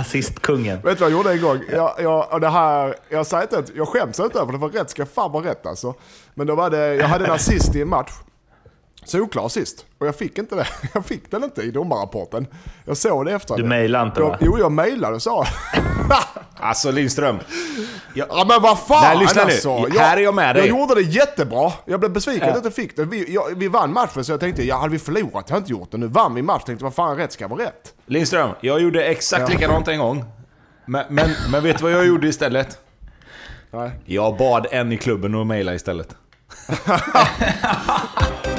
Assistkungen. 0.00 0.80
Vet 0.82 0.98
du 0.98 1.04
vad 1.04 1.12
jag 1.12 1.18
gjorde 1.18 1.32
en 1.32 1.42
gång? 1.42 1.60
Jag, 1.72 1.94
jag, 1.98 2.32
och 2.32 2.40
det 2.40 2.48
här, 2.48 2.94
jag 3.08 3.26
säger 3.26 3.42
inte 3.42 3.72
jag 3.74 3.88
skäms 3.88 4.20
inte 4.20 4.38
över 4.38 4.52
det, 4.52 4.58
för 4.58 4.68
rätt 4.68 4.90
ska 4.90 5.06
fan 5.06 5.32
vara 5.32 5.44
rätt 5.44 5.66
alltså. 5.66 5.94
Men 6.34 6.46
då 6.46 6.54
var 6.54 6.70
det, 6.70 6.94
jag 6.94 7.08
hade 7.08 7.24
en 7.24 7.30
assist 7.32 7.76
i 7.76 7.82
en 7.82 7.88
match. 7.88 8.10
Solklar 9.04 9.46
assist. 9.46 9.84
Och 9.98 10.06
jag 10.06 10.16
fick 10.16 10.38
inte 10.38 10.54
det. 10.54 10.66
Jag 10.94 11.06
fick 11.06 11.30
den 11.30 11.44
inte 11.44 11.62
i 11.62 11.70
domarrapporten. 11.70 12.46
Jag 12.84 12.96
såg 12.96 13.26
det 13.26 13.32
efter. 13.32 13.56
Du 13.56 13.64
mejlade 13.64 14.06
inte 14.06 14.22
va? 14.22 14.38
Jo, 14.40 14.58
jag 14.58 14.72
mejlade 14.72 15.14
och 15.14 15.22
sa. 15.22 15.44
Alltså 16.62 16.90
Lindström. 16.90 17.38
Ja 18.14 18.44
men 18.48 18.62
vad 18.62 18.78
fan 18.78 19.02
Nej, 19.02 19.18
lyssna 19.18 19.44
nu. 19.44 19.52
alltså. 19.52 19.86
Här 19.98 20.16
är 20.16 20.20
jag 20.20 20.34
med 20.34 20.56
dig. 20.56 20.66
Jag 20.66 20.78
gjorde 20.78 20.94
det 20.94 21.00
jättebra. 21.02 21.72
Jag 21.84 22.00
blev 22.00 22.12
besviken 22.12 22.42
att 22.42 22.48
jag 22.48 22.56
inte 22.56 22.70
fick 22.70 22.96
det. 22.96 23.04
Vi, 23.04 23.34
jag, 23.34 23.42
vi 23.56 23.68
vann 23.68 23.92
matchen 23.92 24.24
så 24.24 24.32
jag 24.32 24.40
tänkte, 24.40 24.62
ja 24.66 24.76
hade 24.76 24.92
vi 24.92 24.98
förlorat 24.98 25.44
jag 25.48 25.54
har 25.54 25.58
inte 25.58 25.70
gjort 25.70 25.90
det. 25.90 25.98
Nu 25.98 26.06
vann 26.06 26.34
vi 26.34 26.42
matchen. 26.42 26.64
Tänkte 26.66 26.84
vad 26.84 26.94
fan 26.94 27.16
rätt 27.16 27.32
ska 27.32 27.48
vara 27.48 27.62
rätt. 27.62 27.94
Lindström, 28.06 28.50
jag 28.60 28.80
gjorde 28.80 29.04
exakt 29.04 29.42
Ja. 29.42 29.48
likadant 29.48 29.88
en 29.88 29.98
gång. 29.98 30.24
Men, 30.86 31.04
men, 31.08 31.30
men 31.52 31.62
vet 31.62 31.78
du 31.78 31.82
vad 31.82 31.92
jag 31.92 32.06
gjorde 32.06 32.28
istället? 32.28 32.78
Nej. 33.70 33.90
Jag 34.04 34.36
bad 34.36 34.66
en 34.70 34.92
i 34.92 34.96
klubben 34.96 35.34
att 35.34 35.46
mejla 35.46 35.74
istället. 35.74 36.16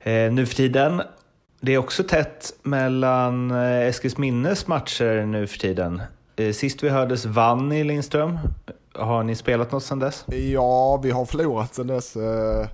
eh, 0.00 0.32
nu 0.32 0.46
för 0.46 0.54
tiden. 0.54 1.02
Det 1.60 1.74
är 1.74 1.78
också 1.78 2.02
tätt 2.02 2.52
mellan 2.62 3.50
eh, 3.50 3.86
Eskilsminnes 3.86 4.66
matcher 4.66 5.26
nu 5.26 5.46
för 5.46 5.58
tiden. 5.58 6.02
Eh, 6.36 6.52
sist 6.52 6.82
vi 6.82 6.88
hördes 6.88 7.24
vann 7.24 7.68
ni 7.68 7.84
Lindström. 7.84 8.38
Har 8.94 9.22
ni 9.22 9.36
spelat 9.36 9.72
något 9.72 9.84
sedan 9.84 9.98
dess? 9.98 10.24
Ja, 10.28 10.96
vi 10.96 11.10
har 11.10 11.24
förlorat 11.24 11.74
sedan 11.74 11.86
dess. 11.86 12.16
Eh, 12.16 12.66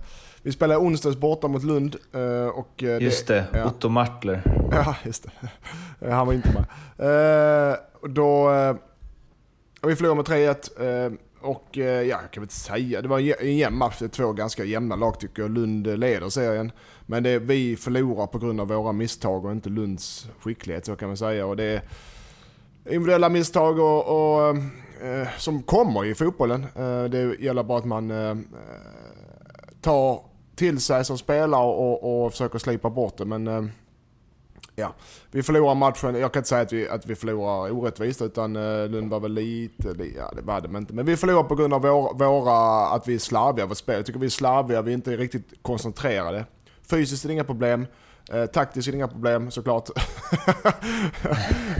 vi 0.43 0.53
spelade 0.53 0.81
onsdags 0.81 1.17
borta 1.17 1.49
mot 1.49 1.63
Lund. 1.65 1.97
eh, 2.13 2.47
Och 2.47 2.83
eh, 2.83 3.03
Just 3.03 3.27
det, 3.27 3.45
Ja. 3.53 3.65
Otto 3.67 3.89
Martler. 3.89 4.43
Ja, 4.73 4.97
just 5.05 5.23
det. 5.23 5.31
Eh, 6.07 6.13
Han 6.13 6.27
var 6.27 6.35
inte 6.35 6.49
med. 6.53 6.65
Då... 8.15 8.51
eh, 8.53 8.75
Vi 9.87 9.97
förlorade 9.97 10.17
med 10.17 10.27
3-1. 10.81 11.07
eh, 11.07 11.13
Och 11.41 11.65
ja, 11.73 11.85
jag 11.85 12.19
kan 12.21 12.41
väl 12.41 12.43
inte 12.43 12.55
säga. 12.55 13.03
Det 13.03 13.09
var 13.09 13.19
en 13.19 13.25
jä- 13.25 13.41
en 13.41 13.57
jämn 13.57 13.77
match. 13.79 13.97
Det 13.99 14.05
är 14.05 14.09
två 14.09 14.33
ganska 14.33 14.65
jämna 14.65 14.97
lag 14.97 15.21
tycker 15.21 15.43
jag. 15.43 15.51
Lund 15.51 15.87
leder 15.99 16.29
serien. 16.29 16.73
Men 17.07 17.23
det, 17.23 17.39
vi 17.39 17.77
förlorar 17.77 18.27
på 18.27 18.39
grund 18.39 18.61
av 18.61 18.69
våra 18.69 18.93
misstag 18.93 19.45
och 19.45 19.53
inte 19.53 19.69
Lunds 19.69 20.29
skicklighet 20.41 20.87
så 20.87 20.97
kan 20.97 21.09
man 21.09 21.17
säga. 21.17 21.47
Och 21.47 21.57
det 21.57 21.65
är 21.65 21.83
individuella 22.87 23.29
misstag 23.29 23.79
och, 23.79 24.49
och, 24.49 24.57
som 25.39 25.63
kommer 25.63 26.05
i 26.05 26.15
fotbollen. 26.15 26.67
Det 27.11 27.37
gäller 27.41 27.63
bara 27.63 27.79
att 27.79 27.85
man 27.85 28.13
tar 29.81 30.21
till 30.63 30.81
sig 30.81 31.05
som 31.05 31.19
spelare 31.19 31.65
och, 31.65 32.25
och 32.25 32.33
försöker 32.33 32.59
slipa 32.59 32.91
bort 32.91 33.17
det. 33.17 33.25
Men 33.25 33.49
eh, 33.49 33.65
ja, 34.77 34.95
vi 35.31 35.43
förlorar 35.43 35.75
matchen. 35.75 36.15
Jag 36.15 36.33
kan 36.33 36.41
inte 36.41 36.49
säga 36.49 36.63
att 36.63 36.73
vi, 36.73 36.89
att 36.89 37.07
vi 37.07 37.15
förlorar 37.15 37.71
orättvist 37.71 38.23
utan 38.23 38.57
eh, 38.57 38.89
Lund 38.89 39.11
var 39.11 39.21
väl 39.21 39.33
lite, 39.33 39.95
ja 40.17 40.33
det 40.37 40.43
var 40.43 40.61
de 40.61 40.77
inte. 40.77 40.95
Men 40.95 41.07
vi 41.07 41.17
förlorar 41.17 41.43
på 41.43 41.55
grund 41.55 41.75
av 41.75 41.83
vår, 41.83 42.15
våra, 42.15 42.87
att 42.89 43.09
vi 43.09 43.15
är 43.15 43.19
slarviga 43.19 43.67
vårt 43.67 43.79
spel. 43.79 43.97
Jag 43.97 44.07
tycker 44.07 44.21
vi 44.21 44.27
är 44.27 44.31
slarviga, 44.31 44.83
vi 44.83 44.91
är 44.91 44.95
inte 44.95 45.17
riktigt 45.17 45.53
koncentrerade. 45.63 46.45
Fysiskt 46.91 47.25
är 47.25 47.29
det 47.29 47.33
inga 47.35 47.45
problem. 47.45 47.87
Eh, 48.33 48.47
taktiskt 48.47 48.89
är 48.89 48.93
det 48.93 48.97
inga 48.97 49.09
problem 49.09 49.51
såklart. 49.51 49.89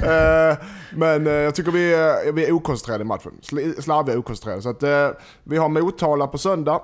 eh, 0.05 0.57
men 0.95 1.27
eh, 1.27 1.33
jag 1.33 1.55
tycker 1.55 1.71
vi 1.71 1.95
är, 1.95 2.33
vi 2.33 2.47
är 2.47 2.53
okoncentrerade 2.53 3.03
i 3.03 3.07
matchen. 3.07 3.33
Sl- 3.43 3.81
Slarviga 3.81 4.15
och 4.15 4.21
okoncentrerade. 4.21 4.63
Så 4.63 4.69
att, 4.69 4.83
eh, 4.83 5.09
vi 5.45 5.57
har 5.57 5.69
Motala 5.69 6.27
på 6.27 6.39
söndag. 6.39 6.83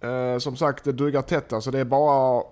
Eh, 0.00 0.38
som 0.38 0.56
sagt, 0.56 0.84
det 0.84 0.92
duggar 0.92 1.22
tätt 1.22 1.48
där, 1.48 1.60
så 1.60 1.70
det 1.70 1.78
är 1.78 1.84
bara... 1.84 2.42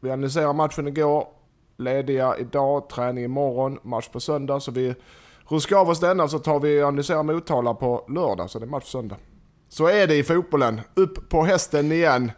Vi 0.00 0.10
analyserar 0.10 0.52
matchen 0.52 0.88
igår, 0.88 1.28
lediga 1.76 2.36
idag, 2.38 2.88
träning 2.88 3.24
imorgon, 3.24 3.78
match 3.82 4.08
på 4.08 4.20
söndag. 4.20 4.60
Så 4.60 4.70
vi 4.70 4.94
ruskar 5.48 5.76
av 5.76 5.88
oss 5.88 6.00
denna 6.00 6.28
så 6.28 6.38
tar 6.38 6.60
vi 6.60 6.82
och 6.82 6.88
analyserar 6.88 7.22
Motala 7.22 7.74
på 7.74 8.04
lördag, 8.08 8.50
så 8.50 8.58
det 8.58 8.64
är 8.64 8.66
match 8.66 8.82
på 8.82 8.88
söndag. 8.88 9.16
Så 9.68 9.86
är 9.86 10.06
det 10.06 10.14
i 10.14 10.22
fotbollen. 10.22 10.80
Upp 10.94 11.28
på 11.28 11.44
hästen 11.44 11.92
igen. 11.92 12.32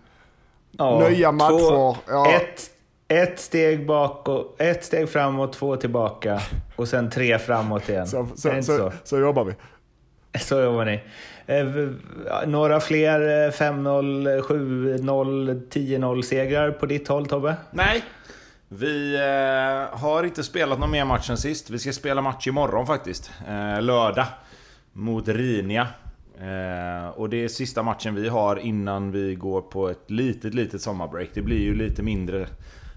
Ja, 0.70 1.08
Nya 1.08 1.32
matcher. 1.32 1.96
Ja. 2.08 2.32
Ett, 2.32 2.70
ett, 3.08 3.40
steg 3.40 3.86
bak 3.86 4.28
och, 4.28 4.60
ett 4.60 4.84
steg 4.84 5.08
framåt, 5.08 5.52
två 5.52 5.76
tillbaka 5.76 6.40
och 6.76 6.88
sen 6.88 7.10
tre 7.10 7.38
framåt 7.38 7.88
igen. 7.88 8.06
Så, 8.06 8.26
så, 8.36 8.62
så, 8.62 8.62
så? 8.62 8.92
så 9.04 9.18
jobbar 9.18 9.44
vi. 9.44 9.54
Så 10.38 10.60
jobbar 10.60 10.84
ni. 10.84 11.00
Eh, 11.48 11.66
några 12.46 12.80
fler 12.80 13.50
5-0, 13.50 14.40
7-0, 14.40 15.68
10-0 15.70 16.22
segrar 16.22 16.70
på 16.70 16.86
ditt 16.86 17.08
håll 17.08 17.26
Tobbe? 17.26 17.56
Nej. 17.70 18.04
Vi 18.68 19.14
eh, 19.14 19.98
har 19.98 20.24
inte 20.24 20.44
spelat 20.44 20.78
någon 20.78 20.90
mer 20.90 21.04
match 21.04 21.30
än 21.30 21.36
sist. 21.36 21.70
Vi 21.70 21.78
ska 21.78 21.92
spela 21.92 22.22
match 22.22 22.46
imorgon 22.46 22.86
faktiskt. 22.86 23.30
Eh, 23.48 23.82
lördag. 23.82 24.26
Mot 24.92 25.28
Rinia. 25.28 25.88
Eh, 26.40 27.08
och 27.08 27.28
det 27.28 27.44
är 27.44 27.48
sista 27.48 27.82
matchen 27.82 28.14
vi 28.14 28.28
har 28.28 28.56
innan 28.56 29.12
vi 29.12 29.34
går 29.34 29.60
på 29.60 29.88
ett 29.88 30.10
litet, 30.10 30.54
litet 30.54 30.82
sommarbreak. 30.82 31.28
Det 31.34 31.42
blir 31.42 31.60
ju 31.60 31.74
lite 31.74 32.02
mindre 32.02 32.46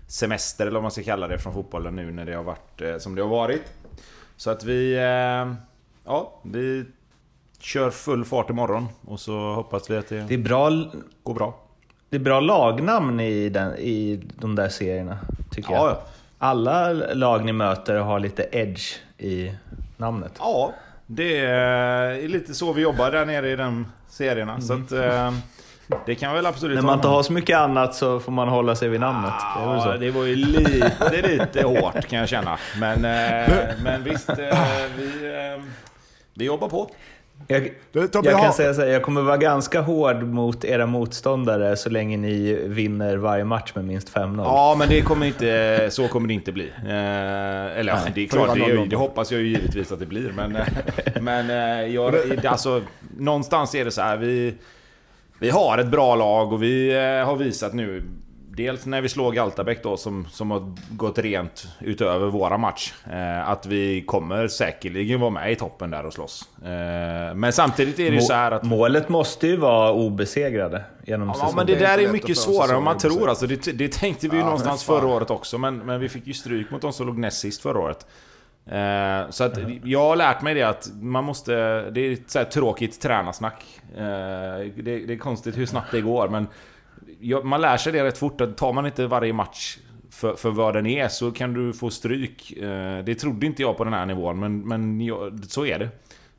semester, 0.08 0.64
eller 0.64 0.74
vad 0.74 0.82
man 0.82 0.92
ska 0.92 1.04
kalla 1.04 1.28
det, 1.28 1.40
från 1.40 1.54
fotbollen 1.54 1.96
nu 1.96 2.12
när 2.12 2.26
det 2.26 2.34
har 2.34 2.44
varit 2.44 2.82
eh, 2.82 2.98
som 2.98 3.16
det 3.16 3.22
har 3.22 3.30
varit. 3.30 3.74
Så 4.36 4.50
att 4.50 4.64
vi... 4.64 4.94
Eh, 4.96 5.54
ja, 6.06 6.42
vi 6.44 6.86
kör 7.62 7.90
full 7.90 8.26
fart 8.26 8.50
imorgon. 8.50 8.88
Och 9.08 9.20
så 9.20 9.54
hoppas 9.54 9.90
vi 9.90 9.98
att 9.98 10.08
det, 10.10 10.20
Det 10.28 10.34
är 10.34 10.38
bra, 10.38 10.70
går 11.24 11.34
bra. 11.34 11.54
det 12.10 12.16
är 12.16 12.20
bra 12.20 12.40
lagnamn 12.40 13.20
i, 13.20 13.50
den, 13.50 13.76
i 13.78 14.20
de 14.40 14.56
där 14.56 14.70
serierna, 14.70 15.18
tycker 15.52 15.72
jag. 15.74 15.82
Ja, 15.82 15.90
ja. 15.90 16.02
Alla 16.38 16.90
lag 16.94 17.46
ni 17.46 17.54
möter 17.54 17.96
har 17.98 18.20
lite 18.20 18.48
edge 18.52 18.98
i 19.18 19.52
namnet. 19.98 20.32
Ja, 20.40 20.74
det 21.06 21.38
är 21.40 22.28
lite 22.28 22.54
så 22.54 22.74
vi 22.74 22.82
jobbar 22.82 23.12
där 23.12 23.26
nere 23.26 23.52
i 23.52 23.56
de 23.56 23.86
serierna. 24.10 24.62
Så 24.62 24.74
att, 24.74 24.92
eh, 24.92 25.32
det 26.06 26.16
kan 26.16 26.34
väl 26.34 26.46
absolut 26.46 26.76
När 26.76 26.82
man 26.82 26.96
inte 26.96 27.08
har 27.08 27.24
så 27.24 27.34
mycket 27.34 27.58
annat 27.58 27.96
så 27.96 28.20
får 28.20 28.32
man 28.32 28.48
hålla 28.48 28.76
sig 28.76 28.90
vid 28.90 29.00
namnet. 29.00 29.34
Det 29.58 29.64
är 29.64 29.68
väl 29.68 29.78
Ja, 29.86 29.98
det 29.98 30.12
var 30.12 30.24
ju 30.24 30.36
lite, 30.36 31.22
lite 31.28 31.64
hårt 31.68 32.08
kan 32.08 32.20
jag 32.20 32.30
känna. 32.30 32.58
Men, 32.80 33.06
eh, 33.06 33.54
men 33.84 34.04
visst, 34.04 34.30
eh, 34.30 34.58
vi, 34.98 35.12
vi 36.34 36.46
jobbar 36.46 36.70
på. 36.70 36.90
Jag, 37.52 37.70
jag 38.24 38.42
kan 38.42 38.54
säga 38.54 38.74
så 38.74 38.82
här, 38.82 38.88
jag 38.88 39.04
kommer 39.04 39.22
vara 39.22 39.38
ganska 39.38 39.82
hård 39.82 40.24
mot 40.24 40.66
era 40.66 40.86
motståndare 40.86 41.78
så 41.78 41.90
länge 41.90 42.18
ni 42.18 42.54
vinner 42.54 43.18
varje 43.18 43.44
match 43.44 43.72
med 43.76 43.86
minst 43.86 44.14
5-0. 44.14 44.44
Ja, 44.44 44.76
men 44.80 44.90
det 44.90 45.02
kommer 45.02 45.26
inte, 45.26 45.88
så 45.92 46.08
kommer 46.08 46.28
det 46.28 46.34
inte 46.34 46.52
bli. 46.52 46.70
Eh, 46.86 47.80
eller 47.80 47.94
ja, 47.94 48.00
det 48.16 48.24
är 48.24 48.28
klart, 48.28 48.54
det, 48.54 48.60
4-0. 48.60 48.90
det 48.90 48.96
hoppas 48.96 49.32
jag 49.32 49.42
ju 49.42 49.48
givetvis 49.48 49.92
att 49.92 50.00
det 50.00 50.06
blir. 50.06 50.32
Men, 50.36 50.56
eh, 50.56 50.68
men 51.22 51.50
eh, 51.50 51.94
jag, 51.94 52.16
alltså, 52.46 52.82
någonstans 53.18 53.76
är 53.76 53.86
det 53.86 53.92
så 53.92 54.02
här. 54.02 54.18
Vi, 54.18 54.54
vi 55.40 55.50
har 55.50 55.78
ett 55.78 55.88
bra 55.88 56.16
lag 56.16 56.54
och 56.54 56.64
vi 56.64 56.94
eh, 56.94 57.26
har 57.26 57.36
visat 57.36 57.74
nu 57.74 58.04
Dels 58.62 58.86
när 58.86 59.02
vi 59.02 59.10
slår 59.10 59.32
Galtabäck 59.32 59.84
då 59.84 59.98
som, 59.98 60.28
som 60.32 60.52
har 60.52 60.74
gått 60.90 61.18
rent 61.18 61.68
utöver 61.80 62.28
våra 62.28 62.58
match. 62.58 62.94
Eh, 63.12 63.50
att 63.50 63.66
vi 63.66 64.02
kommer 64.02 64.48
säkerligen 64.48 65.20
vara 65.20 65.30
med 65.30 65.52
i 65.52 65.56
toppen 65.56 65.92
där 65.92 66.06
och 66.06 66.14
slåss. 66.14 66.50
Eh, 66.64 67.35
men 67.35 67.53
samtidigt 67.53 68.00
är 68.00 68.09
det 68.09 68.16
ju 68.16 68.22
så 68.22 68.34
här 68.34 68.52
att... 68.52 68.64
Målet 68.64 69.09
måste 69.09 69.47
ju 69.47 69.58
vara 69.58 69.91
obesegrade 69.91 70.84
genom 71.06 71.28
Ja 71.28 71.34
säsongen. 71.34 71.56
men 71.56 71.66
det 71.66 71.76
Det 71.76 71.85
är 71.85 71.97
där 71.97 72.08
är 72.08 72.12
mycket 72.12 72.38
svårare 72.38 72.78
än 72.78 72.84
man 72.84 72.97
tror 72.97 73.30
alltså. 73.30 73.47
det, 73.47 73.72
det 73.72 73.91
tänkte 73.91 74.28
vi 74.28 74.35
ju 74.35 74.40
Ja, 74.40 74.46
någonstans 74.46 74.84
förra 74.84 75.08
året 75.08 75.30
också 75.30 75.58
men, 75.58 75.78
men 75.78 76.00
vi 76.00 76.09
fick 76.09 76.28
ju 76.28 76.34
stryk 76.34 76.72
mot 76.72 76.82
de 76.82 76.94
som 76.94 77.08
låg 77.08 77.18
näst 77.18 77.40
sist 77.40 77.62
förra 77.62 77.80
året. 77.80 78.06
Eh, 78.66 79.30
så 79.30 79.44
att 79.44 79.58
jag 79.84 80.00
har 80.00 80.16
lärt 80.16 80.41
mig 80.41 80.53
det 80.53 80.64
att 80.64 80.90
man 81.02 81.24
måste... 81.24 81.53
Det 81.91 82.02
är 82.02 82.12
ett 82.14 82.30
så 82.30 82.40
här 82.40 82.46
tråkigt 82.46 83.02
tränarsnack. 83.02 83.66
Eh, 83.96 84.02
det, 84.76 85.06
det 85.06 85.14
är 85.14 85.18
konstigt 85.18 85.58
hur 85.58 85.66
snabbt 85.66 85.91
det 85.91 86.02
går 86.02 86.30
men... 86.30 86.47
Man 87.43 87.61
lär 87.61 87.78
sig 87.78 87.93
det 87.93 88.03
rätt 88.03 88.17
fort 88.17 88.41
att 88.41 88.58
tar 88.58 88.73
man 88.73 88.85
inte 88.85 89.08
varje 89.08 89.34
match 89.34 89.78
för, 90.09 90.35
för 90.35 90.52
vad 90.52 90.73
den 90.73 90.85
är 90.85 91.08
så 91.08 91.32
kan 91.32 91.53
du 91.53 91.73
få 91.73 91.90
stryk. 91.90 92.52
Eh, 92.52 93.03
det 93.03 93.16
trodde 93.16 93.46
inte 93.46 93.61
jag 93.61 93.78
på 93.78 93.84
den 93.84 93.93
här 93.93 94.05
nivån 94.05 94.40
men, 94.40 94.67
men 94.67 95.02
ja, 95.02 95.32
så 95.47 95.66
är 95.66 95.79
det. 95.79 95.90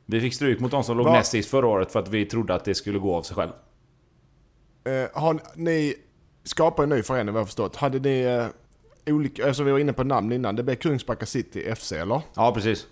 Vi 0.05 0.21
fick 0.21 0.33
stryk 0.33 0.59
mot 0.59 0.71
de 0.71 0.83
som 0.83 0.97
låg 0.97 1.05
Va? 1.05 1.13
näst 1.13 1.31
sist 1.31 1.49
förra 1.49 1.67
året 1.67 1.91
för 1.91 1.99
att 1.99 2.09
vi 2.09 2.25
trodde 2.25 2.53
att 2.53 2.65
det 2.65 2.75
skulle 2.75 2.99
gå 2.99 3.15
av 3.15 3.21
sig 3.21 3.35
själv. 3.35 3.51
Eh, 4.83 5.21
har 5.21 5.39
ni 5.55 5.95
skapat 6.43 6.83
en 6.83 6.89
ny 6.89 7.03
förening 7.03 7.33
vad 7.33 7.39
jag 7.39 7.47
förstått. 7.47 7.75
Hade 7.75 7.99
ni 7.99 8.21
eh, 8.21 9.13
olika, 9.13 9.47
alltså 9.47 9.63
vi 9.63 9.71
var 9.71 9.79
inne 9.79 9.93
på 9.93 10.03
namn 10.03 10.31
innan, 10.31 10.55
det 10.55 10.63
blev 10.63 10.75
Kungsbacka 10.75 11.25
City 11.25 11.75
FC 11.75 11.91
eller? 11.91 12.21
Ja 12.35 12.53
precis. 12.53 12.87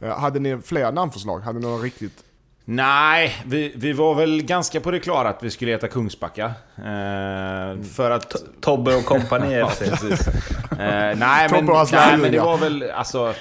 Eh, 0.00 0.18
hade 0.18 0.40
ni 0.40 0.58
fler 0.58 0.92
namnförslag? 0.92 1.40
Hade 1.40 1.58
ni 1.58 1.66
några 1.66 1.82
riktigt... 1.82 2.24
Nej, 2.64 3.36
vi, 3.46 3.72
vi 3.76 3.92
var 3.92 4.14
väl 4.14 4.42
ganska 4.42 4.80
på 4.80 4.90
det 4.90 5.00
klara 5.00 5.28
att 5.28 5.42
vi 5.42 5.50
skulle 5.50 5.70
heta 5.70 5.88
Kungsbacka. 5.88 6.44
Eh, 6.76 7.82
för 7.82 8.10
att... 8.10 8.36
Tobbe 8.60 8.96
och 8.96 9.04
kompani 9.04 9.54
Ja, 9.58 9.72
precis. 9.78 10.28
Eh, 10.70 11.18
nej, 11.18 11.48
men, 11.50 11.66
nej, 11.92 12.18
men 12.18 12.32
det 12.32 12.40
var 12.40 12.58
väl 12.58 12.90
alltså... 12.90 13.34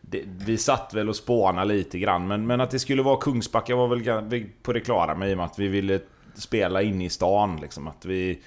Det, 0.00 0.22
vi 0.26 0.58
satt 0.58 0.94
väl 0.94 1.08
och 1.08 1.16
spånade 1.16 1.74
lite 1.74 1.98
grann, 1.98 2.26
men, 2.26 2.46
men 2.46 2.60
att 2.60 2.70
det 2.70 2.78
skulle 2.78 3.02
vara 3.02 3.16
Kungsbacka 3.16 3.76
var 3.76 3.88
väl 3.88 4.46
på 4.62 4.72
det 4.72 4.80
klara 4.80 5.14
med 5.14 5.30
i 5.30 5.32
och 5.32 5.36
med 5.36 5.46
att 5.46 5.58
vi 5.58 5.68
ville 5.68 6.00
spela 6.34 6.82
inne 6.82 7.04
i 7.04 7.08
stan. 7.08 7.58
Liksom, 7.62 7.88
att 7.88 8.04
vi 8.04 8.40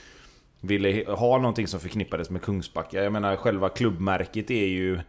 ville 0.61 1.11
ha 1.11 1.37
någonting 1.37 1.67
som 1.67 1.79
förknippades 1.79 2.29
med 2.29 2.41
Kungsbacka. 2.41 3.03
Jag 3.03 3.13
menar, 3.13 3.35
själva 3.35 3.69
klubbmärket 3.69 4.51
är 4.51 4.65
ju... 4.65 4.99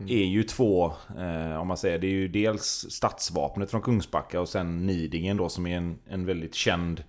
Mm. 0.00 0.12
Är 0.12 0.24
ju 0.24 0.42
två, 0.42 0.92
eh, 1.18 1.60
om 1.60 1.68
man 1.68 1.76
säger, 1.76 1.98
det 1.98 2.06
är 2.06 2.10
ju 2.10 2.28
dels 2.28 2.86
stadsvapnet 2.90 3.70
från 3.70 3.82
Kungsbacka 3.82 4.40
och 4.40 4.48
sen 4.48 4.86
Nidingen 4.86 5.36
då 5.36 5.48
som 5.48 5.66
är 5.66 5.76
en, 5.76 5.98
en 6.06 6.26
väldigt 6.26 6.54
känd 6.54 7.04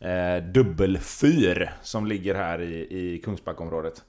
eh, 0.00 0.44
dubbelfyr 0.44 1.72
som 1.82 2.06
ligger 2.06 2.34
här 2.34 2.62
i, 2.62 2.98
i 2.98 3.18
Kungsbackaområdet. 3.24 4.02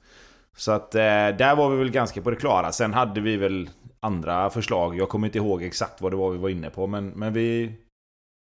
Så 0.56 0.72
att 0.72 0.94
eh, 0.94 1.00
där 1.38 1.56
var 1.56 1.70
vi 1.70 1.76
väl 1.76 1.90
ganska 1.90 2.22
på 2.22 2.30
det 2.30 2.36
klara. 2.36 2.72
Sen 2.72 2.94
hade 2.94 3.20
vi 3.20 3.36
väl 3.36 3.70
andra 4.00 4.50
förslag. 4.50 4.98
Jag 4.98 5.08
kommer 5.08 5.26
inte 5.26 5.38
ihåg 5.38 5.62
exakt 5.62 6.00
vad 6.00 6.12
det 6.12 6.16
var 6.16 6.30
vi 6.30 6.38
var 6.38 6.48
inne 6.48 6.70
på. 6.70 6.86
Men, 6.86 7.08
men 7.08 7.32
vi... 7.32 7.72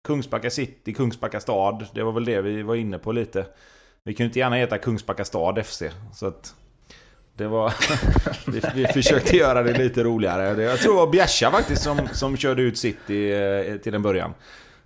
Kungsbacka 0.08 0.50
city, 0.50 0.94
Kungsbacka 0.94 1.40
stad. 1.40 1.86
Det 1.94 2.04
var 2.04 2.12
väl 2.12 2.26
det 2.26 2.42
vi 2.42 2.62
var 2.64 2.76
inne 2.76 3.00
på 3.00 3.12
lite. 3.12 3.46
Vi 4.04 4.14
kunde 4.14 4.28
inte 4.28 4.40
gärna 4.40 4.56
heta 4.56 4.78
Kungsbacka 4.78 5.26
stad 5.26 5.66
FC. 5.66 5.84
Så 6.14 6.28
att... 6.28 6.56
Det 7.40 7.48
var... 7.48 7.74
vi, 8.52 8.62
vi 8.76 8.86
försökte 8.88 9.38
göra 9.38 9.64
det 9.64 9.78
lite 9.78 10.04
roligare. 10.04 10.64
Jag 10.64 10.80
tror 10.80 10.94
det 10.94 10.98
var 11.00 11.12
Bjärsa 11.12 11.52
faktiskt 11.52 11.82
som, 11.82 12.08
som 12.14 12.38
körde 12.38 12.62
ut 12.62 12.78
City 12.78 13.32
eh, 13.34 13.76
till 13.78 13.94
en 13.94 14.02
början. 14.02 14.34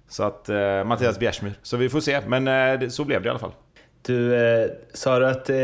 Så 0.09 0.23
att 0.23 0.49
eh, 0.49 0.83
Mattias 0.83 1.19
Bjärsmyr. 1.19 1.53
Så 1.63 1.77
vi 1.77 1.89
får 1.89 1.99
se. 1.99 2.21
Men 2.27 2.47
eh, 2.81 2.89
så 2.89 3.05
blev 3.05 3.21
det 3.21 3.27
i 3.27 3.29
alla 3.29 3.39
fall. 3.39 3.51
Du, 4.01 4.35
eh, 4.35 4.69
sa 4.93 5.19
du 5.19 5.27
att 5.27 5.49
eh, 5.49 5.55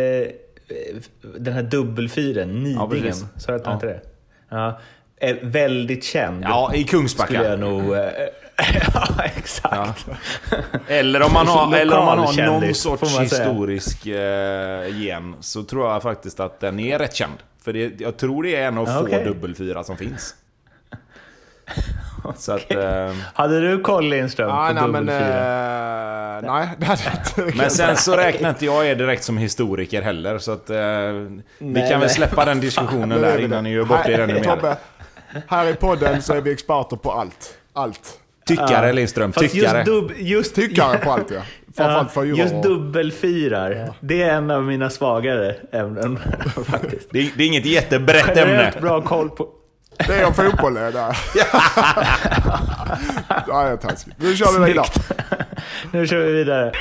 den 1.38 1.54
här 1.54 1.64
dubbelfyren, 1.64 2.64
Nidingen, 2.64 2.90
precis. 2.90 3.26
sa 3.38 3.52
du 3.52 3.56
att 3.58 3.64
den 3.64 3.80
Ja. 3.82 3.88
det? 3.88 4.02
Ja. 4.50 4.80
Är 5.18 5.40
väldigt 5.42 6.04
känd. 6.04 6.44
Ja, 6.44 6.74
i 6.74 6.84
Kungsbacka. 6.84 7.34
Skulle 7.34 7.50
jag 7.50 7.60
nog... 7.60 7.96
Ja, 8.94 9.24
exakt. 9.36 10.06
Eller 10.88 11.22
om 11.22 11.34
man 11.34 11.48
har, 11.48 11.76
eller 11.78 11.98
om 11.98 12.06
man 12.06 12.20
har 12.20 12.46
någon 12.46 12.74
sorts 12.74 13.20
historisk 13.20 14.06
eh, 14.06 14.98
gen 15.00 15.36
så 15.40 15.64
tror 15.64 15.92
jag 15.92 16.02
faktiskt 16.02 16.40
att 16.40 16.60
den 16.60 16.80
är 16.80 17.00
rätt 17.00 17.16
känd. 17.16 17.34
För 17.64 17.74
det, 17.74 18.02
jag 18.02 18.18
tror 18.18 18.44
det 18.44 18.56
är 18.56 18.68
en 18.68 18.78
av 18.78 18.88
Ja, 18.88 19.00
få 19.00 19.24
dubbelfyra 19.24 19.84
som 19.84 19.98
finns. 19.98 20.36
Så 22.38 22.52
att... 22.52 22.72
Eh, 22.72 23.14
Hade 23.34 23.60
du 23.62 23.82
koll 23.82 24.10
Lindström 24.10 24.50
Ah, 24.52 24.68
på 24.68 24.74
nej, 24.74 24.88
men, 24.88 25.10
eh, 25.10 26.52
nej, 26.52 26.70
det 26.78 26.86
hade 26.86 27.02
jag 27.04 27.14
inte. 27.46 27.58
men 27.58 27.70
sen 27.70 27.98
så 27.98 28.16
räknar 28.18 28.50
inte 28.50 28.66
jag 28.66 28.86
er 28.88 28.96
direkt 28.96 29.24
som 29.24 29.38
historiker 29.38 30.02
heller. 30.02 30.38
Så 30.38 30.52
att 30.52 30.70
eh, 30.70 30.78
vi 30.78 31.42
Nej, 31.58 31.90
kan 31.90 32.00
väl 32.00 32.10
släppa 32.10 32.46
den 32.46 32.60
diskussionen 32.60 33.10
Nu 33.10 33.16
är 33.16 33.22
där 33.22 33.38
vi 33.38 33.44
innan 33.44 33.64
ni 33.64 33.70
gör 33.70 33.86
bort 33.86 34.06
er 34.06 34.20
ännu 34.20 34.34
mer. 34.34 34.44
Tobbe, 34.44 34.78
här 35.48 35.68
i 35.68 35.74
podden 35.74 36.22
så 36.22 36.34
är 36.34 36.42
vi 36.42 36.52
experter 36.52 36.96
på 36.98 37.12
allt. 37.12 37.58
Allt. 37.74 38.19
Tyckare 38.50 38.94
Lindström, 38.94 39.34
Fast 39.34 39.52
tyckare. 39.54 39.78
Just, 39.78 39.86
dub, 39.86 40.12
just, 40.18 40.56
Tyckare 40.56 40.98
på 40.98 41.12
allt 41.12 41.32
ja. 41.32 41.42
Framförallt 41.78 42.12
för 42.12 42.24
just 42.24 42.64
dubbelfyrar, 42.64 43.90
det 44.00 44.22
är 44.22 44.34
en 44.34 44.52
av 44.52 44.64
mina 44.64 44.90
svagare 44.90 45.56
ämnen 45.72 46.20
faktiskt. 46.66 47.08
Det, 47.12 47.20
är- 47.20 47.30
det 47.38 47.44
är 47.44 47.48
inget 47.48 47.66
jättebrett 47.66 48.28
ämne. 48.28 48.42
Generellt 48.42 48.82
bra 48.82 49.02
koll 49.02 49.30
på... 49.30 49.48
Det 50.08 50.14
är 50.22 50.26
om 50.28 50.34
fotboll 50.34 50.74
det 50.74 50.92
där. 50.92 51.18
ja, 53.30 53.44
jag 53.48 53.68
är 53.72 53.78
taskig. 53.78 54.14
Nu 54.18 54.36
kör 54.36 54.60
vi 54.60 54.66
vidare. 54.66 54.86
Nu 55.92 56.08
kör 56.08 56.20
vi 56.20 56.32
vidare. 56.32 56.72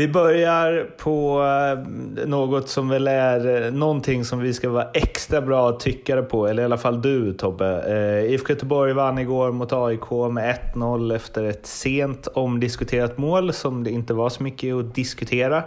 Vi 0.00 0.08
börjar 0.08 0.90
på 0.96 1.42
eh, 1.42 2.26
något 2.26 2.68
som 2.68 2.88
väl 2.88 3.08
är 3.08 3.64
eh, 3.64 3.72
någonting 3.72 4.24
som 4.24 4.38
vi 4.40 4.54
ska 4.54 4.70
vara 4.70 4.90
extra 4.94 5.40
bra 5.40 5.72
tyckare 5.72 6.22
på, 6.22 6.46
eller 6.46 6.62
i 6.62 6.64
alla 6.64 6.78
fall 6.78 7.02
du 7.02 7.32
Tobbe. 7.32 7.82
Eh, 7.86 8.32
IFK 8.32 8.52
Göteborg 8.52 8.92
vann 8.92 9.18
igår 9.18 9.52
mot 9.52 9.72
AIK 9.72 10.10
med 10.10 10.58
1-0 10.74 11.16
efter 11.16 11.44
ett 11.44 11.66
sent 11.66 12.26
omdiskuterat 12.26 13.18
mål 13.18 13.52
som 13.52 13.84
det 13.84 13.90
inte 13.90 14.14
var 14.14 14.28
så 14.28 14.42
mycket 14.42 14.74
att 14.74 14.94
diskutera. 14.94 15.62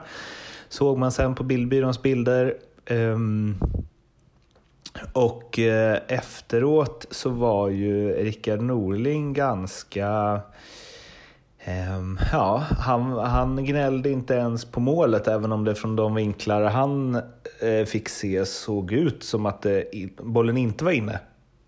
Såg 0.70 0.98
man 0.98 1.12
sen 1.12 1.36
på 1.36 1.44
bildbyråns 1.44 2.02
bilder. 2.02 2.54
Ehm, 2.86 3.56
och 5.14 5.60
eh, 5.60 6.00
efteråt 6.08 7.06
så 7.12 7.30
var 7.30 7.70
ju 7.70 8.14
Rickard 8.14 8.62
Norling 8.62 9.34
ganska... 9.34 10.40
Ehm, 11.66 12.20
ja, 12.32 12.64
han, 12.80 13.12
han 13.12 13.66
gnällde 13.66 14.10
inte 14.10 14.34
ens 14.34 14.66
på 14.66 14.80
målet 14.80 15.28
även 15.28 15.52
om 15.52 15.64
det 15.64 15.76
från 15.76 15.96
de 15.96 16.16
vinklar 16.16 16.64
han 16.64 17.16
eh, 17.62 17.86
fick 17.86 18.10
se 18.10 18.46
såg 18.46 18.92
ut 18.92 19.24
som 19.24 19.46
att 19.46 19.66
eh, 19.66 19.72
det, 19.72 20.16
bollen 20.18 20.58
inte 20.58 20.86
var 20.86 20.92
inne. 20.92 21.20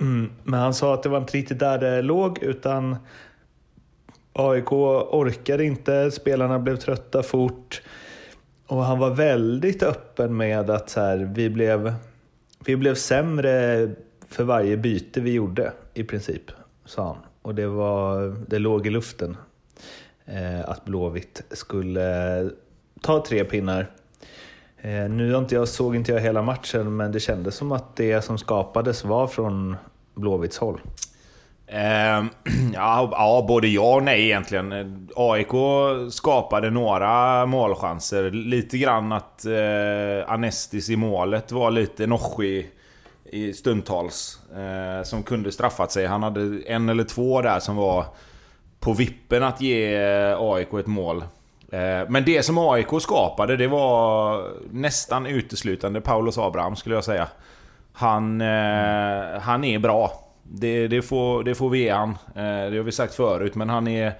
Mm, 0.02 0.32
men 0.44 0.60
han 0.60 0.74
sa 0.74 0.94
att 0.94 1.04
det 1.04 1.10
var 1.10 1.18
inte 1.18 1.38
riktigt 1.38 1.60
där 1.60 1.78
det 1.78 2.02
låg 2.02 2.44
utan 2.44 2.96
AIK 4.34 4.72
orkade 4.72 5.66
inte, 5.66 6.12
spelarna 6.12 6.60
blev 6.60 6.76
trötta 6.76 7.24
fort. 7.24 7.82
Och 8.68 8.84
han 8.84 9.00
var 9.00 9.10
väldigt 9.10 9.84
öppen 9.84 10.38
med 10.38 10.70
att 10.70 10.90
så 10.90 11.00
här, 11.00 11.18
vi, 11.36 11.50
blev, 11.50 11.94
vi 12.66 12.76
blev 12.76 12.96
sämre 12.96 13.90
för 14.30 14.44
varje 14.44 14.78
byte 14.78 15.22
vi 15.22 15.34
gjorde 15.34 15.74
i 15.94 16.04
princip, 16.04 16.52
sa 16.86 17.08
han. 17.08 17.18
Och 17.42 17.56
det, 17.56 17.68
var, 17.68 18.36
det 18.48 18.60
låg 18.60 18.88
i 18.88 18.90
luften 18.90 19.38
Eh, 20.26 20.70
att 20.70 20.86
Blåvitt 20.86 21.42
skulle 21.52 22.50
ta 23.02 23.26
tre 23.26 23.44
pinnar. 23.44 23.92
Eh, 24.78 25.10
nu 25.10 25.38
inte 25.38 25.56
jag, 25.56 25.68
såg 25.68 25.96
inte 25.96 26.12
jag 26.12 26.20
hela 26.20 26.42
matchen, 26.42 26.96
men 26.96 27.12
det 27.12 27.20
kändes 27.20 27.56
som 27.56 27.72
att 27.72 27.96
det 27.96 28.22
som 28.22 28.38
skapades 28.38 29.04
var 29.04 29.28
från 29.28 29.76
Blåvitts 30.16 30.58
håll. 30.58 30.82
Ehm, 31.68 32.30
ja, 32.74 33.10
ja, 33.12 33.46
både 33.48 33.68
ja 33.68 33.96
och 33.96 34.04
nej 34.04 34.26
egentligen. 34.26 35.08
AIK 35.16 35.52
skapade 36.12 36.70
några 36.70 37.46
målchanser. 37.46 38.32
Lite 38.32 38.78
grann 38.78 39.12
att 39.12 39.46
eh, 39.46 40.32
Anestis 40.32 40.90
i 40.90 40.96
målet 40.96 41.52
var 41.52 41.72
lite 41.72 42.08
noschig 42.08 42.72
i 43.32 43.54
stundtals. 43.54 44.40
Eh, 44.56 45.04
som 45.04 45.24
kunde 45.24 45.52
straffat 45.52 45.92
sig. 45.92 46.06
Han 46.06 46.24
hade 46.24 46.62
en 46.68 46.90
eller 46.90 47.04
två 47.04 47.42
där 47.42 47.60
som 47.60 47.76
var 47.76 48.06
på 48.86 48.94
vippen 48.94 49.44
att 49.44 49.62
ge 49.62 49.96
eh, 49.96 50.38
AIK 50.40 50.74
ett 50.74 50.88
mål. 50.88 51.22
Eh, 51.72 52.10
men 52.10 52.26
det 52.26 52.44
som 52.44 52.58
AIK 52.58 53.02
skapade, 53.02 53.58
det 53.58 53.68
var 53.68 54.44
nästan 54.72 55.26
uteslutande 55.26 56.02
Paulos 56.02 56.38
Abraham 56.38 56.76
skulle 56.76 56.96
jag 56.96 57.04
säga. 57.04 57.28
Han, 57.94 58.42
mm. 58.42 59.42
han 59.42 59.64
är 59.64 59.80
bra. 59.80 60.12
Det, 60.44 60.88
det, 60.88 61.02
får, 61.02 61.44
det 61.44 61.56
får 61.56 61.70
vi 61.70 61.80
ge 61.80 61.90
han. 61.90 62.18
Det 62.34 62.78
har 62.78 62.84
vi 62.84 62.92
sagt 62.92 63.16
förut, 63.16 63.56
men 63.56 63.70
han 63.70 63.88
är 63.88 64.14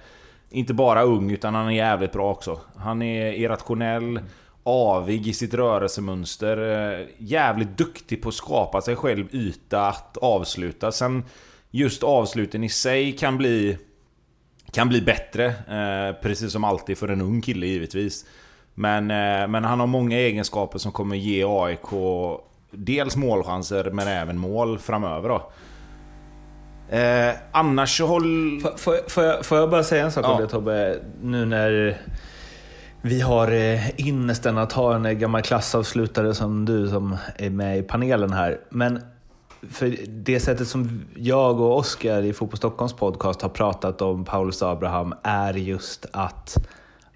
inte 0.50 0.74
bara 0.74 1.02
ung 1.02 1.30
utan 1.30 1.54
han 1.54 1.66
är 1.66 1.70
jävligt 1.70 2.12
bra 2.12 2.30
också. 2.30 2.60
Han 2.76 3.02
är 3.02 3.32
irrationell, 3.32 4.20
avig 4.62 5.28
i 5.28 5.32
sitt 5.32 5.54
rörelsemönster. 5.54 7.06
Jävligt 7.18 7.78
duktig 7.78 8.22
på 8.22 8.28
att 8.28 8.34
skapa 8.34 8.80
sig 8.80 8.96
själv 8.96 9.26
yta 9.34 9.88
att 9.88 10.16
avsluta. 10.16 10.92
Sen 10.92 11.24
just 11.70 12.02
avsluten 12.02 12.64
i 12.64 12.68
sig 12.68 13.12
kan 13.12 13.38
bli 13.38 13.78
kan 14.76 14.88
bli 14.88 15.00
bättre, 15.00 15.46
eh, 15.46 16.22
precis 16.22 16.52
som 16.52 16.64
alltid 16.64 16.98
för 16.98 17.08
en 17.08 17.20
ung 17.20 17.40
kille 17.42 17.66
givetvis. 17.66 18.24
Men, 18.74 19.10
eh, 19.10 19.48
men 19.48 19.64
han 19.64 19.80
har 19.80 19.86
många 19.86 20.18
egenskaper 20.18 20.78
som 20.78 20.92
kommer 20.92 21.16
ge 21.16 21.44
AIK 21.44 21.90
dels 22.70 23.16
målchanser 23.16 23.90
men 23.90 24.08
även 24.08 24.38
mål 24.38 24.78
framöver 24.78 25.28
då. 25.28 25.50
Eh, 26.96 27.34
annars 27.52 27.98
så 27.98 28.06
håll... 28.06 28.60
Får, 28.60 28.76
får, 28.76 29.10
får, 29.10 29.24
jag, 29.24 29.44
får 29.46 29.58
jag 29.58 29.70
bara 29.70 29.84
säga 29.84 30.04
en 30.04 30.12
sak 30.12 30.24
Ja. 30.24 30.32
om 30.34 30.40
det 30.42 30.48
Tobbe? 30.48 30.98
Nu 31.22 31.44
när 31.44 31.98
vi 33.02 33.20
har 33.20 33.52
eh, 33.52 34.00
ynnesten 34.00 34.58
att 34.58 34.72
ha 34.72 34.94
en 34.94 35.18
gammal 35.18 35.42
klassavslutare 35.42 36.34
som 36.34 36.64
du 36.64 36.88
som 36.88 37.16
är 37.36 37.50
med 37.50 37.78
i 37.78 37.82
panelen 37.82 38.32
här. 38.32 38.58
Men 38.70 39.00
för 39.70 39.96
det 40.08 40.40
sättet 40.40 40.68
som 40.68 41.04
jag 41.14 41.60
och 41.60 41.76
Oskar 41.76 42.22
i 42.22 42.32
Fotboll 42.32 42.56
Stockholms 42.56 42.92
podcast 42.92 43.42
har 43.42 43.48
pratat 43.48 44.02
om 44.02 44.24
Paulus 44.24 44.62
Abraham 44.62 45.14
är 45.22 45.54
just 45.54 46.06
att 46.12 46.56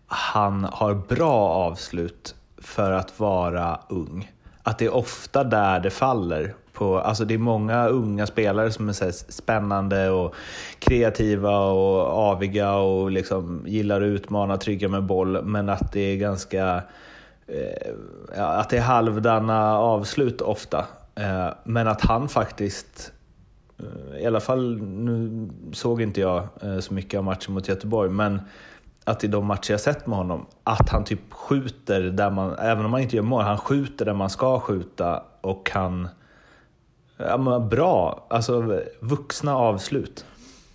han 0.06 0.64
har 0.64 0.94
bra 0.94 1.48
avslut 1.48 2.34
för 2.58 2.92
att 2.92 3.20
vara 3.20 3.80
ung. 3.88 4.30
Att 4.62 4.78
det 4.78 4.84
är 4.84 4.94
ofta 4.94 5.44
där 5.44 5.80
det 5.80 5.90
faller. 5.90 6.54
På, 6.72 6.98
alltså 6.98 7.24
det 7.24 7.34
är 7.34 7.38
många 7.38 7.88
unga 7.88 8.26
spelare 8.26 8.72
som 8.72 8.88
är 8.88 8.92
så 8.92 9.12
spännande 9.12 10.10
och 10.10 10.34
kreativa 10.78 11.58
och 11.58 12.18
aviga 12.18 12.74
och 12.74 13.10
liksom 13.10 13.64
gillar 13.66 14.00
att 14.00 14.06
utmana, 14.06 14.56
trygga 14.56 14.88
med 14.88 15.02
boll. 15.02 15.44
Men 15.44 15.68
att 15.68 15.92
det 15.92 16.00
är 16.00 16.16
ganska 16.16 16.82
eh, 17.46 18.48
att 18.58 18.68
det 18.70 18.76
är 18.76 18.82
halvdana 18.82 19.78
avslut 19.78 20.40
ofta. 20.40 20.86
Eh, 21.20 21.52
men 21.64 21.88
att 21.88 22.00
han 22.00 22.28
faktiskt 22.28 23.12
eh, 23.78 24.22
i 24.22 24.26
alla 24.26 24.40
fall 24.40 24.76
nu 24.82 25.48
såg 25.72 26.02
inte 26.02 26.20
jag 26.20 26.48
eh, 26.62 26.78
så 26.78 26.94
mycket 26.94 27.18
av 27.18 27.24
matchen 27.24 27.54
mot 27.54 27.68
Göteborg, 27.68 28.10
men 28.10 28.40
att 29.04 29.24
i 29.24 29.26
de 29.26 29.46
matcher 29.46 29.70
jag 29.70 29.80
sett 29.80 30.06
med 30.06 30.18
honom, 30.18 30.46
att 30.64 30.88
han 30.88 31.04
typ 31.04 31.32
skjuter 31.32 32.00
där 32.00 32.30
man, 32.30 32.58
även 32.58 32.84
om 32.84 32.92
han 32.92 33.02
inte 33.02 33.16
gör 33.16 33.22
mål, 33.22 33.42
han 33.42 33.58
skjuter 33.58 34.04
där 34.04 34.14
man 34.14 34.30
ska 34.30 34.60
skjuta 34.60 35.22
och 35.40 35.66
kan... 35.66 36.08
Ja, 37.16 37.36
men 37.36 37.68
bra, 37.68 38.26
alltså 38.30 38.80
vuxna 39.00 39.56
avslut 39.56 40.24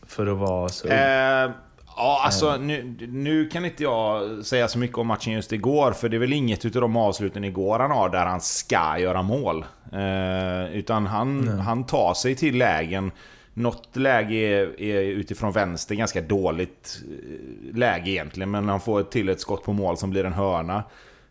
för 0.05 0.27
att 0.27 0.37
vara 0.37 0.69
så... 0.69 0.87
Eh, 0.87 1.51
ja, 1.95 2.21
alltså 2.23 2.57
nu, 2.57 2.97
nu 3.09 3.47
kan 3.47 3.65
inte 3.65 3.83
jag 3.83 4.45
säga 4.45 4.67
så 4.67 4.79
mycket 4.79 4.97
om 4.97 5.07
matchen 5.07 5.33
just 5.33 5.53
igår, 5.53 5.91
för 5.91 6.09
det 6.09 6.17
är 6.17 6.19
väl 6.19 6.33
inget 6.33 6.65
utav 6.65 6.81
de 6.81 6.95
avsluten 6.95 7.43
igår 7.43 7.79
han 7.79 7.91
har 7.91 8.09
där 8.09 8.25
han 8.25 8.41
ska 8.41 8.97
göra 8.99 9.21
mål. 9.21 9.65
Eh, 9.93 10.75
utan 10.77 11.07
han, 11.07 11.47
han 11.47 11.85
tar 11.85 12.13
sig 12.13 12.35
till 12.35 12.57
lägen 12.57 13.11
något 13.55 13.95
läge 13.95 14.35
är, 14.35 14.81
är, 14.81 15.01
utifrån 15.01 15.51
vänster 15.51 15.95
ganska 15.95 16.21
dåligt 16.21 17.01
eh, 17.03 17.77
läge 17.77 18.11
egentligen, 18.11 18.51
men 18.51 18.69
han 18.69 18.79
får 18.79 19.03
till 19.03 19.29
ett 19.29 19.41
skott 19.41 19.63
på 19.63 19.73
mål 19.73 19.97
som 19.97 20.09
blir 20.09 20.23
en 20.23 20.33
hörna. 20.33 20.83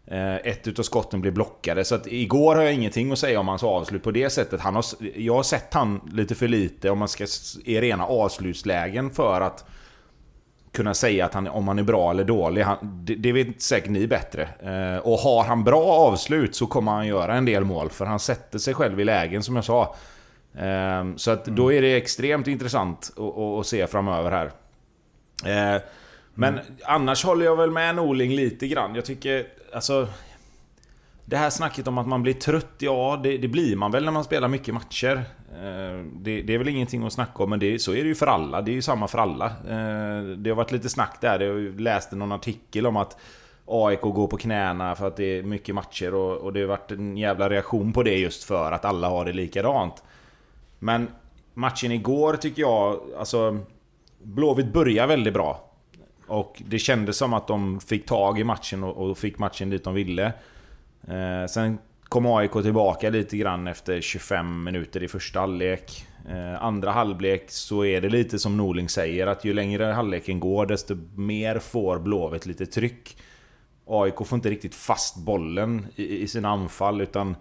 Eh, 0.07 0.35
ett 0.35 0.69
utav 0.69 0.83
skotten 0.83 1.21
blir 1.21 1.31
blockade, 1.31 1.85
så 1.85 1.95
att 1.95 2.07
igår 2.07 2.57
har 2.57 2.63
jag 2.63 2.73
ingenting 2.73 3.13
att 3.13 3.19
säga 3.19 3.41
om 3.41 3.49
hans 3.49 3.63
avslut 3.63 4.03
på 4.03 4.11
det 4.11 4.31
sättet. 4.31 4.61
Han 4.61 4.75
har, 4.75 4.85
jag 5.17 5.35
har 5.35 5.43
sett 5.43 5.75
han 5.75 6.01
lite 6.13 6.35
för 6.35 6.49
lite 6.49 6.91
om 6.91 6.99
man 6.99 7.09
ska 7.09 7.27
i 7.65 7.81
rena 7.81 8.07
avslutslägen 8.07 9.11
för 9.11 9.41
att 9.41 9.65
kunna 10.75 10.95
säga 10.95 11.25
att 11.25 11.35
han, 11.35 11.49
om 11.49 11.69
han 11.69 11.79
är 11.79 11.83
bra 11.83 12.11
eller 12.11 12.25
dålig. 12.25 12.63
Han, 12.63 12.79
det, 13.05 13.15
det 13.15 13.33
vet 13.33 13.63
säkert 13.63 13.91
ni 13.91 14.07
bättre. 14.07 14.43
Eh, 14.43 14.99
och 14.99 15.19
har 15.19 15.45
han 15.45 15.65
bra 15.65 15.85
avslut 15.85 16.57
så 16.57 16.67
kommer 16.67 16.93
han 16.93 17.07
göra 17.07 17.35
en 17.35 17.45
del 17.45 17.65
mål, 17.65 17.91
för 17.91 18.07
han 18.07 18.21
sätter 18.21 18.59
sig 18.59 18.75
själv 18.75 19.01
i 19.01 19.05
lägen 19.05 19.43
som 19.43 19.57
jag 19.57 19.65
sa. 19.65 19.97
Ehm, 20.59 21.19
så 21.19 21.31
att 21.31 21.45
då 21.45 21.73
är 21.73 21.83
det 21.83 21.97
extremt 21.97 22.47
intressant 22.47 23.13
att, 23.59 23.67
se 23.67 23.87
framöver 23.87 24.31
här. 24.31 24.51
Ehm, 25.45 25.81
men 26.35 26.55
mm. 26.55 26.65
annars 26.85 27.25
håller 27.25 27.45
jag 27.45 27.57
väl 27.57 27.71
med 27.71 27.95
Norling 27.95 28.31
lite 28.31 28.69
grann. 28.69 28.95
Jag 28.95 29.05
tycker, 29.05 29.47
alltså... 29.75 30.09
Det 31.27 31.37
här 31.37 31.51
snacket 31.51 31.89
om 31.89 31.99
att 31.99 32.07
man 32.07 32.23
blir 32.23 32.33
trött, 32.33 32.75
ja 32.79 33.21
det, 33.23 33.39
det 33.39 33.49
blir 33.49 33.77
man 33.77 33.91
väl 33.91 34.05
när 34.05 34.13
man 34.13 34.25
spelar 34.25 34.49
mycket 34.49 34.75
matcher. 34.75 35.17
Eh, 35.53 36.05
det, 36.13 36.43
det, 36.43 36.55
är 36.55 36.59
väl 36.59 36.69
ingenting 36.69 37.07
att 37.07 37.13
snacka 37.13 37.43
om, 37.43 37.51
men 37.51 37.59
det, 37.59 37.79
så 37.79 37.93
är 37.93 38.03
det 38.03 38.09
ju 38.09 38.15
för 38.15 38.27
alla. 38.27 38.63
Det 38.63 38.71
är 38.71 38.75
ju 38.75 38.83
samma 38.83 39.09
för 39.09 39.19
alla. 39.19 39.47
Eh, 39.47 40.23
det 40.37 40.51
har 40.51 40.55
varit 40.55 40.73
lite 40.73 40.89
snack 40.89 41.19
där, 41.21 41.41
jag 41.41 41.81
läste 41.81 42.17
någon 42.17 42.33
artikel 42.33 42.87
om 42.87 42.97
att 42.97 43.17
AIK 43.67 44.01
går 44.01 44.27
på 44.27 44.37
knäna 44.37 44.95
för 44.95 45.07
att 45.07 45.17
det 45.17 45.39
är 45.39 45.43
mycket 45.43 45.75
matcher 45.75 46.15
och, 46.15 46.37
och 46.37 46.53
det 46.53 46.61
har 46.61 46.67
varit 46.67 46.91
en 46.91 47.17
jävla 47.17 47.49
reaktion 47.49 47.93
på 47.93 48.03
det 48.03 48.19
just 48.19 48.45
för 48.45 48.73
att 48.73 48.85
alla 48.85 49.09
har 49.09 49.25
det 49.25 49.33
likadant. 49.33 50.03
Men 50.79 51.09
matchen 51.55 51.93
igår 51.93 52.37
tycker 52.37 52.63
jag, 52.63 53.01
alltså... 53.19 53.59
Blåvitt 54.23 54.73
börjar 54.73 55.07
väldigt 55.07 55.35
bra. 55.35 55.71
Och 56.27 56.63
det 56.67 56.79
kändes 56.79 57.17
som 57.17 57.33
att 57.33 57.47
de 57.47 57.81
fick 57.81 58.07
tag 58.07 58.39
i 58.39 58.45
matchen 58.45 58.85
och, 58.85 59.11
och 59.11 59.19
fick 59.19 59.39
matchen 59.39 59.71
dit 59.71 59.85
de 59.85 59.95
ville. 59.95 60.33
Eh, 61.09 61.47
sen 61.47 61.79
kom 62.03 62.27
AIK 62.27 62.53
tillbaka 62.53 63.11
lite 63.11 63.37
grann 63.37 63.69
efter 63.69 64.01
25 64.01 64.65
minuter 64.65 65.03
i 65.03 65.09
första 65.09 65.41
halvlek. 65.41 66.07
Eh, 66.29 66.63
andra 66.63 66.91
halvlek 66.91 67.45
så 67.51 67.85
är 67.85 68.01
det 68.01 68.09
lite 68.09 68.39
som 68.39 68.57
Norling 68.57 68.89
säger 68.89 69.27
att 69.27 69.45
ju 69.45 69.53
längre 69.53 69.85
halvleken 69.85 70.41
går 70.41 70.67
desto 70.67 70.97
mer 71.17 71.59
får 71.59 71.99
Blåvitt 71.99 72.47
lite 72.47 72.67
tryck. 72.67 73.17
AIK 73.87 74.15
får 74.27 74.37
inte 74.37 74.51
riktigt 74.51 74.75
fast 74.75 75.17
bollen 75.17 75.87
i, 75.97 76.23
i 76.23 76.29
sina 76.29 76.49
anfall 76.49 77.01
utan 77.01 77.37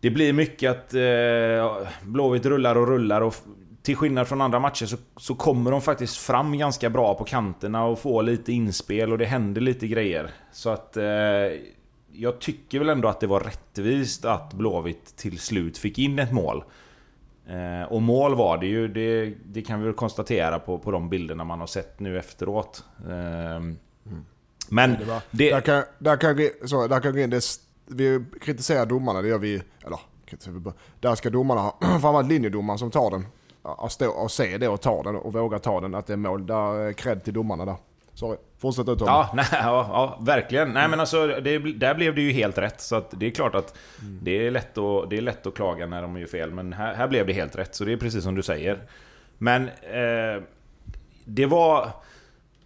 det 0.00 0.10
blir 0.10 0.32
mycket 0.32 0.70
att 0.70 0.94
eh, 0.94 1.88
Blåvitt 2.02 2.46
rullar 2.46 2.76
och 2.76 2.88
rullar 2.88 3.20
och 3.20 3.34
till 3.82 3.96
skillnad 3.96 4.28
från 4.28 4.40
andra 4.40 4.58
matcher 4.58 4.86
så, 4.86 4.96
så 5.16 5.34
kommer 5.34 5.70
de 5.70 5.82
faktiskt 5.82 6.16
fram 6.16 6.58
ganska 6.58 6.90
bra 6.90 7.14
på 7.14 7.24
kanterna 7.24 7.84
och 7.84 7.98
får 7.98 8.22
lite 8.22 8.52
inspel 8.52 9.12
och 9.12 9.18
det 9.18 9.24
händer 9.24 9.60
lite 9.60 9.86
grejer. 9.86 10.30
Så 10.52 10.70
att... 10.70 10.96
Eh, 10.96 11.04
jag 12.18 12.38
tycker 12.40 12.78
väl 12.78 12.88
ändå 12.88 13.08
att 13.08 13.20
det 13.20 13.26
var 13.26 13.40
rättvist 13.40 14.24
att 14.24 14.52
Blåvitt 14.54 15.16
till 15.16 15.38
slut 15.38 15.78
fick 15.78 15.98
in 15.98 16.18
ett 16.18 16.32
mål. 16.32 16.64
Eh, 17.46 17.92
och 17.92 18.02
mål 18.02 18.34
var 18.34 18.58
det 18.58 18.66
ju, 18.66 18.88
det, 18.88 19.34
det, 19.44 19.62
kan 19.62 19.80
vi 19.80 19.84
väl 19.84 19.94
konstatera 19.94 20.58
på, 20.58 20.78
på 20.78 20.90
de 20.90 21.08
bilderna 21.08 21.44
man 21.44 21.60
har 21.60 21.66
sett 21.66 22.00
nu 22.00 22.18
efteråt. 22.18 22.84
Eh, 23.08 23.56
mm. 23.56 23.76
Men... 24.68 24.96
Det 24.98 25.04
var, 25.04 25.20
det, 25.30 25.50
där 25.50 25.60
kan, 25.60 25.82
där 25.98 26.16
kan, 26.16 26.68
så, 26.68 26.86
där 26.86 27.00
kan 27.00 27.14
det 27.14 27.66
vi 27.86 28.24
kritiserar 28.40 28.86
domarna, 28.86 29.22
det 29.22 29.28
gör 29.28 29.38
vi, 29.38 29.62
eller 29.84 29.98
där 31.00 31.14
ska 31.14 31.30
domarna 31.30 31.60
ha, 31.60 31.78
framförallt 31.80 32.28
linjedomaren 32.28 32.78
som 32.78 32.90
tar 32.90 33.10
den, 33.10 33.26
och, 33.62 33.92
stå, 33.92 34.10
och 34.10 34.30
se 34.30 34.58
det 34.58 34.68
och 34.68 34.80
ta 34.80 35.02
den 35.02 35.16
och 35.16 35.32
våga 35.32 35.58
ta 35.58 35.80
den, 35.80 35.94
att 35.94 36.06
det 36.06 36.12
är 36.12 36.16
mål. 36.16 36.46
Där, 36.46 36.92
cred 36.92 37.24
till 37.24 37.34
domarna 37.34 37.64
där. 37.64 37.76
Sorry, 38.16 38.36
fortsätt 38.58 38.88
ut 38.88 39.00
ja, 39.00 39.30
nej, 39.34 39.46
ja, 39.52 39.86
ja, 39.88 40.18
verkligen. 40.20 40.72
Nej 40.72 40.88
men 40.88 41.00
alltså, 41.00 41.26
det, 41.26 41.58
där 41.58 41.94
blev 41.94 42.14
det 42.14 42.20
ju 42.20 42.32
helt 42.32 42.58
rätt. 42.58 42.80
Så 42.80 43.04
det 43.10 43.26
är 43.26 43.30
klart 43.30 43.54
att 43.54 43.74
mm. 44.00 44.18
det, 44.22 44.46
är 44.46 44.50
lätt 44.50 44.78
att, 44.78 45.10
det 45.10 45.16
är 45.16 45.20
lätt 45.20 45.46
att 45.46 45.54
klaga 45.54 45.86
när 45.86 46.02
de 46.02 46.18
gör 46.18 46.26
fel. 46.26 46.50
Men 46.50 46.72
här, 46.72 46.94
här 46.94 47.08
blev 47.08 47.26
det 47.26 47.32
helt 47.32 47.56
rätt, 47.56 47.74
så 47.74 47.84
det 47.84 47.92
är 47.92 47.96
precis 47.96 48.24
som 48.24 48.34
du 48.34 48.42
säger. 48.42 48.78
Men 49.38 49.68
eh, 49.68 50.42
det 51.24 51.46
var... 51.46 51.90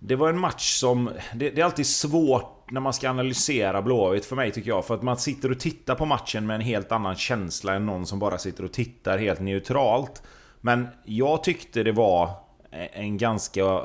Det 0.02 0.16
var 0.16 0.28
en 0.28 0.38
match 0.38 0.74
som... 0.74 1.10
Det, 1.34 1.50
det 1.50 1.60
är 1.60 1.64
alltid 1.64 1.86
svårt 1.86 2.70
när 2.70 2.80
man 2.80 2.92
ska 2.92 3.10
analysera 3.10 3.82
Blåvitt 3.82 4.24
för 4.24 4.36
mig 4.36 4.50
tycker 4.50 4.68
jag. 4.68 4.84
För 4.84 4.94
att 4.94 5.02
man 5.02 5.16
sitter 5.16 5.50
och 5.50 5.60
tittar 5.60 5.94
på 5.94 6.06
matchen 6.06 6.46
med 6.46 6.54
en 6.54 6.60
helt 6.60 6.92
annan 6.92 7.16
känsla 7.16 7.74
än 7.74 7.86
någon 7.86 8.06
som 8.06 8.18
bara 8.18 8.38
sitter 8.38 8.64
och 8.64 8.72
tittar 8.72 9.18
helt 9.18 9.40
neutralt. 9.40 10.22
Men 10.60 10.88
jag 11.04 11.44
tyckte 11.44 11.82
det 11.82 11.92
var 11.92 12.30
en 12.70 13.18
ganska 13.18 13.82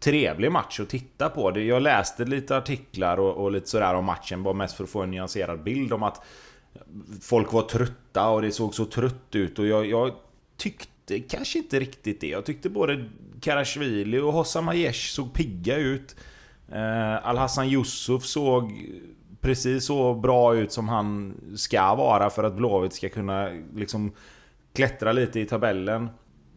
trevlig 0.00 0.52
match 0.52 0.80
att 0.80 0.88
titta 0.88 1.28
på. 1.28 1.58
Jag 1.58 1.82
läste 1.82 2.24
lite 2.24 2.56
artiklar 2.56 3.20
och, 3.20 3.44
och 3.44 3.52
lite 3.52 3.68
sådär 3.68 3.94
om 3.94 4.04
matchen, 4.04 4.42
bara 4.42 4.54
mest 4.54 4.76
för 4.76 4.84
att 4.84 4.90
få 4.90 5.02
en 5.02 5.10
nyanserad 5.10 5.62
bild 5.62 5.92
om 5.92 6.02
att 6.02 6.22
folk 7.22 7.52
var 7.52 7.62
trötta 7.62 8.28
och 8.28 8.42
det 8.42 8.52
såg 8.52 8.74
så 8.74 8.84
trött 8.84 9.34
ut. 9.34 9.58
Och 9.58 9.66
jag, 9.66 9.86
jag 9.86 10.12
tyckte 10.56 11.20
kanske 11.20 11.58
inte 11.58 11.80
riktigt 11.80 12.20
det. 12.20 12.28
Jag 12.28 12.44
tyckte 12.44 12.70
både 12.70 13.08
Karashvili 13.40 14.18
och 14.18 14.32
Hossam 14.32 14.68
Aiesh 14.68 15.14
såg 15.14 15.34
pigga 15.34 15.76
ut. 15.76 16.16
Eh, 16.72 17.26
Al-Hassan 17.26 17.68
Yusuf 17.68 18.24
såg 18.24 18.72
precis 19.40 19.84
så 19.84 20.14
bra 20.14 20.54
ut 20.54 20.72
som 20.72 20.88
han 20.88 21.34
ska 21.56 21.94
vara 21.94 22.30
för 22.30 22.44
att 22.44 22.54
Blåvitt 22.54 22.92
ska 22.92 23.08
kunna 23.08 23.50
liksom 23.74 24.12
klättra 24.72 25.12
lite 25.12 25.40
i 25.40 25.46
tabellen. 25.46 26.08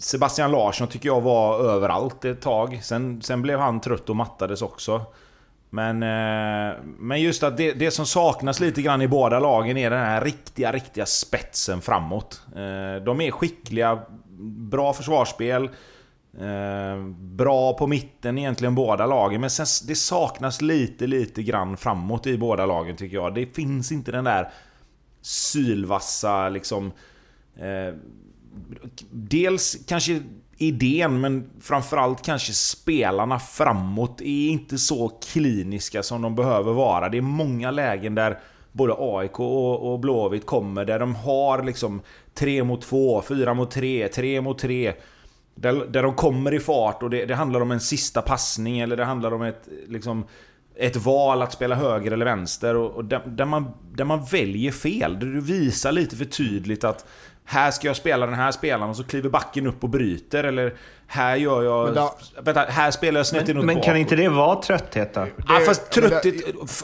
Sebastian 0.01 0.51
Larsson 0.51 0.88
tycker 0.88 1.10
jag 1.10 1.22
var 1.22 1.60
överallt 1.60 2.25
ett 2.25 2.41
tag. 2.41 2.79
Sen, 2.84 3.22
sen 3.22 3.41
blev 3.41 3.60
han 3.60 3.81
trött 3.81 4.10
och 4.10 4.15
mattades 4.15 4.62
också. 4.62 5.05
Men, 5.70 6.03
eh, 6.03 6.77
men 6.84 7.22
just 7.22 7.43
att 7.43 7.58
det, 7.58 7.74
det, 7.74 7.91
som 7.91 8.05
saknas 8.05 8.60
lite 8.60 8.81
grann 8.81 9.01
i 9.01 9.08
båda 9.08 9.39
lagen 9.39 9.77
är 9.77 9.89
den 9.89 10.00
här 10.00 10.22
riktiga, 10.22 10.72
riktiga 10.72 11.05
spetsen 11.05 11.81
framåt. 11.81 12.41
Eh, 12.48 13.03
de 13.03 13.22
är 13.22 13.31
skickliga, 13.31 14.01
bra 14.72 14.93
försvarsspel. 14.93 15.70
Eh, 16.39 17.05
bra 17.17 17.74
på 17.74 17.88
mitten 17.88 18.38
egentligen 18.38 18.75
båda 18.75 19.05
lagen, 19.05 19.41
men 19.41 19.50
sen, 19.50 19.88
det 19.88 19.96
saknas 19.96 20.62
lite, 20.62 21.08
lite 21.08 21.43
grann 21.43 21.77
framåt 21.77 22.27
i 22.27 22.38
båda 22.38 22.65
lagen 22.65 22.96
tycker 22.96 23.15
jag. 23.17 23.36
Det 23.36 23.55
finns 23.55 23.91
inte 23.91 24.12
den 24.12 24.24
där 24.24 24.51
sylvassa 25.22 26.50
liksom... 26.50 26.91
Dels 29.12 29.77
kanske 29.88 30.22
idén, 30.58 31.22
men 31.22 31.50
framförallt 31.62 32.25
kanske 32.25 32.53
spelarna 32.53 33.39
framåt 33.39 34.22
är 34.22 34.50
inte 34.50 34.77
så 34.77 35.10
kliniska 35.10 36.03
som 36.03 36.22
de 36.22 36.36
behöver 36.36 36.74
vara. 36.74 37.10
Det 37.10 37.17
är 37.17 37.22
många 37.22 37.72
lägen 37.72 38.15
där 38.15 38.39
både 38.72 38.96
AIK 38.98 39.39
och, 39.39 39.93
och 39.93 40.00
Blåvitt 40.00 40.46
kommer 40.46 40.86
där 40.86 41.00
de 41.00 41.15
har 41.15 41.63
liksom 41.63 42.01
3 42.34 42.63
mot 42.63 42.81
2, 42.81 43.22
4 43.22 43.53
mot 43.53 43.72
3, 43.72 44.08
3 44.08 44.41
mot 44.41 44.60
3 44.60 44.93
där, 45.55 45.86
där 45.86 46.03
de 46.03 46.13
kommer 46.13 46.53
i 46.53 46.60
fart 46.60 47.03
och 47.03 47.10
det, 47.10 47.25
det, 47.25 47.36
handlar 47.36 47.62
om 47.62 47.72
en 47.72 47.79
sista 47.79 48.22
passning 48.22 48.79
eller 48.79 48.98
det 48.98 49.05
handlar 49.05 49.34
om 49.34 49.41
ett, 49.41 49.67
liksom, 49.88 50.25
ett 50.75 50.96
val 50.96 51.41
att 51.41 51.53
spela 51.53 51.75
höger 51.75 52.12
eller 52.12 52.25
vänster. 52.25 52.75
Och, 52.75 52.91
och 52.91 53.05
där, 53.05 53.22
där, 53.25 53.46
man, 53.46 53.72
där 53.93 54.05
man 54.05 54.24
väljer 54.24 54.72
fel. 54.72 55.20
Där 55.20 55.27
du 55.27 55.41
visar 55.41 55.91
lite 55.91 56.15
för 56.15 56.25
tydligt 56.25 56.84
att 56.84 57.05
här 57.51 57.72
ska 57.72 57.88
jag 57.88 57.96
spela 57.96 58.25
den 58.25 58.36
här 58.36 58.51
spelaren 58.51 58.89
och 58.89 58.96
så 58.96 59.03
kliver 59.03 59.29
backen 59.29 59.67
upp 59.67 59.84
och 59.84 59.89
bryter. 59.89 60.43
Eller 60.43 60.74
här 61.08 61.36
gör 61.36 61.63
jag... 61.63 61.96
Då, 61.96 62.15
vänta, 62.41 62.65
här 62.70 62.91
spelar 62.91 63.20
jag 63.20 63.27
snett 63.27 63.48
Men, 63.48 63.65
men 63.65 63.81
kan 63.81 63.98
inte 63.98 64.15
det 64.15 64.29
vara 64.29 64.62
trötthet 64.62 65.13
då? 65.13 65.27
Ja, 65.48 65.60
fast 65.65 65.91
trötthet... 65.91 66.36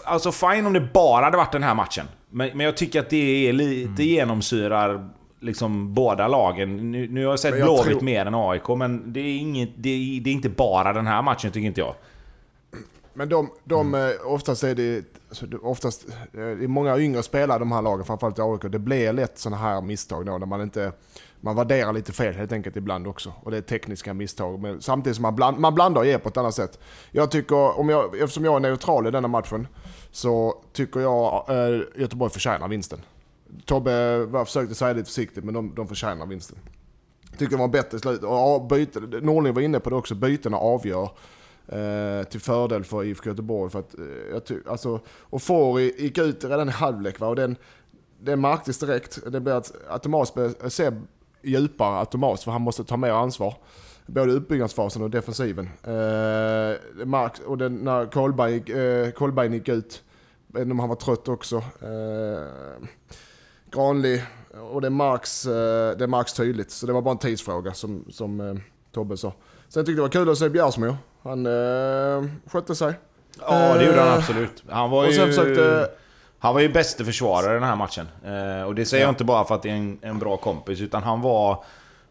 Alltså 0.03 0.31
fine 0.31 0.65
om 0.65 0.73
det 0.73 0.81
bara 0.93 1.25
hade 1.25 1.37
varit 1.37 1.51
den 1.51 1.63
här 1.63 1.75
matchen. 1.75 2.05
Men, 2.29 2.49
men 2.53 2.65
jag 2.65 2.77
tycker 2.77 2.99
att 2.99 3.09
det 3.09 3.49
är 3.49 3.53
lite 3.53 4.03
mm. 4.03 4.07
genomsyrar 4.07 5.09
liksom 5.39 5.93
båda 5.93 6.27
lagen. 6.27 6.91
Nu, 6.91 7.07
nu 7.07 7.25
har 7.25 7.31
jag 7.31 7.39
sett 7.39 7.55
Blåvitt 7.55 7.85
tror... 7.85 8.01
mer 8.01 8.25
än 8.25 8.35
AIK, 8.35 8.67
men 8.67 9.13
det 9.13 9.19
är, 9.19 9.37
inget, 9.37 9.69
det, 9.75 9.89
är, 9.89 10.21
det 10.21 10.29
är 10.29 10.33
inte 10.33 10.49
bara 10.49 10.93
den 10.93 11.07
här 11.07 11.21
matchen 11.21 11.51
tycker 11.51 11.67
inte 11.67 11.81
jag. 11.81 11.95
Men 13.17 13.29
de, 13.29 13.49
de 13.63 13.87
mm. 13.87 14.09
Eh, 14.09 14.33
oftast 14.33 14.63
är 14.63 14.75
det, 14.75 15.05
alltså, 15.29 15.45
oftast, 15.61 16.07
eh, 16.09 16.15
det 16.31 16.63
är 16.63 16.67
många 16.67 16.97
yngre 16.97 17.23
spelare 17.23 17.59
de 17.59 17.71
här 17.71 17.81
lagen, 17.81 18.05
framförallt 18.05 18.39
i 18.39 18.41
AIK. 18.41 18.71
Det 18.71 18.79
blir 18.79 19.13
lätt 19.13 19.37
sådana 19.37 19.57
här 19.57 19.81
misstag 19.81 20.25
då 20.25 20.37
när 20.37 20.45
man 20.45 20.61
inte 20.61 20.91
man 21.41 21.55
värderar 21.55 21.93
lite 21.93 22.13
fel 22.13 22.33
helt 22.33 22.51
enkelt 22.51 22.75
ibland 22.75 23.07
också. 23.07 23.33
Och 23.43 23.51
det 23.51 23.57
är 23.57 23.61
tekniska 23.61 24.13
misstag. 24.13 24.59
Men 24.59 24.81
samtidigt 24.81 25.15
som 25.15 25.21
man, 25.21 25.35
bland, 25.35 25.59
man 25.59 25.75
blandar 25.75 26.01
och 26.01 26.07
ger 26.07 26.17
på 26.17 26.29
ett 26.29 26.37
annat 26.37 26.55
sätt. 26.55 26.79
Jag 27.11 27.31
tycker, 27.31 27.79
om 27.79 27.89
jag, 27.89 28.19
eftersom 28.19 28.45
jag 28.45 28.55
är 28.55 28.59
neutral 28.59 29.07
i 29.07 29.11
denna 29.11 29.27
matchen, 29.27 29.67
så 30.11 30.63
tycker 30.73 30.99
jag 30.99 31.45
eh, 31.49 31.81
Göteborg 31.95 32.31
förtjänar 32.31 32.67
vinsten. 32.67 33.01
Tobbe 33.65 34.25
var, 34.25 34.45
försökte 34.45 34.75
säga 34.75 34.93
det 34.93 34.99
lite 34.99 35.09
försiktigt, 35.09 35.43
men 35.43 35.53
de, 35.53 35.75
de 35.75 35.87
förtjänar 35.87 36.25
vinsten. 36.25 36.57
Tycker 37.37 37.51
det 37.51 37.61
var 37.61 37.67
bättre 37.67 37.99
slut. 37.99 38.23
Och 38.23 38.67
byte, 38.67 38.99
Norling 38.99 39.53
var 39.53 39.61
inne 39.61 39.79
på 39.79 39.89
det 39.89 39.95
också, 39.95 40.15
bytena 40.15 40.57
avgör. 40.57 41.09
Eh, 41.67 42.23
till 42.23 42.39
fördel 42.39 42.83
för 42.83 43.03
IFK 43.03 43.29
Göteborg. 43.29 43.71
För 43.71 43.79
att, 43.79 43.99
eh, 43.99 44.05
jag 44.31 44.45
ty, 44.45 44.55
alltså, 44.67 44.99
och 45.07 45.41
Fori 45.41 45.93
gick 45.97 46.17
ut 46.17 46.43
redan 46.43 46.69
i 46.69 46.71
halvlek 46.71 47.19
va, 47.19 47.27
och 47.27 47.35
den, 47.35 47.55
den 48.19 48.41
märktes 48.41 48.79
direkt. 48.79 49.19
Det 49.31 49.39
blir 49.39 49.53
att 49.53 49.71
automatiskt 49.89 50.35
blir 50.35 50.63
eh, 50.63 50.69
Seb 50.69 51.07
djupare 51.41 51.99
automatiskt 51.99 52.43
för 52.43 52.51
han 52.51 52.61
måste 52.61 52.83
ta 52.83 52.97
mer 52.97 53.11
ansvar. 53.11 53.55
Både 54.05 54.31
uppbyggnadsfasen 54.31 55.01
och 55.01 55.09
defensiven. 55.09 55.69
Eh, 55.83 57.05
Mark, 57.05 57.39
och 57.45 57.57
den, 57.57 57.75
när 57.75 58.05
Kolberg 58.05 58.53
gick, 58.53 58.69
eh, 58.69 59.51
gick 59.51 59.69
ut, 59.69 60.03
jag 60.47 60.59
vet 60.59 60.61
inte 60.61 60.71
om 60.71 60.79
han 60.79 60.89
var 60.89 60.95
trött 60.95 61.27
också. 61.27 61.55
Eh, 61.57 62.47
Granli, 63.71 64.23
och 64.71 64.81
det 64.81 64.89
märks, 64.89 65.45
eh, 65.45 65.97
det 65.97 66.07
märks 66.07 66.33
tydligt. 66.33 66.71
Så 66.71 66.87
det 66.87 66.93
var 66.93 67.01
bara 67.01 67.11
en 67.11 67.17
tidsfråga 67.17 67.73
som, 67.73 68.05
som 68.09 68.41
eh, 68.41 68.55
Tobbe 68.91 69.17
sa. 69.17 69.33
Sen 69.69 69.85
tyckte 69.85 69.91
jag 69.91 69.97
det 69.97 70.17
var 70.17 70.25
kul 70.25 70.29
att 70.29 70.37
se 70.37 70.49
Bjärsmo. 70.49 70.97
Han 71.27 71.45
eh, 71.45 72.29
skötte 72.51 72.75
sig. 72.75 72.93
Ja, 73.39 73.73
det 73.77 73.85
gjorde 73.85 73.99
han 73.99 74.07
Eh, 74.07 74.13
absolut. 74.17 74.63
Han 74.69 74.89
var 74.89 75.05
och 75.05 75.11
ju... 75.11 75.25
försökte- 75.25 75.89
Han 76.39 76.53
var 76.53 76.61
ju 76.61 76.69
bäste 76.69 77.05
försvarare 77.05 77.51
i 77.51 77.53
den 77.59 77.63
här 77.69 77.75
matchen. 77.75 78.07
Eh, 78.25 78.63
och 78.67 78.75
det 78.75 78.85
säger 78.85 79.03
jag 79.03 79.11
inte 79.11 79.23
bara 79.23 79.43
för 79.45 79.55
att 79.55 79.61
det 79.63 79.69
är 79.69 79.73
en, 79.75 79.99
en 80.01 80.19
bra 80.19 80.37
kompis, 80.37 80.81
utan 80.81 81.03
han 81.03 81.21
var... 81.21 81.63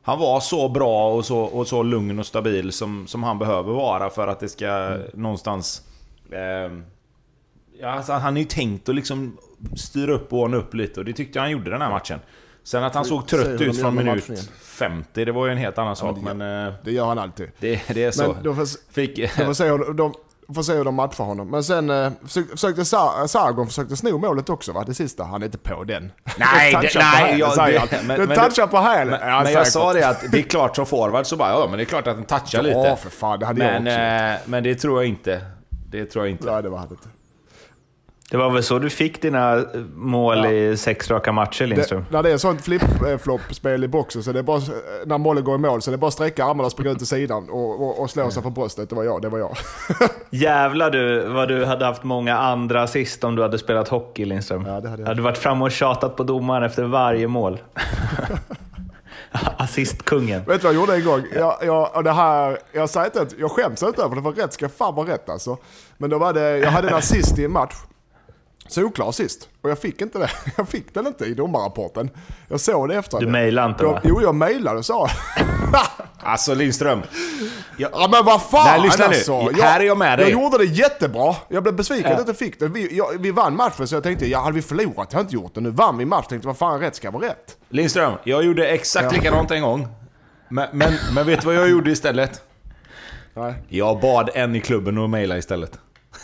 Han 0.02 0.18
var 0.18 0.40
så 0.40 0.68
bra 0.68 1.12
och 1.14 1.25
så, 1.25 1.38
och 1.38 1.66
så 1.68 1.82
lugn 1.82 2.18
och 2.18 2.26
stabil 2.26 2.73
som, 2.73 3.06
som 3.06 3.23
han 3.23 3.38
behöver 3.38 3.73
vara 3.73 4.11
för 4.11 4.28
att 4.28 4.40
det 4.40 4.49
ska 4.49 4.66
Mm. 4.68 5.00
någonstans... 5.14 5.82
Eh, 6.32 6.73
ja, 7.80 7.88
alltså, 7.90 8.12
han 8.12 8.37
är 8.37 8.40
ju 8.40 8.46
tänkt 8.46 8.88
att 8.88 8.94
liksom 8.94 9.37
styra 9.76 10.12
upp 10.12 10.32
och 10.32 10.38
ordna 10.38 10.56
upp 10.56 10.75
lite 10.75 11.00
och 11.00 11.06
det 11.06 11.12
tyckte 11.12 11.38
jag 11.38 11.42
han 11.42 11.50
gjorde 11.50 11.70
den 11.70 11.82
här 11.82 11.90
matchen. 11.90 12.18
Sen 12.66 12.85
att 12.85 12.94
han 12.94 13.04
såg 13.04 13.26
trött 13.28 13.61
ut 13.61 13.80
från 13.80 13.94
minut 13.96 14.14
matchningen. 14.14 14.44
50, 14.62 15.25
det 15.25 15.32
var 15.32 15.46
ju 15.46 15.52
en 15.52 15.58
helt 15.58 15.78
annan 15.78 15.96
sak. 15.96 16.16
det 16.20 16.26
gör- 16.28 16.35
Men 16.35 16.66
eh, 16.68 16.75
Det 16.85 16.92
gör 16.92 17.06
han 17.06 17.18
alltid. 17.18 17.50
det, 17.58 17.80
det 17.88 18.04
är 18.04 18.11
så. 18.11 18.32
Men 18.32 18.42
de 18.42 18.56
får, 18.56 18.92
Fick, 18.92 19.16
de 19.16 19.44
får, 19.46 19.52
se 19.54 19.64
hur, 19.64 19.92
de 19.94 20.14
får 20.54 20.62
se 20.62 20.73
hur 20.73 20.85
de 20.85 20.94
matchar 20.94 21.25
honom. 21.25 21.50
Men 21.50 21.64
sen 21.64 21.90
eh, 21.90 22.11
försökte, 22.52 22.85
Sa- 22.85 23.28
Sargon 23.28 23.66
försökte 23.66 23.96
sno 23.96 24.18
målet 24.18 24.49
också 24.50 24.73
va? 24.73 24.85
Det 24.87 24.94
sista. 24.94 25.25
Han 25.25 25.42
är 25.42 25.46
inte 25.46 25.58
på 25.58 25.85
den. 25.85 26.12
Nej, 26.38 26.73
Den 26.73 26.82
det- 26.82 26.90
nej, 26.99 27.38
jag- 27.38 27.56
det- 27.56 28.02
men- 28.06 28.18
Den 28.18 28.28
men 28.28 28.38
touchar 28.38 28.66
på 28.66 28.78
hälen. 28.78 29.08
Men, 29.20 29.28
Ja, 29.28 29.42
men 29.42 29.52
jag 29.52 29.66
sa 29.66 29.92
det 29.92 30.08
att 30.08 30.32
det 30.32 30.38
är 30.38 30.42
klart 30.42 30.76
som 30.76 30.87
forward 30.87 31.26
så 31.26 31.37
bara 31.37 31.50
ja 31.50 31.66
men 31.70 31.76
det 31.76 31.82
är 31.82 31.85
klart 31.85 32.06
att 32.06 32.16
den 32.16 32.25
touchar 32.25 32.62
lite. 32.62 32.78
Ja 32.78 32.96
för 32.96 33.11
fan, 33.11 33.38
det 33.40 33.46
hade 33.46 33.58
men, 33.58 33.87
jag 33.87 33.94
också. 33.94 34.42
eh, 34.44 34.50
men 34.50 34.62
det 34.62 34.75
tror 34.75 35.02
jag 35.02 35.08
inte. 35.08 35.40
Det 35.90 36.06
tror 36.06 36.25
jag 36.25 36.30
inte. 36.30 36.52
Nej, 36.52 36.62
det 36.62 36.68
var 36.68 36.78
han 36.78 36.88
inte. 36.90 37.08
Det 38.30 38.37
var 38.37 38.50
väl 38.50 38.62
så 38.62 38.78
du 38.78 38.90
fick 38.90 39.23
dina 39.23 39.64
mål 39.95 40.37
Ja. 40.37 40.50
i 40.50 40.76
sex 40.76 41.11
raka 41.11 41.33
matcher, 41.33 41.66
Lindström? 41.66 42.04
Det, 42.11 42.16
när 42.16 42.23
det 42.23 42.30
är 42.30 42.38
sånt 42.38 42.61
flip-flop-spel 42.64 43.85
i 43.85 43.88
boxen 43.88 44.23
så 44.23 44.33
det 44.33 44.38
är 44.38 44.42
bara, 44.42 44.61
när 45.06 45.18
bollen 45.18 45.45
går 45.45 45.54
i 45.54 45.59
mål 45.59 45.83
så 45.83 45.90
det 45.90 45.95
är 45.95 45.99
bara 45.99 46.06
att 46.09 46.12
sträcka 46.14 46.45
armarna 46.45 46.64
och 46.66 46.73
springa 46.73 46.90
ut 46.90 46.99
till 46.99 47.06
sidan 47.06 47.50
och, 47.50 47.80
och, 47.83 48.00
och 48.00 48.11
slå 48.11 48.30
sig 48.30 48.42
för 48.42 48.50
bröstet. 48.50 48.88
Det 48.90 48.97
var 48.97 49.04
jag, 49.04 49.23
det 49.23 49.28
var 49.28 49.38
jag. 49.38 49.56
Jävlar 50.30 50.90
du 50.90 51.28
vad 51.28 51.49
du 51.49 51.64
hade 51.64 51.85
haft 51.85 52.04
många 52.04 52.38
andra 52.38 52.83
assist 52.83 53.25
om 53.25 53.37
du 53.37 53.42
hade 53.42 53.59
spelat 53.59 53.88
hockey, 53.88 54.25
Lindström. 54.25 54.66
Ja, 54.66 54.80
det 54.80 54.88
hade 54.88 55.02
jag. 55.02 55.09
Hade 55.09 55.18
du 55.18 55.23
varit 55.23 55.38
framme 55.38 55.64
och 55.64 55.73
tjatat 55.73 56.16
på 56.16 56.23
domaren 56.23 56.62
efter 56.62 56.85
varje 56.85 57.28
mål. 57.28 57.61
Assistkungen. 59.56 60.45
Vet 60.47 60.61
du 60.61 60.66
vad 60.66 60.75
jag 60.75 60.80
gjorde 60.80 60.95
en 60.95 61.04
gång? 61.04 61.23
Jag, 61.35 61.56
jag, 61.62 62.04
det 62.04 62.12
här, 62.12 62.59
jag 62.73 62.90
säger 62.90 63.06
inte 63.06 63.21
att 63.23 63.38
jag 63.38 63.50
skäms 63.50 63.83
inte 63.83 64.02
över 64.02 64.16
det, 64.16 64.23
för 64.23 64.33
rätt 64.33 64.52
ska 64.52 64.68
fan 64.68 64.95
vara 64.95 65.08
rätt 65.08 65.28
alltså. 65.28 65.56
Men 65.99 66.10
då 66.10 66.19
var 66.19 66.32
det, 66.32 66.58
jag 66.58 66.71
hade 66.71 66.89
en 66.89 66.95
assist 66.95 67.39
i 67.39 67.45
en 67.45 67.52
match. 67.52 67.75
Solklar 68.68 69.08
assist. 69.08 69.48
Och 69.62 69.70
jag 69.70 69.78
fick 69.78 70.00
inte 70.00 70.18
det. 70.18 70.30
Jag 70.56 70.68
fick 70.68 70.94
den 70.94 71.06
inte 71.06 71.24
i 71.24 71.34
domarrapporten. 71.34 72.10
Jag 72.48 72.60
såg 72.60 72.88
det 72.88 72.94
efter. 72.96 73.20
Du 73.20 73.26
mejlade 73.26 73.68
inte 73.68 73.84
jag, 73.84 73.92
va? 73.92 74.00
Jo, 74.04 74.22
jag 74.22 74.34
mejlade 74.34 74.78
och 74.78 74.84
sa. 74.86 75.08
Alltså 76.22 76.54
Lindström. 76.54 77.02
Jag, 77.76 77.90
Ja 77.94 78.08
men 78.12 78.24
vad 78.24 78.42
fan 78.42 78.66
Nej, 78.66 78.80
lyssna 78.82 79.08
nu. 79.08 79.14
alltså. 79.14 79.32
Jag, 79.32 79.64
Här 79.64 79.80
är 79.80 79.84
jag 79.84 79.98
med 79.98 80.18
dig. 80.18 80.30
Jag 80.30 80.42
gjorde 80.42 80.58
det 80.58 80.64
jättebra. 80.64 81.34
Jag 81.48 81.62
blev 81.62 81.74
besviken 81.74 82.04
Ja. 82.04 82.10
att 82.10 82.18
jag 82.20 82.28
inte 82.28 82.44
fick 82.44 82.58
det. 82.60 82.68
Vi, 82.68 82.96
jag, 82.96 83.06
vi 83.20 83.30
vann 83.30 83.56
matchen 83.56 83.88
så 83.88 83.94
jag 83.94 84.02
tänkte, 84.02 84.26
ja 84.26 84.40
hade 84.40 84.54
vi 84.54 84.62
förlorat 84.62 85.08
jag 85.10 85.18
har 85.18 85.20
inte 85.20 85.34
gjort 85.34 85.54
det. 85.54 85.60
Nu 85.60 85.70
vann 85.70 85.98
vi 85.98 86.04
matchen. 86.04 86.28
Tänkte 86.28 86.46
vad 86.48 86.56
fan 86.58 86.80
rätt 86.80 86.94
ska 86.96 87.10
vara 87.10 87.24
rätt. 87.26 87.56
Lindström, 87.68 88.12
jag 88.24 88.44
gjorde 88.44 88.68
exakt 88.68 89.04
Ja. 89.04 89.10
likadant 89.10 89.50
en 89.50 89.62
gång. 89.62 89.88
Men, 90.48 90.68
men, 90.72 90.92
men 91.14 91.26
vet 91.26 91.40
du 91.40 91.46
vad 91.46 91.54
jag 91.54 91.68
gjorde 91.70 91.90
istället? 91.90 92.42
Nej. 93.34 93.54
Jag 93.68 94.00
bad 94.00 94.30
en 94.34 94.56
i 94.56 94.60
klubben 94.60 94.98
att 94.98 95.10
mejla 95.10 95.38
istället. 95.38 95.78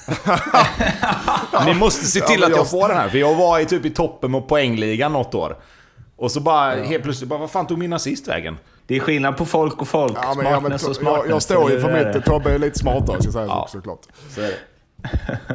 Ni 1.67 1.75
måste 1.75 2.05
se 2.07 2.21
till 2.21 2.41
Ja, 2.41 2.47
att 2.47 2.51
jag 2.51 2.59
jag- 2.61 2.71
får 2.71 2.88
den 2.88 2.97
här, 2.97 3.09
för 3.09 3.19
jag 3.19 3.35
var 3.35 3.59
i 3.61 3.67
typ 3.67 3.85
i 3.85 3.91
toppen 3.91 4.33
på 4.33 4.43
poängligan 4.43 5.12
något 5.12 5.35
år. 5.35 5.57
Och 6.17 6.31
så 6.31 6.41
bara 6.41 6.71
helt 6.75 7.03
plötsligt, 7.03 7.29
bara, 7.31 7.38
vad 7.38 7.51
fan 7.51 7.67
tog 7.67 7.79
min 7.79 7.93
assist 7.93 8.29
vägen? 8.29 8.57
Det 8.87 8.97
är 8.97 9.01
skillnad 9.01 9.37
på 9.37 9.45
folk 9.47 9.81
och 9.83 9.88
folk. 9.88 10.19
Ja, 10.23 10.35
men, 10.37 10.47
ja, 10.47 10.61
men, 10.61 10.79
smartness 10.79 10.83
och 10.83 10.88
jag, 10.88 10.97
smartness. 10.97 11.31
jag 11.31 11.43
står 11.43 11.71
ju 11.71 11.81
för 11.81 12.15
mitt. 12.15 12.25
Tobbe 12.25 12.51
är 12.55 12.59
lite 12.59 12.79
smartare 12.79 13.17
ska 13.17 13.25
jag 13.27 13.33
säga 13.33 13.47
Ja. 13.47 13.67
så, 13.71 13.79
såklart. 13.79 14.01
Så 14.35 14.41
är 14.41 14.47
det. 14.47 14.57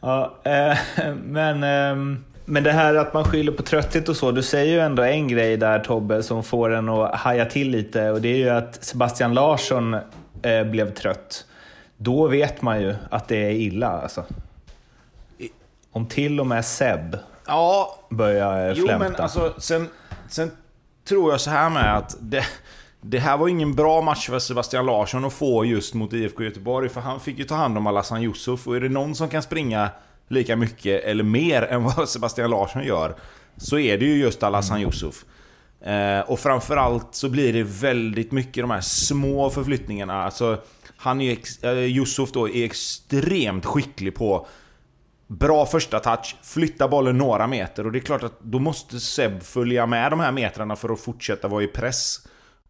Ja, 0.00 0.34
eh, 0.44 0.76
men, 1.24 1.62
ehm, 1.64 2.24
men 2.44 2.62
det 2.62 2.72
här 2.72 2.94
att 2.94 3.14
man 3.14 3.24
skyller 3.24 3.52
på 3.52 3.62
trötthet 3.62 4.08
och 4.08 4.16
så. 4.16 4.30
Du 4.30 4.42
säger 4.42 4.72
ju 4.72 4.80
ändå 4.80 5.02
en 5.02 5.28
grej 5.28 5.56
där 5.56 5.78
Tobbe 5.78 6.22
som 6.22 6.42
får 6.44 6.70
en 6.74 6.88
att 6.88 7.14
haja 7.14 7.44
till 7.44 7.70
lite 7.70 8.10
och 8.10 8.20
det 8.20 8.28
är 8.28 8.36
ju 8.36 8.48
att 8.48 8.84
Sebastian 8.84 9.34
Larsson 9.34 9.94
eh, 10.42 10.64
blev 10.70 10.94
trött. 10.94 11.44
Då 11.98 12.28
vet 12.28 12.62
man 12.62 12.80
ju 12.80 12.94
att 13.10 13.28
det 13.28 13.36
är 13.36 13.50
illa 13.50 13.88
alltså. 13.88 14.24
Om 15.92 16.06
till 16.06 16.40
och 16.40 16.46
med 16.46 16.64
Seb 16.64 17.18
Ja, 17.46 17.98
börjar 18.10 18.74
Jo 18.76 18.86
flämta. 18.86 19.08
men 19.08 19.16
alltså, 19.16 19.54
sen, 19.58 19.88
sen 20.28 20.50
tror 21.08 21.30
jag 21.32 21.40
så 21.40 21.50
här 21.50 21.70
med 21.70 21.96
att 21.96 22.16
det, 22.20 22.44
det 23.00 23.18
här 23.18 23.36
var 23.36 23.48
ingen 23.48 23.74
bra 23.74 24.00
match 24.00 24.28
för 24.28 24.38
Sebastian 24.38 24.86
Larsson 24.86 25.24
att 25.24 25.32
få 25.32 25.64
just 25.64 25.94
mot 25.94 26.12
IFK 26.12 26.42
Göteborg. 26.44 26.88
För 26.88 27.00
han 27.00 27.20
fick 27.20 27.38
ju 27.38 27.44
ta 27.44 27.54
hand 27.54 27.78
om 27.78 27.86
Alhassan 27.86 28.22
Yusuf. 28.22 28.66
Och 28.66 28.76
är 28.76 28.80
det 28.80 28.88
någon 28.88 29.14
som 29.14 29.28
kan 29.28 29.42
springa 29.42 29.90
lika 30.28 30.56
mycket 30.56 31.04
eller 31.04 31.24
mer 31.24 31.62
än 31.62 31.84
vad 31.84 32.08
Sebastian 32.08 32.50
Larsson 32.50 32.84
gör. 32.84 33.14
Så 33.56 33.78
är 33.78 33.98
det 33.98 34.04
ju 34.04 34.16
just 34.16 34.42
Alhassan 34.42 34.80
Yusuf. 34.80 35.24
Eh, 35.80 36.20
och 36.20 36.38
framförallt 36.38 37.14
så 37.14 37.28
blir 37.28 37.52
det 37.52 37.62
väldigt 37.62 38.32
mycket 38.32 38.62
de 38.62 38.70
här 38.70 38.80
små 38.80 39.50
förflyttningarna. 39.50 40.24
Alltså, 40.24 40.58
han 40.98 41.20
är, 41.20 41.32
ex- 41.32 41.64
eh, 41.64 41.78
Yusuf 41.78 42.32
då 42.32 42.48
är 42.48 42.64
extremt 42.64 43.64
skicklig 43.64 44.14
på 44.14 44.46
Bra 45.30 45.66
första 45.66 46.00
touch, 46.00 46.36
flytta 46.42 46.88
bollen 46.88 47.18
några 47.18 47.46
meter 47.46 47.86
och 47.86 47.92
det 47.92 47.98
är 47.98 48.00
klart 48.00 48.22
att 48.22 48.40
då 48.40 48.58
måste 48.58 49.00
Seb 49.00 49.42
följa 49.42 49.86
med 49.86 50.12
de 50.12 50.20
här 50.20 50.32
metrarna 50.32 50.76
för 50.76 50.92
att 50.92 51.00
fortsätta 51.00 51.48
vara 51.48 51.62
i 51.62 51.66
press. 51.66 52.26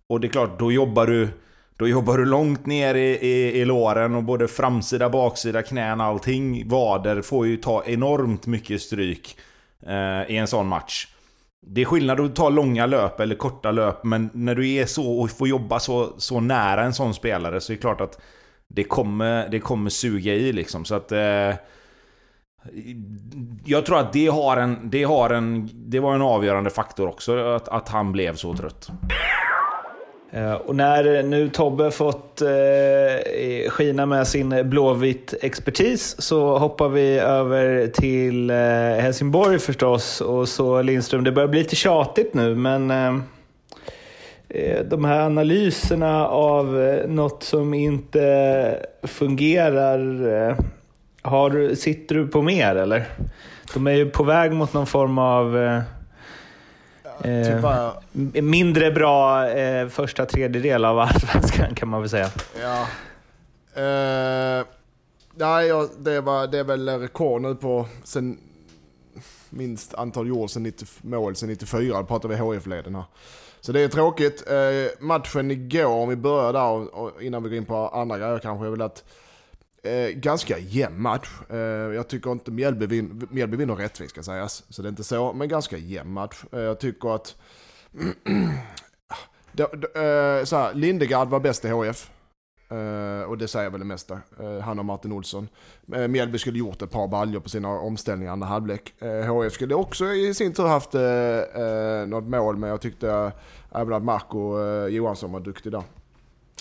Och 0.07 0.21
det 0.21 0.27
är 0.27 0.31
klart, 0.31 0.59
då 0.59 0.73
jobbar 0.73 1.07
du, 1.07 1.29
då 1.77 1.89
jobbar 1.89 2.19
du 2.19 2.25
långt 2.25 2.67
ner 2.67 2.95
i, 2.95 3.19
i, 3.19 3.61
i 3.61 3.65
låren 3.65 4.15
och 4.15 4.23
både 4.25 4.49
framsida, 4.49 5.11
baksida, 5.11 5.63
knän, 5.63 6.01
allting. 6.01 6.69
Vader 6.69 7.23
får 7.23 7.47
ju 7.47 7.57
ta 7.57 7.85
enormt 7.85 8.47
mycket 8.47 8.83
stryk 8.83 9.37
eh, 9.87 10.31
i 10.31 10.37
en 10.37 10.47
sån 10.47 10.67
match. 10.67 11.09
Det 11.61 11.81
är 11.81 11.85
skillnad 11.85 12.21
att 12.21 12.37
ta 12.37 12.49
långa 12.49 12.87
löp 12.87 13.21
eller 13.21 13.35
korta 13.35 13.71
löp, 13.71 14.05
men 14.05 14.31
när 14.33 14.55
du 14.55 14.73
är 14.73 14.87
så 14.87 15.21
och 15.21 15.31
får 15.31 15.49
jobba 15.49 15.81
så, 15.81 16.13
så 16.19 16.41
nära 16.41 16.83
en 16.83 16.95
sån 16.95 17.15
spelare 17.15 17.61
så 17.61 17.73
är 17.73 17.77
det 17.77 17.81
klart 17.81 18.01
att 18.01 18.21
det 18.69 18.85
kommer, 18.85 19.49
det 19.49 19.61
kommer 19.61 19.91
suga 19.91 20.35
i 20.35 20.53
liksom. 20.53 20.85
Så 20.85 20.95
att... 20.95 21.13
Eh, 21.13 21.55
jag 23.65 23.87
tror 23.87 23.99
att 23.99 24.13
det 24.13 24.27
har 24.27 24.57
en, 24.57 24.91
det 24.91 25.05
har 25.05 25.31
en, 25.31 25.71
det 25.73 26.01
var 26.01 26.15
en 26.15 26.23
avgörande 26.23 26.71
faktor 26.71 27.09
också, 27.09 27.39
att, 27.39 27.69
att 27.69 27.89
han 27.89 28.13
blev 28.13 28.35
så 28.37 28.55
trött. 28.57 28.91
Eh, 30.31 30.53
och 30.53 30.77
när 30.77 31.23
nu 31.23 31.49
Tobbe 31.49 31.91
fått 31.91 32.43
eh, 32.43 33.71
skina 33.71 34.07
med 34.07 34.27
sin 34.27 34.71
blåvitt 34.71 35.35
expertis 35.41 36.17
så 36.19 36.59
hoppar 36.59 36.89
vi 36.89 37.19
över 37.19 37.87
till 37.87 38.51
eh, 38.51 38.57
Helsingborg 39.03 39.59
förstås. 39.59 40.21
Och 40.21 40.49
så 40.49 40.83
Lindström, 40.83 41.25
det 41.25 41.33
börjar 41.33 41.49
bli 41.49 41.59
lite 41.59 41.77
tjatigt 41.77 42.35
nu 42.35 42.55
men 42.55 42.91
eh, 42.91 43.17
eh 44.49 44.85
de 44.85 45.05
här 45.05 45.21
analyserna 45.21 46.27
av 46.29 46.81
eh, 46.83 47.09
något 47.09 47.43
som 47.43 47.75
inte 47.75 48.87
fungerar, 49.03 50.27
eh, 50.49 50.57
har, 51.23 51.75
sitter 51.75 52.15
du 52.15 52.27
på 52.27 52.43
mer 52.43 52.77
eller? 52.77 53.05
De 53.75 53.87
är 53.87 53.93
ju 53.93 54.11
på 54.11 54.23
väg 54.23 54.53
mot 54.53 54.73
någon 54.73 54.87
form 54.87 55.19
av 55.19 55.59
eh, 55.59 55.81
eh, 57.25 57.41
eh, 57.41 57.57
Tyvärr. 57.57 57.93
Mindre 58.43 58.91
bra 58.91 59.49
eh, 59.49 59.89
första 59.89 60.27
tredjedel 60.27 60.85
av 60.85 60.99
allsvenskan 60.99 61.75
kan 61.75 61.89
man 61.89 62.01
väl 62.01 62.11
säga. 62.11 62.31
Ja. 62.61 62.81
Eh, 63.83 64.65
nej, 65.35 65.89
det, 65.99 66.21
var, 66.21 66.47
det 66.47 66.59
är 66.59 66.65
väl 66.65 66.89
rekord 66.89 67.43
nu 67.43 67.55
på 67.55 67.87
sen, 68.05 68.39
minst 69.51 69.95
antal 69.95 70.29
gjord 70.29 70.51
sen 70.51 70.63
90, 70.63 70.87
mål 71.01 71.37
sen 71.37 71.49
94. 71.49 71.97
Då 72.01 72.05
pratar 72.05 72.29
vi 72.29 72.37
HIF-leden 72.37 72.95
här. 72.95 73.05
Så 73.61 73.73
det 73.73 73.81
är 73.81 73.89
tråkigt. 73.89 74.45
Eh, 74.51 75.07
matchen 75.07 75.51
igår, 75.51 75.87
om 75.87 76.09
vi 76.09 76.17
börjar 76.17 76.53
där 76.53 76.65
och, 76.65 76.95
och 76.95 77.23
innan 77.23 77.43
vi 77.43 77.49
går 77.49 77.59
in 77.59 77.65
på 77.65 77.89
andra 77.89 78.19
grejer 78.19 78.39
kanske, 78.39 78.67
jag 78.67 78.71
vill 78.71 78.83
att 78.83 79.05
Eh, 79.89 80.11
ganska 80.11 80.59
jämn 80.59 81.03
match. 81.03 81.29
Eh, 81.51 81.59
jag 81.59 82.09
tycker 82.09 82.33
inte 82.33 82.51
Mjällby, 82.51 82.87
vin, 82.87 83.29
Mjällby 83.31 83.57
vinner 83.57 83.77
rättvist 83.77 84.11
ska 84.11 84.23
sägas. 84.23 84.65
Så 84.69 84.83
det 84.83 84.89
är 84.89 84.91
inte 84.91 85.05
så, 85.05 85.33
men 85.33 85.49
ganska 85.49 85.77
jämn 85.77 86.13
match. 86.13 86.45
Eh, 86.53 86.61
jag 86.61 86.81
tycker 86.81 87.15
att... 87.15 87.37
de, 89.53 89.67
de, 89.73 89.87
eh, 90.41 90.45
så 90.45 90.57
här, 90.57 90.75
Lindegard 90.75 91.29
var 91.29 91.41
bäst 91.41 91.65
i 91.65 91.69
HF. 91.69 92.11
Eh, 92.71 93.23
och 93.23 93.39
det 93.39 93.49
säger 93.49 93.71
väl 93.71 93.81
det 93.81 93.87
mesta. 93.87 94.21
Eh, 94.41 94.59
han 94.59 94.79
och 94.79 94.85
Martin 94.85 95.13
Olsson. 95.13 95.49
Uh, 95.95 96.09
Mjällby 96.09 96.39
skulle 96.39 96.59
gjort 96.59 96.83
ett 96.83 96.91
par 96.91 97.09
baljor 97.09 97.41
på 97.41 97.49
sina 97.49 97.69
omställningar 97.69 98.33
andra 98.33 98.47
halvlek. 98.47 98.95
HF 99.29 99.53
skulle 99.53 99.75
också 99.75 100.05
i 100.07 100.35
sin 100.35 100.53
tur 100.53 100.67
haft 100.67 100.93
något 102.09 102.25
mål, 102.25 102.57
men 102.57 102.71
jag 102.71 102.81
tyckte 102.81 103.33
även 103.73 103.93
att 103.93 104.05
Marco 104.05 104.59
Johansson 104.89 105.33
var 105.33 105.41
duktig 105.41 105.73
där. 105.73 105.83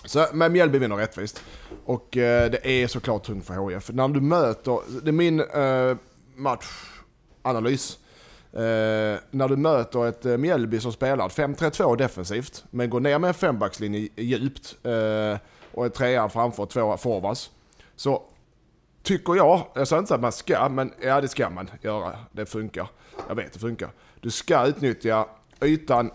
Så, 0.06 0.26
men 0.34 0.52
Mjällby 0.52 0.78
vinner 0.78 0.96
rättvist. 0.96 1.44
Och 1.86 2.18
eh, 2.18 2.52
det 2.52 2.68
är 2.68 2.88
såklart 2.88 3.24
tungt 3.24 3.46
för 3.46 3.70
HIF. 3.70 3.90
När 3.90 4.08
du 4.08 4.22
möter, 4.22 4.80
det 5.04 5.10
är 5.10 5.12
min 5.12 5.40
eh, 5.40 5.98
matchanalys. 6.36 7.98
Eh, 8.54 9.20
när 9.32 9.48
du 9.48 9.56
möter 9.56 10.08
ett 10.08 10.40
Mjällby 10.40 10.80
som 10.80 10.94
spelar 10.94 11.30
5-3-2 11.30 11.98
defensivt, 11.98 12.64
men 12.72 12.90
går 12.90 13.00
ner 13.00 13.20
med 13.20 13.28
en 13.28 13.34
fembackslinje 13.34 14.10
djupt 14.16 14.76
och 15.72 15.86
en 15.86 15.92
trea 15.92 16.30
framför 16.30 16.66
två 16.66 16.98
forwards. 16.98 17.52
Så 17.96 18.24
tycker 19.04 19.36
jag, 19.36 19.68
jag 19.76 19.88
säger 19.88 20.00
inte 20.00 20.16
att 20.16 20.22
man 20.22 20.32
ska, 20.32 20.70
men 20.70 20.94
ja 21.02 21.22
det 21.22 21.28
ska 21.28 21.50
man 21.50 21.70
göra. 21.82 22.20
Det 22.32 22.46
funkar. 22.46 22.88
Jag 23.28 23.36
vet 23.36 23.54
det 23.54 23.60
funkar. 23.60 23.90
Du 24.22 24.32
ska 24.32 24.66
utnyttja 24.66 25.26
ytan 25.62 26.12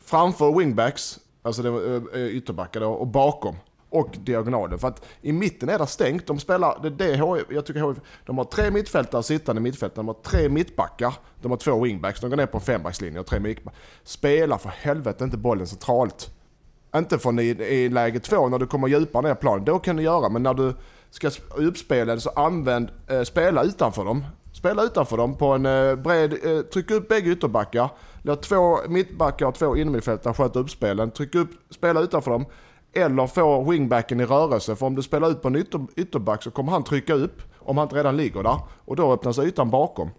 framför 0.00 0.58
wingbacks, 0.58 1.20
alltså 1.44 1.62
det 1.62 1.70
var 1.70 1.80
eh, 1.80 2.22
eh, 2.22 2.26
ytterbackar 2.26 2.80
då, 2.80 2.90
och 2.90 3.06
bakom. 3.06 3.56
Och 3.88 4.16
diagonalen. 4.24 4.78
För 4.78 4.88
att 4.88 5.04
i 5.22 5.32
mitten 5.32 5.68
är 5.68 5.78
det 5.78 5.86
stängt. 5.86 6.26
De 6.26 6.38
spelar, 6.38 6.78
det, 6.82 6.90
det 6.90 7.16
HF, 7.16 7.42
jag 7.50 7.66
tycker 7.66 7.80
HF, 7.80 7.96
de 8.26 8.38
har 8.38 8.44
tre 8.44 8.70
mittfältare 8.70 9.22
sittande 9.22 9.62
mittfältare, 9.62 9.96
de 9.96 10.08
har 10.08 10.14
tre 10.14 10.48
mittbackar, 10.48 11.14
de 11.42 11.50
har 11.50 11.58
två 11.58 11.80
wingbacks, 11.80 12.20
de 12.20 12.30
går 12.30 12.36
ner 12.36 12.46
på 12.46 12.58
en 12.58 12.64
fembackslinje 12.64 13.20
och 13.20 13.26
tre 13.26 13.40
mittbackar. 13.40 13.78
Spela 14.04 14.58
för 14.58 14.68
helvete 14.68 15.24
inte 15.24 15.36
bollen 15.36 15.66
centralt. 15.66 16.30
Inte 16.96 17.18
från 17.18 17.38
i, 17.38 17.42
i 17.44 17.88
läge 17.88 18.20
två 18.20 18.48
när 18.48 18.58
du 18.58 18.66
kommer 18.66 18.88
djupare 18.88 19.22
ner 19.22 19.34
planen. 19.34 19.64
Då 19.64 19.78
kan 19.78 19.96
du 19.96 20.02
göra, 20.02 20.28
men 20.28 20.42
när 20.42 20.54
du 20.54 20.74
ska 21.10 21.30
uppspela 21.56 22.20
så 22.20 22.30
använd, 22.30 22.88
eh, 23.08 23.22
spela 23.22 23.62
utanför 23.62 24.04
dem. 24.04 24.24
Spela 24.64 24.82
utanför 24.82 25.16
dem 25.16 25.34
på 25.36 25.46
en 25.46 25.66
eh, 25.66 25.94
bred, 25.94 26.32
eh, 26.32 26.60
tryck 26.62 26.90
upp 26.90 27.08
bägge 27.08 27.30
ytterbackar. 27.30 27.90
Låt 28.22 28.42
två 28.42 28.78
mittbackar 28.88 29.46
och 29.46 29.54
två 29.54 29.76
innermittfältare 29.76 30.34
sköta 30.34 30.58
uppspelen. 30.58 31.10
Tryck 31.10 31.34
upp, 31.34 31.50
spela 31.70 32.00
utanför 32.00 32.30
dem. 32.30 32.46
Eller 32.92 33.26
få 33.26 33.70
wingbacken 33.70 34.20
i 34.20 34.24
rörelse, 34.24 34.76
för 34.76 34.86
om 34.86 34.94
du 34.94 35.02
spelar 35.02 35.30
ut 35.30 35.42
på 35.42 35.48
en 35.48 35.56
ytter, 35.56 35.86
ytterback 35.96 36.42
så 36.42 36.50
kommer 36.50 36.72
han 36.72 36.84
trycka 36.84 37.14
upp 37.14 37.42
om 37.58 37.78
han 37.78 37.84
inte 37.84 37.96
redan 37.96 38.16
ligger 38.16 38.42
där. 38.42 38.58
Och 38.84 38.96
då 38.96 39.12
öppnas 39.12 39.38
ytan 39.38 39.70
bakom. 39.70 40.10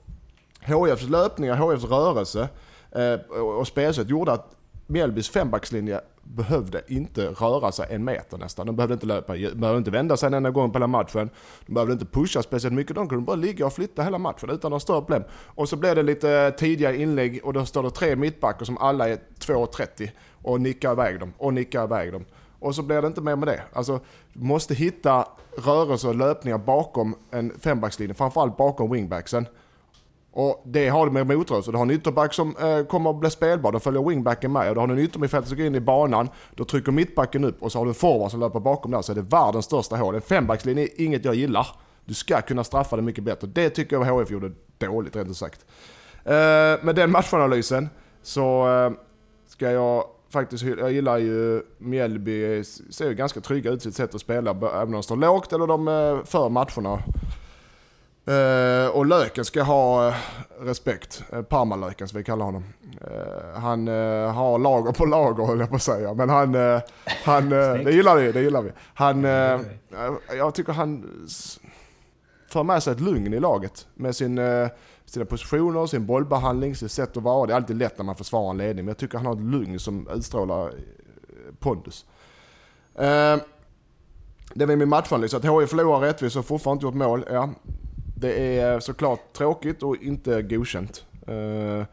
HFs 0.66 1.10
löpningar, 1.10 1.56
HFs 1.56 1.84
rörelse 1.84 2.50
eh, 2.92 3.36
och 3.40 3.68
spelsätt 3.68 4.10
gjorde 4.10 4.32
att 4.32 4.56
Mjällbys 4.88 5.30
fembackslinje 5.30 6.02
behövde 6.26 6.82
inte 6.88 7.28
röra 7.28 7.72
sig 7.72 7.88
en 7.90 8.04
meter 8.04 8.38
nästan. 8.38 8.66
De 8.66 8.76
behövde 8.76 8.94
inte 8.94 9.06
löpa, 9.06 9.34
de 9.34 9.52
behövde 9.56 9.78
inte 9.78 9.92
vända 9.92 10.18
sig 10.18 10.28
en 10.28 10.34
enda 10.34 10.50
gång 10.50 10.72
på 10.72 10.78
hela 10.78 10.88
matchen. 10.88 11.30
De 11.66 11.74
behövde 11.74 11.94
inte 11.94 12.06
pusha 12.06 12.44
speciellt 12.44 12.76
mycket. 12.76 12.96
De 12.96 13.10
kunde 13.10 13.26
bara 13.26 13.36
ligga 13.36 13.66
och 13.66 13.74
flytta 13.74 14.04
hela 14.04 14.18
matchen 14.18 14.50
utan 14.50 14.72
några 14.72 14.80
större 14.80 15.02
problem. 15.02 15.24
Och 15.32 15.70
så 15.70 15.76
blev 15.76 15.96
det 15.96 16.04
lite 16.04 16.52
tidigare 16.58 16.98
inlägg 16.98 17.40
och 17.44 17.54
då 17.54 17.66
står 17.66 17.84
det 17.84 17.92
tre 17.92 18.16
mittbackar 18.16 18.66
som 18.66 18.78
alla 18.78 19.10
är 19.10 19.18
2,30 19.40 20.10
och 20.42 20.62
nickar 20.62 20.92
iväg 20.92 21.20
dem 21.20 21.34
och 21.38 21.54
nickar 21.54 21.84
iväg 21.84 22.12
dem. 22.12 22.26
Och 22.60 22.76
så 22.76 22.84
blir 22.84 23.02
det 23.02 23.08
inte 23.08 23.22
mer 23.22 23.36
med 23.36 23.48
det. 23.48 23.62
Alltså, 23.74 24.00
du 24.34 24.46
måste 24.46 24.74
hitta 24.74 25.28
rörelser 25.58 26.10
och 26.10 26.16
löpningar 26.16 26.58
bakom 26.58 27.16
en 27.32 27.60
fembackslinje, 27.60 28.14
framförallt 28.14 28.58
bakom 28.58 28.92
wingbacksen. 28.92 29.48
Och 30.38 30.62
det 30.66 30.90
har 30.90 31.06
du 31.06 31.12
med 31.12 31.28
motrörelse. 31.28 31.72
Du 31.72 31.78
har 31.78 31.86
en 31.86 31.92
ytterback 31.92 32.34
som 32.34 32.56
eh, 32.58 32.86
kommer 32.86 33.10
att 33.10 33.20
bli 33.20 33.30
spelbar, 33.30 33.72
då 33.72 33.80
följer 33.80 34.10
wingbacken 34.10 34.52
med. 34.52 34.70
Och 34.70 34.76
då 34.76 34.82
har 34.82 34.88
du 34.88 34.94
en 34.94 35.00
yttermittfältare 35.00 35.50
som 35.50 35.58
går 35.58 35.68
in 35.68 35.76
i 35.76 35.80
banan, 35.80 36.30
då 36.56 36.66
trycker 36.66 36.92
mittbacken 36.92 37.44
upp 37.44 37.64
och 37.64 37.72
så 37.72 37.78
har 37.78 37.86
du 37.86 37.90
en 37.90 37.96
forward 37.96 38.32
som 38.32 38.40
löper 38.40 38.60
bakom 38.60 38.92
där. 38.92 39.02
Så 39.02 39.12
är 39.12 39.16
det 39.16 39.22
världens 39.22 39.66
största 39.66 39.96
hål. 39.96 40.16
En 40.16 40.22
fembackslinje 40.22 40.84
är 40.84 41.02
inget 41.02 41.26
jag 41.26 41.36
gillar. 41.36 41.68
Du 42.06 42.14
ska 42.14 42.42
kunna 42.42 42.64
straffa 42.64 42.96
det 42.96 43.02
mycket 43.02 43.24
bättre. 43.24 43.48
Det 43.48 43.70
tycker 43.70 43.96
jag 43.96 44.06
HF 44.06 44.32
gjorde 44.32 44.52
dåligt 44.78 45.16
rent 45.16 45.30
ut 45.30 45.38
sagt. 45.38 45.66
Eh, 46.24 46.34
med 46.84 46.96
den 46.96 47.12
matchanalysen 47.12 47.90
så 48.22 48.68
eh, 48.70 48.92
ska 49.48 49.72
jag 49.72 50.04
faktiskt, 50.30 50.64
jag 50.64 50.92
gillar 50.92 51.18
ju 51.18 51.62
Mjällby, 51.78 52.64
ser 52.64 53.08
ju 53.08 53.14
ganska 53.14 53.42
trygga 53.42 53.72
ut 53.72 53.82
sitt 53.82 53.96
sätt 53.96 54.16
att 54.16 54.22
spela, 54.22 54.52
även 54.52 54.82
om 54.82 54.92
de 54.92 55.04
står 55.04 55.16
lågt 55.16 55.54
eller 55.54 55.68
de 55.68 55.88
eh, 55.88 56.26
för 56.26 56.50
matcherna. 56.50 57.04
Uh, 58.28 58.88
och 58.88 59.06
Löken 59.06 59.46
ska 59.46 59.64
ha 59.64 60.08
uh, 60.08 60.16
respekt. 60.60 61.24
Uh, 61.34 61.42
Parmalöken 61.42 62.08
som 62.08 62.18
vi 62.18 62.24
kallar 62.24 62.46
honom. 62.46 62.64
Uh, 63.02 63.60
han 63.60 63.88
har 64.28 64.60
lager 64.60 64.92
på 64.92 65.06
lager 65.06 65.46
höll 65.46 65.60
jag 65.60 65.70
på 65.70 65.76
att 65.76 65.82
säga. 65.82 66.14
Men 66.14 66.30
han, 66.30 66.56
han 67.26 67.50
det 67.50 67.92
gillar 67.92 68.16
vi, 68.16 68.32
det 68.32 68.42
gillar 68.42 68.62
vi. 68.62 68.72
Han, 68.94 69.24
jag 70.38 70.56
tycker 70.56 70.74
han 70.74 71.20
för 72.50 72.64
med 72.64 72.84
sig 72.84 72.94
ett 72.94 73.00
lugn 73.00 73.34
i 73.34 73.40
laget. 73.40 73.88
Med 73.94 74.16
sin, 74.16 74.40
sina 75.06 75.26
positioner, 75.26 75.88
sin 75.88 76.06
bollbehandling, 76.06 76.76
sitt 76.76 76.92
sätt 76.92 77.18
att 77.18 77.24
vara. 77.24 77.46
Det 77.46 77.54
är 77.54 77.58
alltid 77.58 77.76
lätt 77.76 77.98
när 77.98 78.06
man 78.06 78.16
försvarar 78.16 78.50
en 78.50 78.58
ledning. 78.58 78.86
Men 78.86 78.88
jag 78.88 78.98
tycker 78.98 79.18
han 79.18 79.26
har 79.26 79.34
ett 79.34 79.42
lugn 79.42 79.80
som 79.80 80.08
utstrålar 80.08 80.74
pondus. 81.60 82.06
det 84.54 84.64
är 84.64 84.76
min 84.76 84.90
matchanalys. 84.90 85.34
Att 85.34 85.44
HIF 85.44 85.70
förlorar 85.70 86.00
rättvist 86.00 86.36
och 86.36 86.46
fortfarande 86.46 86.78
inte 86.78 86.86
gjort 86.86 87.08
mål. 87.08 87.26
Ja, 87.32 87.50
det 88.16 88.60
är 88.60 88.80
såklart 88.80 89.34
tråkigt 89.34 89.84
och 89.84 89.96
inte 90.02 90.42
godkänt. 90.42 91.06
Uh, 91.30 91.84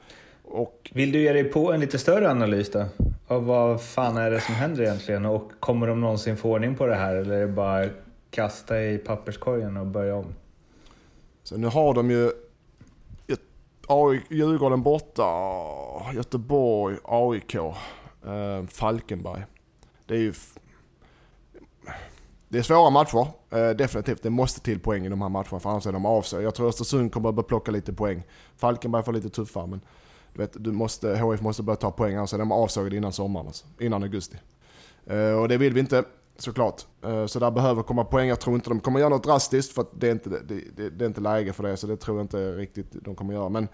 och... 0.44 0.90
Vill 0.94 1.12
du 1.12 1.20
ge 1.20 1.32
dig 1.32 1.44
på 1.44 1.72
en 1.72 1.80
lite 1.80 1.98
större 1.98 2.30
analys 2.30 2.70
då? 2.70 2.84
Av 3.26 3.46
vad 3.46 3.82
fan 3.82 4.16
är 4.16 4.30
det 4.30 4.40
som 4.40 4.54
händer 4.54 4.82
egentligen? 4.82 5.26
Och 5.26 5.52
kommer 5.60 5.86
de 5.86 6.00
någonsin 6.00 6.36
få 6.36 6.50
ordning 6.50 6.74
på 6.74 6.86
det 6.86 6.94
här 6.94 7.16
eller 7.16 7.34
är 7.34 7.40
det 7.40 7.52
bara 7.52 7.88
kasta 8.30 8.82
i 8.82 8.98
papperskorgen 8.98 9.76
och 9.76 9.86
börja 9.86 10.16
om? 10.16 10.34
Så 11.42 11.56
nu 11.56 11.66
har 11.66 11.94
de 11.94 12.10
ju 12.10 12.30
AIK, 13.86 14.22
Djurgården 14.30 14.82
borta, 14.82 15.24
Göteborg, 16.14 16.96
AIK, 17.04 17.54
eh, 17.54 18.66
Falkenberg. 18.68 19.42
Det 20.06 20.14
är 20.14 20.18
ju 20.18 20.32
det 22.52 22.58
är 22.58 22.62
svåra 22.62 22.90
matcher, 22.90 23.26
eh, 23.50 23.70
definitivt. 23.70 24.22
Det 24.22 24.30
måste 24.30 24.60
till 24.60 24.80
poäng 24.80 25.06
i 25.06 25.08
de 25.08 25.22
här 25.22 25.28
matcherna 25.28 25.60
för 25.60 25.70
annars 25.70 25.86
är 25.86 25.92
de 25.92 26.06
av 26.06 26.22
sig. 26.22 26.42
Jag 26.42 26.54
tror 26.54 26.68
Östersund 26.68 27.12
kommer 27.12 27.28
att 27.28 27.34
börja 27.34 27.46
plocka 27.46 27.70
lite 27.70 27.92
poäng. 27.92 28.22
Falkenberg 28.56 29.02
får 29.02 29.12
lite 29.12 29.28
tuffare 29.28 29.66
men 29.66 29.80
du 30.32 30.38
vet, 30.38 30.64
du 30.64 30.72
måste, 30.72 31.18
HF 31.18 31.40
måste 31.40 31.62
börja 31.62 31.76
ta 31.76 31.90
poäng 31.90 32.14
annars 32.14 32.34
är 32.34 32.38
de 32.38 32.52
avsågade 32.52 32.96
innan 32.96 33.12
sommaren, 33.12 33.46
alltså, 33.46 33.66
innan 33.80 34.02
augusti. 34.02 34.36
Eh, 35.06 35.40
och 35.40 35.48
det 35.48 35.56
vill 35.56 35.72
vi 35.72 35.80
inte 35.80 36.04
såklart. 36.38 36.82
Eh, 37.04 37.26
så 37.26 37.38
där 37.38 37.50
behöver 37.50 37.82
komma 37.82 38.04
poäng. 38.04 38.28
Jag 38.28 38.40
tror 38.40 38.54
inte 38.54 38.70
de 38.70 38.80
kommer 38.80 39.00
göra 39.00 39.08
något 39.08 39.24
drastiskt 39.24 39.72
för 39.72 39.86
det 39.98 40.06
är, 40.06 40.12
inte, 40.12 40.30
det, 40.30 40.60
det, 40.76 40.90
det 40.90 41.04
är 41.04 41.06
inte 41.06 41.20
läge 41.20 41.52
för 41.52 41.62
det. 41.62 41.76
Så 41.76 41.86
det 41.86 41.96
tror 41.96 42.16
jag 42.16 42.24
inte 42.24 42.52
riktigt 42.52 42.88
de 42.92 43.14
kommer 43.14 43.34
göra. 43.34 43.48
Men 43.48 43.68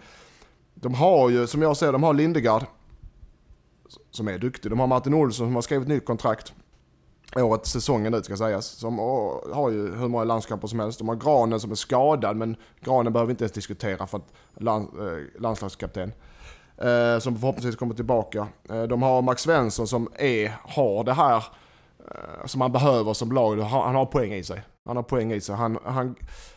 de 0.74 0.94
har 0.94 1.30
ju, 1.30 1.46
som 1.46 1.62
jag 1.62 1.76
ser 1.76 1.92
de 1.92 2.02
har 2.02 2.14
Lindegard 2.14 2.64
som 4.10 4.28
är 4.28 4.38
duktig. 4.38 4.70
De 4.72 4.80
har 4.80 4.86
Martin 4.86 5.14
Olsson 5.14 5.46
som 5.46 5.54
har 5.54 5.62
skrivit 5.62 5.88
nytt 5.88 6.04
kontrakt 6.04 6.54
året, 7.36 7.66
säsongen 7.66 8.14
ut 8.14 8.24
ska 8.24 8.36
sägas. 8.36 8.66
Som 8.66 8.98
har 9.52 9.70
ju 9.70 9.96
hur 9.96 10.08
många 10.08 10.24
landskamper 10.24 10.68
som 10.68 10.80
helst. 10.80 10.98
De 10.98 11.08
har 11.08 11.16
Granen 11.16 11.60
som 11.60 11.70
är 11.70 11.74
skadad, 11.74 12.36
men 12.36 12.56
Granen 12.80 13.12
behöver 13.12 13.26
vi 13.26 13.30
inte 13.30 13.44
ens 13.44 13.52
diskutera 13.52 14.06
för 14.06 14.18
att 14.18 14.32
land, 14.56 14.88
eh, 14.98 15.40
landslagskapten. 15.40 16.12
Eh, 16.78 17.18
som 17.18 17.38
förhoppningsvis 17.38 17.76
kommer 17.76 17.94
tillbaka. 17.94 18.46
Eh, 18.70 18.82
de 18.82 19.02
har 19.02 19.22
Max 19.22 19.42
Svensson 19.42 19.86
som 19.86 20.08
är, 20.18 20.52
har 20.62 21.04
det 21.04 21.12
här 21.12 21.44
eh, 21.98 22.46
som 22.46 22.60
han 22.60 22.72
behöver 22.72 23.12
som 23.12 23.32
lag. 23.32 23.60
Han, 23.60 23.82
han, 23.82 23.94
har 23.94 24.06
poäng 24.06 24.32
i 24.32 24.44
sig. 24.44 24.62
Han 24.86 24.96
har 24.96 25.02
poäng 25.02 25.32
i 25.32 25.40
sig. 25.40 25.54
Han, 25.54 25.78
han, 25.84 26.14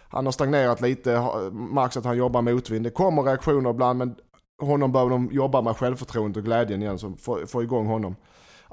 han 0.09 0.25
har 0.25 0.31
stagnerat 0.31 0.81
lite, 0.81 1.11
märks 1.51 1.97
att 1.97 2.05
han 2.05 2.17
jobbar 2.17 2.41
motvind. 2.41 2.85
Det 2.85 2.89
kommer 2.89 3.23
reaktioner 3.23 3.69
ibland, 3.69 3.99
men 3.99 4.15
honom 4.61 4.91
behöver 4.91 5.11
de 5.11 5.29
jobba 5.31 5.61
med 5.61 5.77
självförtroendet 5.77 6.37
och 6.37 6.43
glädjen 6.43 6.81
igen, 6.81 6.99
så 6.99 7.13
få, 7.19 7.47
få 7.47 7.63
igång 7.63 7.87
honom. 7.87 8.15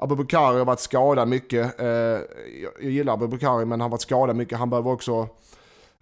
Abubakari 0.01 0.57
har 0.57 0.65
varit 0.65 0.79
skadad 0.79 1.27
mycket. 1.27 1.79
Eh, 1.79 1.87
jag 1.87 2.91
gillar 2.91 3.13
Abubakari 3.13 3.65
men 3.65 3.71
han 3.71 3.81
har 3.81 3.89
varit 3.89 4.01
skadad 4.01 4.35
mycket. 4.35 4.57
Han 4.57 4.69
behöver 4.69 4.91
också 4.91 5.27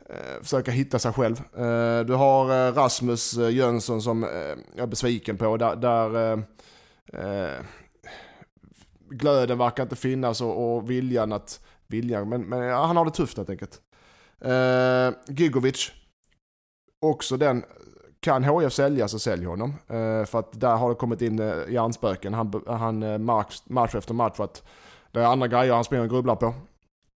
eh, 0.09 0.41
försöka 0.41 0.71
hitta 0.71 0.99
sig 0.99 1.13
själv. 1.13 1.41
Eh, 1.57 2.05
du 2.05 2.13
har 2.13 2.67
eh, 2.67 2.73
Rasmus 2.73 3.37
eh, 3.37 3.49
Jönsson 3.49 4.01
som 4.01 4.23
eh, 4.23 4.29
jag 4.75 4.83
är 4.83 4.87
besviken 4.87 5.37
på. 5.37 5.57
Där, 5.57 5.75
där 5.75 6.43
glöden 9.09 9.57
verkar 9.57 9.83
inte 9.83 9.95
finnas 9.95 10.41
och, 10.41 10.75
och 10.75 10.89
viljan 10.89 11.31
att... 11.31 11.63
Viljan, 11.89 12.29
men, 12.29 12.41
men 12.41 12.59
ja, 12.59 12.85
han 12.85 12.97
har 12.97 13.05
det 13.05 13.11
tufft 13.11 13.37
helt 13.37 13.49
enkelt. 13.49 13.81
Eh, 14.41 15.11
Gigovic, 15.27 15.91
också 17.01 17.37
den 17.37 17.63
kan 18.19 18.43
HF 18.43 18.73
sälja 18.73 19.07
så 19.07 19.19
sälj 19.19 19.45
honom. 19.45 19.73
Eh, 19.87 20.25
för 20.25 20.39
att 20.39 20.59
där 20.59 20.75
har 20.75 20.89
det 20.89 20.95
kommit 20.95 21.21
in 21.21 21.39
eh, 21.39 21.53
hjärnspöken. 21.69 22.33
Han, 22.33 22.63
han 22.67 23.03
eh, 23.03 23.17
match, 23.17 23.61
match 23.65 23.95
efter 23.95 24.13
match 24.13 24.39
att 24.39 24.63
det 25.11 25.19
är 25.19 25.25
andra 25.25 25.47
grejer 25.47 25.73
han 25.73 25.83
springer 25.83 26.03
och 26.03 26.09
grubblar 26.09 26.35
på. 26.35 26.45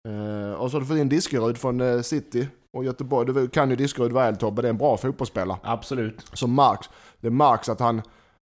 Eh, 0.08 0.54
och 0.54 0.72
så 0.72 0.76
har 0.76 0.82
du 0.82 0.88
fått 0.88 0.98
in 0.98 1.10
Diskerud 1.10 1.58
från 1.58 2.04
City 2.04 2.48
och 2.74 2.84
Göteborg. 2.84 3.34
Du 3.34 3.48
kan 3.48 3.70
ju 3.70 3.76
Diskerud 3.76 4.14
väl 4.14 4.38
Tobbe, 4.38 4.62
det 4.62 4.68
är 4.68 4.70
en 4.70 4.78
bra 4.78 4.98
fotbollsspelare. 4.98 5.58
Absolut. 5.64 6.26
Så 6.34 6.48
Marx, 6.48 6.90
det 7.20 7.30
märks 7.30 7.70
att 7.70 7.80
han, 7.80 8.02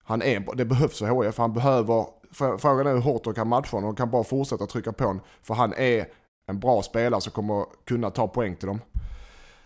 han 0.04 0.22
är, 0.22 0.56
det 0.56 0.66
behövs 0.66 1.00
för 1.00 1.08
HF. 1.08 1.38
Han 1.38 1.54
behöver, 1.54 2.06
frågan 2.58 2.88
är 2.88 2.94
hur 2.94 3.02
hårt 3.02 3.24
de 3.24 3.34
kan 3.34 3.48
matcha 3.48 3.78
honom. 3.78 3.90
De 3.90 3.96
kan 3.96 4.12
bara 4.12 4.24
fortsätta 4.24 4.66
trycka 4.66 4.92
på 4.92 5.04
honom. 5.04 5.22
För 5.42 5.54
han 5.54 5.74
är 5.74 6.06
en 6.52 6.60
bra 6.60 6.82
spelare 6.82 7.22
som 7.22 7.32
kommer 7.32 7.66
kunna 7.86 8.10
ta 8.10 8.28
poäng 8.28 8.56
till 8.56 8.68
dem. 8.68 8.82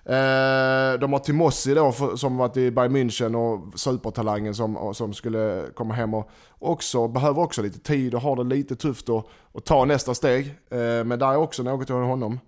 Eh, 0.05 0.99
de 0.99 1.13
har 1.13 1.19
Timossi 1.19 1.73
då 1.73 1.91
som 2.15 2.37
varit 2.37 2.57
i 2.57 2.71
Bayern 2.71 2.95
München 2.95 3.35
och 3.35 3.79
supertalangen 3.79 4.55
som, 4.55 4.93
som 4.93 5.13
skulle 5.13 5.65
komma 5.75 5.93
hem 5.93 6.13
och 6.13 6.29
också 6.59 7.07
behöver 7.07 7.41
också 7.41 7.61
lite 7.61 7.79
tid 7.79 8.15
och 8.15 8.21
har 8.21 8.35
det 8.35 8.43
lite 8.43 8.75
tufft 8.75 9.09
att, 9.09 9.25
att 9.53 9.65
ta 9.65 9.85
nästa 9.85 10.13
steg. 10.13 10.45
Eh, 10.69 11.03
men 11.03 11.19
där 11.19 11.31
är 11.31 11.37
också 11.37 11.63
något 11.63 11.89
av 11.89 12.03
honom. 12.03 12.39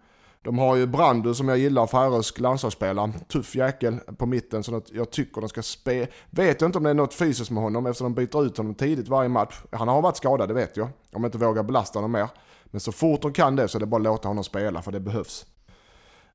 De 0.44 0.60
har 0.60 0.76
ju 0.76 0.88
Brandu 0.88 1.34
som 1.34 1.50
jag 1.50 1.58
gillar, 1.58 1.88
färöisk 1.88 2.40
landslagsspelare. 2.40 3.14
Tuff 3.28 3.56
jäkel 3.56 4.00
på 4.18 4.26
mitten 4.26 4.64
så 4.64 4.82
jag 4.92 5.12
tycker 5.12 5.42
de 5.42 5.50
ska 5.50 5.62
spela. 5.62 6.08
Vet 6.30 6.62
jag 6.62 6.68
inte 6.68 6.78
om 6.78 6.84
det 6.84 6.90
är 6.90 6.94
något 6.94 7.14
fysiskt 7.14 7.52
med 7.52 7.64
honom 7.64 7.86
eftersom 7.86 8.16
de 8.16 8.26
byter 8.26 8.46
ut 8.46 8.58
honom 8.58 8.76
tidigt 8.76 9.08
varje 9.08 9.30
match. 9.30 9.62
Han 9.72 9.88
har 9.88 10.02
varit 10.02 10.18
skadad, 10.18 10.50
det 10.50 10.54
vet 10.54 10.78
jag. 10.78 10.88
Om 11.14 11.24
jag 11.24 11.26
inte 11.26 11.38
vågar 11.38 11.64
belasta 11.64 12.00
honom 12.00 12.12
mer. 12.12 12.28
Men 12.66 12.80
så 12.80 12.92
fort 12.92 13.22
de 13.22 13.34
kan 13.34 13.56
det 13.56 13.68
så 13.68 13.78
är 13.78 13.80
det 13.80 13.86
bara 13.86 13.98
att 13.98 14.04
låta 14.04 14.28
honom 14.28 14.44
spela 14.44 14.82
för 14.82 14.92
det 14.92 15.00
behövs. 15.00 15.46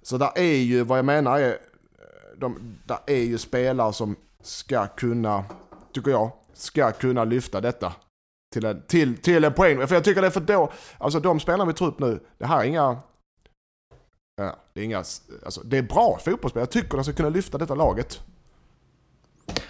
Så 0.03 0.19
där 0.19 0.31
är 0.35 0.57
ju, 0.57 0.83
vad 0.83 0.99
jag 0.99 1.05
menar 1.05 1.39
är, 1.39 1.59
de, 2.37 2.77
där 2.85 2.99
är 3.07 3.23
ju 3.23 3.39
spelare 3.39 3.93
som 3.93 4.17
ska 4.43 4.87
kunna, 4.87 5.45
tycker 5.93 6.11
jag, 6.11 6.31
ska 6.55 6.93
kunna 6.93 7.25
lyfta 7.25 7.61
detta 7.61 7.93
till 8.53 8.65
en, 8.65 8.83
till, 8.87 9.17
till 9.17 9.45
en 9.45 9.53
poäng. 9.53 9.87
För 9.87 9.95
jag 9.95 10.05
tycker 10.05 10.21
det 10.21 10.27
är 10.27 10.31
för 10.31 10.41
då, 10.41 10.73
alltså 10.99 11.21
de 11.21 11.41
spelarna 11.41 11.65
vi 11.65 11.73
tror 11.73 11.89
upp 11.89 11.99
nu, 11.99 12.21
det 12.39 12.47
här 12.47 12.61
är 12.61 12.65
inga, 12.65 12.97
ja, 14.37 14.57
det 14.73 14.81
är 14.81 14.85
inga, 14.85 14.99
alltså 14.99 15.61
det 15.65 15.79
är 15.79 15.83
bra 15.83 16.19
fotbollsspelare. 16.25 16.63
Jag 16.63 16.71
tycker 16.71 16.97
de 16.97 17.05
ska 17.05 17.13
kunna 17.13 17.29
lyfta 17.29 17.59
detta 17.59 17.75
laget. 17.75 18.21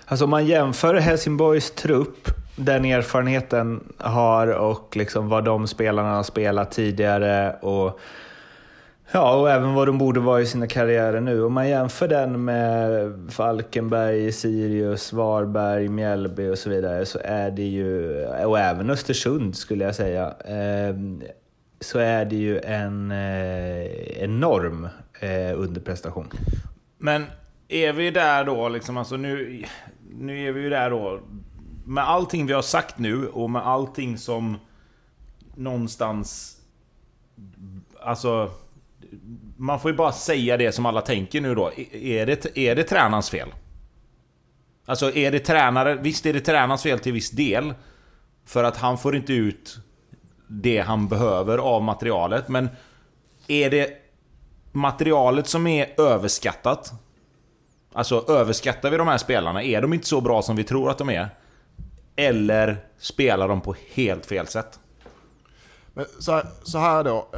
Alltså 0.05 0.25
om 0.25 0.31
man 0.31 0.47
jämför 0.47 0.95
Helsingborgs 0.95 1.71
trupp, 1.71 2.29
den 2.57 2.85
erfarenheten 2.85 3.93
har 3.99 4.47
och 4.47 4.97
liksom 4.97 5.29
vad 5.29 5.45
de 5.45 5.67
spelarna 5.67 6.15
har 6.15 6.23
spelat 6.23 6.71
tidigare 6.71 7.59
och 7.63 8.01
Ja, 9.13 9.35
och 9.41 9.51
även 9.51 9.75
vad 9.75 9.89
de 9.89 9.99
borde 9.99 10.21
vara 10.21 10.41
i 10.41 10.47
sina 10.47 10.67
karriärer 10.67 11.21
nu. 11.21 11.43
Om 11.43 11.53
man 11.53 11.69
jämför 11.69 12.09
den 12.09 12.45
med 12.45 13.13
Falkenberg, 13.31 14.33
Sirius, 14.33 15.13
Varberg, 15.13 15.89
Mjällby 15.89 16.49
och 16.49 16.59
så 16.59 16.71
vidare 16.71 17.07
så 17.07 17.19
är 17.25 17.51
det 17.51 17.63
ju, 17.63 18.25
och 18.27 18.59
även 18.59 18.91
Östersund 18.91 19.57
skulle 19.57 19.85
jag 19.85 19.95
säga, 19.95 20.35
ehm, 20.45 21.23
så 21.81 21.99
är 21.99 22.25
det 22.25 22.37
ju 22.37 22.61
en 22.61 23.11
eh, 23.11 24.23
enorm 24.23 24.89
eh, 25.21 25.61
underprestation. 25.61 26.29
Men 26.99 27.25
är 27.69 27.93
vi 27.93 28.11
där 28.11 28.45
då, 28.45 28.69
liksom, 28.69 28.97
alltså 28.97 29.17
nu, 29.17 29.65
nu 30.21 30.47
är 30.49 30.53
vi 30.53 30.61
ju 30.61 30.71
där 30.71 30.91
då, 30.91 31.21
med 31.85 32.09
allting 32.09 32.47
vi 32.47 32.53
har 32.53 32.63
sagt 32.63 32.99
nu 32.99 33.29
och 33.29 33.51
med 33.51 33.67
allting 33.67 34.19
som 34.19 34.57
någonstans, 35.55 36.57
alltså 38.01 38.51
man 39.57 39.81
får 39.81 39.91
ju 39.91 39.97
bara 39.97 40.13
säga 40.13 40.57
det 40.57 40.73
som 40.73 40.87
alla 40.87 41.01
tänker 41.01 41.41
nu 41.41 41.55
då. 41.55 41.73
Är 41.93 42.27
det, 42.27 42.59
är 42.59 42.77
det 42.77 42.85
tränarens 42.85 43.31
fel? 43.31 43.49
Alltså 44.87 45.15
är 45.15 45.31
det 45.31 45.39
tränare... 45.39 45.95
Visst 45.95 46.27
är 46.27 46.33
det 46.33 46.41
tränarens 46.41 46.83
fel 46.83 46.99
till 46.99 47.13
viss 47.13 47.31
del. 47.31 47.75
För 48.45 48.65
att 48.65 48.77
han 48.77 48.99
får 48.99 49.17
inte 49.17 49.33
ut 49.33 49.79
det 50.47 50.81
han 50.81 51.09
behöver 51.09 51.59
av 51.59 51.83
materialet. 51.83 52.49
Men 52.49 52.69
är 53.47 53.71
det 53.71 53.93
materialet 54.73 55.49
som 55.49 55.67
är 55.67 56.01
överskattat? 56.01 56.93
Alltså 57.93 58.25
överskattar 58.29 58.91
vi 58.91 58.97
de 58.97 59.09
här 59.09 59.19
spelarna? 59.19 59.63
Är 59.63 59.83
de 59.83 59.93
inte 59.93 60.07
så 60.07 60.21
bra 60.21 60.43
som 60.43 60.57
vi 60.57 60.65
tror 60.65 60.91
att 60.91 60.99
de 60.99 61.11
är? 61.11 61.29
Eller 62.17 62.77
spelar 62.99 63.49
de 63.49 63.61
på 63.61 63.75
helt 63.95 64.27
fel 64.27 64.47
sätt? 64.47 64.79
Men 65.95 66.07
så, 66.19 66.33
här, 66.33 66.47
så 66.63 66.79
här 66.79 67.05
då, 67.05 67.29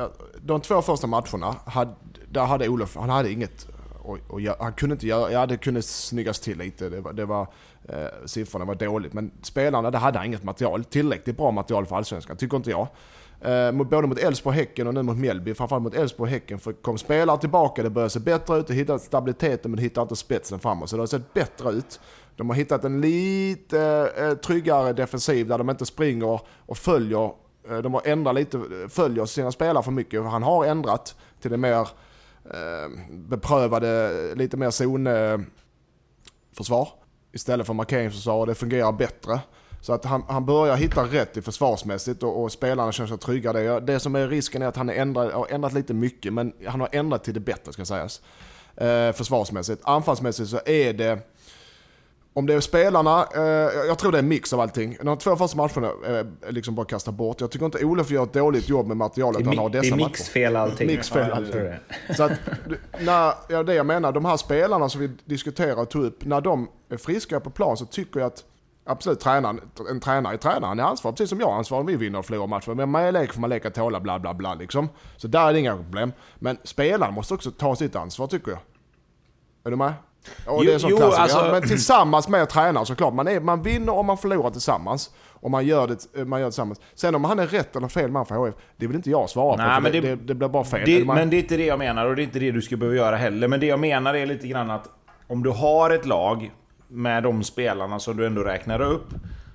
de 0.44 0.60
två 0.60 0.82
första 0.82 1.06
matcherna, 1.06 1.56
hade, 1.66 1.94
där 2.28 2.44
hade 2.44 2.68
Olof, 2.68 2.96
han 2.96 3.10
hade 3.10 3.32
inget 3.32 3.68
och, 4.02 4.18
och 4.28 4.40
han 4.40 4.72
kunde 4.72 4.92
inte 4.92 5.06
göra, 5.06 5.32
ja 5.32 5.46
det 5.46 5.56
kunde 5.56 5.82
snyggas 5.82 6.40
till 6.40 6.58
lite, 6.58 6.88
det 6.88 7.00
var, 7.00 7.12
det 7.12 7.24
var 7.24 7.46
eh, 7.88 8.26
siffrorna 8.26 8.64
var 8.64 8.74
dåligt. 8.74 9.12
Men 9.12 9.30
spelarna, 9.42 9.90
det 9.90 9.98
hade 9.98 10.18
han 10.18 10.26
inget 10.26 10.44
material, 10.44 10.84
tillräckligt 10.84 11.36
bra 11.36 11.50
material 11.50 11.86
för 11.86 11.96
Allsvenskan, 11.96 12.36
tycker 12.36 12.56
inte 12.56 12.70
jag. 12.70 12.88
Eh, 13.40 13.72
både 13.72 14.06
mot 14.06 14.18
Elfsborg 14.18 14.56
Häcken 14.56 14.86
och 14.86 14.94
nu 14.94 15.02
mot 15.02 15.16
Mjällby, 15.16 15.54
framförallt 15.54 15.82
mot 15.82 15.94
Elfsborg 15.94 16.30
Häcken, 16.30 16.58
för 16.58 16.72
kom 16.72 16.98
spelare 16.98 17.38
tillbaka, 17.38 17.82
det 17.82 17.90
började 17.90 18.10
se 18.10 18.20
bättre 18.20 18.58
ut, 18.58 18.66
de 18.66 18.74
hittade 18.74 18.98
stabiliteten 18.98 19.70
men 19.70 19.76
de 19.76 19.82
hittade 19.82 20.02
inte 20.02 20.16
spetsen 20.16 20.58
framåt. 20.58 20.90
Så 20.90 20.96
det 20.96 21.02
har 21.02 21.06
sett 21.06 21.34
bättre 21.34 21.70
ut. 21.70 22.00
De 22.36 22.48
har 22.48 22.56
hittat 22.56 22.84
en 22.84 23.00
lite 23.00 24.12
eh, 24.18 24.34
tryggare 24.34 24.92
defensiv 24.92 25.48
där 25.48 25.58
de 25.58 25.70
inte 25.70 25.86
springer 25.86 26.40
och 26.66 26.78
följer 26.78 27.32
Eh, 27.68 27.78
de 27.78 27.94
har 27.94 28.02
ändrat 28.04 28.34
lite, 28.34 28.60
följer 28.88 29.26
sina 29.26 29.52
spelare 29.52 29.82
för 29.82 29.90
mycket. 29.90 30.22
Han 30.22 30.42
har 30.42 30.64
ändrat 30.64 31.14
till 31.40 31.50
det 31.50 31.56
mer 31.56 31.88
eh, 32.44 32.88
beprövade, 33.10 34.12
lite 34.34 34.56
mer 34.56 34.70
zonförsvar. 34.70 36.88
Istället 37.32 37.66
för 37.66 37.74
markeringsförsvar 37.74 38.36
och 38.36 38.46
det 38.46 38.54
fungerar 38.54 38.92
bättre. 38.92 39.40
Så 39.80 39.92
att 39.92 40.04
han, 40.04 40.24
han 40.28 40.46
börjar 40.46 40.76
hitta 40.76 41.04
rätt 41.04 41.36
i 41.36 41.42
försvarsmässigt 41.42 42.22
och, 42.22 42.42
och 42.42 42.52
spelarna 42.52 42.92
känner 42.92 43.08
sig 43.08 43.18
trygga. 43.18 43.52
Det, 43.52 43.80
det 43.80 44.00
som 44.00 44.14
är 44.14 44.28
risken 44.28 44.62
är 44.62 44.66
att 44.66 44.76
han 44.76 44.90
ändrat, 44.90 45.32
har 45.32 45.46
ändrat 45.50 45.72
lite 45.72 45.94
mycket, 45.94 46.32
men 46.32 46.52
han 46.66 46.80
har 46.80 46.88
ändrat 46.92 47.24
till 47.24 47.34
det 47.34 47.40
bättre 47.40 47.72
ska 47.72 47.84
sägas. 47.84 48.22
Eh, 48.76 49.12
försvarsmässigt. 49.12 49.82
Anfallsmässigt 49.84 50.50
så 50.50 50.60
är 50.66 50.92
det 50.92 51.18
om 52.34 52.46
det 52.46 52.54
är 52.54 52.60
spelarna, 52.60 53.26
eh, 53.34 53.42
jag 53.86 53.98
tror 53.98 54.12
det 54.12 54.18
är 54.18 54.22
en 54.22 54.28
mix 54.28 54.52
av 54.52 54.60
allting. 54.60 54.96
De 55.02 55.18
två 55.18 55.36
första 55.36 55.56
matcherna 55.56 55.92
är 56.06 56.52
liksom 56.52 56.74
bara 56.74 56.86
kasta 56.86 57.12
bort. 57.12 57.40
Jag 57.40 57.50
tycker 57.50 57.66
inte 57.66 57.84
Olof 57.84 58.10
gör 58.10 58.22
ett 58.22 58.32
dåligt 58.32 58.68
jobb 58.68 58.86
med 58.86 58.96
materialet 58.96 59.46
han 59.46 59.58
har 59.58 59.68
dessa 59.68 59.96
matcher. 59.96 59.98
Det 59.98 60.04
är 60.04 60.08
mixfel 60.08 60.56
allting. 60.56 60.86
Mixfel 60.86 61.32
allting. 61.32 61.62
Så 62.16 62.22
att, 62.22 62.32
när, 63.00 63.34
ja, 63.48 63.62
det 63.62 63.74
jag 63.74 63.86
menar, 63.86 64.12
de 64.12 64.24
här 64.24 64.36
spelarna 64.36 64.88
som 64.88 65.00
vi 65.00 65.10
diskuterar 65.24 65.82
och 65.82 65.90
tog 65.90 66.04
upp, 66.04 66.24
när 66.24 66.40
de 66.40 66.68
är 66.88 66.96
friska 66.96 67.40
på 67.40 67.50
plan 67.50 67.76
så 67.76 67.86
tycker 67.86 68.20
jag 68.20 68.26
att 68.26 68.44
Absolut, 68.84 69.20
tränaren, 69.20 69.60
en 69.90 70.00
tränare 70.00 70.34
är 70.34 70.38
tränare. 70.38 70.68
Han 70.68 70.80
är 70.80 70.84
ansvarig, 70.84 71.16
precis 71.16 71.28
som 71.30 71.40
jag 71.40 71.50
är 71.50 71.54
ansvarig 71.54 71.80
om 71.80 71.86
vi 71.86 71.96
vinner 71.96 72.18
och 72.18 72.26
förlorar 72.26 72.46
matcher. 72.46 72.74
Men 72.74 72.90
med 72.90 73.14
lek 73.14 73.32
får 73.32 73.40
man 73.40 73.50
leka 73.50 73.70
tåla, 73.70 74.00
bla 74.00 74.18
bla 74.18 74.34
bla 74.34 74.54
liksom. 74.54 74.88
Så 75.16 75.28
där 75.28 75.48
är 75.48 75.52
det 75.52 75.58
inga 75.58 75.76
problem. 75.76 76.12
Men 76.38 76.58
spelarna 76.64 77.12
måste 77.12 77.34
också 77.34 77.50
ta 77.50 77.76
sitt 77.76 77.96
ansvar 77.96 78.26
tycker 78.26 78.50
jag. 78.50 78.60
Är 79.64 79.70
du 79.70 79.76
med? 79.76 79.92
Och 80.46 80.64
det 80.64 80.74
är 80.74 80.78
som 80.78 80.90
jo, 80.90 81.02
Alltså... 81.02 81.48
Men 81.52 81.62
tillsammans 81.62 82.28
med 82.28 82.48
tränaren 82.48 82.86
såklart. 82.86 83.14
Man, 83.14 83.28
är, 83.28 83.40
man 83.40 83.62
vinner 83.62 83.94
och 83.94 84.04
man 84.04 84.18
förlorar 84.18 84.50
tillsammans. 84.50 85.10
Och 85.42 85.50
man 85.50 85.66
gör, 85.66 85.86
det, 85.86 86.24
man 86.24 86.40
gör 86.40 86.46
det 86.46 86.50
tillsammans. 86.50 86.80
Sen 86.94 87.14
om 87.14 87.24
han 87.24 87.38
är 87.38 87.46
rätt 87.46 87.76
eller 87.76 87.88
fel 87.88 88.10
man 88.10 88.26
för 88.26 88.34
HF, 88.34 88.54
det 88.76 88.86
vill 88.86 88.96
inte 88.96 89.10
jag 89.10 89.30
svara 89.30 89.56
Nej, 89.56 89.76
på. 89.76 89.82
Men 89.82 89.92
det, 89.92 90.00
det, 90.00 90.16
det, 90.16 90.34
blir 90.34 90.48
bara 90.48 90.64
fel. 90.64 90.82
Det, 90.84 91.04
men 91.04 91.30
det 91.30 91.36
är 91.36 91.38
inte 91.38 91.56
det 91.56 91.66
jag 91.66 91.78
menar 91.78 92.06
och 92.06 92.16
det 92.16 92.22
är 92.22 92.24
inte 92.24 92.38
det 92.38 92.50
du 92.50 92.62
ska 92.62 92.76
behöva 92.76 92.96
göra 92.96 93.16
heller. 93.16 93.48
Men 93.48 93.60
det 93.60 93.66
jag 93.66 93.80
menar 93.80 94.14
är 94.14 94.26
lite 94.26 94.48
grann 94.48 94.70
att 94.70 94.88
om 95.26 95.42
du 95.42 95.50
har 95.50 95.90
ett 95.90 96.06
lag 96.06 96.50
med 96.90 97.22
de 97.22 97.44
spelarna 97.44 97.98
som 97.98 98.16
du 98.16 98.26
ändå 98.26 98.42
räknar 98.42 98.80
upp. 98.80 99.08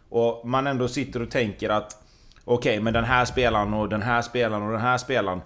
Och 0.09 0.47
man 0.47 0.67
ändå 0.67 0.87
sitter 0.87 1.21
och 1.21 1.31
tänker 1.31 1.69
att 1.69 1.97
okej, 2.45 2.71
okay, 2.71 2.83
men 2.83 2.93
den 2.93 3.03
här 3.03 3.25
spelaren 3.25 3.73
och 3.73 3.89
den 3.89 4.01
här 4.01 4.21
spelaren 4.21 4.63
och 4.63 4.71
den 4.71 4.81
här 4.81 4.97
spelaren. 4.97 5.41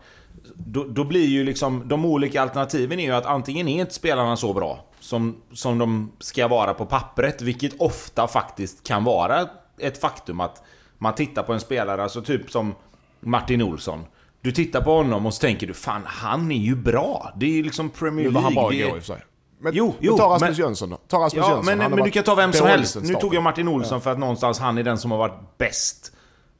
Då, 0.56 0.84
då, 0.84 1.04
blir 1.04 1.26
ju 1.26 1.44
liksom 1.44 1.88
de 1.88 2.06
olika 2.06 2.42
alternativen 2.42 3.00
är 3.00 3.04
ju 3.04 3.12
att 3.12 3.26
antingen 3.26 3.68
är 3.68 3.82
inte 3.82 3.94
spelarna 3.94 4.38
så 4.38 4.54
bra 4.54 4.89
som, 5.00 5.42
som 5.54 5.78
de 5.78 6.12
ska 6.20 6.48
vara 6.48 6.74
på 6.74 6.86
pappret, 6.86 7.42
vilket 7.42 7.82
ofta 7.82 8.28
faktiskt 8.28 8.88
kan 8.88 9.04
vara 9.04 9.50
ett 9.78 10.02
faktum 10.02 10.40
att 10.40 10.64
man 10.98 11.16
tittar 11.16 11.44
på 11.44 11.54
en 11.54 11.60
spelare, 11.60 12.04
alltså 12.04 12.22
typ 12.22 12.52
som 12.52 12.76
Martin 13.20 13.62
Olsson. 13.62 14.06
Du 14.42 14.52
tittar 14.52 14.82
på 14.82 14.92
honom 14.92 15.26
och 15.26 15.34
så 15.34 15.42
tänker 15.42 15.68
du 15.68 15.74
fan, 15.74 16.02
han 16.06 16.52
är 16.52 16.56
ju 16.56 16.76
bra. 16.76 17.34
Det 17.36 17.46
är 17.46 17.50
ju 17.50 17.64
liksom 17.64 17.90
Premier 17.90 18.32
League. 18.32 18.32
Nu 18.32 18.36
var 18.36 18.42
han 18.42 18.54
bra 18.54 18.74
igår 18.74 18.88
i 18.88 18.92
och 18.92 18.96
för 18.96 19.14
sig. 19.14 19.24
Men, 19.62 19.74
jo, 19.76 19.96
jo, 20.00 20.18
ta 20.18 20.24
Rasmus 20.24 20.58
men, 20.58 20.66
Jönsson 20.66 20.90
då. 20.90 20.98
Ta 21.08 21.18
Rasmus 21.18 21.46
ja, 21.46 21.56
Jönsson. 21.56 21.78
Men, 21.78 21.92
men 21.92 22.04
du 22.04 22.12
kan 22.12 22.24
ta 22.24 22.36
vem 22.36 22.54
som 22.54 22.68
helst. 22.68 22.98
Nu 23.02 23.14
tog 23.14 23.36
jag 23.36 23.44
Martin 23.44 23.68
Olsson 23.68 23.96
ja. 23.96 24.00
för 24.00 24.12
att 24.12 24.20
någonstans 24.20 24.60
han 24.60 24.78
är 24.78 24.84
den 24.84 24.98
som 24.98 25.12
har 25.12 25.18
varit 25.18 25.58
bäst. 25.58 26.12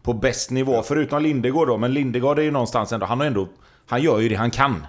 På 0.04 0.14
bäst 0.14 0.52
nivå. 0.52 0.74
Ja. 0.74 0.84
Förutom 0.84 1.22
Lindegård 1.22 1.68
då. 1.68 1.78
Men 1.78 1.94
Lindegård 1.94 2.40
är 2.40 2.44
ju 2.44 2.52
någonstans 2.52 2.92
ändå... 2.92 3.06
Han 3.06 3.20
har 3.20 3.28
ändå... 3.28 3.48
Han 3.88 4.02
gör 4.02 4.20
ju 4.20 4.30
det 4.30 4.36
han 4.36 4.52
kan. 4.52 4.88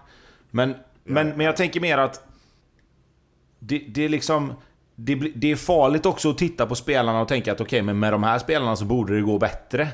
Men, 0.50 0.74
men, 1.04 1.28
men 1.28 1.46
jag 1.46 1.56
tänker 1.56 1.80
mer 1.80 1.98
att 1.98 2.22
det, 3.60 3.78
det 3.78 4.04
är 4.04 4.08
liksom... 4.08 4.52
Det, 4.94 5.14
det, 5.14 5.50
är 5.50 5.56
farligt 5.56 6.06
också 6.06 6.30
att 6.30 6.38
titta 6.38 6.66
på 6.66 6.74
spelarna 6.74 7.20
och 7.20 7.28
tänka 7.28 7.52
att 7.52 7.60
okej, 7.60 7.66
okay, 7.66 7.82
men 7.82 7.98
med 7.98 8.12
de 8.12 8.22
här 8.22 8.38
spelarna 8.38 8.76
så 8.76 8.84
borde 8.84 9.16
det 9.16 9.22
gå 9.22 9.38
bättre. 9.38 9.88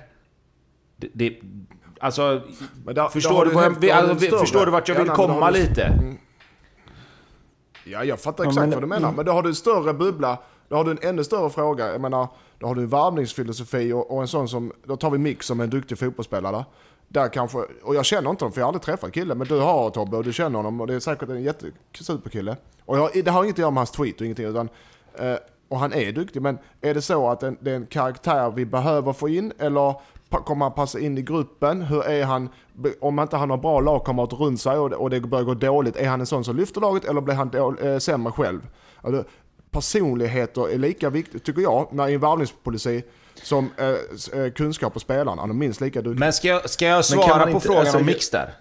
Det, 0.96 1.08
det, 1.12 1.38
alltså... 2.00 2.42
Där, 2.84 3.08
förstår, 3.08 3.44
du, 3.44 3.58
helt, 3.58 3.78
vi, 3.78 3.90
alltså, 3.90 4.36
förstår 4.36 4.66
du 4.66 4.72
vart 4.72 4.88
jag 4.88 4.96
vill 4.96 5.08
komma 5.08 5.50
lite? 5.50 5.84
Mm. 5.84 6.18
Ja, 7.84 8.04
jag 8.04 8.20
fattar 8.20 8.44
exakt 8.44 8.60
men, 8.60 8.70
vad 8.70 8.82
du 8.82 8.86
menar. 8.86 9.12
Men 9.12 9.26
då 9.26 9.32
har 9.32 9.42
du 9.42 9.48
en 9.48 9.54
större 9.54 9.94
bubbla, 9.94 10.38
då 10.68 10.76
har 10.76 10.84
du 10.84 10.90
en 10.90 10.98
ännu 11.02 11.24
större 11.24 11.50
fråga. 11.50 11.92
Jag 11.92 12.00
menar, 12.00 12.28
då 12.58 12.66
har 12.66 12.74
du 12.74 12.82
en 12.82 12.88
varvningsfilosofi 12.88 13.92
och, 13.92 14.10
och 14.10 14.22
en 14.22 14.28
sån 14.28 14.48
som, 14.48 14.72
då 14.84 14.96
tar 14.96 15.10
vi 15.10 15.18
Mix 15.18 15.46
som 15.46 15.60
en 15.60 15.70
duktig 15.70 15.98
fotbollsspelare. 15.98 16.64
Där 17.08 17.28
kanske, 17.28 17.58
och 17.82 17.94
jag 17.94 18.04
känner 18.04 18.30
inte 18.30 18.44
honom 18.44 18.52
för 18.52 18.60
jag 18.60 18.66
har 18.66 18.68
aldrig 18.68 18.82
träffat 18.82 19.12
killen, 19.12 19.38
men 19.38 19.46
du 19.46 19.60
har 19.60 19.90
Tobbe 19.90 20.16
och 20.16 20.24
du 20.24 20.32
känner 20.32 20.56
honom 20.56 20.80
och 20.80 20.86
det 20.86 20.94
är 20.94 21.00
säkert 21.00 21.28
en 21.28 21.42
jättesuperkille. 21.42 22.56
Och 22.84 22.98
jag, 22.98 23.24
det 23.24 23.30
har 23.30 23.44
inget 23.44 23.54
att 23.54 23.58
göra 23.58 23.70
med 23.70 23.78
hans 23.78 23.90
tweet 23.90 24.20
och 24.20 24.26
ingenting 24.26 24.46
utan, 24.46 24.68
eh, 25.14 25.36
och 25.68 25.78
han 25.78 25.92
är 25.92 26.12
duktig, 26.12 26.42
men 26.42 26.58
är 26.80 26.94
det 26.94 27.02
så 27.02 27.28
att 27.28 27.40
det 27.40 27.70
är 27.70 27.76
en 27.76 27.86
karaktär 27.86 28.50
vi 28.50 28.66
behöver 28.66 29.12
få 29.12 29.28
in 29.28 29.52
eller 29.58 29.94
kommer 30.30 30.64
han 30.64 30.72
passa 30.72 31.00
in 31.00 31.18
i 31.18 31.22
gruppen? 31.22 31.82
Hur 31.82 32.04
är 32.04 32.24
han, 32.24 32.48
om 33.00 33.18
inte 33.18 33.36
han 33.36 33.50
har 33.50 33.56
bra 33.56 33.80
lagkamrater 33.80 34.36
runt 34.36 34.60
sig 34.60 34.78
och 34.78 34.90
det, 34.90 34.96
och 34.96 35.10
det 35.10 35.20
börjar 35.20 35.44
gå 35.44 35.54
dåligt, 35.54 35.96
är 35.96 36.08
han 36.08 36.20
en 36.20 36.26
sån 36.26 36.44
som 36.44 36.56
lyfter 36.56 36.80
laget 36.80 37.04
eller 37.04 37.20
blir 37.20 37.34
han 37.34 37.48
då, 37.48 37.76
eh, 37.76 37.98
sämre 37.98 38.32
själv? 38.32 38.68
Alltså, 39.00 39.24
personligheter 39.70 40.70
är 40.70 40.78
lika 40.78 41.10
viktigt, 41.10 41.44
tycker 41.44 41.62
jag, 41.62 41.88
när 41.92 42.08
i 42.08 42.14
en 42.14 42.20
varvningspolicy 42.20 43.02
som 43.42 43.70
eh, 43.76 44.40
eh 44.40 44.52
kunskap 44.52 44.92
på 44.92 45.00
spelarna. 45.00 45.42
Han 45.42 45.50
är 45.50 45.54
minst 45.54 45.80
lika 45.80 46.02
duktig. 46.02 46.20
Men 46.20 46.32
ska 46.32 46.48
jag, 46.48 46.70
ska 46.70 46.86
jag 46.86 47.04
svara 47.04 47.44
på 47.44 47.50
inte, 47.50 47.60
frågan 47.60 47.80
alltså, 47.80 47.98
om 47.98 48.06
Mix 48.06 48.30
där? 48.30 48.54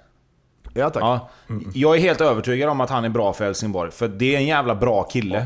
Ja 0.73 0.89
tack. 0.89 1.03
Ja, 1.03 1.29
jag 1.73 1.95
är 1.95 1.99
helt 1.99 2.21
övertygad 2.21 2.69
om 2.69 2.81
att 2.81 2.89
han 2.89 3.05
är 3.05 3.09
bra 3.09 3.33
för 3.33 3.45
Helsingborg. 3.45 3.91
För 3.91 4.07
det 4.07 4.35
är 4.35 4.37
en 4.37 4.45
jävla 4.45 4.75
bra 4.75 5.03
kille. 5.03 5.37
Ja. 5.37 5.45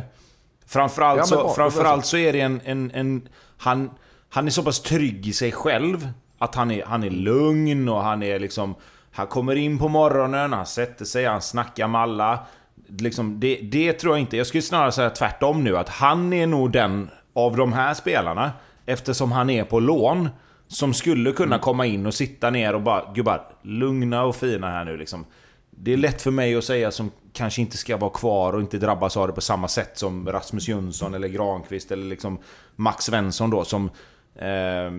Framförallt, 0.68 1.20
ja, 1.20 1.26
så, 1.26 1.50
framförallt 1.50 2.06
så 2.06 2.18
är 2.18 2.34
det 2.34 2.42
en... 2.42 2.62
en, 2.66 2.92
en 2.92 3.30
han, 3.58 3.92
han 4.30 4.48
är 4.48 4.52
så 4.52 4.64
pass 4.64 4.82
trygg 4.82 5.28
i 5.28 5.34
sig 5.34 5.52
själv. 5.52 6.10
Att 6.38 6.56
han 6.56 6.72
är, 6.72 6.86
han 6.86 7.04
är 7.04 7.10
lugn 7.10 7.90
och 7.90 8.02
han 8.02 8.24
är 8.24 8.40
liksom... 8.40 8.76
Han 9.12 9.28
kommer 9.28 9.56
in 9.56 9.80
på 9.80 9.88
morgonen, 9.88 10.54
han 10.54 10.66
sätter 10.66 11.06
sig, 11.06 11.26
han 11.26 11.42
snackar 11.42 11.88
med 11.88 12.02
alla. 12.02 12.40
Liksom, 12.88 13.40
det, 13.40 13.56
det 13.56 13.94
tror 13.94 14.14
jag 14.14 14.22
inte. 14.22 14.38
Jag 14.38 14.48
skulle 14.48 14.62
snarare 14.62 14.92
säga 14.92 15.10
tvärtom 15.10 15.64
nu. 15.64 15.78
Att 15.78 15.90
han 15.90 16.34
är 16.34 16.48
nog 16.48 16.72
den 16.72 17.10
av 17.34 17.56
de 17.56 17.74
här 17.74 17.94
spelarna, 17.94 18.52
eftersom 18.90 19.32
han 19.32 19.50
är 19.50 19.64
på 19.64 19.80
lån, 19.80 20.30
som 20.68 20.94
skulle 20.94 21.32
kunna 21.32 21.56
mm. 21.56 21.60
komma 21.60 21.86
in 21.86 22.06
och 22.06 22.14
sitta 22.14 22.50
ner 22.50 22.76
och 22.76 22.82
bara 22.82 23.14
Gubbar, 23.14 23.48
lugna 23.62 24.24
och 24.24 24.36
fina 24.36 24.70
här 24.70 24.86
nu 24.86 24.98
liksom. 24.98 25.26
Det 25.70 25.94
är 25.94 25.98
lätt 25.98 26.22
för 26.22 26.32
mig 26.32 26.56
att 26.56 26.64
säga 26.64 26.92
som 26.92 27.12
kanske 27.34 27.62
inte 27.62 27.78
ska 27.78 27.98
vara 27.98 28.12
kvar 28.12 28.54
och 28.54 28.62
inte 28.62 28.78
drabbas 28.78 29.18
av 29.18 29.28
det 29.28 29.34
på 29.34 29.42
samma 29.42 29.68
sätt 29.68 29.98
som 29.98 30.32
Rasmus 30.32 30.68
Jönsson 30.68 31.14
eller 31.14 31.28
Granqvist 31.28 31.92
eller 31.92 32.06
liksom 32.06 32.40
Max 32.76 33.06
Svensson 33.06 33.50
då 33.50 33.66
som... 33.66 33.90
Eh, 34.36 34.92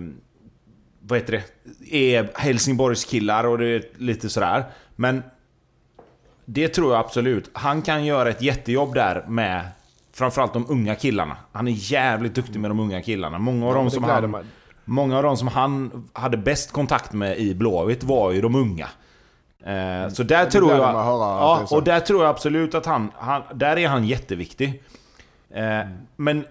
vad 0.99 1.19
heter 1.19 1.31
det? 1.31 2.15
Är 2.15 2.31
Helsingborgs 2.35 3.05
killar 3.05 3.43
och 3.43 3.57
det 3.57 3.65
är 3.65 3.83
lite 3.97 4.29
sådär. 4.29 4.63
Men 4.95 5.23
det 6.45 6.67
tror 6.67 6.93
jag 6.93 6.99
absolut. 6.99 7.49
Han 7.53 7.81
kan 7.81 8.05
göra 8.05 8.29
ett 8.29 8.41
jättejobb 8.41 8.93
där 8.93 9.25
med 9.27 9.65
framförallt 10.13 10.53
de 10.53 10.65
unga 10.69 10.95
killarna. 10.95 11.37
Han 11.51 11.67
är 11.67 11.71
jävligt 11.71 12.35
duktig 12.35 12.59
med 12.59 12.71
de 12.71 12.79
unga 12.79 13.01
killarna. 13.01 13.39
Många 13.39 13.65
av, 13.65 13.71
ja, 13.71 13.77
dem, 13.77 13.91
som 13.91 14.03
han, 14.03 14.45
många 14.85 15.17
av 15.17 15.23
dem 15.23 15.37
som 15.37 15.47
han 15.47 16.07
hade 16.13 16.37
bäst 16.37 16.71
kontakt 16.71 17.13
med 17.13 17.39
i 17.39 17.55
Blåvitt 17.55 18.03
var 18.03 18.31
ju 18.31 18.41
de 18.41 18.55
unga. 18.55 18.87
Eh, 19.65 20.09
så 20.09 20.23
där 20.23 20.45
tror 20.45 20.71
jag... 20.71 20.79
Ja, 20.79 21.67
och 21.71 21.83
där 21.83 21.99
tror 21.99 22.23
jag 22.23 22.29
absolut 22.29 22.75
att 22.75 22.85
han, 22.85 23.11
han... 23.15 23.41
Där 23.53 23.77
är 23.77 23.87
han 23.87 24.05
jätteviktig. 24.05 24.83
Eh, 25.49 25.63
mm. 25.63 25.97
Men 26.15 26.45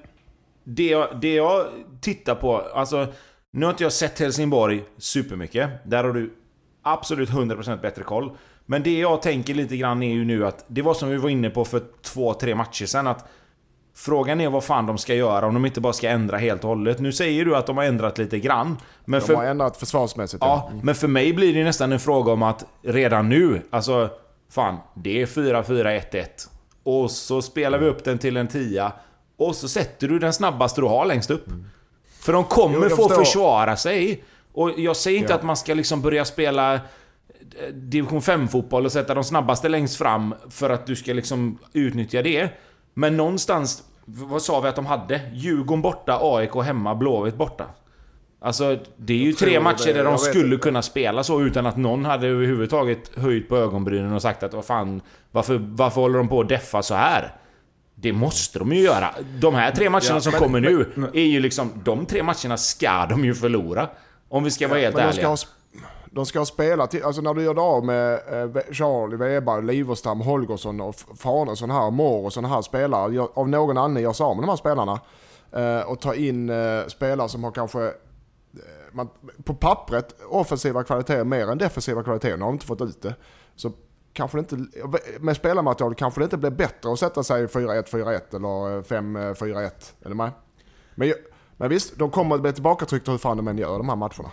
det 0.65 0.87
jag, 0.87 1.21
det 1.21 1.35
jag 1.35 1.67
tittar 2.01 2.35
på, 2.35 2.63
alltså... 2.75 3.07
Nu 3.53 3.67
har 3.67 3.71
inte 3.71 3.83
jag 3.83 3.93
sett 3.93 4.19
Helsingborg 4.19 4.85
supermycket. 4.99 5.71
Där 5.85 6.05
har 6.05 6.13
du 6.13 6.35
absolut 6.83 7.31
100% 7.31 7.81
bättre 7.81 8.03
koll. 8.03 8.37
Men 8.67 8.83
det 8.83 8.99
jag 8.99 9.23
tänker 9.23 9.55
lite 9.55 9.77
grann 9.77 10.03
är 10.03 10.13
ju 10.13 10.25
nu 10.25 10.47
att 10.47 10.65
det 10.69 10.83
var 10.83 10.95
som 10.95 11.09
vi 11.09 11.17
var 11.17 11.29
inne 11.29 11.51
på 11.51 11.65
för 11.65 11.83
två, 12.03 12.35
tre 12.35 12.55
matcher 12.55 12.87
sen 12.87 13.07
att 13.07 13.29
Frågan 14.03 14.41
är 14.41 14.51
vad 14.51 14.65
fan 14.65 14.87
de 14.87 14.99
ska 14.99 15.15
göra 15.15 15.47
om 15.47 15.55
de 15.55 15.67
inte 15.67 15.81
bara 15.81 15.93
ska 15.93 16.09
ändra 16.09 16.37
helt 16.37 16.65
och 16.65 16.69
hållet. 16.69 16.99
Nu 16.99 17.13
säger 17.13 17.45
du 17.45 17.57
att 17.57 17.67
de 17.67 17.77
har 17.77 17.85
ändrat 17.85 18.19
lite 18.19 18.39
grann. 18.39 18.77
Men 19.05 19.21
de 19.21 19.27
för, 19.27 19.35
har 19.35 19.45
ändrat 19.45 19.77
försvarsmässigt. 19.77 20.43
Ja, 20.43 20.71
ja, 20.73 20.81
men 20.83 20.95
för 20.95 21.09
mig 21.09 21.33
blir 21.33 21.55
det 21.55 21.65
nästan 21.65 21.93
en 21.93 22.01
fråga 22.01 22.33
om 22.33 22.43
att 22.43 22.65
redan 22.83 23.29
nu, 23.29 23.63
alltså 23.71 24.11
fan, 24.51 24.77
det 24.95 25.23
är 25.23 25.27
4-4-1-1. 25.27 26.25
Och 26.83 27.11
så 27.11 27.43
spelar 27.43 27.79
vi 27.79 27.87
upp 27.87 28.05
den 28.05 28.19
till 28.19 28.37
en 28.37 28.49
10 28.49 28.93
och 29.37 29.57
så 29.57 29.69
sätter 29.69 30.09
du 30.09 30.19
den 30.19 30.33
snabbaste 30.33 30.81
du 30.81 30.87
har 30.87 31.07
längst 31.07 31.31
upp. 31.31 31.47
Mm. 31.47 31.65
För 32.21 32.33
de 32.33 32.45
kommer 32.45 32.89
jo, 32.91 32.97
få 32.97 33.09
förstår. 33.09 33.25
försvara 33.25 33.77
sig. 33.77 34.25
Och 34.53 34.71
jag 34.77 34.97
säger 34.97 35.19
inte 35.19 35.33
ja. 35.33 35.37
att 35.37 35.43
man 35.43 35.57
ska 35.57 35.75
liksom 35.75 36.03
börja 36.03 36.25
spela 36.25 36.75
eh, 36.75 36.81
division 37.73 38.21
5-fotboll 38.21 38.85
och 38.85 38.93
sätta 38.93 39.15
de 39.15 39.25
snabbaste 39.25 39.69
längst 39.69 39.97
fram 39.97 40.35
för 40.51 40.71
att 40.71 40.87
du 40.87 40.97
ska 40.97 41.13
liksom 41.13 41.59
utnyttja 41.73 42.23
det. 42.23 42.51
Men 42.95 43.17
någonstans, 43.17 43.83
vad 44.15 44.43
sa 44.43 44.61
vi 44.61 44.69
att 44.69 44.77
de 44.77 44.87
hade? 44.87 45.21
Djurgården 45.33 45.83
borta, 45.83 46.19
AIK 46.23 46.55
hemma, 46.55 46.95
Blåvitt 46.95 47.35
borta. 47.35 47.67
Alltså, 48.43 48.79
det 48.97 49.13
är 49.13 49.19
ju 49.19 49.33
tre 49.33 49.61
matcher 49.61 49.95
där 49.95 50.05
de 50.05 50.19
skulle 50.19 50.57
kunna 50.57 50.83
spela 50.83 51.25
så 51.25 51.43
utan 51.43 51.67
att 51.67 51.77
någon 51.77 52.05
hade 52.05 52.27
överhuvudtaget 52.27 53.17
höjt 53.17 53.49
på 53.49 53.57
ögonbrynen 53.57 54.13
och 54.13 54.23
sagt 54.23 54.43
att 54.43 54.55
vad 54.55 54.65
fan, 54.65 55.01
varför, 55.31 55.59
varför 55.63 56.01
håller 56.01 56.19
de 56.19 56.29
på 56.29 56.41
att 56.41 56.49
deffa 56.49 56.83
så 56.83 56.95
här? 56.95 57.35
Det 57.95 58.13
måste 58.13 58.59
de 58.59 58.73
ju 58.73 58.81
göra. 58.81 59.15
De 59.41 59.55
här 59.55 59.71
tre 59.71 59.91
matcherna 59.91 60.15
ja, 60.15 60.21
som 60.21 60.31
men, 60.31 60.41
kommer 60.41 60.61
nu 60.61 60.87
men, 60.95 61.11
är 61.15 61.25
ju 61.25 61.41
liksom... 61.41 61.73
De 61.85 62.07
tre 62.07 62.23
matcherna 62.23 62.57
ska 62.57 63.07
de 63.07 63.25
ju 63.25 63.35
förlora. 63.35 63.89
Om 64.29 64.45
vi 64.45 64.51
ska 64.51 64.69
vara 64.69 64.79
helt 64.79 64.97
ärliga. 64.99 65.37
De 66.11 66.27
ska 66.27 66.45
spela 66.45 66.87
till, 66.87 67.05
alltså 67.05 67.23
när 67.23 67.35
du 67.35 67.43
gör 67.43 67.55
det 67.55 67.61
av 67.61 67.85
med 67.85 68.13
eh, 68.15 68.63
Charlie 68.73 69.17
Weber, 69.17 69.63
Liverstam, 69.63 70.21
Holgersson 70.21 70.81
och 70.81 70.95
Farnesson 70.95 71.71
här, 71.71 71.91
Mår 71.91 72.25
och 72.25 72.33
sådana 72.33 72.55
här 72.55 72.63
spelare. 72.63 73.15
Jag, 73.15 73.31
av 73.35 73.49
någon 73.49 73.79
anledning 73.79 74.05
gör 74.05 74.13
sig 74.13 74.25
av 74.25 74.37
med 74.37 74.43
de 74.43 74.49
här 74.49 74.57
spelarna. 74.57 75.01
Eh, 75.53 75.81
och 75.81 76.01
ta 76.01 76.15
in 76.15 76.51
eh, 76.51 76.87
spelare 76.87 77.29
som 77.29 77.45
har 77.45 77.51
kanske 77.51 77.85
eh, 77.85 77.93
man, 78.93 79.09
på 79.45 79.55
pappret 79.55 80.17
offensiva 80.29 80.83
kvaliteter 80.83 81.25
mer 81.25 81.51
än 81.51 81.59
defensiva 81.59 82.03
kvaliteter. 82.03 82.37
Nu 82.37 82.43
har 82.43 82.51
de 82.51 82.55
inte 82.55 82.67
fått 82.67 82.81
ut 82.81 83.03
det. 83.03 83.15
Så 83.57 83.73
kanske 84.13 84.39
det 84.39 84.53
inte, 84.53 84.89
med 85.21 85.37
spelarmaterial 85.37 85.95
kanske 85.95 86.21
det 86.21 86.25
inte 86.25 86.37
blir 86.37 86.51
bättre 86.51 86.93
att 86.93 86.99
sätta 86.99 87.23
sig 87.23 87.47
4-1, 87.47 87.85
4-1 87.91 88.37
eller 88.37 88.77
eh, 88.77 88.83
5-4-1. 88.83 89.71
Eller 90.01 90.11
eh, 90.11 90.17
med? 90.17 90.31
Men, 90.95 91.13
men 91.57 91.69
visst, 91.69 91.99
de 91.99 92.11
kommer 92.11 92.35
att 92.35 92.43
bli 92.43 92.53
tillbakatryckta 92.53 93.11
hur 93.11 93.19
fan 93.19 93.37
de 93.37 93.49
än 93.49 93.59
gör 93.59 93.79
de 93.79 93.89
här 93.89 93.97
matcherna. 93.97 94.31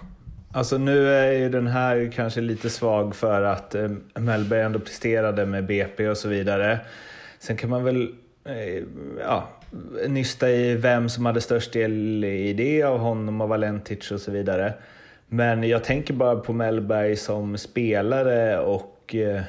Alltså 0.52 0.78
nu 0.78 1.10
är 1.10 1.32
ju 1.32 1.50
den 1.50 1.68
här 1.68 2.12
kanske 2.16 2.42
lite 2.42 2.70
svag 2.70 3.16
för 3.16 3.42
att 3.42 3.76
eh, 3.76 3.90
Mellberg 4.16 4.62
ändå 4.62 4.80
presterade 4.80 5.46
med 5.46 5.66
BP 5.66 6.10
och 6.10 6.18
så 6.18 6.30
vidare. 6.30 6.80
Sen 7.40 7.58
kan 7.58 7.70
man 7.70 7.84
väl 7.84 8.16
eh, 8.46 8.84
ja, 9.20 9.50
nysta 10.08 10.50
i 10.50 10.76
vem 10.76 11.10
som 11.10 11.26
hade 11.26 11.42
störst 11.42 11.74
del 11.74 12.24
i 12.24 12.54
det 12.54 12.84
av 12.84 13.00
honom 13.00 13.42
och 13.42 13.50
Valentic 13.50 14.12
och 14.12 14.22
så 14.22 14.32
vidare. 14.32 14.74
Men 15.28 15.64
jag 15.64 15.84
tänker 15.84 16.14
bara 16.14 16.36
på 16.36 16.54
Mellberg 16.54 17.16
som 17.16 17.58
spelare 17.58 18.60
och 18.60 19.16
eh, 19.16 19.42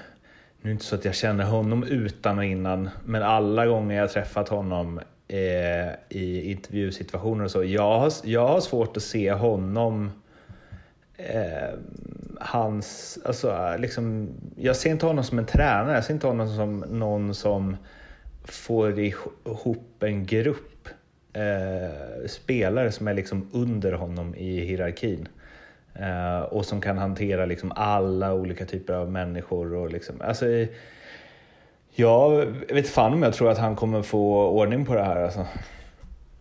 nu 0.62 0.62
är 0.62 0.66
det 0.68 0.70
inte 0.70 0.84
så 0.84 0.94
att 0.94 1.04
jag 1.04 1.14
känner 1.14 1.44
honom 1.44 1.84
utan 1.84 2.38
och 2.38 2.44
innan, 2.44 2.90
men 3.04 3.22
alla 3.22 3.66
gånger 3.66 3.96
jag 3.96 4.10
träffat 4.10 4.48
honom 4.48 5.00
eh, 5.28 5.88
i 6.08 6.50
intervjusituationer 6.50 7.44
och 7.44 7.50
så, 7.50 7.64
jag 7.64 7.98
har, 7.98 8.12
jag 8.24 8.48
har 8.48 8.60
svårt 8.60 8.96
att 8.96 9.02
se 9.02 9.32
honom 9.32 10.10
eh, 11.18 11.74
hans, 12.40 13.18
alltså 13.24 13.76
liksom, 13.78 14.28
jag 14.56 14.76
ser 14.76 14.90
inte 14.90 15.06
honom 15.06 15.24
som 15.24 15.38
en 15.38 15.46
tränare, 15.46 15.94
jag 15.94 16.04
ser 16.04 16.14
inte 16.14 16.26
honom 16.26 16.48
som 16.56 16.78
någon 16.78 17.34
som 17.34 17.76
får 18.44 18.98
ihop 18.98 20.02
en 20.02 20.26
grupp 20.26 20.88
eh, 21.32 22.26
spelare 22.26 22.92
som 22.92 23.08
är 23.08 23.14
liksom 23.14 23.50
under 23.52 23.92
honom 23.92 24.34
i 24.34 24.60
hierarkin. 24.60 25.28
Eh, 25.94 26.40
och 26.40 26.64
som 26.64 26.80
kan 26.80 26.98
hantera 26.98 27.46
liksom 27.46 27.72
alla 27.76 28.34
olika 28.34 28.64
typer 28.64 28.94
av 28.94 29.10
människor. 29.10 29.74
Och 29.74 29.92
liksom, 29.92 30.20
alltså, 30.20 30.46
jag 31.94 32.46
vet 32.68 32.88
fan 32.88 33.12
om 33.12 33.22
jag 33.22 33.34
tror 33.34 33.50
att 33.50 33.58
han 33.58 33.76
kommer 33.76 34.02
få 34.02 34.48
ordning 34.48 34.86
på 34.86 34.94
det 34.94 35.02
här. 35.02 35.22
Alltså 35.22 35.46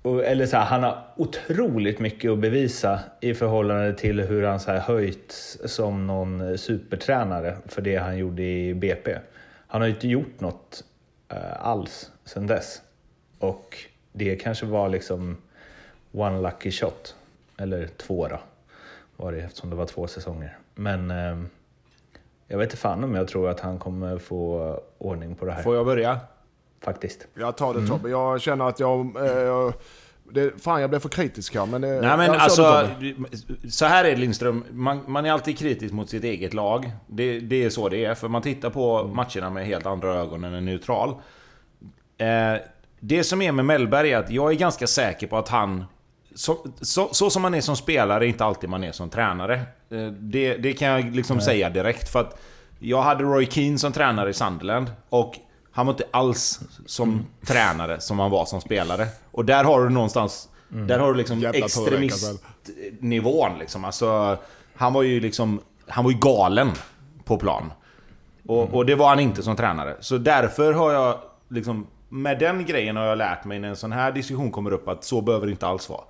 eller 0.08 0.46
så 0.46 0.58
här, 0.58 0.66
han 0.66 0.84
har 0.84 1.04
otroligt 1.16 2.00
mycket 2.00 2.32
att 2.32 2.40
bevisa 2.40 3.00
i 3.22 3.34
förhållande 3.34 3.94
till 3.94 4.20
hur 4.20 4.44
han 4.44 4.60
så 4.60 4.72
här 4.72 4.80
höjts 4.80 5.58
som 5.66 6.08
någon 6.08 6.58
supertränare 6.58 7.58
för 7.66 7.82
det 7.82 7.96
han 7.96 8.18
gjorde 8.18 8.44
i 8.44 8.74
BP. 8.74 9.18
Han 9.68 9.82
har 9.82 9.88
ju 9.88 9.94
inte 9.94 10.08
gjort 10.08 10.40
något 10.40 10.84
eh, 11.30 11.66
alls 11.68 12.12
sedan 12.26 12.48
dess. 12.48 12.82
Och 13.40 13.78
det 14.12 14.36
kanske 14.36 14.66
var 14.66 14.90
liksom 14.90 15.38
one 16.12 16.42
lucky 16.42 16.72
shot. 16.72 17.16
Eller 17.58 17.88
två 17.88 18.28
då, 18.28 18.40
var 19.16 19.32
det 19.32 19.42
eftersom 19.42 19.70
det 19.70 19.76
var 19.76 19.86
två 19.86 20.08
säsonger. 20.08 20.58
Men 20.76 21.12
eh, 21.12 21.44
jag 22.48 22.58
vet 22.58 22.66
inte 22.66 22.78
fan 22.78 23.04
om 23.04 23.16
jag 23.16 23.28
tror 23.28 23.50
att 23.50 23.60
han 23.60 23.80
kommer 23.80 24.18
få 24.18 24.80
ordning 24.98 25.36
på 25.36 25.46
det 25.46 25.52
här. 25.52 25.64
Får 25.64 25.76
jag 25.76 25.86
börja? 25.86 26.20
Faktiskt. 26.82 27.28
Jag 27.34 27.58
tar 27.58 27.74
det 27.74 27.80
mm. 27.80 27.90
Tobbe. 27.90 28.10
Jag 28.10 28.42
känner 28.42 28.68
att 28.68 28.80
jag... 28.80 29.00
Eh, 29.16 29.74
det, 30.32 30.64
fan 30.64 30.82
jag 30.82 30.90
blev 30.90 31.00
för 31.00 31.10
kritisk 31.10 31.56
här 31.56 31.66
men... 31.66 31.82
Det, 31.82 32.02
Nej 32.02 32.18
men 32.18 32.32
alltså, 32.32 32.90
så 33.70 33.86
här 33.86 34.06
är 34.06 34.10
det 34.10 34.16
Lindström. 34.16 34.64
Man, 34.72 35.02
man, 35.08 35.26
är 35.26 35.32
alltid 35.32 35.58
kritisk 35.58 35.94
mot 35.94 36.10
sitt 36.10 36.24
eget 36.24 36.54
lag. 36.54 36.92
Det, 37.08 37.40
det, 37.40 37.64
är 37.64 37.70
så 37.70 37.90
det 37.90 38.06
är. 38.06 38.16
För 38.16 38.28
man 38.28 38.42
tittar 38.42 38.70
på 38.70 39.04
matcherna 39.04 39.50
med 39.50 39.66
helt 39.66 39.86
andra 39.86 40.14
ögon 40.16 40.44
än 40.44 40.54
en 40.54 40.66
neutral. 40.66 41.16
Eh, 42.18 42.62
det 43.00 43.24
som 43.24 43.42
är 43.42 43.52
med 43.52 43.66
Mellberg 43.66 44.12
är 44.12 44.18
att 44.18 44.32
jag 44.32 44.52
är 44.52 44.56
ganska 44.56 44.88
säker 44.88 45.28
på 45.28 45.38
att 45.38 45.50
han... 45.50 45.86
Så, 46.36 46.58
så, 46.82 47.10
så 47.12 47.30
som 47.30 47.42
man 47.42 47.54
är 47.54 47.62
som 47.62 47.76
spelare 47.76 48.26
är 48.26 48.28
inte 48.28 48.46
alltid 48.46 48.70
man 48.70 48.84
är 48.84 48.92
som 48.92 49.10
tränare. 49.10 49.54
Eh, 49.90 50.08
det, 50.08 50.58
det 50.58 50.74
kan 50.74 50.88
jag 50.88 51.16
liksom 51.16 51.42
säga 51.42 51.70
direkt. 51.70 52.10
För 52.10 52.20
att 52.20 52.42
jag 52.80 53.02
hade 53.02 53.24
Roy 53.24 53.46
Keane 53.46 53.78
som 53.78 53.92
tränare 53.92 54.30
i 54.30 54.34
Sunderland. 54.34 54.92
Och 55.10 55.36
han 55.78 55.86
var 55.86 55.94
inte 55.94 56.04
alls 56.12 56.60
som 56.86 57.10
Mm. 57.10 57.26
tränare 57.46 58.00
som 58.00 58.20
han 58.20 58.32
var 58.32 58.46
som 58.46 58.62
spelare. 58.62 59.08
Och 59.32 59.46
där 59.46 59.64
har 59.64 59.84
du 59.84 59.90
någonstans... 59.90 60.50
Där 60.70 61.00
har 61.00 61.12
du 61.14 61.18
liksom 61.18 61.46
extremistnivån 61.46 63.60
liksom. 63.60 63.86
Alltså, 63.86 64.38
han 64.76 64.94
var 64.94 65.02
ju 65.04 65.20
liksom... 65.20 65.60
Han 65.88 66.04
var 66.04 66.12
ju 66.12 66.18
galen 66.18 66.72
på 67.26 67.38
plan. 67.38 67.72
Och, 68.48 68.74
och 68.74 68.86
det 68.86 68.96
var 68.96 69.10
han 69.10 69.20
inte 69.20 69.44
som 69.44 69.56
tränare. 69.56 69.96
Så 70.00 70.18
därför 70.18 70.74
har 70.74 70.92
jag 70.92 71.18
liksom... 71.50 71.88
Med 72.10 72.40
den 72.40 72.66
grejen 72.66 72.96
har 72.96 73.06
jag 73.06 73.18
lärt 73.18 73.46
mig 73.46 73.60
när 73.60 73.68
en 73.70 73.76
sån 73.76 73.92
här 73.92 74.12
diskussion 74.12 74.52
kommer 74.52 74.74
upp 74.74 74.88
att 74.88 75.04
så 75.04 75.22
behöver 75.22 75.46
det 75.46 75.52
inte 75.52 75.68
alls 75.68 75.90
vara. 75.90 76.02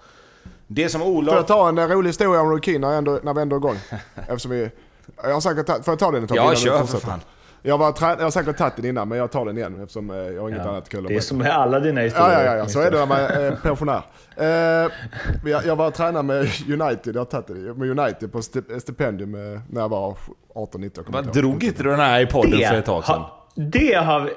Det 0.67 0.89
som 0.89 1.01
Får 1.01 1.07
Olof... 1.07 1.35
jag 1.35 1.47
ta 1.47 1.69
en 1.69 1.87
rolig 1.89 2.09
historia 2.09 2.41
om 2.41 2.49
Roy 2.49 2.61
Keane 2.61 2.79
när, 2.79 2.87
jag 2.87 2.97
ändå- 2.97 3.19
när 3.23 3.33
vi 3.33 3.41
ändå 3.41 3.55
är 3.55 3.59
igång? 3.59 3.77
Eftersom 4.15 4.51
vi... 4.51 4.69
Jag 5.23 5.33
har 5.33 5.41
säkert. 5.41 5.65
Får 5.65 5.81
jag 5.91 5.99
ta 5.99 6.11
den 6.11 6.23
ett 6.23 6.29
tag 6.29 6.37
Ja, 6.37 6.55
kör 6.55 6.83
för 6.85 6.99
fan. 6.99 7.19
Jag, 7.67 7.77
var 7.77 7.91
trä... 7.91 8.07
jag 8.17 8.23
har 8.23 8.31
säkert 8.31 8.57
tagit 8.57 8.75
den 8.75 8.85
innan, 8.85 9.07
men 9.09 9.17
jag 9.17 9.31
tar 9.31 9.45
den 9.45 9.57
igen 9.57 9.81
eftersom 9.81 10.09
eh, 10.09 10.15
jag 10.17 10.41
har 10.41 10.49
inget 10.49 10.61
Ja, 10.63 10.69
annat 10.69 10.89
kul 10.89 11.03
det 11.03 11.15
är 11.15 11.19
som 11.19 11.37
med 11.37 11.51
alla 11.51 11.79
dina 11.79 12.01
historier. 12.01 12.31
ja, 12.31 12.43
ja, 12.43 12.55
ja, 12.55 12.65
så 12.67 12.79
är 12.81 12.91
det 12.91 12.97
när 12.99 13.05
man 13.05 13.17
är 13.19 13.51
eh, 13.51 13.55
pensionär. 13.57 14.01
Eh, 14.37 14.91
jag, 15.51 15.65
jag 15.65 15.75
var 15.75 15.91
tränare 15.91 16.23
med 16.23 16.37
United, 16.81 17.15
jag 17.15 17.19
har 17.19 17.25
det, 17.47 17.73
med 17.73 17.99
United 17.99 18.31
på 18.31 18.39
sti- 18.39 18.79
stipendium 18.79 19.31
när 19.69 19.81
jag 19.81 19.89
var 19.89 20.17
18-19. 20.55 20.91
jag 20.95 21.05
kommer 21.05 21.17
Vad 21.17 21.25
inte 21.25 21.39
ihåg. 21.39 21.49
drog 21.51 21.63
inte 21.63 21.83
du 21.83 21.89
den 21.89 21.99
här 21.99 22.19
i 22.21 22.25
podden 22.25 22.51
Det, 22.59 22.67
för 22.67 22.75
ett 22.75 22.85
tag 22.85 23.05
sedan? 23.05 23.19
ha, 23.21 23.47
det 23.55 23.93
har 23.93 24.19
vi... 24.19 24.31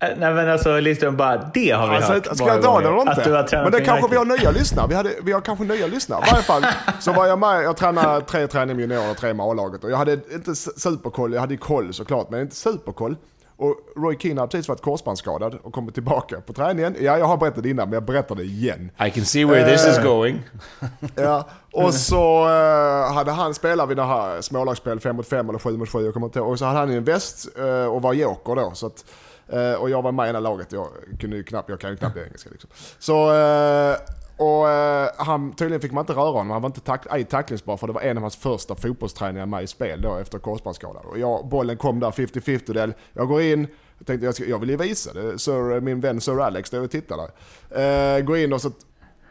äh, 0.00 0.08
Nej 0.18 0.34
men 0.34 0.48
alltså 0.50 0.80
Lindström 0.80 1.16
bara, 1.16 1.50
det 1.54 1.70
har 1.70 1.88
vi 1.88 1.96
Alltså, 1.96 2.12
hört 2.12 2.36
ska 2.36 2.46
jag 2.46 2.62
gånger. 2.62 2.82
den 2.82 2.92
eller 3.00 3.10
Att 3.12 3.24
du 3.24 3.32
har 3.32 3.40
inte? 3.40 3.62
Men 3.62 3.72
det 3.72 3.80
kanske 3.80 4.10
vi 4.10 4.16
har 4.16 4.24
nya 4.24 4.50
lyssnare. 4.50 4.86
Vi, 4.88 4.94
hade, 4.94 5.10
vi 5.22 5.32
har 5.32 5.40
kanske 5.40 5.64
nya 5.64 5.86
lyssnare. 5.86 6.24
I 6.26 6.30
varje 6.30 6.42
fall 6.42 6.66
så 7.00 7.12
var 7.12 7.26
jag 7.26 7.38
med, 7.38 7.62
jag 7.62 7.76
tränade 7.76 8.20
tre 8.24 8.46
träningar 8.46 8.74
med 8.74 8.82
juniorer 8.82 9.10
och 9.10 9.16
tre 9.16 9.34
med 9.34 9.46
A-laget. 9.46 9.84
Och 9.84 9.90
jag 9.90 9.96
hade 9.96 10.12
inte 10.12 10.54
superkoll, 10.54 11.32
jag 11.32 11.40
hade 11.40 11.56
koll 11.56 11.94
såklart, 11.94 12.30
men 12.30 12.40
inte 12.40 12.56
superkoll. 12.56 13.16
Och 13.56 13.74
Roy 13.96 14.16
Keane 14.18 14.40
hade 14.40 14.50
precis 14.50 14.68
varit 14.68 14.82
korsbandsskadad 14.82 15.58
och 15.62 15.72
kommit 15.72 15.94
tillbaka 15.94 16.40
på 16.40 16.52
träningen. 16.52 16.96
Ja, 17.00 17.18
jag 17.18 17.26
har 17.26 17.36
berättat 17.36 17.62
det 17.62 17.70
innan, 17.70 17.88
men 17.88 17.94
jag 17.94 18.02
berättar 18.04 18.34
det 18.34 18.42
igen. 18.42 18.90
I 19.06 19.10
can 19.10 19.24
see 19.24 19.44
where 19.44 19.72
this 19.72 19.86
is 19.86 19.98
going. 20.04 20.42
Ja, 21.14 21.48
och 21.72 21.94
så 21.94 22.48
eh, 22.48 23.12
hade 23.14 23.30
han 23.32 23.54
spelat 23.54 23.88
vid 23.88 23.96
det 23.96 24.04
här 24.04 24.40
smålagsspel 24.40 25.00
5 25.00 25.16
mot 25.16 25.28
5 25.28 25.48
eller 25.48 25.58
7 25.58 25.76
mot 25.76 25.88
7, 25.88 26.04
jag 26.04 26.14
kommer 26.14 26.26
inte 26.26 26.38
ihåg. 26.38 26.48
Och 26.50 26.58
så 26.58 26.64
hade 26.64 26.78
han 26.78 26.90
en 26.90 27.04
väst 27.04 27.48
eh, 27.58 27.84
och 27.86 28.02
var 28.02 28.12
joker 28.12 28.54
då. 28.54 28.70
Så 28.74 28.86
att, 28.86 29.04
eh, 29.52 29.72
och 29.72 29.90
jag 29.90 30.02
var 30.02 30.12
med 30.12 30.30
i 30.30 30.32
det 30.32 30.40
laget, 30.40 30.72
jag, 30.72 30.88
kunde 31.20 31.36
ju 31.36 31.44
knappt, 31.44 31.68
jag 31.68 31.80
kan 31.80 31.90
ju 31.90 31.96
knappt 31.96 32.16
engelska 32.16 32.50
liksom. 32.50 32.70
Så, 32.98 33.34
eh, 33.34 33.96
och 34.40 34.68
eh, 34.68 35.08
han, 35.16 35.52
tydligen 35.52 35.80
fick 35.80 35.92
man 35.92 36.02
inte 36.02 36.12
röra 36.12 36.30
honom, 36.30 36.50
han 36.50 36.62
var 36.62 36.68
inte 36.68 36.80
tack, 36.80 37.06
ej 37.10 37.24
tacklingsbar 37.24 37.76
för 37.76 37.86
det 37.86 37.92
var 37.92 38.00
en 38.00 38.16
av 38.16 38.22
hans 38.22 38.36
första 38.36 38.74
fotbollsträningar 38.74 39.46
med 39.46 39.62
i 39.62 39.66
spel 39.66 40.00
då 40.02 40.16
efter 40.16 40.38
korsbandsskadan. 40.38 41.06
Och 41.06 41.18
jag, 41.18 41.48
bollen 41.48 41.76
kom 41.76 42.00
där 42.00 42.10
50-50 42.10 42.72
del, 42.72 42.94
jag 43.12 43.28
går 43.28 43.42
in, 43.42 43.66
jag 43.98 44.06
tänkte 44.06 44.24
jag, 44.24 44.34
ska, 44.34 44.44
jag 44.44 44.58
vill 44.58 44.70
ju 44.70 44.76
visa 44.76 45.12
det, 45.12 45.38
Sir, 45.38 45.72
eh, 45.74 45.80
min 45.80 46.00
vän 46.00 46.20
Sir 46.20 46.40
Alex 46.40 46.68
står 46.68 46.80
och 46.80 46.90
tittar 46.90 47.16
där. 47.16 48.18
Eh, 48.18 48.20
går 48.20 48.36
in 48.36 48.52
och 48.52 48.60
så 48.60 48.70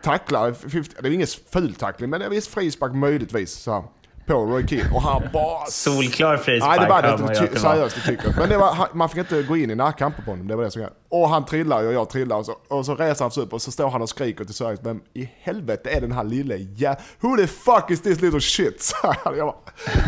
tacklar, 0.04 0.54
50, 0.54 0.90
det 1.02 1.08
är 1.08 1.12
ingen 1.12 1.28
ful 1.28 1.74
tackling 1.74 2.10
men 2.10 2.20
det 2.20 2.26
är 2.26 2.30
viss 2.30 2.48
frispark 2.48 2.94
möjligtvis 2.94 3.52
så 3.52 3.72
här, 3.72 3.84
på 4.34 4.46
Roy 4.46 4.68
Keane 4.68 4.96
och 4.96 5.02
han 5.02 5.24
bara... 5.34 5.66
Solklar 5.66 6.38
frispark 6.38 6.70
Nej 6.70 6.80
det 6.80 6.94
var 6.94 7.02
det 7.02 7.44
inte, 7.44 7.60
seriöst 7.60 7.96
det 7.96 8.02
tycker 8.02 8.28
jag. 8.28 8.38
Men 8.38 8.50
det 8.50 8.58
var, 8.58 8.88
man 8.94 9.10
fick 9.10 9.18
inte 9.18 9.44
gå 9.44 9.58
in 9.58 9.72
i 9.72 9.76
närkamper 9.76 10.24
på 10.24 10.32
honom, 10.32 10.48
det 10.48 10.56
var 10.56 10.64
det 10.64 10.72
som 10.72 10.82
jag. 10.82 10.92
Och 11.10 11.30
han 11.30 11.46
trillar 11.46 11.88
och 11.88 11.94
jag 11.94 12.10
trillar 12.10 12.36
och 12.36 12.46
så, 12.46 12.56
och 12.68 12.86
så 12.86 12.96
reser 12.96 13.26
han 13.26 13.32
sig 13.32 13.44
upp 13.44 13.54
och 13.54 13.62
så 13.62 13.72
står 13.72 13.90
han 13.90 14.02
och 14.02 14.10
skriker 14.10 14.46
till 14.46 14.54
Sirius, 14.54 14.80
vem 14.84 15.02
i 15.14 15.30
helvete 15.42 15.90
är 15.90 16.02
den 16.02 16.12
här 16.12 16.24
lille 16.24 16.58
ja, 16.58 16.96
Who 17.20 17.38
the 17.38 17.48
fuck 17.48 17.92
is 17.92 18.02
this 18.02 18.22
little 18.22 18.42
shit? 18.42 18.82
Så 18.82 18.96
jag 19.24 19.48
bara, 19.48 19.56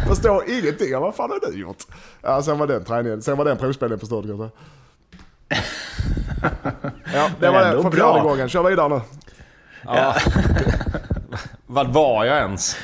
förstår 0.07 0.43
ingenting, 0.49 0.91
jag 0.91 1.01
bara, 1.01 1.09
vad 1.09 1.15
fan 1.15 1.29
har 1.29 1.51
du 1.51 1.59
gjort? 1.59 1.83
Ja, 2.21 2.41
sen 2.41 2.57
var 2.57 2.67
den 2.67 2.83
träningen, 2.83 3.21
sen 3.21 3.37
var 3.37 3.45
den 3.45 3.57
provspelningen 3.57 3.99
förstörd 3.99 4.25
säga. 4.25 4.49
Ja, 7.13 7.29
det 7.39 7.49
var 7.49 7.61
det 7.61 7.71
för 7.71 7.89
bra. 7.89 7.91
fjärde 7.91 8.19
gången. 8.29 8.49
Kör 8.49 8.69
vidare 8.69 8.89
nu. 8.89 9.01
Ja. 9.85 10.15
Vad 11.67 11.93
var 11.93 12.25
jag 12.25 12.37
ens? 12.37 12.77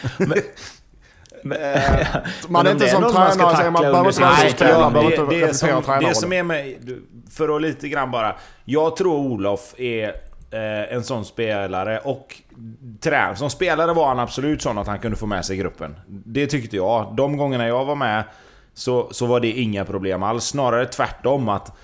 Man 2.48 2.64
Men 2.64 2.68
är 2.68 2.72
inte 2.72 2.88
som 2.88 3.02
man 3.02 3.12
tränare, 3.12 3.38
man 3.38 3.56
tackla 3.56 3.82
behöver 3.82 4.10
inte 4.10 4.22
vara 4.22 4.36
så 4.36 4.50
spelare, 4.50 5.48
det, 5.48 5.54
som, 5.54 6.00
det 6.00 6.16
som 6.16 6.34
är 6.34 6.44
med... 6.44 6.76
För 7.32 7.56
att 7.56 7.62
lite 7.62 7.90
grann 7.90 8.12
bara... 8.12 8.36
Jag 8.66 8.96
tror 8.96 9.16
Olof 9.16 9.74
är 9.78 10.08
eh, 10.52 10.94
en 10.94 11.04
sån 11.04 11.26
spelare 11.26 12.00
och... 12.00 12.42
Trän, 13.02 13.36
som 13.36 13.50
spelare 13.50 13.94
var 13.94 14.08
han 14.08 14.20
absolut 14.20 14.62
sån 14.62 14.78
att 14.78 14.88
han 14.88 15.00
kunde 15.00 15.18
få 15.18 15.26
med 15.26 15.46
sig 15.46 15.58
gruppen. 15.58 15.96
Det 16.08 16.48
tyckte 16.48 16.76
jag. 16.76 17.14
De 17.18 17.38
gångerna 17.38 17.68
jag 17.68 17.86
var 17.86 17.96
med 17.96 18.24
så, 18.74 19.08
så 19.12 19.26
var 19.26 19.40
det 19.40 19.52
inga 19.52 19.86
problem 19.86 20.24
alls. 20.24 20.44
Snarare 20.44 20.86
tvärtom 20.86 21.50
att... 21.50 21.78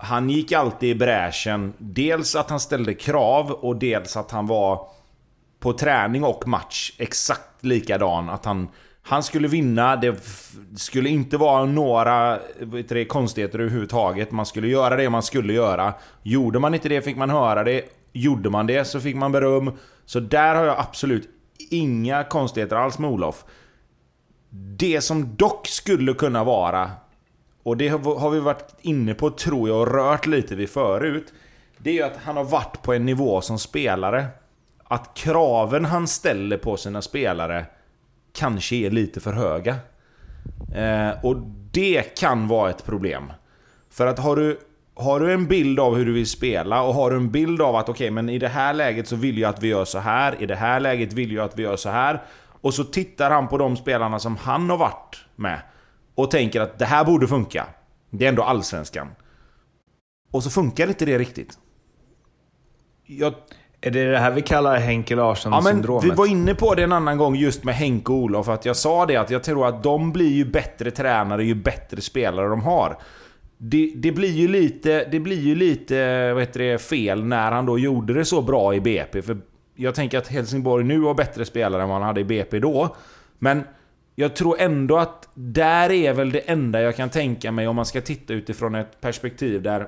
Han 0.00 0.30
gick 0.30 0.52
alltid 0.52 0.90
i 0.90 0.94
bräschen. 0.94 1.72
Dels 1.78 2.36
att 2.36 2.50
han 2.50 2.60
ställde 2.60 2.94
krav 2.94 3.50
och 3.50 3.76
dels 3.76 4.16
att 4.16 4.30
han 4.30 4.46
var 4.46 4.88
på 5.60 5.72
träning 5.72 6.24
och 6.24 6.48
match 6.48 6.92
exakt 6.98 7.64
likadan. 7.64 8.30
Att 8.30 8.44
han, 8.44 8.68
han 9.08 9.22
skulle 9.22 9.48
vinna, 9.48 9.96
det 9.96 10.16
skulle 10.76 11.08
inte 11.08 11.36
vara 11.36 11.64
några 11.64 12.34
eh, 12.34 12.40
vet 12.58 12.88
du, 12.88 12.94
det, 12.94 13.04
konstigheter 13.04 13.58
överhuvudtaget. 13.58 14.30
Man 14.30 14.46
skulle 14.46 14.68
göra 14.68 14.96
det 14.96 15.10
man 15.10 15.22
skulle 15.22 15.52
göra. 15.52 15.94
Gjorde 16.22 16.58
man 16.58 16.74
inte 16.74 16.88
det 16.88 17.02
fick 17.02 17.16
man 17.16 17.30
höra 17.30 17.64
det. 17.64 17.82
Gjorde 18.12 18.50
man 18.50 18.66
det 18.66 18.84
så 18.84 19.00
fick 19.00 19.16
man 19.16 19.32
beröm. 19.32 19.72
Så 20.04 20.20
där 20.20 20.54
har 20.54 20.64
jag 20.64 20.78
absolut 20.78 21.28
inga 21.70 22.24
konstigheter 22.24 22.76
alls 22.76 22.98
med 22.98 23.10
Olof. 23.10 23.44
Det 24.76 25.00
som 25.00 25.36
dock 25.36 25.66
skulle 25.66 26.14
kunna 26.14 26.44
vara, 26.44 26.90
och 27.62 27.76
det 27.76 27.88
har 27.88 28.18
har 28.18 28.30
vi 28.30 28.40
varit 28.40 28.74
inne 28.80 29.14
på 29.14 29.30
tror 29.30 29.68
jag 29.68 29.80
och 29.80 29.94
rört 29.94 30.26
lite 30.26 30.54
vid 30.54 30.70
förut. 30.70 31.32
Det 31.78 31.90
är 31.90 31.94
ju 31.94 32.02
att 32.02 32.16
han 32.24 32.36
har 32.36 32.44
varit 32.44 32.82
på 32.82 32.94
en 32.94 33.06
nivå 33.06 33.40
som 33.40 33.58
spelare. 33.58 34.26
Att 34.84 35.14
kraven 35.14 35.84
han 35.84 36.06
ställer 36.08 36.56
på 36.56 36.76
sina 36.76 37.02
spelare 37.02 37.66
kanske 38.32 38.76
är 38.76 38.90
lite 38.90 39.20
för 39.20 39.32
höga. 39.32 39.76
Eh, 40.74 41.24
och 41.24 41.36
det 41.72 42.02
kan 42.18 42.48
vara 42.48 42.70
ett 42.70 42.84
problem. 42.84 43.32
För 43.90 44.06
att 44.06 44.18
har 44.18 44.36
du, 44.36 44.60
har 44.94 45.20
du 45.20 45.32
en 45.32 45.46
bild 45.46 45.80
av 45.80 45.96
hur 45.96 46.06
du 46.06 46.12
vill 46.12 46.26
spela 46.26 46.82
och 46.82 46.94
har 46.94 47.10
du 47.10 47.16
en 47.16 47.30
bild 47.30 47.62
av 47.62 47.76
att 47.76 47.88
okej, 47.88 48.10
men 48.10 48.28
i 48.28 48.38
det 48.38 48.48
här 48.48 48.74
läget 48.74 49.08
så 49.08 49.16
vill 49.16 49.38
jag 49.38 49.48
att 49.48 49.62
vi 49.62 49.68
gör 49.68 49.84
så 49.84 49.98
här. 49.98 50.42
I 50.42 50.46
det 50.46 50.56
här 50.56 50.80
läget 50.80 51.12
vill 51.12 51.32
jag 51.32 51.44
att 51.44 51.58
vi 51.58 51.62
gör 51.62 51.76
så 51.76 51.88
här. 51.88 52.22
Och 52.60 52.74
så 52.74 52.84
tittar 52.84 53.30
han 53.30 53.48
på 53.48 53.58
de 53.58 53.76
spelarna 53.76 54.18
som 54.18 54.36
han 54.36 54.70
har 54.70 54.76
varit 54.76 55.24
med. 55.36 55.60
Och 56.14 56.30
tänker 56.30 56.60
att 56.60 56.78
det 56.78 56.84
här 56.84 57.04
borde 57.04 57.28
funka. 57.28 57.66
Det 58.10 58.24
är 58.24 58.28
ändå 58.28 58.42
allsvenskan. 58.42 59.08
Och 60.30 60.42
så 60.42 60.50
funkar 60.50 60.88
inte 60.88 61.04
det 61.04 61.18
riktigt. 61.18 61.58
Jag 63.06 63.34
är 63.80 63.90
det 63.90 64.10
det 64.10 64.18
här 64.18 64.30
vi 64.30 64.42
kallar 64.42 64.76
Henke 64.76 65.14
Ja, 65.14 65.16
Larsson-syndromet? 65.16 66.04
vi 66.04 66.10
var 66.10 66.26
inne 66.26 66.54
på 66.54 66.74
det 66.74 66.82
en 66.82 66.92
annan 66.92 67.18
gång 67.18 67.36
just 67.36 67.64
med 67.64 67.74
Henke 67.74 68.12
och 68.12 68.18
Olof. 68.18 68.48
Att 68.48 68.64
jag 68.64 68.76
sa 68.76 69.06
det 69.06 69.16
att 69.16 69.30
jag 69.30 69.42
tror 69.42 69.66
att 69.68 69.82
de 69.82 70.12
blir 70.12 70.32
ju 70.32 70.44
bättre 70.44 70.90
tränare 70.90 71.44
ju 71.44 71.54
bättre 71.54 72.00
spelare 72.00 72.48
de 72.48 72.60
har. 72.62 72.98
Det, 73.58 73.92
det 73.96 74.12
blir 74.12 74.32
ju 74.32 74.48
lite, 74.48 75.08
det 75.10 75.20
blir 75.20 75.40
ju 75.40 75.54
lite 75.54 76.32
vad 76.32 76.42
heter 76.42 76.60
det, 76.60 76.78
fel 76.78 77.24
när 77.24 77.52
han 77.52 77.66
då 77.66 77.78
gjorde 77.78 78.14
det 78.14 78.24
så 78.24 78.42
bra 78.42 78.74
i 78.74 78.80
BP. 78.80 79.22
För 79.22 79.38
jag 79.74 79.94
tänker 79.94 80.18
att 80.18 80.28
Helsingborg 80.28 80.84
nu 80.84 81.00
har 81.00 81.14
bättre 81.14 81.44
spelare 81.44 81.82
än 81.82 81.88
vad 81.88 81.98
han 81.98 82.06
hade 82.06 82.20
i 82.20 82.24
BP 82.24 82.58
då. 82.58 82.96
Men 83.38 83.62
jag 84.14 84.36
tror 84.36 84.60
ändå 84.60 84.98
att 84.98 85.28
där 85.34 85.90
är 85.92 86.12
väl 86.12 86.30
det 86.32 86.38
enda 86.38 86.82
jag 86.82 86.96
kan 86.96 87.08
tänka 87.08 87.52
mig 87.52 87.68
om 87.68 87.76
man 87.76 87.86
ska 87.86 88.00
titta 88.00 88.32
utifrån 88.34 88.74
ett 88.74 89.00
perspektiv 89.00 89.62
där... 89.62 89.86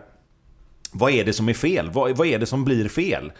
Vad 0.93 1.13
är 1.13 1.25
det 1.25 1.33
som 1.33 1.49
är 1.49 1.55
fel? 1.55 1.91
Vad, 1.93 2.17
vad 2.17 2.27
är 2.27 2.39
det 2.39 2.47
som 2.47 2.65
blir 2.65 2.89
fel? 2.89 3.33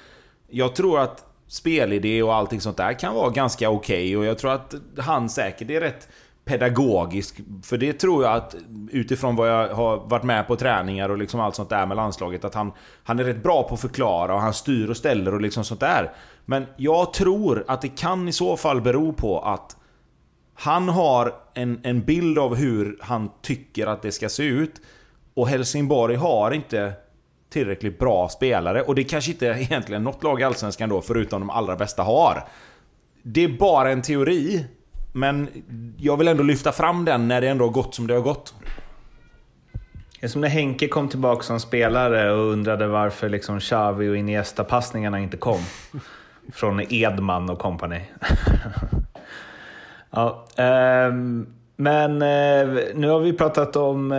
Jag 0.51 0.75
tror 0.75 1.01
att 1.01 1.25
spelidé 1.47 2.23
och 2.23 2.35
allting 2.35 2.61
sånt 2.61 2.77
där 2.77 2.93
kan 2.93 3.15
vara 3.15 3.31
ganska 3.31 3.71
okej 3.71 4.17
och 4.17 4.25
jag 4.25 4.39
tror 4.39 4.53
att 4.53 4.75
han 4.99 5.29
säkert 5.29 5.71
är 5.71 5.81
rätt 5.81 6.09
pedagogisk. 6.45 7.41
För 7.63 7.79
det 7.79 7.93
tror 7.93 8.25
jag 8.25 8.33
att 8.33 8.55
utifrån 8.91 9.37
vad 9.37 9.49
jag 9.49 9.75
har 9.75 9.97
varit 9.97 10.23
med 10.23 10.47
på 10.47 10.57
träningar 10.57 11.09
och 11.09 11.19
liksom 11.19 11.41
allt 11.41 11.55
sånt 11.55 11.69
där 11.69 11.87
med 11.87 11.97
landslaget 11.97 12.45
att 12.45 12.55
han, 12.55 12.73
han 13.05 13.19
är 13.19 13.25
rätt 13.25 13.43
bra 13.43 13.63
på 13.63 13.75
att 13.75 13.81
förklara 13.81 14.35
och 14.35 14.41
han 14.41 14.55
styr 14.55 14.91
och 14.91 14.97
ställer 14.97 15.35
och 15.35 15.41
liksom 15.41 15.65
sånt 15.65 15.81
där. 15.81 16.13
Men 16.45 16.67
jag 16.77 17.13
tror 17.13 17.65
att 17.69 17.83
det 17.83 17.89
kan 17.89 18.29
i 18.29 18.33
så 18.33 18.57
fall 18.57 18.81
bero 18.81 19.13
på 19.13 19.41
att 19.41 19.77
han 20.55 20.89
har 20.89 21.35
en, 21.55 21.81
en 21.83 22.03
bild 22.03 22.39
av 22.39 22.55
hur 22.55 22.99
han 23.01 23.31
tycker 23.43 23.87
att 23.87 24.03
det 24.03 24.13
ska 24.13 24.29
se 24.29 24.43
ut. 24.43 24.81
Och 25.35 25.49
Helsingborg 25.49 26.17
har 26.17 26.51
inte 26.51 26.93
tillräckligt 27.51 27.99
bra 27.99 28.29
spelare. 28.29 28.83
Och 28.83 28.95
det 28.95 29.05
kanske 29.05 29.31
inte 29.31 29.47
egentligen 29.47 30.05
något 30.05 30.23
lag 30.23 30.41
i 30.41 30.45
Allsvenskan 30.45 30.89
då, 30.89 31.01
förutom 31.01 31.41
de 31.41 31.51
allra 31.51 31.77
bästa 31.77 32.03
har. 32.03 32.45
Det 33.23 33.45
är 33.45 33.49
bara 33.49 33.91
en 33.91 34.03
teori. 34.03 34.67
Men 35.13 35.49
jag 35.97 36.17
vill 36.17 36.29
ändå 36.29 36.43
lyfta 36.43 36.73
fram 36.73 37.05
den 37.05 37.29
när 37.29 37.41
det 37.41 37.49
ändå 37.49 37.65
har 37.65 37.73
gått 37.73 37.95
som 37.95 38.07
det 38.07 38.15
har 38.15 38.21
gått. 38.21 38.55
Det 40.21 40.27
är 40.27 40.29
som 40.29 40.41
när 40.41 40.49
Henke 40.49 40.89
kom 40.89 41.09
tillbaka 41.09 41.43
som 41.43 41.61
spelare 41.61 42.33
och 42.33 42.53
undrade 42.53 42.87
varför 42.87 43.29
liksom 43.29 43.61
Xavi 43.61 44.09
och 44.09 44.17
Iniesta-passningarna 44.17 45.21
inte 45.21 45.37
kom. 45.37 45.61
Från 46.53 46.93
Edman 46.93 47.51
och 47.51 47.59
company. 47.59 48.01
ja, 50.11 50.47
um, 51.09 51.47
men 51.81 52.23
eh, 52.23 52.85
nu 52.95 53.09
har 53.09 53.21
vi 53.21 53.33
pratat 53.33 53.77
om 53.77 54.13
eh, 54.13 54.19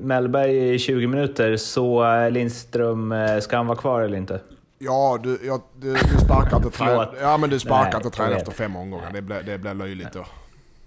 Mellberg 0.00 0.74
i 0.74 0.78
20 0.78 1.06
minuter, 1.06 1.56
så 1.56 2.14
eh, 2.14 2.30
Lindström, 2.30 3.12
eh, 3.12 3.38
ska 3.38 3.56
han 3.56 3.66
vara 3.66 3.78
kvar 3.78 4.02
eller 4.02 4.16
inte? 4.18 4.40
Ja, 4.78 5.18
du, 5.22 5.38
ja, 5.44 5.62
du, 5.76 5.92
du 5.92 6.24
sparkar 6.24 6.56
inte 6.56 6.70
trä, 6.70 7.08
ja, 7.20 7.36
men 7.36 7.50
du 7.50 7.58
sparkar 7.58 7.96
inte 7.98 8.10
träd 8.10 8.32
efter 8.32 8.52
fem 8.52 8.76
omgångar. 8.76 9.10
Det 9.12 9.22
blir, 9.22 9.42
det 9.46 9.58
blir 9.58 9.74
löjligt 9.74 10.12
då. 10.12 10.26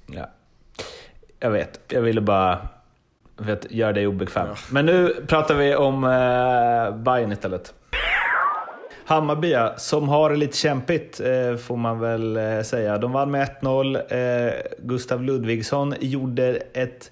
Ja. 0.07 0.29
Jag 1.39 1.51
vet, 1.51 1.79
jag 1.87 2.01
ville 2.01 2.21
bara 2.21 2.67
vet, 3.37 3.71
göra 3.71 3.93
dig 3.93 4.07
obekväm. 4.07 4.47
Ja. 4.47 4.55
Men 4.71 4.85
nu 4.85 5.25
pratar 5.27 5.55
vi 5.55 5.75
om 5.75 6.03
eh, 6.03 6.95
Bayern 7.03 7.31
istället. 7.31 7.73
Hammarby 9.07 9.55
som 9.77 10.09
har 10.09 10.29
det 10.29 10.35
lite 10.35 10.57
kämpigt 10.57 11.19
eh, 11.19 11.55
får 11.57 11.77
man 11.77 11.99
väl 11.99 12.37
eh, 12.37 12.61
säga. 12.61 12.97
De 12.97 13.11
vann 13.11 13.31
med 13.31 13.49
1-0. 13.61 14.13
Eh, 14.13 14.53
Gustav 14.79 15.23
Ludvigsson 15.23 15.95
gjorde 15.99 16.61
ett... 16.73 17.11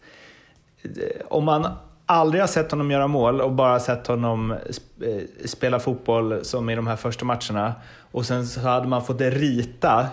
Om 1.27 1.45
man 1.45 1.67
aldrig 2.05 2.41
har 2.41 2.47
sett 2.47 2.71
honom 2.71 2.91
göra 2.91 3.07
mål 3.07 3.41
och 3.41 3.51
bara 3.51 3.79
sett 3.79 4.07
honom 4.07 4.55
spela 5.45 5.79
fotboll 5.79 6.45
som 6.45 6.69
i 6.69 6.75
de 6.75 6.87
här 6.87 6.95
första 6.95 7.25
matcherna 7.25 7.73
och 8.11 8.25
sen 8.25 8.47
så 8.47 8.59
hade 8.59 8.87
man 8.87 9.05
fått 9.05 9.21
rita 9.21 10.07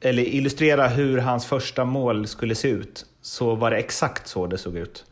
eller 0.00 0.22
illustrera 0.22 0.88
hur 0.88 1.18
hans 1.18 1.46
första 1.46 1.84
mål 1.84 2.26
skulle 2.26 2.54
se 2.54 2.68
ut 2.68 3.06
så 3.22 3.54
var 3.54 3.70
det 3.70 3.76
exakt 3.76 4.28
så 4.28 4.46
det 4.46 4.58
såg 4.58 4.76
ut. 4.76 5.04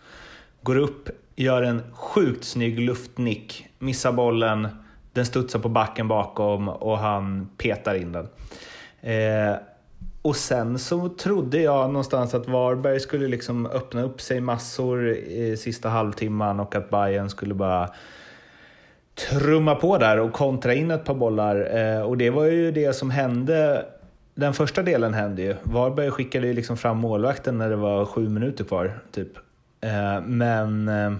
Går 0.62 0.76
upp, 0.76 1.08
gör 1.36 1.62
en 1.62 1.82
sjukt 1.92 2.44
snygg 2.44 2.80
luftnick, 2.80 3.66
missar 3.78 4.12
bollen, 4.12 4.68
den 5.18 5.26
studsar 5.26 5.58
på 5.58 5.68
backen 5.68 6.08
bakom 6.08 6.68
och 6.68 6.98
han 6.98 7.48
petar 7.56 7.94
in 7.94 8.12
den. 8.12 8.28
Eh, 9.00 9.56
och 10.22 10.36
sen 10.36 10.78
så 10.78 11.08
trodde 11.08 11.60
jag 11.60 11.90
någonstans 11.90 12.34
att 12.34 12.48
Varberg 12.48 13.00
skulle 13.00 13.28
liksom 13.28 13.66
öppna 13.66 14.02
upp 14.02 14.20
sig 14.20 14.40
massor 14.40 15.08
i 15.08 15.56
sista 15.56 15.88
halvtimman 15.88 16.60
och 16.60 16.74
att 16.74 16.90
Bayern 16.90 17.30
skulle 17.30 17.54
bara 17.54 17.90
trumma 19.30 19.74
på 19.74 19.98
där 19.98 20.20
och 20.20 20.32
kontra 20.32 20.74
in 20.74 20.90
ett 20.90 21.04
par 21.04 21.14
bollar. 21.14 21.76
Eh, 21.76 22.02
och 22.02 22.16
det 22.16 22.30
var 22.30 22.44
ju 22.44 22.72
det 22.72 22.92
som 22.92 23.10
hände. 23.10 23.86
Den 24.34 24.54
första 24.54 24.82
delen 24.82 25.14
hände 25.14 25.42
ju. 25.42 25.56
Varberg 25.62 26.10
skickade 26.10 26.46
ju 26.46 26.52
liksom 26.52 26.76
fram 26.76 26.98
målvakten 26.98 27.58
när 27.58 27.70
det 27.70 27.76
var 27.76 28.04
sju 28.04 28.28
minuter 28.28 28.64
kvar. 28.64 29.00
Typ. 29.10 29.36
Eh, 29.80 30.20
men 30.26 30.88
eh, 30.88 31.12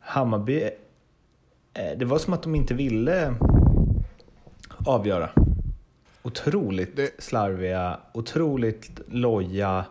Hammarby 0.00 0.70
det 1.72 2.04
var 2.04 2.18
som 2.18 2.32
att 2.32 2.42
de 2.42 2.54
inte 2.54 2.74
ville 2.74 3.34
avgöra. 4.86 5.30
Otroligt 6.22 6.96
det... 6.96 7.22
slarviga, 7.22 8.00
otroligt 8.12 9.00
loja 9.08 9.84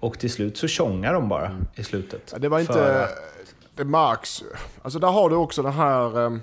och 0.00 0.18
till 0.18 0.30
slut 0.30 0.56
så 0.56 0.68
tjongar 0.68 1.12
de 1.12 1.28
bara 1.28 1.46
mm. 1.46 1.66
i 1.74 1.84
slutet. 1.84 2.30
Ja, 2.32 2.38
det 2.38 2.48
var 2.48 2.60
inte... 2.60 3.04
Att... 3.04 3.10
Det 3.76 3.84
märks. 3.84 4.42
Alltså 4.82 4.98
där 4.98 5.08
har 5.08 5.30
du 5.30 5.36
också 5.36 5.62
det 5.62 5.70
här, 5.70 6.26
ehm, 6.26 6.40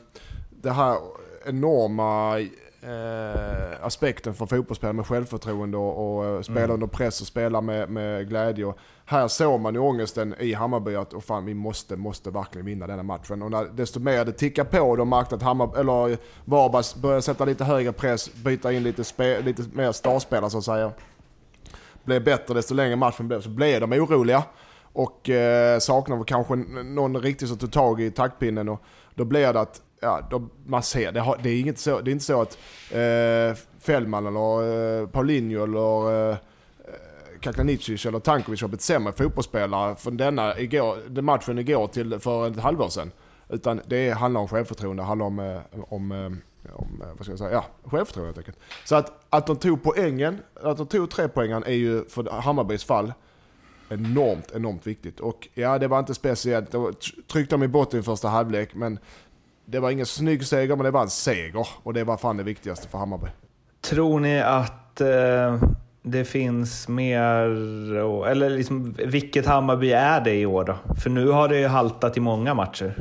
det 0.50 0.72
här 0.72 0.98
enorma 1.46 2.40
eh, 2.82 3.86
aspekten 3.86 4.34
för 4.34 4.46
fotbollsspelare 4.46 4.94
med 4.94 5.08
självförtroende 5.08 5.78
och, 5.78 6.18
och 6.18 6.26
eh, 6.26 6.42
spela 6.42 6.60
mm. 6.60 6.72
under 6.72 6.88
press 6.88 7.22
och 7.22 7.28
spela 7.28 7.62
med, 7.62 7.90
med 7.90 8.30
glädje. 8.30 8.66
Och 8.66 8.78
här 9.10 9.28
såg 9.28 9.62
man 9.62 9.74
ju 9.74 9.80
ångesten 9.80 10.36
i 10.40 10.54
Hammarby 10.54 10.96
att 10.96 11.14
oh 11.14 11.20
fan, 11.20 11.46
vi 11.46 11.54
måste, 11.54 11.96
måste 11.96 12.30
verkligen 12.30 12.66
vinna 12.66 12.88
denna 12.88 13.04
matchen. 13.04 13.42
Och 13.42 13.52
när, 13.52 13.66
desto 13.66 14.00
mer 14.00 14.26
det 14.26 14.32
tickar 14.32 14.64
på, 14.64 14.80
och 14.80 14.98
de 14.98 15.10
märkte 15.10 15.36
att 15.36 15.42
Hammarby, 15.42 15.80
eller 15.80 16.18
Varberg 16.46 17.02
började 17.02 17.22
sätta 17.22 17.46
lite 17.46 17.64
högre 17.64 17.92
press, 17.92 18.34
byta 18.34 18.74
in 18.74 18.84
lite, 18.84 19.04
spe, 19.04 19.42
lite 19.42 19.64
mer 19.74 19.92
starspelare 19.92 20.50
så 20.50 20.58
att 20.58 20.64
säga. 20.64 20.92
Blev 22.04 22.24
bättre 22.24 22.54
desto 22.54 22.74
längre 22.74 22.96
matchen 22.96 23.28
blev, 23.28 23.42
så 23.42 23.50
blev 23.50 23.82
de 23.82 23.94
oroliga. 23.94 24.44
Och 24.94 25.30
eh, 25.30 25.80
saknade 25.80 26.24
kanske 26.28 26.56
någon 26.56 27.18
riktigt 27.18 27.50
som 27.50 27.58
tog 27.58 27.72
tag 27.72 28.02
i 28.02 28.12
taktpinnen. 28.12 28.70
Och 28.70 28.82
då 29.16 29.26
blev 29.26 29.54
det 29.54 29.60
att 29.60 29.82
ja, 30.02 30.28
de, 30.32 30.50
man 30.66 30.84
ser, 30.84 31.12
det, 31.12 31.20
har, 31.20 31.40
det, 31.44 31.50
är 31.50 31.60
inget 31.60 31.80
så, 31.80 32.02
det 32.02 32.12
är 32.12 32.14
inte 32.14 32.26
så 32.26 32.42
att 32.42 32.58
eh, 32.92 33.66
Fällman 33.80 34.28
eller 34.28 35.02
eh, 35.02 35.08
Paulinho 35.08 35.64
eller 35.64 36.30
eh, 36.32 36.38
Kakanicic 37.42 38.06
eller 38.06 38.20
Tankovic 38.20 38.62
har 38.62 38.68
blivit 38.68 38.82
sämre 38.82 39.14
fotbollsspelare 39.14 39.96
från 39.96 40.18
denna 40.18 40.60
igår, 40.60 40.98
den 41.10 41.26
matchen 41.26 41.60
igår 41.60 41.88
till 41.88 42.20
för 42.20 42.48
ett 42.48 42.60
halvår 42.60 42.90
sedan. 42.90 43.12
Utan 43.50 43.82
det 43.88 44.10
handlar 44.10 44.42
om 44.42 44.48
självförtroende, 44.48 45.04
det 45.04 45.08
handlar 45.08 45.26
om, 45.26 45.40
eh, 45.40 45.60
om, 45.90 46.12
eh, 46.12 46.72
om 46.74 47.02
eh, 47.02 47.08
vad 47.08 47.22
ska 47.22 47.32
jag 47.32 47.40
säga, 47.40 47.52
ja, 47.52 47.66
självförtroende 47.84 48.28
helt 48.28 48.38
enkelt. 48.38 48.58
Så 48.86 48.96
att, 48.96 49.26
att 49.30 49.48
de 49.48 49.56
tog 49.56 49.84
poängen, 49.84 50.40
att 50.64 50.78
de 50.78 50.88
tog 50.88 51.10
tre 51.10 51.28
poängen 51.28 51.64
är 51.64 51.74
ju 51.74 52.06
för 52.06 52.42
Hammarbys 52.42 52.84
fall 52.84 53.14
enormt, 53.90 54.52
enormt 54.56 54.88
viktigt. 54.88 55.20
Och 55.20 55.48
ja, 55.54 55.80
det 55.80 55.88
var 55.88 56.00
inte 56.00 56.14
speciellt, 56.14 56.72
det 56.72 56.94
tryckte 57.28 57.56
de 57.56 57.64
i 57.64 57.68
botten 57.68 58.00
i 58.00 58.04
första 58.04 58.28
halvlek, 58.28 58.76
men 58.76 59.00
det 59.66 59.80
var 59.80 59.92
ingen 59.92 60.06
snygg 60.06 60.46
seger, 60.46 60.76
men 60.76 60.84
det 60.86 60.92
var 60.92 61.02
en 61.02 61.10
seger. 61.10 61.68
Och 61.84 61.94
det 61.94 62.04
var 62.04 62.18
fan 62.18 62.38
det 62.38 62.44
viktigaste 62.44 62.88
för 62.88 62.98
Hammarby. 62.98 63.28
Tror 63.82 64.20
ni 64.20 64.42
att 64.42 65.02
eh, 65.02 65.62
det 66.12 66.26
finns 66.26 66.88
mer, 66.88 67.44
eller 68.28 68.50
liksom, 68.50 68.96
vilket 69.06 69.46
Hammarby 69.46 69.92
är 69.92 70.22
det 70.22 70.36
i 70.36 70.46
år 70.46 70.64
då? 70.64 70.96
För 71.02 71.10
nu 71.10 71.28
har 71.28 71.48
det 71.48 71.60
ju 71.60 71.68
haltat 71.68 72.18
i 72.18 72.20
många 72.20 72.54
matcher. 72.54 72.96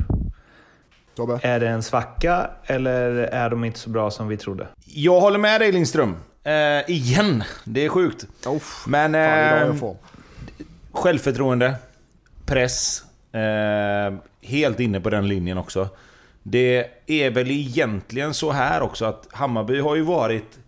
Tobbe? 1.15 1.39
Är 1.41 1.59
det 1.59 1.67
en 1.67 1.83
svacka 1.83 2.49
eller 2.65 3.11
är 3.11 3.49
de 3.49 3.63
inte 3.63 3.79
så 3.79 3.89
bra 3.89 4.11
som 4.11 4.27
vi 4.27 4.37
trodde? 4.37 4.67
Jag 4.85 5.21
håller 5.21 5.39
med 5.39 5.61
dig 5.61 5.71
Lindström. 5.71 6.15
Eh, 6.43 6.89
igen. 6.89 7.43
Det 7.63 7.85
är 7.85 7.89
sjukt. 7.89 8.27
Uff, 8.47 8.85
Men... 8.87 9.15
Eh, 9.15 9.75
självförtroende. 10.91 11.75
Press. 12.45 13.03
Eh, 13.33 14.13
helt 14.41 14.79
inne 14.79 14.99
på 14.99 15.09
den 15.09 15.27
linjen 15.27 15.57
också. 15.57 15.89
Det 16.43 16.87
är 17.07 17.29
väl 17.29 17.51
egentligen 17.51 18.33
så 18.33 18.51
här 18.51 18.81
också 18.81 19.05
att 19.05 19.27
Hammarby 19.31 19.79
har 19.79 19.95
ju 19.95 20.01
varit... 20.01 20.59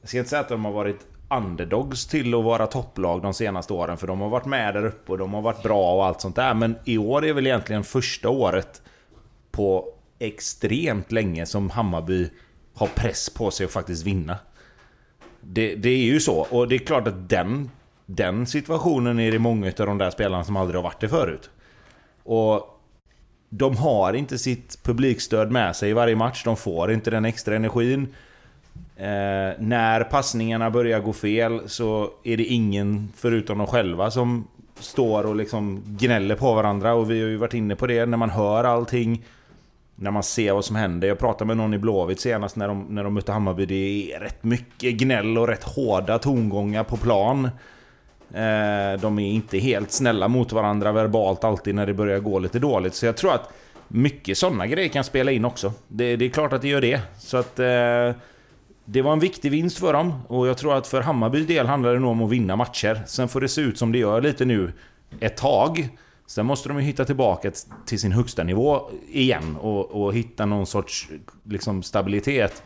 Jag 0.00 0.08
ska 0.08 0.18
inte 0.18 0.30
säga 0.30 0.40
att 0.40 0.48
de 0.48 0.64
har 0.64 0.72
varit 0.72 1.00
underdogs 1.30 2.06
till 2.06 2.34
att 2.34 2.44
vara 2.44 2.66
topplag 2.66 3.22
de 3.22 3.34
senaste 3.34 3.72
åren. 3.72 3.96
För 3.96 4.06
de 4.06 4.20
har 4.20 4.28
varit 4.28 4.46
med 4.46 4.74
där 4.74 4.86
uppe 4.86 5.12
och 5.12 5.18
de 5.18 5.34
har 5.34 5.42
varit 5.42 5.62
bra 5.62 5.94
och 5.94 6.06
allt 6.06 6.20
sånt 6.20 6.36
där. 6.36 6.54
Men 6.54 6.76
i 6.84 6.98
år 6.98 7.24
är 7.24 7.32
väl 7.32 7.46
egentligen 7.46 7.84
första 7.84 8.28
året 8.28 8.82
på 9.50 9.94
extremt 10.18 11.12
länge 11.12 11.46
som 11.46 11.70
Hammarby 11.70 12.30
har 12.74 12.86
press 12.86 13.30
på 13.30 13.50
sig 13.50 13.66
att 13.66 13.72
faktiskt 13.72 14.06
vinna. 14.06 14.38
Det, 15.40 15.74
det 15.74 15.88
är 15.88 16.04
ju 16.04 16.20
så. 16.20 16.46
Och 16.50 16.68
det 16.68 16.74
är 16.74 16.78
klart 16.78 17.08
att 17.08 17.28
den, 17.28 17.70
den 18.06 18.46
situationen 18.46 19.20
är 19.20 19.32
det 19.32 19.38
många 19.38 19.66
av 19.66 19.86
de 19.86 19.98
där 19.98 20.10
spelarna 20.10 20.44
som 20.44 20.56
aldrig 20.56 20.76
har 20.76 20.82
varit 20.82 21.00
det 21.00 21.08
förut. 21.08 21.50
Och 22.22 22.80
de 23.48 23.76
har 23.76 24.12
inte 24.12 24.38
sitt 24.38 24.82
publikstöd 24.82 25.50
med 25.50 25.76
sig 25.76 25.90
i 25.90 25.92
varje 25.92 26.16
match. 26.16 26.44
De 26.44 26.56
får 26.56 26.92
inte 26.92 27.10
den 27.10 27.24
extra 27.24 27.56
energin. 27.56 28.14
Eh, 29.00 29.52
när 29.58 30.04
passningarna 30.04 30.70
börjar 30.70 31.00
gå 31.00 31.12
fel 31.12 31.60
så 31.66 32.10
är 32.24 32.36
det 32.36 32.44
ingen 32.44 33.12
förutom 33.16 33.58
de 33.58 33.66
själva 33.66 34.10
som 34.10 34.48
står 34.78 35.26
och 35.26 35.36
liksom 35.36 35.82
gnäller 35.86 36.36
på 36.36 36.54
varandra. 36.54 36.94
Och 36.94 37.10
vi 37.10 37.22
har 37.22 37.28
ju 37.28 37.36
varit 37.36 37.54
inne 37.54 37.76
på 37.76 37.86
det 37.86 38.06
när 38.06 38.16
man 38.16 38.30
hör 38.30 38.64
allting. 38.64 39.24
När 39.96 40.10
man 40.10 40.22
ser 40.22 40.52
vad 40.52 40.64
som 40.64 40.76
händer. 40.76 41.08
Jag 41.08 41.18
pratade 41.18 41.44
med 41.44 41.56
någon 41.56 41.74
i 41.74 41.78
Blåvitt 41.78 42.20
senast 42.20 42.56
när 42.56 42.68
de, 42.68 42.86
när 42.88 43.04
de 43.04 43.14
mötte 43.14 43.32
Hammarby. 43.32 43.66
Det 43.66 44.12
är 44.12 44.20
rätt 44.20 44.44
mycket 44.44 44.94
gnäll 44.94 45.38
och 45.38 45.48
rätt 45.48 45.64
hårda 45.64 46.18
tongångar 46.18 46.84
på 46.84 46.96
plan. 46.96 47.44
Eh, 48.34 49.00
de 49.00 49.18
är 49.18 49.32
inte 49.32 49.58
helt 49.58 49.92
snälla 49.92 50.28
mot 50.28 50.52
varandra 50.52 50.92
verbalt 50.92 51.44
alltid 51.44 51.74
när 51.74 51.86
det 51.86 51.94
börjar 51.94 52.18
gå 52.18 52.38
lite 52.38 52.58
dåligt. 52.58 52.94
Så 52.94 53.06
jag 53.06 53.16
tror 53.16 53.34
att 53.34 53.52
mycket 53.88 54.38
sådana 54.38 54.66
grejer 54.66 54.88
kan 54.88 55.04
spela 55.04 55.30
in 55.30 55.44
också. 55.44 55.72
Det, 55.88 56.16
det 56.16 56.24
är 56.24 56.30
klart 56.30 56.52
att 56.52 56.62
det 56.62 56.68
gör 56.68 56.80
det. 56.80 57.00
Så 57.18 57.36
att... 57.36 57.58
Eh, 57.58 58.12
det 58.84 59.02
var 59.02 59.12
en 59.12 59.18
viktig 59.18 59.50
vinst 59.50 59.78
för 59.78 59.92
dem 59.92 60.22
och 60.28 60.48
jag 60.48 60.58
tror 60.58 60.74
att 60.74 60.86
för 60.86 61.00
Hammarbys 61.00 61.46
del 61.46 61.66
handlar 61.66 61.92
det 61.92 61.98
nog 61.98 62.10
om 62.10 62.22
att 62.22 62.30
vinna 62.30 62.56
matcher. 62.56 63.02
Sen 63.06 63.28
får 63.28 63.40
det 63.40 63.48
se 63.48 63.60
ut 63.60 63.78
som 63.78 63.92
det 63.92 63.98
gör 63.98 64.20
lite 64.20 64.44
nu 64.44 64.72
ett 65.20 65.36
tag. 65.36 65.88
Sen 66.26 66.46
måste 66.46 66.68
de 66.68 66.78
ju 66.78 66.84
hitta 66.84 67.04
tillbaka 67.04 67.52
till 67.86 68.00
sin 68.00 68.12
högsta 68.12 68.44
nivå 68.44 68.90
igen 69.08 69.56
och, 69.56 69.90
och 69.90 70.14
hitta 70.14 70.46
någon 70.46 70.66
sorts 70.66 71.08
liksom, 71.44 71.82
stabilitet. 71.82 72.62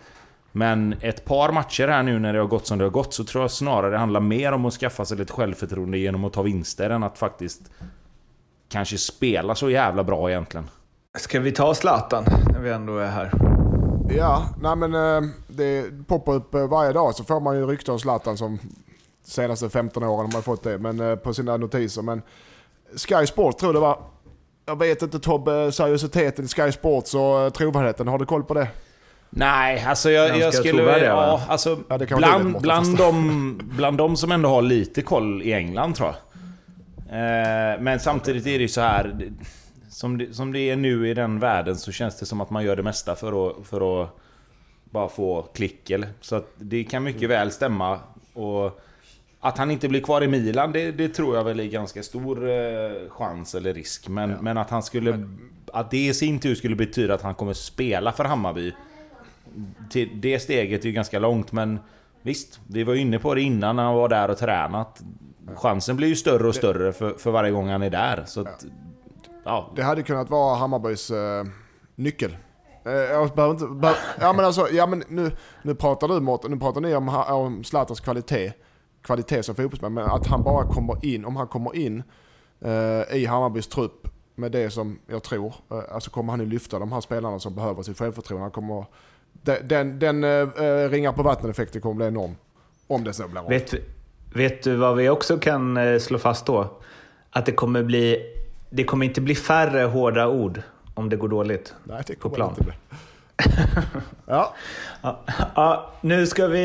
Men 0.53 0.95
ett 1.01 1.25
par 1.25 1.53
matcher 1.53 1.89
här 1.89 2.03
nu 2.03 2.19
när 2.19 2.33
det 2.33 2.39
har 2.39 2.47
gått 2.47 2.67
som 2.67 2.79
det 2.79 2.85
har 2.85 2.91
gått 2.91 3.15
så 3.15 3.25
tror 3.25 3.45
jag 3.45 3.51
snarare 3.51 3.91
det 3.91 3.99
handlar 3.99 4.21
mer 4.21 4.53
om 4.53 4.65
att 4.65 4.75
skaffa 4.75 5.05
sig 5.05 5.17
lite 5.17 5.33
självförtroende 5.33 5.99
genom 5.99 6.25
att 6.25 6.33
ta 6.33 6.43
vinster 6.43 6.91
än 6.91 7.03
att 7.03 7.19
faktiskt 7.19 7.71
kanske 8.69 8.99
spela 8.99 9.55
så 9.55 9.71
jävla 9.71 10.05
bra 10.05 10.31
egentligen. 10.31 10.71
Ska 11.19 11.41
vi 11.41 11.53
ta 11.53 11.75
Zlatan 11.75 12.25
när 12.53 12.61
vi 12.61 12.71
ändå 12.71 12.99
är 12.99 13.11
här? 13.11 13.31
Ja, 14.09 14.49
nej 14.61 14.77
men 14.77 14.95
eh, 14.95 15.31
det 15.47 15.85
poppar 16.07 16.35
upp 16.35 16.55
eh, 16.55 16.67
varje 16.67 16.93
dag 16.93 17.15
så 17.15 17.25
får 17.25 17.41
man 17.41 17.57
ju 17.57 17.67
rykten 17.67 17.93
om 17.93 18.01
Zlatan 18.01 18.37
som 18.37 18.59
senaste 19.25 19.71
15 19.71 20.03
åren 20.03 20.27
har 20.27 20.33
man 20.33 20.43
fått 20.43 20.63
det 20.63 20.79
men, 20.79 21.01
eh, 21.01 21.17
på 21.17 21.35
sina 21.35 21.57
notiser. 21.57 22.03
Men 22.03 22.23
Sky 22.97 23.27
Sports 23.27 23.57
tror 23.61 23.73
det 23.73 23.81
var. 23.81 23.99
Jag 24.67 24.79
vet 24.79 25.03
inte 25.03 25.19
Tobbe, 25.19 25.73
seriositeten 25.73 26.45
i 26.45 26.49
Sky 26.49 26.73
Sports 26.73 27.15
och 27.15 27.55
trovärdigheten. 27.55 28.09
Har 28.09 28.19
du 28.19 28.27
koll 28.27 28.45
på 28.45 28.55
det? 28.55 28.69
Nej, 29.31 29.85
alltså 29.85 30.11
jag, 30.11 30.39
jag 30.39 30.55
skulle... 30.55 30.83
va? 30.83 30.99
Ja, 30.99 31.41
alltså, 31.49 31.79
Ja, 31.89 31.99
det 31.99 32.07
det 32.07 32.15
bland, 32.15 32.61
bland, 32.61 32.99
de, 32.99 33.61
bland 33.77 33.99
de 33.99 34.17
som 34.17 34.33
ändå 34.33 34.49
har 34.49 34.63
lite 34.63 35.03
koll 35.03 35.43
i 35.43 35.53
England 35.53 35.95
tror 35.95 36.09
jag. 36.09 36.17
Men 37.83 38.01
samtidigt 38.01 38.47
är 38.47 38.51
det 38.51 38.63
ju 38.63 38.69
så 38.69 38.81
här... 38.81 39.31
Som 39.95 40.19
det, 40.19 40.35
som 40.35 40.53
det 40.53 40.71
är 40.71 40.77
nu 40.77 41.09
i 41.09 41.15
den 41.15 41.39
världen 41.39 41.77
så 41.77 41.93
känns 41.93 42.19
det 42.19 42.27
som 42.27 42.41
att 42.41 42.51
man 42.51 42.65
gör 42.65 42.77
det 42.77 42.83
mesta 42.83 43.15
för 43.15 43.49
att, 43.49 43.67
för 43.67 44.03
att 44.03 44.09
bara 44.85 45.09
få 45.09 45.43
klick. 45.43 45.91
Eller? 45.91 46.09
Så 46.21 46.37
att 46.37 46.53
det 46.59 46.85
kan 46.85 47.03
mycket 47.03 47.31
väl 47.31 47.51
stämma. 47.51 48.01
Och 48.33 48.81
att 49.41 49.59
han 49.59 49.71
inte 49.71 49.89
blir 49.89 50.01
kvar 50.01 50.23
i 50.23 50.29
Milan, 50.29 50.73
det, 50.73 50.93
det 50.93 51.09
tror 51.09 51.37
jag 51.37 51.45
väl 51.45 51.61
är 51.61 51.65
ganska 51.65 52.03
stor 52.03 52.51
eh, 52.51 53.09
chans 53.09 53.55
eller 53.55 53.75
risk. 53.75 54.09
Men, 54.09 54.31
men 54.31 54.59
att 54.59 54.71
han 54.71 54.83
skulle... 54.83 55.29
Att 55.73 55.91
det 55.91 56.07
i 56.07 56.15
sin 56.15 56.39
tur 56.41 56.55
skulle 56.55 56.77
betyda 56.77 57.15
att 57.15 57.23
han 57.23 57.35
kommer 57.35 57.53
spela 57.53 58.13
för 58.13 58.25
Hammarby 58.25 58.73
till 59.91 60.11
det 60.15 60.39
steget 60.39 60.85
är 60.85 60.87
ju 60.87 60.93
ganska 60.93 61.19
långt 61.19 61.53
men 61.53 61.79
Visst, 62.23 62.61
vi 62.67 62.85
var 62.85 62.95
ju 62.95 63.01
inne 63.01 63.19
på 63.19 63.35
det 63.35 63.41
innan 63.41 63.77
när 63.77 63.83
han 63.83 63.95
var 63.95 64.09
där 64.09 64.31
och 64.31 64.39
tränat. 64.39 65.03
Chansen 65.55 65.97
blir 65.97 66.09
ju 66.09 66.17
större 66.17 66.49
och 66.49 66.55
större 66.55 66.93
för, 66.93 67.11
för 67.11 67.31
varje 67.31 67.51
gång 67.51 67.69
han 67.69 67.83
är 67.83 67.91
där. 67.91 68.25
Så 68.27 68.41
att, 68.41 68.65
ja. 68.69 68.75
Det 69.77 69.83
hade 69.83 70.03
kunnat 70.03 70.31
vara 70.31 70.57
Hammarbys 70.57 71.11
eh, 71.11 71.45
nyckel. 71.95 72.37
Eh, 72.85 72.93
jag 72.93 73.31
behöver 73.35 73.55
inte... 73.55 73.67
Behöver, 73.67 74.01
ja 74.21 74.33
men 74.33 74.45
alltså, 74.45 74.69
ja 74.73 74.87
men 74.87 75.05
nu, 75.09 75.31
nu 75.63 75.75
pratar 75.75 76.09
du 76.09 76.21
Mårten, 76.21 76.51
nu 76.51 76.57
pratar 76.57 76.81
ni 76.81 76.95
om, 76.95 77.09
om 77.09 77.65
Zlatans 77.65 78.01
kvalitet. 78.01 78.53
Kvalitet 79.03 79.43
som 79.43 79.55
fotbollsspelare, 79.55 79.95
men 79.95 80.05
att 80.05 80.27
han 80.27 80.43
bara 80.43 80.65
kommer 80.65 81.05
in, 81.05 81.25
om 81.25 81.37
han 81.37 81.47
kommer 81.47 81.77
in 81.77 82.03
eh, 82.61 83.17
i 83.17 83.27
Hammarbys 83.27 83.67
trupp 83.67 84.09
med 84.35 84.53
det 84.53 84.71
som 84.71 84.99
jag 85.07 85.23
tror, 85.23 85.55
eh, 85.71 85.95
alltså 85.95 86.11
kommer 86.11 86.33
han 86.33 86.41
ju 86.41 86.47
lyfta 86.47 86.79
de 86.79 86.93
här 86.93 87.01
spelarna 87.01 87.39
som 87.39 87.55
behöver 87.55 87.83
sitt 87.83 87.99
självförtroende. 87.99 88.45
Han 88.45 88.51
kommer, 88.51 88.87
den 89.33 89.69
den, 89.69 89.99
den 89.99 90.25
eh, 90.25 90.65
eh, 90.67 90.91
ringar 90.91 91.13
på 91.13 91.23
vattnet-effekten 91.23 91.81
kommer 91.81 91.95
bli 91.95 92.07
enorm. 92.07 92.37
Om 92.87 93.05
det 93.05 93.13
så 93.13 93.29
blir 93.29 93.41
av. 93.41 93.49
Vet, 93.49 93.75
vet 94.35 94.63
du 94.63 94.77
vad 94.77 94.97
vi 94.97 95.09
också 95.09 95.39
kan 95.39 95.77
eh, 95.77 95.99
slå 95.99 96.19
fast 96.19 96.47
då? 96.47 96.81
Att 97.31 97.47
det 97.47 97.53
kommer 97.53 97.83
bli... 97.83 98.31
Det 98.75 98.85
kommer 98.85 99.07
inte 99.07 99.21
bli 99.21 99.35
färre 99.35 99.85
hårda 99.85 100.27
ord 100.27 100.63
om 100.95 101.09
det 101.09 101.17
går 101.17 101.29
dåligt. 101.29 101.75
Nej, 101.85 102.03
det 102.07 102.21
på 102.21 102.31
plan. 102.31 102.51
inte 102.51 102.63
bli. 102.63 102.73
ja, 104.27 104.55
Ja, 105.03 105.25
ja, 105.57 105.93
nu 106.01 106.27
ska 106.27 106.47
vi 106.47 106.61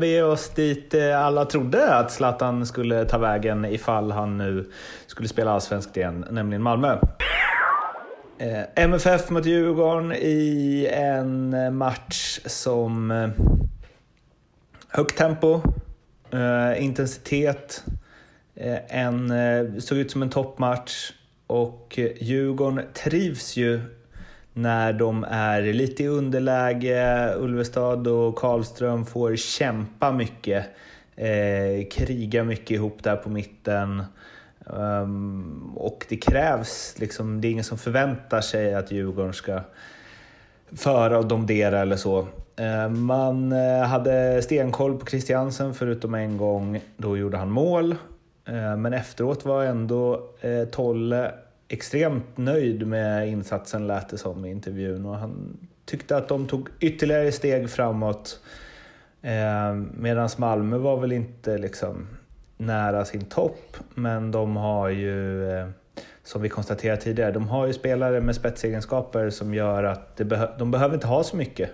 bege 0.00 0.22
oss 0.22 0.48
dit 0.48 0.94
eh, 0.94 1.24
alla 1.24 1.44
trodde 1.44 1.94
att 1.94 2.12
Zlatan 2.12 2.66
skulle 2.66 3.04
ta 3.04 3.18
vägen 3.18 3.64
ifall 3.64 4.10
han 4.10 4.38
nu 4.38 4.70
skulle 5.06 5.28
spela 5.28 5.50
allsvenskt 5.50 5.96
igen, 5.96 6.24
nämligen 6.30 6.62
Malmö. 6.62 6.98
Eh, 8.38 8.84
MFF 8.84 9.30
mot 9.30 9.46
Djurgården 9.46 10.12
i 10.12 10.88
en 10.92 11.54
eh, 11.54 11.70
match 11.70 12.40
som 12.46 13.10
eh, 13.10 13.30
högt 14.88 15.18
tempo, 15.18 15.60
eh, 16.30 16.84
intensitet, 16.84 17.84
eh, 18.54 18.98
en, 19.00 19.30
eh, 19.30 19.78
såg 19.78 19.98
ut 19.98 20.10
som 20.10 20.22
en 20.22 20.30
toppmatch 20.30 21.12
och 21.50 21.98
Djurgården 22.20 22.84
trivs 22.94 23.56
ju 23.56 23.80
när 24.52 24.92
de 24.92 25.24
är 25.30 25.62
lite 25.62 26.02
i 26.02 26.06
underläge. 26.06 27.34
Ulvestad 27.36 28.08
och 28.08 28.36
Karlström 28.36 29.06
får 29.06 29.36
kämpa 29.36 30.12
mycket, 30.12 30.66
eh, 31.16 31.88
kriga 31.90 32.44
mycket 32.44 32.70
ihop 32.70 33.02
där 33.02 33.16
på 33.16 33.28
mitten. 33.28 34.04
Um, 34.64 35.72
och 35.76 36.06
det 36.08 36.16
krävs, 36.16 36.94
liksom, 36.98 37.40
det 37.40 37.48
är 37.48 37.52
ingen 37.52 37.64
som 37.64 37.78
förväntar 37.78 38.40
sig 38.40 38.74
att 38.74 38.92
Djurgården 38.92 39.32
ska 39.32 39.60
föra 40.76 41.18
och 41.18 41.26
domdera 41.26 41.80
eller 41.80 41.96
så. 41.96 42.26
Ehm, 42.56 43.02
man 43.02 43.52
eh, 43.52 43.82
hade 43.82 44.42
stenkoll 44.42 44.98
på 44.98 45.06
Christiansen 45.06 45.74
förutom 45.74 46.14
en 46.14 46.36
gång, 46.36 46.80
då 46.96 47.16
gjorde 47.16 47.36
han 47.36 47.50
mål. 47.50 47.94
Eh, 48.50 48.76
men 48.76 48.92
efteråt 48.92 49.44
var 49.44 49.64
ändå 49.64 50.30
eh, 50.40 50.64
Tolle 50.64 51.34
extremt 51.68 52.36
nöjd 52.36 52.86
med 52.86 53.28
insatsen 53.28 53.86
lät 53.86 54.08
det 54.08 54.18
som 54.18 54.44
i 54.44 54.50
intervjun 54.50 55.06
och 55.06 55.16
han 55.16 55.56
tyckte 55.84 56.16
att 56.16 56.28
de 56.28 56.46
tog 56.46 56.68
ytterligare 56.80 57.32
steg 57.32 57.70
framåt. 57.70 58.40
Eh, 59.22 59.74
Medan 59.94 60.28
Malmö 60.36 60.78
var 60.78 61.00
väl 61.00 61.12
inte 61.12 61.58
liksom 61.58 62.08
nära 62.56 63.04
sin 63.04 63.24
topp, 63.24 63.76
men 63.94 64.30
de 64.30 64.56
har 64.56 64.88
ju 64.88 65.44
som 66.24 66.42
vi 66.42 66.48
konstaterade 66.48 67.00
tidigare, 67.00 67.32
de 67.32 67.48
har 67.48 67.66
ju 67.66 67.72
spelare 67.72 68.20
med 68.20 68.34
spetsegenskaper 68.34 69.30
som 69.30 69.54
gör 69.54 69.84
att 69.84 70.16
de 70.58 70.70
behöver 70.70 70.94
inte 70.94 71.06
ha 71.06 71.24
så 71.24 71.36
mycket 71.36 71.70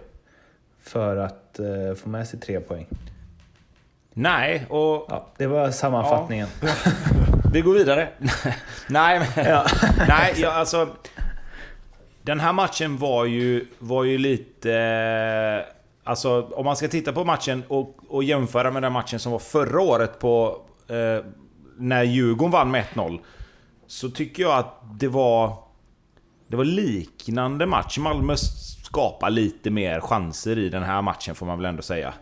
för 0.81 1.17
att 1.17 1.61
få 1.97 2.09
med 2.09 2.29
sig 2.29 2.41
tre 2.41 2.61
poäng. 2.61 2.87
Nej, 4.19 4.67
och 4.69 5.07
Ja, 5.09 5.27
det 5.37 5.47
var 5.47 5.71
sammanfattningen. 5.71 6.49
vi 7.53 7.61
går 7.61 7.73
vidare. 7.75 8.09
Nej, 8.89 9.19
men... 9.37 9.45
Ja. 9.47 9.67
Nej, 10.09 10.35
ja, 10.37 10.53
alltså... 10.53 10.89
Den 12.23 12.41
här 12.41 12.53
matchen 12.53 12.97
var 12.97 13.25
ju, 13.25 13.67
var 13.79 14.05
ju 14.05 14.19
lite... 14.19 14.73
eh, 14.75 15.73
Alltså, 16.05 16.43
om 16.43 16.65
man 16.65 16.77
ska 16.77 16.89
titta 16.89 17.13
på 17.13 17.25
matchen 17.25 17.63
och, 17.69 17.97
och 18.09 18.25
jämföra 18.25 18.71
med 18.71 18.83
den 18.83 18.93
matchen 18.93 19.19
som 19.19 19.33
var 19.33 19.39
förra 19.39 19.81
året 19.81 20.19
på... 20.19 20.61
Eh, 20.89 21.25
när 21.79 22.03
Djurgården 22.03 22.51
vann 22.53 22.71
med 22.71 22.85
1-0. 22.95 23.19
Så 23.87 24.11
tycker 24.11 24.43
jag 24.43 24.59
att 24.59 24.81
det 24.99 25.09
var... 25.09 25.53
Det 26.49 26.57
var 26.57 26.65
liknande 26.65 27.67
match. 27.67 27.99
Malmö 27.99 28.35
skapar 28.85 29.31
lite 29.31 29.71
mer 29.71 30.01
chanser 30.01 30.59
i 30.59 30.69
den 30.69 30.83
här 30.83 31.03
matchen 31.03 31.35
får 31.35 31.47
man 31.47 31.59
väl 31.59 31.65
ändå 31.67 31.83
säga. 31.83 32.15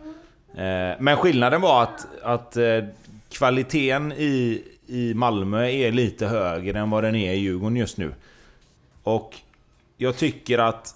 Eh, 0.57 0.97
men 1.01 1.17
skillnaden 1.17 1.61
var 1.61 1.83
att, 1.83 2.07
att 2.23 2.57
eh, 2.57 2.85
kvaliteten 3.29 4.13
i, 4.13 4.63
i 4.87 5.15
Malmö 5.15 5.69
är 5.69 5.93
lite 5.93 6.27
högre 6.27 6.79
än 6.79 6.91
vad 6.91 7.05
den 7.05 7.15
är 7.15 7.33
i 7.33 7.37
Djurgården 7.37 7.77
just 7.77 7.99
nu. 7.99 8.15
Och 9.03 9.37
jag 9.97 10.17
tycker 10.17 10.59
att 10.59 10.95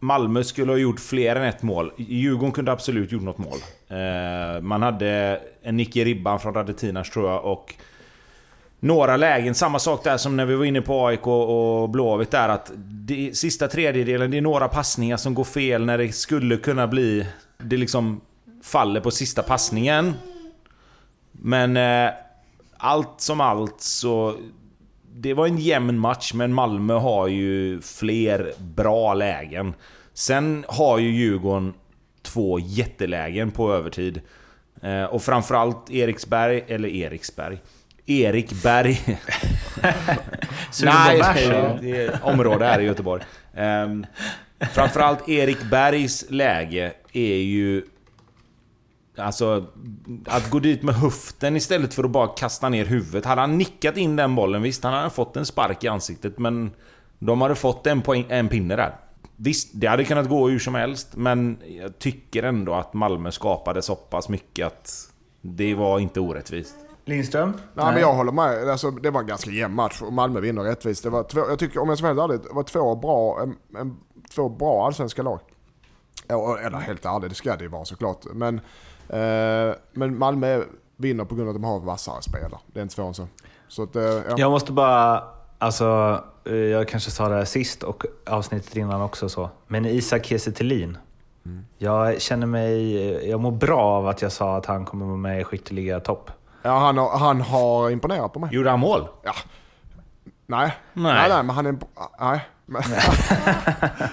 Malmö 0.00 0.44
skulle 0.44 0.72
ha 0.72 0.78
gjort 0.78 1.00
fler 1.00 1.36
än 1.36 1.42
ett 1.42 1.62
mål. 1.62 1.92
Djurgården 1.96 2.52
kunde 2.52 2.72
absolut 2.72 3.12
gjort 3.12 3.22
något 3.22 3.38
mål. 3.38 3.58
Eh, 3.88 4.60
man 4.62 4.82
hade 4.82 5.40
en 5.62 5.76
nick 5.76 5.96
i 5.96 6.04
ribban 6.04 6.40
från 6.40 6.54
Radetinas 6.54 7.10
tror 7.10 7.30
jag 7.30 7.44
och 7.44 7.74
några 8.80 9.16
lägen, 9.16 9.54
samma 9.54 9.78
sak 9.78 10.04
där 10.04 10.16
som 10.16 10.36
när 10.36 10.46
vi 10.46 10.54
var 10.54 10.64
inne 10.64 10.80
på 10.80 11.06
AIK 11.06 11.26
och 11.26 11.90
Blåvitt 11.90 12.30
där 12.30 12.48
att 12.48 12.72
det, 12.76 13.36
sista 13.36 13.68
tredjedelen, 13.68 14.30
det 14.30 14.36
är 14.36 14.42
några 14.42 14.68
passningar 14.68 15.16
som 15.16 15.34
går 15.34 15.44
fel 15.44 15.84
när 15.84 15.98
det 15.98 16.12
skulle 16.12 16.56
kunna 16.56 16.86
bli... 16.86 17.26
Det 17.58 17.76
liksom 17.76 18.20
faller 18.62 19.00
på 19.00 19.10
sista 19.10 19.42
passningen. 19.42 20.14
Men 21.32 21.76
eh, 21.76 22.12
allt 22.76 23.20
som 23.20 23.40
allt 23.40 23.80
så... 23.80 24.34
Det 25.20 25.34
var 25.34 25.46
en 25.46 25.58
jämn 25.58 25.98
match, 25.98 26.32
men 26.34 26.54
Malmö 26.54 26.94
har 26.94 27.28
ju 27.28 27.80
fler 27.80 28.52
bra 28.58 29.14
lägen. 29.14 29.74
Sen 30.14 30.64
har 30.68 30.98
ju 30.98 31.10
Djurgården 31.10 31.74
två 32.22 32.58
jättelägen 32.58 33.50
på 33.50 33.72
övertid. 33.72 34.20
Eh, 34.82 35.04
och 35.04 35.22
framförallt 35.22 35.90
Eriksberg, 35.90 36.64
eller 36.68 36.88
Eriksberg. 36.88 37.58
Erik 38.06 38.62
Berg. 38.62 39.00
Nej, 40.82 41.22
det 41.80 41.96
är, 41.96 42.18
område 42.22 42.64
här 42.64 42.80
i 42.80 42.84
Göteborg. 42.84 43.22
Um, 43.56 44.06
framförallt 44.72 45.28
Erik 45.28 45.62
Bergs 45.70 46.24
läge 46.28 46.92
är 47.12 47.36
ju... 47.36 47.82
Alltså, 49.18 49.66
att 50.26 50.50
gå 50.50 50.58
dit 50.58 50.82
med 50.82 50.94
höften 50.94 51.56
istället 51.56 51.94
för 51.94 52.04
att 52.04 52.10
bara 52.10 52.28
kasta 52.28 52.68
ner 52.68 52.84
huvudet. 52.84 53.24
Hade 53.24 53.40
han 53.40 53.58
nickat 53.58 53.96
in 53.96 54.16
den 54.16 54.34
bollen, 54.34 54.62
visst, 54.62 54.84
han 54.84 54.92
hade 54.92 55.10
fått 55.10 55.36
en 55.36 55.46
spark 55.46 55.84
i 55.84 55.88
ansiktet, 55.88 56.38
men... 56.38 56.70
De 57.18 57.40
hade 57.40 57.54
fått 57.54 57.86
en, 57.86 58.02
poäng, 58.02 58.26
en 58.28 58.48
pinne 58.48 58.76
där. 58.76 58.96
Visst, 59.36 59.70
det 59.74 59.86
hade 59.86 60.04
kunnat 60.04 60.28
gå 60.28 60.48
hur 60.48 60.58
som 60.58 60.74
helst, 60.74 61.08
men 61.16 61.58
jag 61.66 61.98
tycker 61.98 62.42
ändå 62.42 62.74
att 62.74 62.94
Malmö 62.94 63.30
skapade 63.30 63.82
så 63.82 63.96
pass 63.96 64.28
mycket 64.28 64.66
att 64.66 65.10
det 65.40 65.74
var 65.74 65.98
inte 65.98 66.20
orättvist. 66.20 66.74
Lindström? 67.04 67.52
Nej, 67.74 67.92
men 67.92 68.00
jag 68.00 68.14
håller 68.14 68.32
med. 68.32 68.68
Alltså, 68.68 68.90
det 68.90 69.10
var 69.10 69.20
en 69.20 69.26
ganska 69.26 69.50
jämn 69.50 69.74
match 69.74 70.02
och 70.02 70.12
Malmö 70.12 70.40
vinner 70.40 70.62
rättvist. 70.62 71.02
Det 71.02 71.10
var 71.10 71.22
två, 71.22 71.40
jag 71.40 71.58
tycker, 71.58 71.80
om 71.80 71.88
jag 71.88 71.98
ska 71.98 72.14
vara 72.14 72.28
helt 72.28 72.30
ärlig, 72.30 72.50
det 72.50 72.54
var 72.54 72.62
två 72.62 72.96
bra, 72.96 73.42
en, 73.42 73.56
en, 73.80 73.96
två 74.34 74.48
bra 74.48 74.86
allsvenska 74.86 75.22
lag. 75.22 75.40
Ja, 76.26 76.58
Eller 76.58 76.78
helt 76.78 77.04
ärligt, 77.04 77.28
det 77.28 77.34
ska 77.34 77.56
det 77.56 77.62
ju 77.62 77.68
vara 77.68 77.84
såklart. 77.84 78.24
Men, 78.34 78.60
men 79.92 80.18
Malmö 80.18 80.62
vinner 80.96 81.24
på 81.24 81.34
grund 81.34 81.48
av 81.48 81.54
att 81.54 81.62
de 81.62 81.68
har 81.68 81.80
vassare 81.80 82.22
spelare. 82.22 82.58
Det 82.66 82.80
är 82.80 82.82
inte 82.82 82.94
svårare 82.94 83.08
än 83.08 83.14
så. 83.14 83.28
så 83.68 83.82
att, 83.82 83.96
eh, 83.96 84.02
ja. 84.02 84.22
Jag 84.36 84.50
måste 84.50 84.72
bara, 84.72 85.24
alltså, 85.58 86.20
eh, 86.44 86.54
jag 86.54 86.88
kanske 86.88 87.10
sa 87.10 87.28
det 87.28 87.34
här 87.34 87.44
sist 87.44 87.82
och 87.82 88.04
avsnittet 88.26 88.76
innan 88.76 89.02
också 89.02 89.28
så, 89.28 89.50
men 89.66 89.86
Isak 89.86 90.24
Kiese 90.26 90.52
Thelin. 90.52 90.98
Jag 91.78 92.20
känner 92.20 92.46
mig, 92.46 92.94
jag 93.30 93.40
mår 93.40 93.50
bra 93.50 93.80
av 93.80 94.08
att 94.08 94.22
jag 94.22 94.32
sa 94.32 94.56
att 94.56 94.66
han 94.66 94.84
kommer 94.84 95.06
vara 95.06 95.16
med 95.16 95.40
i 95.40 95.44
skytteliga 95.44 96.00
topp. 96.00 96.30
ja 96.62 96.78
han, 96.78 96.98
har, 96.98 97.18
han 97.18 97.40
har 97.40 97.90
imponerat 97.90 98.32
på 98.32 98.38
mig. 98.38 98.50
Gjorde 98.52 98.70
han 98.70 98.80
mål? 98.80 99.08
Ja, 99.22 99.32
Nej. 100.46 100.76
Nej. 100.92 101.14
Nej, 101.14 101.28
nej, 101.28 101.42
men 101.42 101.56
han 101.56 101.66
är 101.66 101.70
en... 101.70 101.80
Nej. 102.20 102.48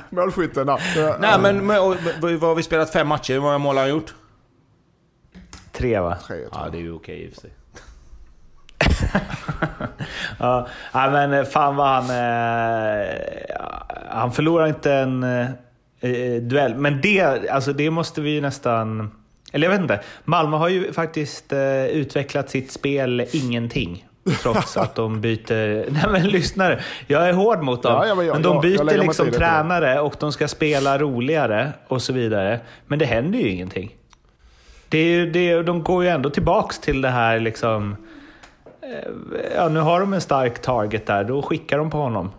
Målskytten 0.10 0.68
där. 0.68 1.20
Nej 1.20 1.40
men, 1.42 1.66
men 1.68 1.80
och, 1.80 1.96
vad 2.22 2.42
har 2.42 2.56
vi 2.56 2.64
spelat? 2.64 2.90
Fem 2.90 3.08
matcher? 3.08 3.34
Hur 3.34 3.42
många 3.42 3.58
mål 3.58 3.76
har 3.76 3.84
han 3.84 3.90
gjort? 3.90 4.14
Tre 5.78 6.00
va? 6.00 6.18
Tre, 6.28 6.38
Ja 6.52 6.62
jag. 6.64 6.72
det 6.72 6.78
är 6.78 6.82
ju 6.82 6.92
okej 6.94 7.24
i 7.24 7.30
och 7.30 7.34
för 7.34 7.42
sig. 7.42 7.52
Ja, 10.40 10.68
men 10.94 11.34
eh, 11.34 11.44
fan 11.44 11.76
vad 11.76 11.88
han... 11.88 12.04
Eh, 12.10 13.06
han 14.10 14.32
förlorar 14.32 14.68
inte 14.68 14.94
en 14.94 15.24
eh, 15.24 15.48
eh, 16.00 16.42
duell. 16.42 16.76
Men 16.76 17.02
det, 17.02 17.50
alltså 17.50 17.74
det 17.74 17.90
måste 17.90 18.22
vi 18.22 18.30
ju 18.30 18.42
nästan... 18.42 19.12
Eller 19.54 19.66
jag 19.68 19.72
vet 19.72 19.82
inte. 19.82 20.00
Malmö 20.24 20.58
har 20.58 20.70
ju 20.70 20.94
faktiskt 20.94 21.54
eh, 21.54 21.86
utvecklat 21.86 22.50
sitt 22.50 22.72
spel 22.72 23.26
ingenting. 23.32 24.06
Trots 24.42 24.78
att 24.78 24.96
de 24.96 25.22
byter... 25.22 25.90
Nej 25.92 26.04
men 26.12 26.28
lyssna 26.28 26.70
nu. 26.70 26.80
Jag 27.08 27.30
är 27.30 27.34
hård 27.34 27.62
mot 27.64 27.84
dem. 27.84 27.92
Ja, 27.94 28.08
ja, 28.08 28.16
men 28.16 28.26
jag- 28.26 28.34
men 28.34 28.42
de 28.42 28.56
jag- 28.56 28.66
jag 28.66 28.86
byter 28.88 28.98
liksom 29.02 29.26
till 29.26 29.34
det. 29.34 29.40
tränare 29.40 30.00
och 30.00 30.16
de 30.20 30.32
ska 30.32 30.48
spela 30.48 30.98
roligare 31.00 31.72
och 31.88 32.02
så 32.02 32.14
vidare. 32.14 32.60
Men 32.88 33.00
det 33.00 33.06
händer 33.06 33.40
ju 33.40 33.50
ingenting. 33.50 33.96
Det 34.96 35.00
är 35.00 35.06
ju, 35.10 35.32
det 35.32 35.50
är, 35.52 35.64
de 35.64 35.84
går 35.84 36.04
ju 36.04 36.10
ändå 36.10 36.30
tillbaks 36.30 36.80
till 36.80 37.02
det 37.02 37.10
här 37.10 37.40
liksom... 37.40 37.96
eh, 38.82 39.12
Ja, 39.56 39.70
nu 39.70 39.80
har 39.80 40.00
de 40.00 40.14
en 40.14 40.22
stark 40.22 40.62
target 40.62 41.06
där. 41.06 41.24
Då 41.24 41.42
skickar 41.42 41.78
de 41.78 41.90
på 41.90 41.98
honom. 41.98 42.32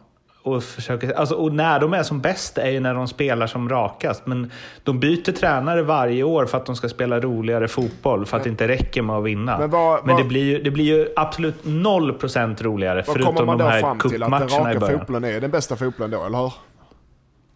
Och, 0.42 0.62
försöker, 0.64 1.12
alltså, 1.12 1.34
och 1.34 1.52
när 1.52 1.80
de 1.80 1.94
är 1.94 2.02
som 2.02 2.20
bäst 2.20 2.58
är 2.58 2.70
ju 2.70 2.80
när 2.80 2.94
de 2.94 3.08
spelar 3.08 3.46
som 3.46 3.68
rakast. 3.68 4.26
Men 4.26 4.50
de 4.84 5.00
byter 5.00 5.32
tränare 5.32 5.82
varje 5.82 6.22
år 6.22 6.46
för 6.46 6.56
att 6.58 6.66
de 6.66 6.76
ska 6.76 6.88
spela 6.88 7.20
roligare 7.20 7.68
fotboll. 7.68 8.26
För 8.26 8.36
att 8.36 8.42
det 8.44 8.50
inte 8.50 8.68
räcker 8.68 9.02
med 9.02 9.16
att 9.16 9.24
vinna. 9.24 9.58
Men 9.58 9.70
vad- 9.70 10.06
Men 10.06 10.14
vad- 10.14 10.24
det, 10.24 10.28
blir 10.28 10.44
ju, 10.44 10.62
det 10.62 10.70
blir 10.70 10.84
ju 10.84 11.08
absolut 11.16 11.64
noll 11.64 12.12
procent 12.12 12.62
roligare. 12.62 13.02
Vad 13.06 13.14
förutom 13.16 13.34
kommer 13.34 13.46
man 13.46 13.58
de 13.58 13.64
då 13.64 13.70
här 13.70 13.80
fram 13.80 13.98
till? 13.98 14.22
Att 14.22 14.30
den 14.30 14.40
cupmatcherna 14.40 14.70
i 14.70 14.74
raka 14.74 14.80
början. 14.80 14.98
fotbollen 15.00 15.24
är 15.24 15.40
den 15.40 15.50
bästa 15.50 15.76
fotbollen 15.76 16.10
då, 16.10 16.24
eller 16.26 16.38
hur? 16.38 16.52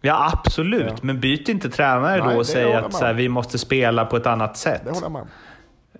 Ja, 0.01 0.31
absolut. 0.33 0.87
Ja. 0.87 0.95
Men 1.01 1.19
byt 1.19 1.49
inte 1.49 1.69
tränare 1.69 2.23
Nej, 2.23 2.33
då 2.33 2.39
och 2.39 2.47
säg 2.47 2.73
att 2.73 2.93
så 2.93 3.05
här, 3.05 3.13
vi 3.13 3.29
måste 3.29 3.57
spela 3.57 4.05
på 4.05 4.17
ett 4.17 4.25
annat 4.25 4.57
sätt. 4.57 4.81
Det 4.85 4.89
håller 4.91 5.05
jag 5.05 5.11
med. 5.11 5.27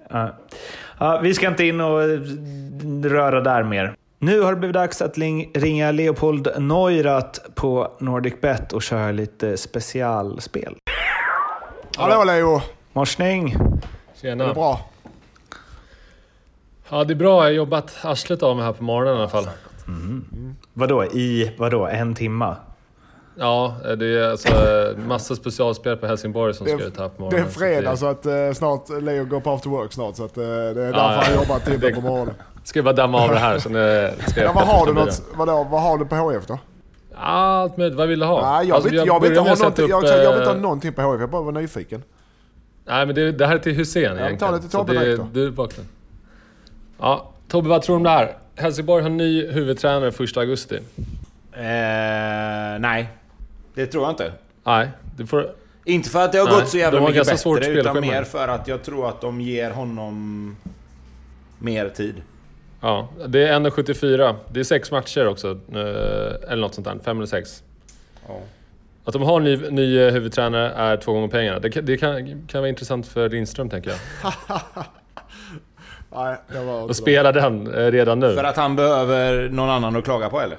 Ja. 0.10 0.30
Ja, 1.00 1.20
vi 1.24 1.34
ska 1.34 1.48
inte 1.48 1.66
in 1.66 1.82
och 1.82 2.04
eh, 2.04 2.20
röra 3.04 3.42
där 3.42 3.64
mer. 3.64 3.96
Nu 4.20 4.42
har 4.42 4.54
det 4.54 4.60
blivit 4.60 4.74
dags 4.74 5.02
att 5.02 5.18
ringa 5.54 5.92
Leopold 5.92 6.48
Neurath 6.58 7.40
på 7.56 7.92
NordicBet 8.00 8.74
och 8.74 8.82
köra 8.82 9.12
lite 9.12 9.58
specialspel. 9.58 10.76
Hallå 11.98 12.24
Leo! 12.24 12.62
Morsning! 12.94 13.52
Är 13.52 13.58
det 13.58 13.82
Tjena. 14.22 14.54
bra? 14.54 14.80
Ja, 16.90 17.04
det 17.04 17.14
är 17.14 17.16
bra. 17.16 17.36
Jag 17.36 17.44
har 17.44 17.50
jobbat 17.50 17.98
arslet 18.02 18.44
av 18.44 18.56
mig 18.56 18.66
här 18.66 18.74
på 18.74 18.84
morgonen 18.84 19.16
i 19.16 19.20
alla 19.20 19.30
fall. 19.30 19.50
Vadå, 20.74 21.06
i 21.06 21.52
vadå, 21.58 21.88
en 21.88 22.16
timma? 22.16 22.58
Ja, 23.36 23.76
det 23.98 24.06
är 24.20 24.30
alltså 24.32 24.50
massa 25.08 25.36
specialspel 25.36 25.98
på 25.98 26.08
Helsingborg 26.08 26.54
som 26.54 26.66
Det 26.68 26.72
ska 26.78 26.84
ut 26.84 26.98
här 27.00 27.08
på 27.10 27.14
det 27.18 27.22
morgonen. 27.24 27.46
är 27.48 27.50
fredag 27.52 27.98
så 27.98 28.06
att 28.06 28.26
eh, 28.26 28.52
snart 28.54 28.90
Leo 29.02 29.26
går 29.26 29.40
på 29.40 29.52
after 29.52 29.70
work 29.70 29.94
snart 29.94 30.16
så 30.16 30.26
att 30.26 30.38
eh, 30.38 30.44
det 30.44 30.50
är 30.52 30.74
därför 30.76 31.00
ja. 31.00 31.24
han 31.26 31.36
jobbar 31.36 31.60
till 31.60 31.80
Det- 31.80 31.92
på 31.96 32.02
morgonen. 32.02 32.34
Ska 32.64 32.78
jag 32.80 32.86
bara 32.86 32.96
damma 32.96 33.22
av 33.24 33.30
det 33.30 33.40
här 33.40 33.60
så 33.60 33.70
nu 33.70 34.12
ska 34.28 34.40
jag 34.42 34.50
Ja, 34.50 34.54
vad 34.56 34.64
har 34.68 34.86
du 34.86 34.94
något, 34.94 35.22
vadå, 35.36 35.68
vad 35.72 35.82
har 35.82 35.98
du 35.98 36.06
på 36.06 36.16
HF 36.16 36.46
då? 36.48 36.60
Allt 37.16 37.78
möjligt. 37.78 37.98
Vad 37.98 38.08
vill 38.08 38.20
du 38.20 38.26
ha? 38.26 38.52
Nej, 38.58 38.68
jag, 38.68 38.76
Alltså, 38.76 38.90
vill, 38.90 38.98
jag, 39.08 39.20
vill 39.20 39.32
inte 39.32 39.42
ha 39.50 39.56
någonting, 39.56 39.88
jag, 39.88 40.04
upp, 40.04 40.10
jag 40.10 40.18
vill 40.18 40.38
inte 40.40 40.46
ha 40.50 40.56
eh, 40.56 40.62
någonting 40.62 40.94
på 40.94 41.02
HF, 41.02 41.20
jag 41.20 41.30
bara 41.30 41.42
var 41.42 41.52
nyfiken. 41.52 42.04
Nej, 42.86 43.06
men 43.06 43.16
det, 43.16 43.32
det 43.32 43.48
här 43.48 43.56
är 43.56 43.60
till 43.60 43.76
Hussein 43.76 44.04
egentligen. 44.06 44.38
ta 44.38 44.52
det 44.52 44.60
till 44.60 44.70
Tobbe 44.70 44.94
det, 44.94 45.00
direkt 45.00 45.18
då. 45.20 45.28
Du 45.34 45.48
är 45.48 45.52
bakgrund. 45.52 45.88
Ja, 47.00 47.32
Tobbe, 47.48 47.70
vad 47.70 47.82
tror 47.82 47.94
du 47.96 47.98
om 47.98 48.04
det 48.04 48.10
här? 48.10 48.38
Helsingborg 48.56 49.04
har 49.04 49.10
ny 49.10 49.48
huvudtränare 49.48 50.08
1 50.24 50.38
augusti. 50.38 50.76
Eh, 51.54 51.62
nej. 52.80 53.10
Det 53.74 53.86
tror 53.86 54.04
jag 54.04 54.12
inte. 54.12 54.32
Nej, 54.64 54.90
du 55.18 55.28
får... 55.28 55.50
Inte 55.86 56.10
för 56.10 56.26
att 56.26 56.32
det 56.32 56.38
har 56.38 56.46
Nej, 56.46 56.56
gått 56.56 56.70
så 56.70 56.78
jävla 56.78 57.00
mycket 57.00 57.16
ganska 57.16 57.38
svårt 57.38 57.60
bättre, 57.60 57.74
utan 57.80 58.02
mer 58.02 58.24
för 58.24 58.48
att 58.48 58.68
jag 58.68 58.84
tror 58.84 59.10
att 59.10 59.22
de 59.22 59.42
ger 59.42 59.72
honom 59.72 60.56
mer 61.60 61.90
tid. 61.90 62.16
Ja, 62.82 63.10
det 63.28 63.48
är 63.48 63.60
1,74. 63.60 64.36
Det 64.50 64.60
är 64.60 64.64
sex 64.64 64.92
matcher 64.92 65.28
också. 65.28 65.48
eh, 65.52 66.52
Eller 66.52 66.56
något 66.56 66.74
sånt 66.76 66.88
där. 66.88 66.98
Fem 67.04 67.18
eller 67.18 67.28
sex. 67.28 67.64
Ja. 68.28 68.40
Att 69.06 69.14
de 69.14 69.22
har 69.22 69.40
ny, 69.40 69.58
ny 69.70 70.00
eh, 70.00 70.14
huvudtränare 70.14 70.70
är 70.72 70.98
två 70.98 71.14
gånger 71.14 71.28
pengarna. 71.28 71.60
Det, 71.60 71.70
kan, 71.70 71.86
det 71.86 71.98
kan, 71.98 72.48
kan 72.48 72.62
vara 72.62 72.70
intressant 72.70 73.08
för 73.08 73.30
Lindström, 73.30 73.70
tänker 73.70 73.90
jag. 73.90 74.00
Nej, 76.14 76.36
jag 76.54 76.64
var 76.64 76.84
Och 76.84 76.96
spela 76.96 77.32
den 77.32 77.74
eh, 77.74 77.92
redan 77.92 78.20
nu. 78.20 78.36
För 78.36 78.44
att 78.44 78.56
han 78.58 78.76
behöver 78.76 79.50
någon 79.50 79.70
annan 79.70 79.96
att 79.96 80.04
klaga 80.04 80.30
på 80.30 80.42
eller? 80.42 80.58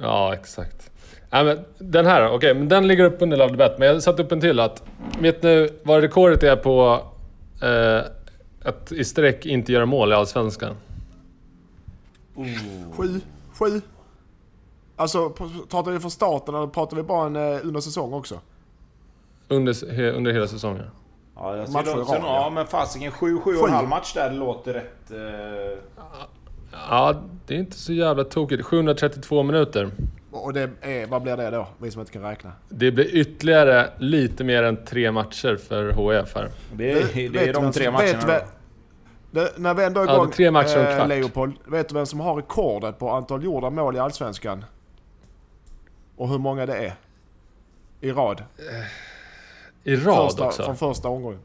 Ja, 0.00 0.34
exakt. 0.34 0.90
Nej, 1.30 1.44
men 1.44 1.64
den 1.78 2.06
här 2.06 2.30
okej, 2.30 2.54
men 2.54 2.68
den 2.68 2.88
ligger 2.88 3.04
upp 3.04 3.22
under 3.22 3.36
Love 3.36 3.56
Bet. 3.56 3.78
Men 3.78 3.88
jag 3.88 4.02
satte 4.02 4.22
upp 4.22 4.32
en 4.32 4.40
till 4.40 4.60
att... 4.60 4.82
Vet 5.20 5.42
ni 5.42 5.70
vad 5.82 6.00
rekordet 6.00 6.42
är 6.42 6.56
på 6.56 7.00
eh, 7.62 8.00
att 8.68 8.92
i 8.92 9.04
sträck 9.04 9.46
inte 9.46 9.72
göra 9.72 9.86
mål 9.86 10.12
i 10.12 10.14
Allsvenskan? 10.14 10.74
Sju, 12.96 13.20
sju. 13.52 13.80
Alltså, 14.96 15.28
pr- 15.28 15.66
pratar 15.70 15.90
vi 15.90 16.00
från 16.00 16.10
starten 16.10 16.54
eller 16.54 16.66
pratar 16.66 16.96
vi 16.96 17.02
bara 17.02 17.26
en, 17.26 17.36
eh, 17.36 17.66
under 17.66 17.80
säsong 17.80 18.12
också? 18.12 18.40
Under, 19.48 19.92
he, 19.92 20.10
under 20.10 20.32
hela 20.32 20.46
säsongen. 20.46 20.90
Ja, 21.34 21.56
jag 21.56 21.72
Matcher 21.72 21.86
ser 21.86 21.98
i 21.98 22.00
också, 22.00 22.12
rad, 22.12 22.22
ja. 22.22 22.42
ja. 22.44 22.50
men 22.50 22.66
fasiken 22.66 23.12
7 23.12 23.38
7 23.40 23.56
och 23.56 23.68
en 23.68 23.74
halv 23.74 23.88
match 23.88 24.14
där 24.14 24.32
låter 24.32 24.72
rätt... 24.72 25.10
Eh, 25.10 25.78
Ja, 26.90 27.14
det 27.46 27.54
är 27.54 27.58
inte 27.58 27.76
så 27.76 27.92
jävla 27.92 28.24
tokigt. 28.24 28.64
732 28.64 29.42
minuter. 29.42 29.90
Och 30.30 30.52
det 30.52 30.70
är, 30.80 31.06
vad 31.06 31.22
blir 31.22 31.36
det 31.36 31.50
då? 31.50 31.68
Vi 31.78 31.90
som 31.90 32.00
inte 32.00 32.12
kan 32.12 32.22
räkna. 32.22 32.52
Det 32.68 32.90
blir 32.92 33.14
ytterligare 33.16 33.90
lite 33.98 34.44
mer 34.44 34.62
än 34.62 34.84
tre 34.84 35.12
matcher 35.12 35.56
för 35.56 35.92
HF 35.92 36.34
här. 36.34 36.48
det, 36.76 36.92
är- 36.92 37.30
det 37.30 37.48
är 37.48 37.52
de 37.52 37.72
tre 37.72 37.90
matcherna. 37.90 38.26
vet 38.26 38.44
det, 39.30 39.52
när 39.56 39.74
vi 39.74 39.84
ändå 39.84 40.00
är 40.00 40.06
Ja, 40.06 40.14
igång, 40.14 40.26
är 40.28 40.32
tre 40.32 40.50
matcher 40.50 40.78
och 40.78 40.84
eh, 40.84 40.96
kvart. 40.96 41.08
Leopold. 41.08 41.52
Vet 41.66 41.88
du 41.88 41.94
vem 41.94 42.06
som 42.06 42.20
har 42.20 42.34
rekordet 42.36 42.98
på 42.98 43.10
antal 43.10 43.44
gjorda 43.44 43.70
mål 43.70 43.96
i 43.96 43.98
Allsvenskan? 43.98 44.64
Och 46.16 46.28
hur 46.28 46.38
många 46.38 46.66
det 46.66 46.76
är? 46.76 46.94
I 48.00 48.10
rad. 48.12 48.42
I 49.84 49.96
rad 49.96 50.26
första, 50.26 50.46
också. 50.46 50.62
Från 50.62 50.76
första 50.76 51.08
omgången. 51.08 51.38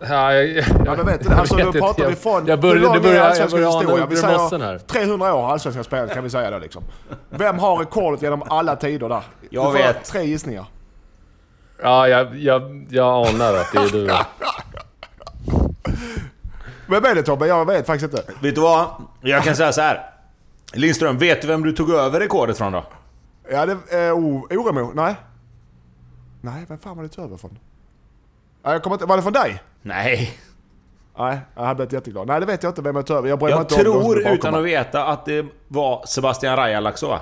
Ja, 0.00 0.32
jag, 0.34 0.48
jag, 0.48 0.64
Ja, 0.86 0.94
men 0.96 1.06
vet 1.06 1.24
du, 1.28 1.34
alltså, 1.34 1.56
vet 1.56 1.66
inte. 1.66 1.78
pratar 1.78 2.04
vi 2.04 2.10
Jag- 2.10 2.18
från... 2.18 2.46
Jag 2.46 2.60
börjar, 2.60 2.96
är 2.96 3.00
börjar, 3.00 3.16
jag 3.16 3.26
allsvenska 3.26 3.56
börjar 3.56 3.70
ana 3.70 3.80
historia? 3.80 4.06
Vi 4.06 4.16
säger 4.16 4.58
här. 4.58 4.78
300 4.78 5.34
år 5.34 5.42
har 5.42 5.52
allsvenskan 5.52 5.84
spelat 5.84 6.14
kan 6.14 6.24
vi 6.24 6.30
säga 6.30 6.50
då 6.50 6.58
liksom. 6.58 6.82
Vem 7.30 7.58
har 7.58 7.76
rekordet 7.76 8.22
genom 8.22 8.42
alla 8.42 8.76
tider 8.76 9.08
där? 9.08 9.22
Jag 9.50 9.66
Du 9.66 9.78
får 9.78 9.84
vet. 9.86 10.04
Tre 10.04 10.24
gissningar. 10.24 10.64
Ja, 11.82 12.08
jag, 12.08 12.36
jag, 12.36 12.86
jag 12.90 13.26
anar 13.26 13.54
att 13.54 13.72
det 13.72 13.78
är 13.78 13.88
du. 13.92 14.10
Vem 16.86 17.04
är 17.04 17.14
det 17.14 17.22
Tobbe? 17.22 17.46
Jag 17.46 17.66
vet 17.66 17.86
faktiskt 17.86 18.14
inte. 18.14 18.32
Vet 18.40 18.54
du 18.54 18.60
vad? 18.60 18.86
Jag 19.20 19.44
kan 19.44 19.56
säga 19.56 19.72
så 19.72 19.80
här. 19.80 20.10
Lindström, 20.72 21.18
vet 21.18 21.42
du 21.42 21.48
vem 21.48 21.62
du 21.62 21.72
tog 21.72 21.90
över 21.90 22.20
rekordet 22.20 22.58
från 22.58 22.72
då? 22.72 22.84
Ja, 23.50 23.66
det 23.66 23.76
är 23.90 24.10
uh, 24.12 24.16
Oremo. 24.58 24.92
Nej. 24.94 25.14
Nej, 26.40 26.64
vem 26.68 26.78
fan 26.78 26.96
var 26.96 27.02
det 27.04 27.18
över 27.22 27.36
från? 27.36 27.58
Ja, 28.62 28.72
jag 28.72 28.82
kommer 28.82 28.96
inte, 28.96 29.06
var 29.06 29.16
det 29.16 29.22
från 29.22 29.32
dig? 29.32 29.62
Nej. 29.82 30.30
Nej, 31.18 31.38
jag 31.54 31.62
hade 31.62 31.74
blivit 31.74 31.92
jätteglad. 31.92 32.26
Nej, 32.26 32.40
det 32.40 32.46
vet 32.46 32.62
jag 32.62 32.70
inte 32.70 32.82
vem 32.82 32.96
jag 32.96 33.06
tog 33.06 33.16
över. 33.16 33.28
Jag 33.28 33.38
bryr 33.38 33.50
mig 33.50 33.58
inte 33.60 33.74
tror 33.74 34.28
utan 34.28 34.54
att 34.54 34.64
veta 34.64 35.04
att 35.04 35.24
det 35.24 35.46
var 35.68 36.02
Sebastian 36.06 36.56
Rajalaxo? 36.56 37.14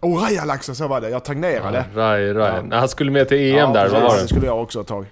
Oh, 0.00 0.22
Rajalaxen, 0.22 0.74
så 0.74 0.88
var 0.88 1.00
det. 1.00 1.10
Jag 1.10 1.24
tagnerade. 1.24 1.84
Raj, 1.94 2.32
Raj. 2.32 2.62
Ja. 2.70 2.76
Han 2.78 2.88
skulle 2.88 3.10
med 3.10 3.28
till 3.28 3.38
EM 3.38 3.56
Ja, 3.56 3.66
där, 3.66 3.88
vad 3.88 3.90
precis. 3.90 4.02
var 4.02 4.16
Det 4.16 4.22
det? 4.22 4.28
skulle 4.28 4.46
jag 4.46 4.62
också 4.62 4.80
ett 4.80 4.86
tag. 4.86 5.06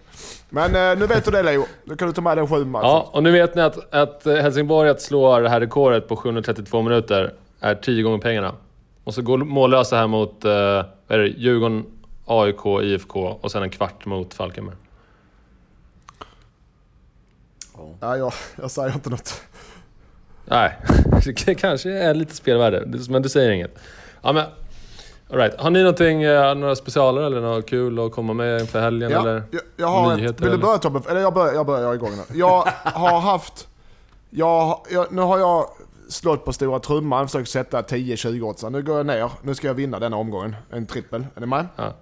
Men 0.50 0.64
eh, 0.92 0.98
nu 0.98 1.06
vet 1.06 1.24
du 1.24 1.30
det 1.30 1.42
Leo. 1.42 1.64
Nu 1.84 1.96
kan 1.96 2.08
du 2.08 2.14
ta 2.14 2.20
med 2.20 2.36
den 2.38 2.48
sju 2.48 2.64
matchen. 2.64 2.88
Ja, 2.88 3.10
och 3.12 3.22
nu 3.22 3.30
vet 3.30 3.54
ni 3.54 3.62
att, 3.62 3.94
att 3.94 4.24
Helsingborg 4.24 4.88
att 4.90 5.00
slå 5.00 5.38
det 5.40 5.48
här 5.48 5.60
rekordet 5.60 6.08
på 6.08 6.16
732 6.16 6.82
minuter 6.82 7.32
är 7.60 7.74
10 7.74 8.02
gånger 8.02 8.18
pengarna. 8.18 8.52
Och 9.04 9.14
så 9.14 9.22
går 9.22 9.38
mållösa 9.38 9.96
här 9.96 10.06
mot 10.06 10.44
eh, 10.44 10.50
vad 10.50 10.84
är 11.08 11.18
det, 11.18 11.26
Djurgården, 11.28 11.84
AIK, 12.26 12.66
IFK 12.82 13.20
och 13.40 13.50
sen 13.50 13.62
en 13.62 13.70
kvart 13.70 14.06
mot 14.06 14.34
Falkenberg. 14.34 14.76
Ja, 18.00 18.16
jag, 18.16 18.32
jag 18.62 18.70
säger 18.70 18.92
inte 18.94 19.10
något. 19.10 19.40
Nej, 20.44 20.78
det 21.46 21.54
kanske 21.54 21.90
är 21.90 22.14
lite 22.14 22.36
spelvärde, 22.36 22.86
men 23.08 23.22
du 23.22 23.28
säger 23.28 23.50
inget. 23.50 23.78
Ja, 24.22 24.32
men... 24.32 24.44
All 25.30 25.36
right. 25.38 25.60
Har 25.60 25.70
ni 25.70 25.78
någonting, 25.82 26.22
eh, 26.22 26.54
några 26.54 26.76
specialer 26.76 27.22
eller 27.22 27.40
något 27.40 27.66
kul 27.66 27.98
att 28.06 28.12
komma 28.12 28.32
med 28.32 28.60
inför 28.60 28.80
helgen? 28.80 29.10
Ja, 29.10 29.20
eller? 29.20 29.42
jag, 29.50 29.60
jag 29.76 29.86
har 29.86 30.12
ett, 30.12 30.18
nyheter, 30.18 30.42
vill 30.44 30.52
du 30.52 30.58
börja 30.58 30.78
Tobbe? 30.78 31.00
Eller 31.10 31.20
jag 31.20 31.34
börjar, 31.34 31.54
jag 31.54 31.66
börjar, 31.66 31.82
jag 31.82 31.90
är 31.90 31.94
igång 31.94 32.10
nu. 32.16 32.38
Jag 32.38 32.68
har 32.84 33.20
haft... 33.20 33.68
Jag, 34.30 34.80
jag, 34.90 35.12
nu 35.12 35.22
har 35.22 35.38
jag 35.38 35.66
slått 36.08 36.44
på 36.44 36.52
stora 36.52 36.78
trumman, 36.80 37.28
försökt 37.28 37.48
sätta 37.50 37.82
10-20 37.82 38.42
odds. 38.42 38.62
Nu 38.64 38.82
går 38.82 38.96
jag 38.96 39.06
ner. 39.06 39.30
Nu 39.42 39.54
ska 39.54 39.66
jag 39.66 39.74
vinna 39.74 39.98
denna 39.98 40.16
omgången. 40.16 40.56
En 40.70 40.86
trippel. 40.86 41.26
Är 41.34 41.40
ni 41.40 41.46
med? 41.46 41.66
Ja. 41.76 41.92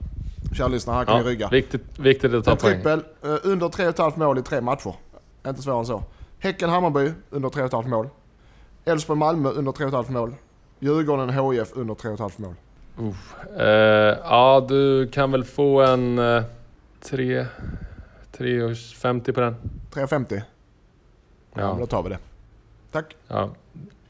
Kära 0.56 0.68
lyssnare, 0.68 0.96
här 0.96 1.04
kan 1.04 1.16
Ja, 1.16 1.22
ni 1.22 1.28
rygga. 1.30 1.48
viktigt, 1.48 1.98
viktigt 1.98 2.34
att 2.34 2.44
ta 2.44 2.50
En 2.50 2.56
poäng. 2.56 2.74
trippel 2.74 3.02
eh, 3.24 3.36
under 3.42 3.68
3,5 3.68 4.18
mål 4.18 4.38
i 4.38 4.42
tre 4.42 4.60
matcher. 4.60 4.94
Inte 5.46 5.62
svårare 5.62 5.78
än 5.78 5.86
så. 5.86 6.02
Häcken-Hammarby 6.38 7.12
under 7.30 7.48
3,5 7.48 7.88
mål. 7.88 8.08
Elfsborg-Malmö 8.84 9.50
under 9.50 9.72
3,5 9.72 10.10
mål. 10.10 10.34
Djurgården 10.78 11.30
HIF 11.30 11.68
under 11.72 11.94
3,5 11.94 12.40
mål. 12.40 12.54
Eh, 13.58 13.66
ja, 14.24 14.66
du 14.68 15.08
kan 15.08 15.32
väl 15.32 15.44
få 15.44 15.82
en 15.82 16.18
uh, 16.18 16.42
3... 17.00 17.46
3,50 18.38 19.32
på 19.32 19.40
den. 19.40 19.56
3,50. 19.92 20.42
Ja. 21.54 21.60
Ja, 21.60 21.76
då 21.80 21.86
tar 21.86 22.02
vi 22.02 22.08
det. 22.08 22.18
Tack. 22.90 23.16
ja. 23.28 23.50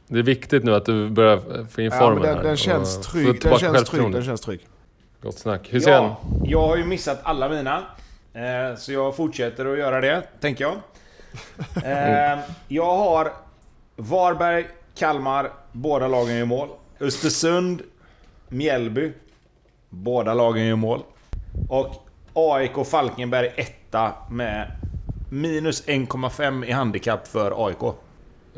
Det 0.07 0.19
är 0.19 0.23
viktigt 0.23 0.65
nu 0.65 0.75
att 0.75 0.85
du 0.85 1.11
börjar 1.11 1.65
få 1.65 1.81
in 1.81 1.91
Ja, 1.93 1.99
formen 1.99 2.19
men 2.19 2.29
den, 2.29 2.37
här 2.37 2.45
den 2.45 2.57
känns 2.57 3.01
trygg. 3.01 3.43
Den 3.43 3.59
känns 3.59 3.85
trygg. 3.85 4.13
Den 4.13 4.25
känns 4.25 4.41
trygg. 4.41 4.67
Gott 5.23 5.39
snack. 5.39 5.69
Den? 5.71 5.83
Ja, 5.83 6.21
jag 6.45 6.69
har 6.69 6.77
ju 6.77 6.85
missat 6.85 7.21
alla 7.23 7.49
mina. 7.49 7.83
Eh, 8.33 8.77
så 8.77 8.93
jag 8.93 9.17
fortsätter 9.17 9.73
att 9.73 9.79
göra 9.79 10.01
det, 10.01 10.23
tänker 10.41 10.65
jag. 10.65 10.75
Eh, 11.85 12.39
jag 12.69 12.97
har 12.97 13.33
Varberg, 13.97 14.67
Kalmar, 14.95 15.51
båda 15.73 16.09
lagen 16.09 16.37
gör 16.37 16.45
mål. 16.45 16.69
Östersund, 17.01 17.83
Mjällby, 18.49 19.13
båda 19.89 20.35
lagen 20.35 20.67
gör 20.67 20.77
mål. 20.77 21.03
Och 21.69 22.09
AIK 22.35 22.87
Falkenberg 22.87 23.53
etta 23.57 24.13
med 24.31 24.71
minus 25.31 25.87
1,5 25.87 26.65
i 26.65 26.73
handikapp 26.73 27.29
för 27.29 27.67
AIK. 27.67 27.83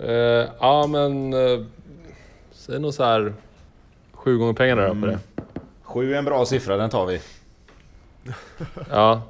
Eh, 0.03 0.49
ja, 0.61 0.87
men... 0.87 1.35
Uh, 1.35 1.67
säg 2.53 2.79
nog 2.81 2.95
så 2.95 3.05
här... 3.05 3.35
Sju 4.13 4.39
gånger 4.39 4.53
pengarna 4.53 4.83
då 4.83 4.89
Mm. 4.91 5.01
på 5.01 5.07
det. 5.07 5.19
Sju 5.83 6.15
är 6.15 6.19
en 6.19 6.25
bra 6.25 6.47
siffra, 6.47 6.77
den 6.77 6.91
tar 6.91 7.07
vi. 7.07 7.21
Ja. 8.91 9.23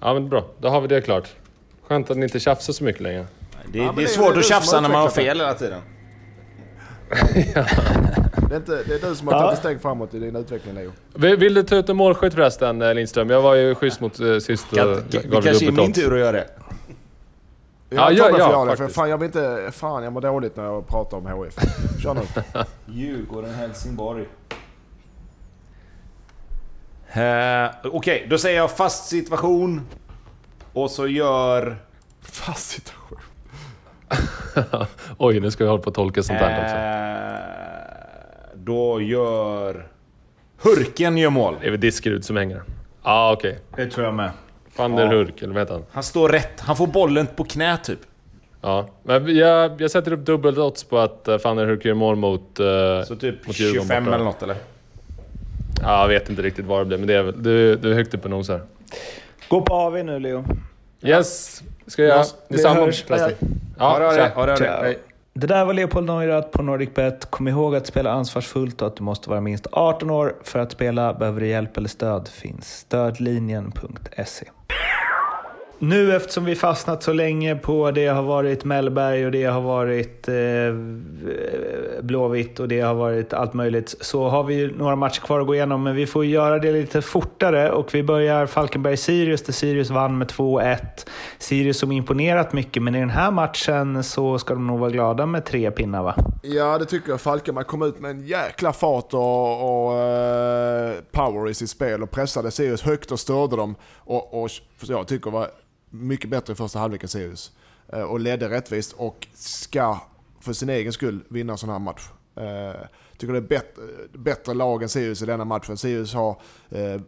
Ja 0.00 0.14
men 0.14 0.28
bra, 0.28 0.44
då 0.58 0.68
har 0.68 0.80
vi 0.80 0.88
det 0.88 1.00
klart. 1.00 1.28
Skönt 1.90 2.10
att 2.10 2.16
ni 2.16 2.22
inte 2.22 2.40
tjafsar 2.40 2.72
så 2.72 2.84
mycket 2.84 3.02
längre. 3.02 3.26
Det, 3.66 3.78
Ja, 3.78 3.84
det 3.84 3.88
är 3.88 3.92
det 3.92 4.02
är 4.02 4.06
svårt 4.06 4.36
att 4.36 4.44
tjafsa 4.44 4.80
när 4.80 4.88
man 4.88 5.00
har 5.00 5.08
det. 5.08 5.14
fel 5.14 5.38
hela 5.38 5.54
tiden. 5.54 5.80
Det 7.08 8.54
är, 8.54 8.56
inte, 8.56 8.82
det 8.86 8.94
är 9.04 9.08
du 9.08 9.14
som 9.14 9.26
har 9.28 9.34
Ja. 9.34 9.40
tagit 9.40 9.52
ett 9.52 9.58
steg 9.58 9.80
framåt 9.82 10.14
i 10.14 10.18
din 10.18 10.36
utveckling 10.36 10.74
Leo. 10.74 10.92
Vill, 11.14 11.36
vill 11.36 11.54
du 11.54 11.62
ta 11.62 11.76
ut 11.76 11.88
en 11.88 11.96
målskytt 11.96 12.34
förresten 12.34 12.82
eh, 12.82 12.94
Lindström? 12.94 13.30
Jag 13.30 13.42
var 13.42 13.54
ju 13.54 13.74
schysst 13.74 14.00
mot 14.00 14.20
uh, 14.20 14.38
sist 14.38 14.66
Kan, 14.70 14.86
gav 14.86 14.96
det 15.10 15.18
dig 15.18 15.42
kanske 15.42 15.66
är 15.66 15.72
min 15.72 15.92
tur 15.92 16.12
att 16.12 16.18
göra 16.18 16.32
det. 16.32 16.46
Ja, 17.88 18.12
Jag 18.12 18.12
ja, 18.12 18.24
tar 18.24 18.32
mig 18.32 18.40
ja, 18.40 18.48
för 18.48 18.58
jag 18.58 18.68
det, 18.68 18.76
för 18.76 18.88
fan 18.88 19.10
jag 19.10 19.18
vill 19.18 19.26
inte... 19.26 19.70
Fan 19.72 20.04
jag 20.04 20.12
mår 20.12 20.20
dåligt 20.20 20.56
när 20.56 20.64
jag 20.64 20.86
pratar 20.88 21.16
om 21.16 21.26
HIF. 21.44 21.54
Kör 22.02 22.14
nu. 22.14 22.20
Djurgården-Helsingborg. 22.86 24.24
Uh, 27.16 27.92
Okej, 27.92 28.26
då 28.30 28.38
säger 28.38 28.56
jag 28.56 28.70
fast 28.70 29.08
situation. 29.08 29.86
Och 30.72 30.90
så 30.90 31.06
gör... 31.06 31.76
Fast 32.22 32.70
situation. 32.70 33.18
Oj, 35.18 35.40
nu 35.40 35.50
ska 35.50 35.64
vi 35.64 35.70
hålla 35.70 35.82
på 35.82 35.88
att 35.90 35.94
tolka 35.94 36.22
sånt 36.22 36.38
där 36.38 36.62
också. 36.64 36.76
eh, 36.76 38.58
då 38.64 39.00
gör... 39.00 39.86
Hurken 40.62 41.16
gör 41.18 41.30
mål. 41.30 41.56
Det 41.60 41.66
är 41.66 41.70
väl 41.70 41.80
Diskerud 41.80 42.24
som 42.24 42.36
hänger. 42.36 42.56
Ja, 42.56 42.62
ah, 43.02 43.32
okej. 43.32 43.58
Det 43.76 43.86
tror 43.86 44.04
jag 44.06 44.14
med. 44.14 44.30
Van 44.76 44.96
der 44.96 45.04
Ja. 45.04 45.10
Hurk, 45.10 45.42
eller 45.42 45.54
vad 45.54 45.62
heter 45.62 45.74
han? 45.74 45.84
Han 45.92 46.02
står 46.02 46.28
rätt. 46.28 46.60
Han 46.60 46.76
får 46.76 46.86
bollen 46.86 47.26
på 47.36 47.44
knä 47.44 47.76
typ. 47.76 47.98
Ja, 48.60 48.88
men 49.02 49.36
jag, 49.36 49.80
jag 49.80 49.90
sätter 49.90 50.12
upp 50.12 50.26
dubbelt 50.26 50.58
odds 50.58 50.84
på 50.84 50.98
att 50.98 51.28
uh, 51.28 51.36
Van 51.44 51.56
der 51.56 51.66
Hurk 51.66 51.84
gör 51.84 51.94
mål 51.94 52.16
mot... 52.16 52.60
Uh, 52.60 52.66
Så 53.06 53.16
typ 53.16 53.46
Mot 53.46 53.58
Djurgården 53.60 53.82
25 53.88 54.04
borta. 54.04 54.14
eller 54.14 54.24
något 54.24 54.42
eller? 54.42 54.56
ja, 55.82 56.00
jag 56.00 56.08
vet 56.08 56.30
inte 56.30 56.42
riktigt 56.42 56.64
vad 56.66 56.80
det 56.80 56.84
blir, 56.84 56.98
men 56.98 57.06
det 57.06 57.14
är, 57.14 57.22
du, 57.36 57.76
du 57.76 57.90
är 57.90 57.94
högt 57.94 58.14
upp 58.14 58.24
och 58.24 58.30
nosar. 58.30 58.60
Gå 59.50 59.60
på 59.60 59.74
AV 59.74 60.04
nu 60.04 60.18
Leo. 60.18 60.44
Yes, 61.02 61.62
ska 61.86 62.02
jag 62.02 62.08
göra. 62.08 62.18
Yes, 62.18 62.34
vi 62.48 62.56
Detsamma 62.56 62.80
hörs. 62.80 63.04
förresten. 63.04 63.60
Ha 63.78 63.98
det, 63.98 64.06
det, 64.06 64.54
det, 64.56 64.82
det. 64.82 64.96
Det 65.32 65.46
där 65.46 65.64
var 65.64 65.74
Leopold 65.74 66.06
Neurath 66.06 66.48
på 66.48 66.62
NordicBet. 66.62 67.30
Kom 67.30 67.48
ihåg 67.48 67.76
att 67.76 67.86
spela 67.86 68.10
ansvarsfullt 68.10 68.82
och 68.82 68.88
att 68.88 68.96
du 68.96 69.02
måste 69.02 69.30
vara 69.30 69.40
minst 69.40 69.66
18 69.72 70.10
år 70.10 70.34
för 70.42 70.58
att 70.58 70.72
spela. 70.72 71.14
Behöver 71.14 71.40
du 71.40 71.46
hjälp 71.46 71.76
eller 71.76 71.88
stöd 71.88 72.28
finns 72.28 72.78
stödlinjen.se. 72.78 74.46
Nu 75.82 76.16
eftersom 76.16 76.44
vi 76.44 76.56
fastnat 76.56 77.02
så 77.02 77.12
länge 77.12 77.56
på 77.56 77.90
det 77.90 78.06
har 78.06 78.22
varit 78.22 78.64
Mellberg 78.64 79.26
och 79.26 79.32
det 79.32 79.44
har 79.44 79.60
varit 79.60 80.28
eh, 80.28 80.34
eh, 80.34 80.72
Blåvitt 82.02 82.60
och 82.60 82.68
det 82.68 82.80
har 82.80 82.94
varit 82.94 83.32
allt 83.32 83.54
möjligt 83.54 83.94
så 84.00 84.28
har 84.28 84.44
vi 84.44 84.54
ju 84.54 84.78
några 84.78 84.96
matcher 84.96 85.20
kvar 85.20 85.40
att 85.40 85.46
gå 85.46 85.54
igenom 85.54 85.82
men 85.82 85.96
vi 85.96 86.06
får 86.06 86.24
göra 86.24 86.58
det 86.58 86.72
lite 86.72 87.02
fortare 87.02 87.70
och 87.70 87.94
vi 87.94 88.02
börjar 88.02 88.46
Falkenberg-Sirius 88.46 89.42
där 89.46 89.52
Sirius 89.52 89.90
vann 89.90 90.18
med 90.18 90.28
2-1. 90.28 90.76
Sirius 91.38 91.78
som 91.78 91.92
imponerat 91.92 92.52
mycket 92.52 92.82
men 92.82 92.94
i 92.94 93.00
den 93.00 93.10
här 93.10 93.30
matchen 93.30 94.04
så 94.04 94.38
ska 94.38 94.54
de 94.54 94.66
nog 94.66 94.78
vara 94.78 94.90
glada 94.90 95.26
med 95.26 95.44
tre 95.44 95.70
pinnar 95.70 96.02
va? 96.02 96.14
Ja 96.42 96.78
det 96.78 96.84
tycker 96.84 97.10
jag. 97.10 97.20
Falkenberg 97.20 97.64
kom 97.64 97.82
ut 97.82 98.00
med 98.00 98.10
en 98.10 98.26
jäkla 98.26 98.72
fart 98.72 99.14
och, 99.14 99.86
och 99.86 99.98
eh, 99.98 100.94
power 101.12 101.50
i 101.50 101.54
sitt 101.54 101.70
spel 101.70 102.02
och 102.02 102.10
pressade 102.10 102.50
Sirius 102.50 102.82
högt 102.82 103.12
och 103.12 103.20
störde 103.20 103.56
dem. 103.56 103.74
Och, 103.96 104.42
och 104.42 104.50
jag 104.88 105.06
tycker 105.06 105.30
var 105.30 105.48
mycket 105.90 106.30
bättre 106.30 106.52
i 106.52 106.56
första 106.56 106.78
halvlek 106.78 107.02
än 107.02 107.08
Sirius. 107.08 107.52
Eh, 107.88 108.02
och 108.02 108.20
ledde 108.20 108.48
rättvist 108.48 108.92
och 108.92 109.26
ska 109.34 110.00
för 110.40 110.52
sin 110.52 110.68
egen 110.68 110.92
skull 110.92 111.24
vinna 111.28 111.52
en 111.52 111.58
sån 111.58 111.70
här 111.70 111.78
match. 111.78 112.08
Eh, 112.36 112.86
tycker 113.18 113.32
det 113.32 113.38
är 113.38 113.40
bättre, 113.40 113.82
bättre 114.12 114.54
lag 114.54 114.82
än 114.82 114.88
Sirius 114.88 115.22
i 115.22 115.26
denna 115.26 115.44
matchen. 115.44 115.76
Sirius 115.76 116.14
har 116.14 116.40
eh, 116.70 117.00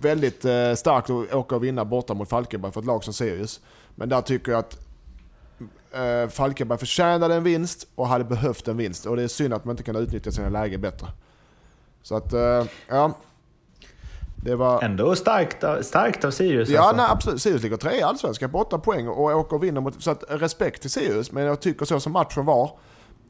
väldigt 0.00 0.40
starkt 0.78 1.10
att 1.10 1.34
åka 1.34 1.56
och 1.56 1.64
vinna 1.64 1.84
borta 1.84 2.14
mot 2.14 2.28
Falkenberg 2.28 2.72
för 2.72 2.80
ett 2.80 2.86
lag 2.86 3.04
som 3.04 3.12
Sirius. 3.14 3.60
Men 3.94 4.08
där 4.08 4.20
tycker 4.20 4.52
jag 4.52 4.58
att 4.58 4.78
Falkenberg 6.32 6.78
förtjänade 6.78 7.34
en 7.34 7.42
vinst 7.42 7.88
och 7.94 8.08
hade 8.08 8.24
behövt 8.24 8.68
en 8.68 8.76
vinst. 8.76 9.06
Och 9.06 9.16
det 9.16 9.22
är 9.22 9.28
synd 9.28 9.54
att 9.54 9.64
man 9.64 9.72
inte 9.72 9.82
kan 9.82 9.96
utnyttja 9.96 10.32
sina 10.32 10.48
lägen 10.48 10.80
bättre. 10.80 11.06
Så 12.02 12.16
att, 12.16 12.32
ja. 12.88 13.14
Det 14.42 14.54
var... 14.54 14.82
Ändå 14.82 15.16
starkt, 15.16 15.64
av- 15.64 15.82
starkt 15.82 16.24
av 16.24 16.30
Sirius 16.30 16.68
Ja, 16.68 16.80
alltså. 16.80 16.96
nej, 16.96 17.06
absolut. 17.10 17.42
Sirius 17.42 17.62
ligger 17.62 17.76
trea 17.76 17.96
i 17.96 18.02
Allsvenskan 18.02 18.50
på 18.50 18.58
åtta 18.58 18.78
poäng 18.78 19.08
och 19.08 19.24
åker 19.24 19.56
och 19.56 19.62
vinner 19.64 19.80
mot... 19.80 20.02
Så 20.02 20.10
att 20.10 20.24
respekt 20.28 20.80
till 20.80 20.90
Sirius, 20.90 21.32
men 21.32 21.42
jag 21.44 21.60
tycker 21.60 21.84
så 21.86 22.00
som 22.00 22.12
matchen 22.12 22.44
var 22.44 22.70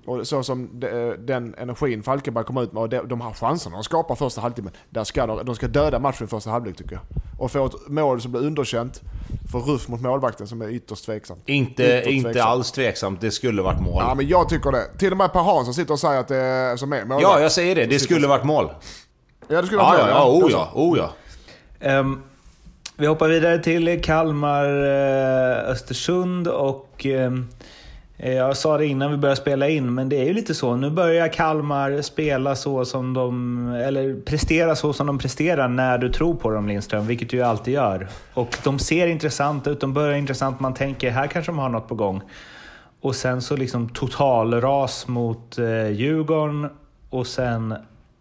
och 0.06 0.26
så 0.26 0.42
som 0.42 0.70
de, 0.80 1.16
den 1.18 1.54
energin 1.58 2.02
Falkenberg 2.02 2.44
kom 2.44 2.56
ut 2.58 2.72
med 2.72 2.82
och 2.82 2.88
de, 2.88 3.08
de 3.08 3.20
här 3.20 3.32
chanserna 3.32 3.76
de 3.76 3.84
skapar 3.84 4.14
första 4.14 4.40
halvtimmen, 4.40 4.72
där 4.90 5.04
ska 5.04 5.26
de, 5.26 5.44
de 5.46 5.54
ska 5.54 5.68
döda 5.68 5.98
matchen 5.98 6.24
i 6.24 6.26
första 6.26 6.50
halvlek 6.50 6.76
tycker 6.76 6.92
jag. 6.92 7.02
Och 7.38 7.50
få 7.52 7.66
ett 7.66 7.72
mål 7.88 8.20
som 8.20 8.32
blir 8.32 8.40
underkänt 8.42 9.00
för 9.52 9.58
ruff 9.58 9.88
mot 9.88 10.00
målvakten 10.00 10.46
som 10.46 10.62
är 10.62 10.68
ytterst 10.68 11.04
tveksamt. 11.06 11.42
Inte, 11.46 11.82
Ytterst 11.82 12.06
inte 12.10 12.28
tveksamt. 12.32 12.50
alls 12.50 12.72
tveksamt. 12.72 13.20
Det 13.20 13.30
skulle 13.30 13.62
varit 13.62 13.80
mål. 13.80 14.02
Ja, 14.06 14.14
men 14.14 14.28
jag 14.28 14.48
tycker 14.48 14.72
det. 14.72 14.84
Till 14.98 15.12
och 15.12 15.18
med 15.18 15.32
Per 15.32 15.40
Hansson 15.40 15.74
sitter 15.74 15.92
och 15.92 16.00
säger 16.00 16.20
att 16.20 16.28
det 16.28 16.36
är 16.36 16.76
som 16.76 16.92
är 16.92 17.00
målvakt. 17.04 17.22
Ja, 17.22 17.40
jag 17.40 17.52
säger 17.52 17.74
det. 17.74 17.86
Det 17.86 17.98
skulle 17.98 18.26
varit 18.26 18.44
mål. 18.44 18.70
Ja, 19.48 19.60
det 19.60 19.66
skulle 19.66 19.82
vara 19.82 19.98
ja, 19.98 20.08
ja. 20.08 20.28
Oh 20.28 20.50
ja. 20.50 20.70
Oh 20.74 20.98
ja. 20.98 21.10
Ehm, 21.80 22.22
vi 22.96 23.06
hoppar 23.06 23.28
vidare 23.28 23.58
till 23.58 24.02
Kalmar 24.02 24.64
eh, 24.64 25.70
Östersund 25.70 26.48
och 26.48 27.06
eh, 27.06 27.32
jag 28.16 28.56
sa 28.56 28.78
det 28.78 28.86
innan 28.86 29.10
vi 29.10 29.16
började 29.16 29.40
spela 29.40 29.68
in, 29.68 29.94
men 29.94 30.08
det 30.08 30.16
är 30.16 30.24
ju 30.24 30.32
lite 30.32 30.54
så. 30.54 30.76
Nu 30.76 30.90
börjar 30.90 31.28
Kalmar 31.28 32.02
spela 32.02 32.56
så 32.56 32.84
som 32.84 33.14
de, 33.14 33.68
eller 33.68 34.20
prestera 34.20 34.76
så 34.76 34.92
som 34.92 35.06
de 35.06 35.18
presterar 35.18 35.68
när 35.68 35.98
du 35.98 36.12
tror 36.12 36.34
på 36.34 36.50
dem 36.50 36.68
Lindström, 36.68 37.06
vilket 37.06 37.30
du 37.30 37.36
ju 37.36 37.42
alltid 37.42 37.74
gör. 37.74 38.08
Och 38.34 38.58
de 38.64 38.78
ser 38.78 39.06
intressanta 39.06 39.70
ut, 39.70 39.80
de 39.80 39.92
börjar 39.92 40.14
intressant, 40.14 40.60
man 40.60 40.74
tänker 40.74 41.10
här 41.10 41.26
kanske 41.26 41.52
de 41.52 41.58
har 41.58 41.68
något 41.68 41.88
på 41.88 41.94
gång. 41.94 42.22
Och 43.00 43.16
sen 43.16 43.42
så 43.42 43.56
liksom 43.56 43.88
totalras 43.88 45.08
mot 45.08 45.58
eh, 45.58 45.88
Djurgården 45.88 46.68
och 47.10 47.26
sen 47.26 47.74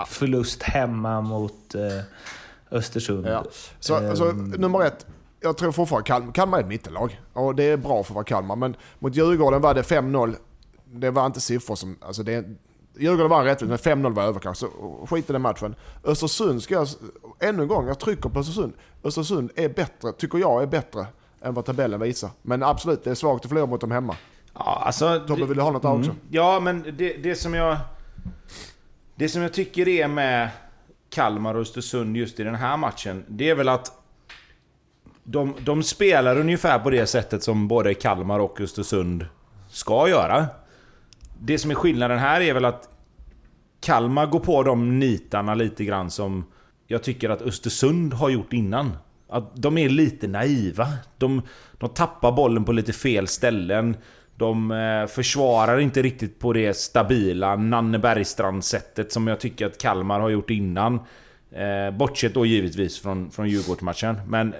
förlust 0.06 0.64
hemma 0.64 1.22
mot 1.22 1.76
eh, 1.76 1.82
Östersund. 2.72 3.28
Ja. 3.28 3.44
Så, 3.80 3.96
alltså, 3.96 4.32
nummer 4.34 4.86
ett. 4.86 5.06
Jag 5.40 5.58
tror 5.58 5.72
fortfarande 5.72 6.08
Kalmar, 6.08 6.34
Kalmar 6.34 6.58
är 6.58 6.62
ett 6.62 6.68
mittenlag. 6.68 7.22
Och 7.34 7.56
det 7.56 7.64
är 7.64 7.78
bra 7.78 8.04
för 8.04 8.12
att 8.12 8.16
vara 8.16 8.26
Kalmar. 8.26 8.56
Men 8.56 8.76
mot 9.00 9.16
Djurgården 9.16 9.62
var 9.62 9.74
det 9.74 9.82
5-0. 9.82 10.36
Det 10.86 11.12
var 11.12 11.26
inte 11.26 11.42
siffror 11.42 11.76
som... 11.76 11.98
Alltså 12.02 12.24
det, 12.24 12.46
Djurgården 13.00 13.30
var 13.30 13.44
rättvist, 13.44 13.86
men 13.86 14.04
5-0 14.04 14.14
var 14.14 14.24
överkast. 14.24 14.60
Så 14.60 14.68
skit 15.10 15.30
i 15.30 15.34
den 15.34 15.42
matchen. 15.42 15.76
Östersund 16.04 16.64
ska 16.64 16.74
jag... 16.74 16.88
Ännu 17.40 17.62
en 17.62 17.68
gång, 17.68 17.88
jag 17.88 18.00
trycker 18.00 18.30
på 18.30 18.40
Östersund. 18.40 18.74
Östersund 19.04 19.52
är 19.56 19.70
bättre, 19.70 20.12
tycker 20.12 20.38
jag 20.38 20.64
är 20.64 20.68
bättre 20.68 21.06
än 21.42 21.54
vad 21.54 21.66
tabellen 21.66 22.00
visar. 22.00 22.30
Men 22.42 22.64
absolut, 22.64 23.04
det 23.04 23.12
är 23.12 23.16
svagt 23.16 23.46
att 23.46 23.50
förlora 23.50 23.66
mot 23.66 23.82
dem 23.82 23.92
hemma. 23.92 24.16
Ja, 24.54 24.84
alltså... 24.86 25.20
Tobbe, 25.28 25.46
vill 25.46 25.58
du 25.58 25.64
ha 25.64 25.72
något 25.72 25.82
där 25.82 26.00
också? 26.00 26.16
Ja, 26.30 26.60
men 26.60 26.96
det, 26.98 27.14
det 27.14 27.36
som 27.36 27.54
jag... 27.54 27.78
Det 29.20 29.30
som 29.30 29.42
jag 29.42 29.54
tycker 29.54 29.88
är 29.88 30.08
med 30.08 30.50
Kalmar 31.10 31.56
och 31.56 31.62
Östersund 31.62 32.18
just 32.18 32.40
i 32.40 32.44
den 32.44 32.56
här 32.56 32.78
matchen, 32.78 33.26
det 33.28 33.50
är 33.50 33.56
väl 33.56 33.70
att 33.70 33.92
de, 35.24 35.56
de 35.60 35.84
spelar 35.84 36.40
ungefär 36.40 36.80
på 36.80 36.90
det 36.90 37.08
sättet 37.08 37.44
som 37.44 37.68
både 37.68 37.94
Kalmar 37.94 38.40
och 38.40 38.62
Östersund 38.62 39.26
ska 39.70 40.10
göra. 40.10 40.46
Det 41.40 41.58
som 41.58 41.72
är 41.72 41.76
skillnaden 41.76 42.20
här 42.20 42.42
är 42.42 42.54
väl 42.54 42.66
att 42.66 42.90
Kalmar 43.80 44.26
går 44.26 44.40
på 44.40 44.64
de 44.64 45.00
nitarna 45.00 45.56
lite 45.56 45.86
grann 45.86 46.12
som 46.12 46.46
jag 46.88 47.04
tycker 47.04 47.30
att 47.30 47.42
Östersund 47.42 48.14
har 48.14 48.30
gjort 48.30 48.54
innan. 48.54 48.98
Att 49.30 49.56
de 49.56 49.78
är 49.78 49.90
lite 49.90 50.28
naiva. 50.28 50.88
De, 51.18 51.42
de 51.78 51.90
tappar 51.90 52.32
bollen 52.32 52.66
på 52.66 52.72
lite 52.72 52.94
fel 52.94 53.28
ställen. 53.28 53.98
De 54.38 54.72
eh, 54.72 55.08
försvarar 55.08 55.80
inte 55.80 56.02
riktigt 56.02 56.40
på 56.40 56.54
det 56.54 56.74
stabila 56.78 57.56
Nanne 57.56 58.00
Bergstrand-sättet 58.00 59.12
som 59.12 59.28
jag 59.28 59.40
tycker 59.40 59.66
att 59.66 59.78
Kalmar 59.78 60.20
har 60.20 60.30
gjort 60.30 60.50
innan. 60.50 61.00
Eh, 61.52 61.92
bortsett 61.92 62.34
då 62.34 62.46
givetvis 62.46 63.00
från, 63.00 63.32
från 63.32 63.50
Djurgårdsmatchen. 63.50 64.22
Men 64.28 64.54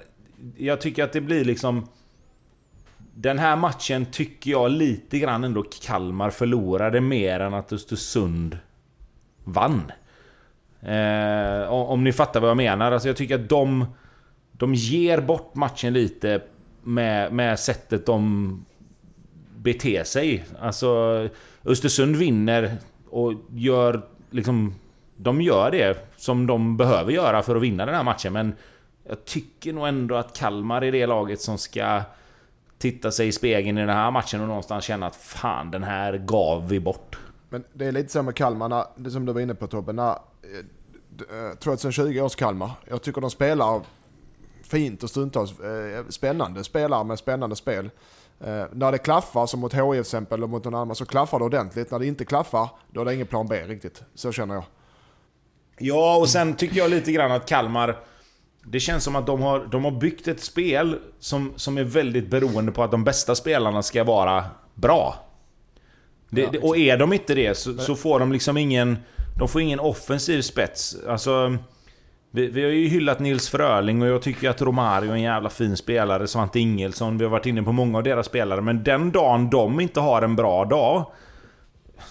jag 0.58 0.82
tycker 0.82 1.04
att 1.04 1.14
det 1.14 1.22
blir 1.22 1.46
liksom... 1.46 1.88
Den 3.14 3.40
här 3.40 3.56
matchen 3.56 4.06
tycker 4.06 4.52
jag 4.52 4.72
lite 4.72 5.20
grann 5.20 5.44
ändå 5.44 5.64
Kalmar 5.86 6.30
förlorade 6.30 7.02
mer 7.02 7.40
än 7.40 7.54
att 7.54 7.74
Östersund 7.74 8.58
vann. 9.44 9.92
Eh, 10.82 11.70
om 11.70 12.04
ni 12.04 12.14
fattar 12.14 12.40
vad 12.40 12.50
jag 12.50 12.58
menar. 12.58 12.92
Alltså 12.92 13.10
jag 13.10 13.18
tycker 13.18 13.36
att 13.36 13.50
de... 13.50 13.86
De 14.52 14.74
ger 14.74 15.22
bort 15.22 15.56
matchen 15.56 15.94
lite 15.94 16.42
med, 16.84 17.34
med 17.34 17.60
sättet 17.60 18.06
de 18.06 18.66
bete 19.68 20.06
sig. 20.06 20.46
Alltså 20.60 21.30
Östersund 21.66 22.16
vinner 22.16 22.78
och 23.10 23.34
gör 23.50 24.02
liksom... 24.30 24.76
De 25.20 25.42
gör 25.42 25.72
det 25.72 26.14
som 26.18 26.48
de 26.48 26.78
behöver 26.78 27.12
göra 27.12 27.44
för 27.44 27.56
att 27.56 27.62
vinna 27.62 27.86
den 27.86 27.96
här 27.96 28.04
matchen 28.04 28.34
men... 28.34 28.54
Jag 29.10 29.26
tycker 29.26 29.74
nog 29.74 29.88
ändå 29.88 30.16
att 30.16 30.38
Kalmar 30.38 30.84
är 30.84 30.92
det 30.92 31.06
laget 31.06 31.42
som 31.42 31.58
ska 31.58 32.02
titta 32.78 33.12
sig 33.12 33.28
i 33.28 33.32
spegeln 33.32 33.78
i 33.78 33.82
den 33.82 33.90
här 33.90 34.12
matchen 34.12 34.42
och 34.42 34.48
någonstans 34.48 34.86
känna 34.86 35.08
att 35.08 35.16
fan 35.16 35.72
den 35.72 35.84
här 35.84 36.18
gav 36.18 36.70
vi 36.70 36.80
bort. 36.80 37.18
Men 37.50 37.64
det 37.74 37.86
är 37.86 37.92
lite 37.92 38.12
så 38.12 38.24
med 38.24 38.36
Kalmar, 38.36 38.70
när, 38.70 38.86
det 38.96 39.12
som 39.12 39.26
du 39.26 39.34
var 39.34 39.42
inne 39.42 39.56
på 39.56 39.68
Tobbe, 39.68 39.94
när, 39.94 40.12
eh, 40.12 41.58
2020 41.60 42.18
eh, 42.18 42.26
års 42.26 42.36
Kalmar, 42.36 42.72
jag 42.90 43.02
tycker 43.02 43.22
de 43.22 43.32
spelar 43.32 43.82
fint 44.64 45.04
och 45.04 45.10
stundtals 45.10 45.60
eh, 45.60 46.06
spännande. 46.10 46.64
Spelar 46.64 47.04
med 47.04 47.20
spännande 47.20 47.56
spel. 47.56 47.90
Eh, 48.40 48.66
när 48.72 48.92
det 48.92 48.98
klaffar, 48.98 49.46
som 49.46 49.60
mot 49.60 49.74
HIF 49.74 50.00
exempel 50.00 50.40
eller 50.40 50.48
mot 50.48 50.64
någon 50.64 50.76
annan, 50.76 50.96
så 50.96 51.06
klaffar 51.06 51.40
det 51.40 51.46
ordentligt. 51.46 51.92
När 51.92 52.00
det 52.00 52.06
inte 52.06 52.26
klaffar, 52.26 52.70
då 52.92 53.02
är 53.02 53.06
det 53.06 53.14
ingen 53.14 53.28
plan 53.28 53.48
B 53.48 53.64
riktigt. 53.68 54.04
Så 54.16 54.32
känner 54.32 54.56
jag. 54.56 54.64
Ja, 55.78 56.18
och 56.18 56.30
sen 56.30 56.56
tycker 56.56 56.78
jag 56.78 56.90
lite 56.90 57.12
grann 57.12 57.32
att 57.32 57.46
Kalmar... 57.50 57.98
Det 58.70 58.80
känns 58.80 59.04
som 59.04 59.16
att 59.16 59.26
de 59.26 59.42
har, 59.42 59.66
de 59.66 59.84
har 59.84 59.92
byggt 59.92 60.28
ett 60.28 60.44
spel 60.44 61.00
som, 61.20 61.54
som 61.56 61.78
är 61.78 61.84
väldigt 61.84 62.30
beroende 62.30 62.72
på 62.72 62.84
att 62.84 62.92
de 62.92 63.04
bästa 63.04 63.36
spelarna 63.36 63.84
ska 63.84 64.04
vara 64.04 64.46
bra. 64.74 65.16
Det, 66.30 66.50
ja, 66.54 66.60
och 66.62 66.78
är 66.78 66.98
de 66.98 67.14
inte 67.14 67.36
det 67.36 67.58
så, 67.58 67.78
så, 67.78 67.96
får 67.96 68.20
de 68.20 68.32
liksom 68.32 68.58
ingen... 68.58 68.98
De 69.40 69.48
får 69.48 69.62
ingen 69.62 69.80
offensiv 69.80 70.42
spets. 70.42 70.98
Alltså... 71.08 71.58
Vi, 72.38 72.48
vi, 72.48 72.64
har 72.64 72.70
ju 72.70 72.88
hyllat 72.88 73.20
Nils 73.20 73.50
Fröling 73.50 74.02
och 74.02 74.08
jag 74.08 74.22
tycker 74.22 74.50
att 74.50 74.62
Romario 74.62 75.10
är 75.10 75.14
en 75.14 75.22
jävla 75.22 75.50
fin 75.50 75.78
spelare. 75.78 76.28
Svante 76.28 76.60
Ingelsson, 76.60 77.18
vi 77.18 77.24
har 77.24 77.32
varit 77.32 77.46
inne 77.46 77.64
på 77.64 77.72
många 77.72 77.98
av 77.98 78.04
deras 78.04 78.26
spelare. 78.26 78.62
Men 78.62 78.84
den 78.84 79.12
dagen 79.12 79.50
de 79.50 79.80
inte 79.80 80.00
har 80.00 80.22
en 80.22 80.36
bra 80.36 80.66
dag... 80.66 81.12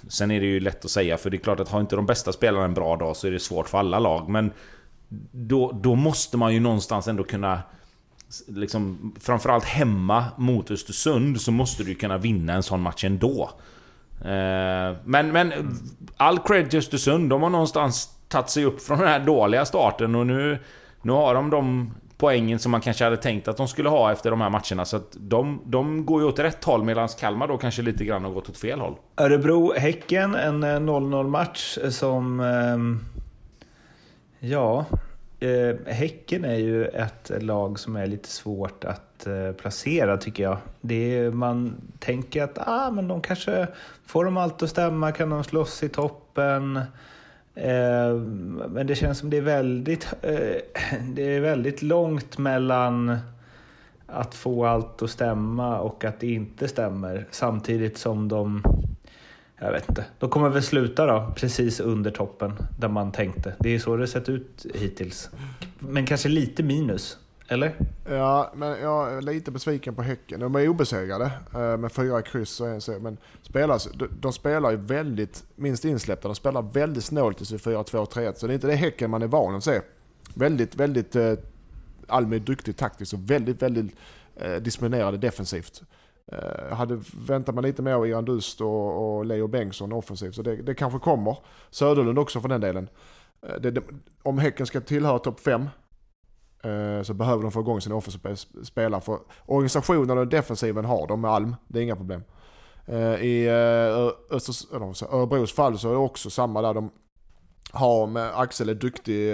Sen 0.08 0.30
är 0.30 0.40
det 0.40 0.46
ju 0.46 0.60
lätt 0.60 0.84
att 0.84 0.90
säga, 0.90 1.16
för 1.16 1.30
det 1.30 1.36
är 1.36 1.38
klart 1.38 1.60
att 1.60 1.68
har 1.68 1.80
inte 1.80 1.96
de 1.96 2.06
bästa 2.06 2.32
spelarna 2.32 2.64
en 2.64 2.74
bra 2.74 2.96
dag 2.96 3.16
så 3.16 3.26
är 3.26 3.30
det 3.30 3.38
svårt 3.38 3.68
för 3.68 3.78
alla 3.78 3.98
lag. 3.98 4.28
Men 4.28 4.52
då, 5.30 5.80
då 5.82 5.94
måste 5.94 6.36
man 6.36 6.54
ju 6.54 6.60
någonstans 6.60 7.08
ändå 7.08 7.24
kunna... 7.24 7.62
Liksom, 8.48 9.14
framförallt 9.20 9.64
hemma 9.64 10.24
mot 10.36 10.70
Östersund 10.70 11.40
så 11.40 11.52
måste 11.52 11.84
du 11.84 11.94
kunna 11.94 12.18
vinna 12.18 12.52
en 12.52 12.62
sån 12.62 12.80
match 12.80 13.04
ändå. 13.04 13.50
Eh, 14.20 14.96
men, 15.04 15.32
men 15.32 15.52
all 16.16 16.38
cred 16.38 16.70
till 16.70 16.78
Östersund. 16.78 17.30
De 17.30 17.42
har 17.42 17.50
någonstans 17.50 18.15
tagit 18.36 18.50
sig 18.50 18.64
upp 18.64 18.82
från 18.82 18.98
den 18.98 19.08
här 19.08 19.20
dåliga 19.20 19.64
starten 19.64 20.14
och 20.14 20.26
nu, 20.26 20.58
nu 21.02 21.12
har 21.12 21.34
de 21.34 21.50
de 21.50 21.92
poängen 22.18 22.58
som 22.58 22.72
man 22.72 22.80
kanske 22.80 23.04
hade 23.04 23.16
tänkt 23.16 23.48
att 23.48 23.56
de 23.56 23.68
skulle 23.68 23.88
ha 23.88 24.12
efter 24.12 24.30
de 24.30 24.40
här 24.40 24.50
matcherna. 24.50 24.84
Så 24.84 24.96
att 24.96 25.12
de, 25.12 25.60
de 25.64 26.06
går 26.06 26.22
ju 26.22 26.28
åt 26.28 26.38
rätt 26.38 26.64
håll 26.64 26.84
medan 26.84 27.08
Kalmar 27.08 27.48
då 27.48 27.58
kanske 27.58 27.82
lite 27.82 28.04
grann 28.04 28.24
har 28.24 28.30
gått 28.30 28.48
åt 28.48 28.58
fel 28.58 28.80
håll. 28.80 28.94
Örebro-Häcken, 29.16 30.34
en 30.34 30.62
eh, 30.62 30.66
0-0-match 30.66 31.78
som... 31.90 32.40
Eh, 32.40 32.76
ja... 34.50 34.84
Eh, 35.40 35.92
häcken 35.92 36.44
är 36.44 36.56
ju 36.56 36.84
ett 36.84 37.30
lag 37.40 37.78
som 37.78 37.96
är 37.96 38.06
lite 38.06 38.28
svårt 38.28 38.84
att 38.84 39.26
eh, 39.26 39.52
placera 39.52 40.16
tycker 40.16 40.42
jag. 40.42 40.58
Det 40.80 41.18
är, 41.18 41.30
man 41.30 41.76
tänker 41.98 42.42
att 42.42 42.68
ah, 42.68 42.90
men 42.90 43.08
de 43.08 43.20
kanske 43.20 43.66
får 44.06 44.24
de 44.24 44.36
allt 44.36 44.62
att 44.62 44.70
stämma, 44.70 45.12
kan 45.12 45.30
de 45.30 45.44
slåss 45.44 45.82
i 45.82 45.88
toppen? 45.88 46.80
Eh, 47.56 48.14
men 48.68 48.86
det 48.86 48.94
känns 48.94 49.18
som 49.18 49.30
det 49.30 49.36
är 49.36 49.42
väldigt, 49.42 50.14
eh, 50.22 50.56
det 51.14 51.22
är 51.22 51.40
väldigt 51.40 51.82
långt 51.82 52.38
mellan 52.38 53.18
att 54.06 54.34
få 54.34 54.66
allt 54.66 55.02
att 55.02 55.10
stämma 55.10 55.78
och 55.78 56.04
att 56.04 56.20
det 56.20 56.32
inte 56.32 56.68
stämmer. 56.68 57.26
Samtidigt 57.30 57.98
som 57.98 58.28
de, 58.28 58.62
jag 59.58 59.72
vet 59.72 59.88
inte, 59.88 60.04
de 60.18 60.30
kommer 60.30 60.48
väl 60.48 60.62
sluta 60.62 61.06
då 61.06 61.32
precis 61.36 61.80
under 61.80 62.10
toppen 62.10 62.52
där 62.78 62.88
man 62.88 63.12
tänkte. 63.12 63.54
Det 63.58 63.74
är 63.74 63.78
så 63.78 63.96
det 63.96 64.06
sett 64.06 64.28
ut 64.28 64.66
hittills. 64.74 65.30
Men 65.78 66.06
kanske 66.06 66.28
lite 66.28 66.62
minus. 66.62 67.18
Eller? 67.48 67.74
Ja, 68.08 68.52
men 68.54 68.68
jag 68.68 69.12
är 69.12 69.22
lite 69.22 69.50
besviken 69.50 69.94
på 69.94 70.02
Häcken. 70.02 70.40
De 70.40 70.54
är 70.54 70.68
obesegrade 70.68 71.30
eh, 71.54 71.76
med 71.76 71.92
fyra 71.92 72.22
kryss 72.22 72.60
och 72.60 72.68
en 72.68 72.80
seger. 72.80 73.00
Men 73.00 73.16
spelas, 73.42 73.88
de 74.20 74.32
spelar 74.32 74.70
ju 74.70 74.76
väldigt, 74.76 75.44
minst 75.54 75.84
insläppta, 75.84 76.28
de 76.28 76.34
spelar 76.34 76.62
väldigt 76.62 77.04
snålt 77.04 77.40
i 77.40 77.44
4-2-3-1. 77.44 78.34
Så 78.34 78.46
det 78.46 78.52
är 78.52 78.54
inte 78.54 78.66
det 78.66 78.74
Häcken 78.74 79.10
man 79.10 79.22
är 79.22 79.26
van 79.26 79.54
att 79.54 79.64
se. 79.64 79.80
Väldigt, 80.34 80.74
väldigt 80.74 81.16
eh, 81.16 81.32
Almi 82.08 82.38
duktig 82.38 82.76
taktiskt 82.76 83.12
och 83.12 83.30
väldigt, 83.30 83.62
väldigt 83.62 83.96
eh, 84.36 84.54
disciplinerade 84.54 85.18
defensivt. 85.18 85.82
Eh, 86.32 86.76
hade 86.76 87.00
väntat 87.26 87.54
mig 87.54 87.62
lite 87.64 87.82
mer 87.82 87.92
av 87.92 88.06
Iran 88.06 88.24
Dust 88.24 88.60
och, 88.60 89.16
och 89.16 89.26
Leo 89.26 89.46
Bengtsson 89.46 89.92
offensivt, 89.92 90.34
så 90.34 90.42
det, 90.42 90.56
det 90.56 90.74
kanske 90.74 90.98
kommer. 90.98 91.38
Söderlund 91.70 92.18
också 92.18 92.40
för 92.40 92.48
den 92.48 92.60
delen. 92.60 92.88
Eh, 93.48 93.54
det, 93.60 93.70
det, 93.70 93.82
om 94.22 94.38
Häcken 94.38 94.66
ska 94.66 94.80
tillhöra 94.80 95.18
topp 95.18 95.40
5 95.40 95.68
Eh, 96.66 97.02
så 97.02 97.14
behöver 97.14 97.42
de 97.42 97.52
få 97.52 97.60
igång 97.60 97.80
sina 97.80 97.94
offensiva 97.94 98.36
spelare. 98.64 99.00
För 99.00 99.18
organisationen 99.46 100.18
och 100.18 100.26
defensiven 100.26 100.84
har 100.84 101.06
de 101.06 101.20
med 101.20 101.30
Alm, 101.30 101.56
det 101.68 101.78
är 101.78 101.82
inga 101.82 101.96
problem. 101.96 102.22
Eh, 102.86 103.14
I 103.14 103.46
eh, 103.46 104.36
Östers, 104.36 104.66
Örebros 105.10 105.52
fall 105.52 105.78
så 105.78 105.88
är 105.88 105.92
det 105.92 105.98
också 105.98 106.30
samma 106.30 106.62
där. 106.62 106.74
De 106.74 106.90
har 107.70 108.06
med 108.06 108.40
Axel 108.40 108.68
är 108.68 108.74
duktig, 108.74 109.32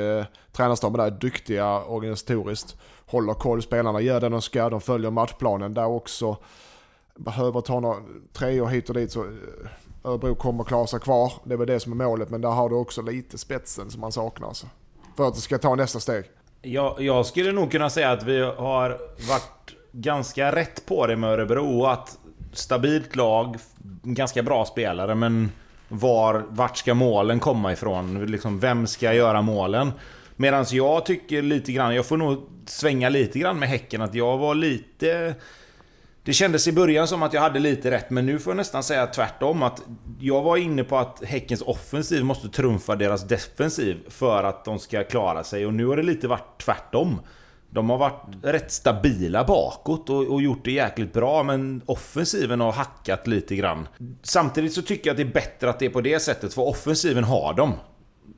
tränarstaben 0.53 0.99
där 0.99 1.07
är 1.07 1.11
duktiga 1.11 1.85
organisatoriskt. 1.85 2.76
Håller 3.07 3.35
koll, 3.35 3.62
spelarna 3.62 4.01
gör 4.01 4.20
det 4.20 4.28
de 4.28 4.43
ska, 4.43 4.70
de 4.70 4.80
följer 4.80 5.11
matchplanen 5.11 5.74
där 5.74 5.87
också. 5.87 6.37
Behöver 7.16 7.61
ta 7.61 7.80
några 7.80 7.97
treor 8.33 8.66
hit 8.66 8.89
och 8.89 8.95
dit 8.95 9.12
så 9.12 9.26
Örebro 10.05 10.35
kommer 10.35 10.64
klara 10.64 10.87
sig 10.87 11.01
kvar. 11.01 11.33
Det 11.45 11.55
är 11.55 11.59
väl 11.59 11.66
det 11.66 11.80
som 11.80 11.93
är 11.93 11.97
målet, 12.07 12.30
men 12.30 12.41
där 12.41 12.49
har 12.49 12.68
du 12.68 12.74
också 12.74 13.03
lite 13.03 13.39
spetsen 13.39 13.91
som 13.91 14.01
man 14.01 14.12
saknar. 14.12 14.49
Alltså. 14.49 14.66
För 15.16 15.28
att 15.28 15.35
det 15.35 15.41
ska 15.41 15.59
ta 15.59 15.74
nästa 15.74 16.01
steg. 16.01 16.24
Jag, 16.63 17.01
jag 17.01 17.27
skulle 17.27 17.53
nog 17.53 17.71
kunna 17.73 17.91
säga 17.91 18.11
att 18.11 18.23
vi 18.23 18.41
har 18.41 18.91
varit 19.29 19.75
ganska 19.93 20.55
rätt 20.55 20.87
på 20.87 21.07
det 21.07 21.17
med 21.17 21.31
Örebro. 21.31 21.85
Att 21.87 22.19
stabilt 22.53 23.17
lag, 23.17 23.57
ganska 24.03 24.43
bra 24.43 24.65
spelare, 24.65 25.15
men 25.15 25.51
var, 25.89 26.45
vart 26.49 26.77
ska 26.77 26.95
målen 26.95 27.41
komma 27.41 27.73
ifrån? 27.73 28.27
Liksom, 28.27 28.61
vem 28.61 28.87
ska 28.87 29.15
göra 29.15 29.43
målen? 29.43 29.93
Medan 30.37 30.65
jag 30.71 31.07
tycker 31.07 31.43
lite 31.43 31.73
grann, 31.73 31.95
jag 31.95 32.07
får 32.07 32.17
nog 32.17 32.49
svänga 32.67 33.09
lite 33.09 33.39
grann 33.39 33.59
med 33.59 33.69
Häcken, 33.69 34.03
att 34.03 34.15
jag 34.15 34.39
var 34.39 34.55
lite 34.55 35.35
det 36.25 36.33
kändes 36.33 36.68
i 36.68 36.73
början 36.73 37.09
som 37.09 37.23
att 37.23 37.33
jag 37.33 37.41
hade 37.41 37.59
lite 37.59 37.91
rätt, 37.91 38.11
men 38.11 38.27
nu 38.27 38.39
får 38.39 38.51
jag 38.51 38.57
nästan 38.57 38.83
säga 38.83 39.07
tvärtom. 39.07 39.62
Att 39.62 39.83
jag 40.20 40.43
var 40.43 40.57
inne 40.57 40.85
på 40.85 40.99
att 40.99 41.25
Häckens 41.25 41.62
offensiv 41.62 42.25
måste 42.25 42.49
trumfa 42.49 42.97
deras 42.97 43.29
defensiv 43.29 43.97
för 44.09 44.45
att 44.45 44.64
de 44.64 44.79
ska 44.79 45.05
klara 45.05 45.45
sig. 45.45 45.66
Och 45.66 45.75
nu 45.75 45.87
har 45.87 45.97
det 45.97 46.03
lite 46.03 46.29
varit 46.29 46.62
tvärtom. 46.64 47.20
De 47.70 47.91
har 47.91 47.99
varit 47.99 48.23
rätt 48.43 48.73
stabila 48.73 49.45
bakåt 49.45 50.11
och, 50.11 50.27
och, 50.27 50.43
gjort 50.43 50.64
det 50.64 50.73
jäkligt 50.73 51.12
bra, 51.12 51.43
men 51.43 51.83
offensiven 51.87 52.61
har 52.61 52.73
hackat 52.73 53.27
lite 53.27 53.57
grann. 53.57 53.89
Samtidigt 54.23 54.73
så 54.73 54.83
tycker 54.83 55.11
jag 55.11 55.14
att 55.14 55.16
det 55.16 55.23
är 55.23 55.35
bättre 55.35 55.70
att 55.70 55.79
det 55.79 55.87
är 55.87 55.91
på 55.91 56.01
det 56.01 56.20
sättet, 56.20 56.55
för 56.55 56.62
offensiven 56.62 57.25
har 57.25 57.55
de. 57.55 57.73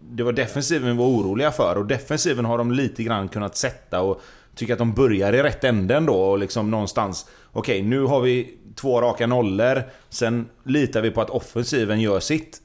Det 0.00 0.22
var 0.22 0.32
defensiven 0.32 0.88
vi 0.88 0.96
var 0.96 1.06
oroliga 1.06 1.50
för 1.50 1.78
och 1.78 1.86
defensiven 1.86 2.44
har 2.44 2.58
de 2.58 2.72
lite 2.72 3.02
grann 3.02 3.28
kunnat 3.28 3.56
sätta 3.56 4.00
och 4.00 4.20
tycker 4.54 4.72
att 4.72 4.78
de 4.78 4.92
börjar 4.92 5.32
i 5.32 5.42
rätt 5.42 5.64
ände 5.64 5.96
ändå 5.96 6.14
och 6.14 6.38
liksom 6.38 6.70
någonstans 6.70 7.26
Okej, 7.52 7.78
okay, 7.78 7.88
nu 7.88 8.02
har 8.02 8.20
vi 8.20 8.58
två 8.74 9.00
raka 9.00 9.26
nollor 9.26 9.82
Sen 10.08 10.48
litar 10.64 11.02
vi 11.02 11.10
på 11.10 11.20
att 11.20 11.30
offensiven 11.30 12.00
gör 12.00 12.20
sitt. 12.20 12.60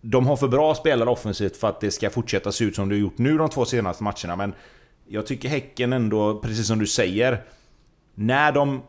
De 0.00 0.26
har 0.26 0.36
för 0.36 0.48
bra 0.48 0.74
spelare 0.74 1.10
offensivt 1.10 1.56
för 1.56 1.68
att 1.68 1.80
det 1.80 1.90
ska 1.90 2.10
fortsätta 2.10 2.52
se 2.52 2.64
ut 2.64 2.74
som 2.74 2.88
det 2.88 2.94
har 2.94 3.00
gjort 3.00 3.18
nu 3.18 3.38
de 3.38 3.48
två 3.48 3.64
senaste 3.64 4.02
matcherna 4.02 4.36
men 4.36 4.52
Jag 5.08 5.26
tycker 5.26 5.48
Häcken 5.48 5.92
ändå, 5.92 6.40
precis 6.40 6.66
som 6.66 6.78
du 6.78 6.86
säger 6.86 7.44
När 8.14 8.52
de 8.52 8.82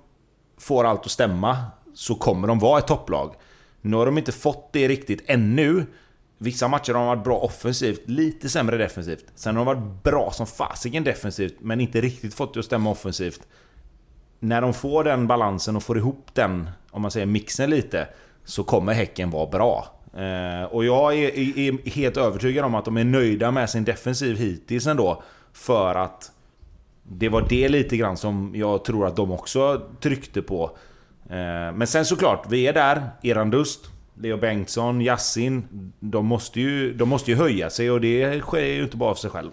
får 0.58 0.84
allt 0.84 1.06
att 1.06 1.12
stämma 1.12 1.58
så 1.94 2.16
kommer 2.16 2.48
de 2.48 2.60
vara 2.60 2.80
ett 2.80 2.88
topplag. 2.88 3.36
Nu 3.82 3.98
har 3.98 4.06
de 4.06 4.18
inte 4.18 4.32
fått 4.32 4.70
det 4.74 4.88
riktigt 4.88 5.24
ännu 5.26 5.86
Vissa 6.44 6.68
matcher 6.68 6.94
har 6.94 7.00
de 7.00 7.08
varit 7.08 7.24
bra 7.24 7.38
offensivt, 7.38 8.02
lite 8.06 8.50
sämre 8.50 8.78
defensivt. 8.78 9.26
Sen 9.36 9.56
har 9.56 9.66
de 9.66 9.76
varit 9.76 10.04
bra 10.04 10.32
som 10.32 10.48
fasiken 10.48 11.04
defensivt, 11.04 11.56
men 11.60 11.82
inte 11.82 12.02
riktigt 12.02 12.34
fått 12.34 12.54
det 12.54 12.60
att 12.60 12.66
stämma 12.66 12.90
offensivt. 12.90 13.42
När 14.40 14.62
de 14.62 14.74
får 14.74 15.04
den 15.04 15.28
balansen 15.28 15.76
och 15.76 15.84
får 15.84 15.98
ihop 15.98 16.28
den 16.34 16.70
om 16.92 17.02
man 17.02 17.12
säger 17.12 17.26
mixen 17.26 17.70
lite, 17.70 18.08
så 18.46 18.64
kommer 18.64 18.94
Häcken 18.94 19.30
vara 19.30 19.50
bra. 19.50 19.86
Eh, 20.14 20.64
och 20.64 20.86
jag 20.86 21.14
är, 21.14 21.40
är, 21.40 21.60
är, 21.60 21.90
helt 21.90 22.18
övertygad 22.18 22.66
om 22.66 22.76
att 22.76 22.86
de 22.86 22.98
är 22.98 23.04
nöjda 23.04 23.52
med 23.52 23.70
sin 23.70 23.84
defensiv 23.84 24.38
hittills 24.38 24.88
ändå. 24.88 25.24
För 25.54 25.96
att 25.96 26.32
det 27.04 27.30
var 27.30 27.46
det 27.50 27.70
lite 27.70 27.98
grann 27.98 28.18
som 28.18 28.52
jag 28.56 28.86
tror 28.86 29.08
att 29.08 29.16
de 29.16 29.32
också 29.32 29.82
tryckte 30.00 30.42
på. 30.42 30.78
Eh, 31.30 31.74
men 31.74 31.88
sen 31.88 32.06
såklart, 32.06 32.46
vi 32.50 32.68
är 32.68 32.74
där. 32.74 33.10
Eran 33.22 33.50
Dust, 33.50 33.90
Leo 34.22 34.38
Bengtsson, 34.38 35.02
Yassin. 35.02 35.64
De 36.00 36.26
måste, 36.26 36.62
ju, 36.62 36.94
de 36.94 37.10
måste 37.10 37.32
ju 37.32 37.38
höja 37.38 37.70
sig 37.70 37.92
och 37.92 38.02
det 38.02 38.42
sker 38.42 38.66
ju 38.66 38.84
inte 38.84 38.98
bara 38.98 39.10
av 39.10 39.16
sig 39.16 39.30
själv. 39.30 39.50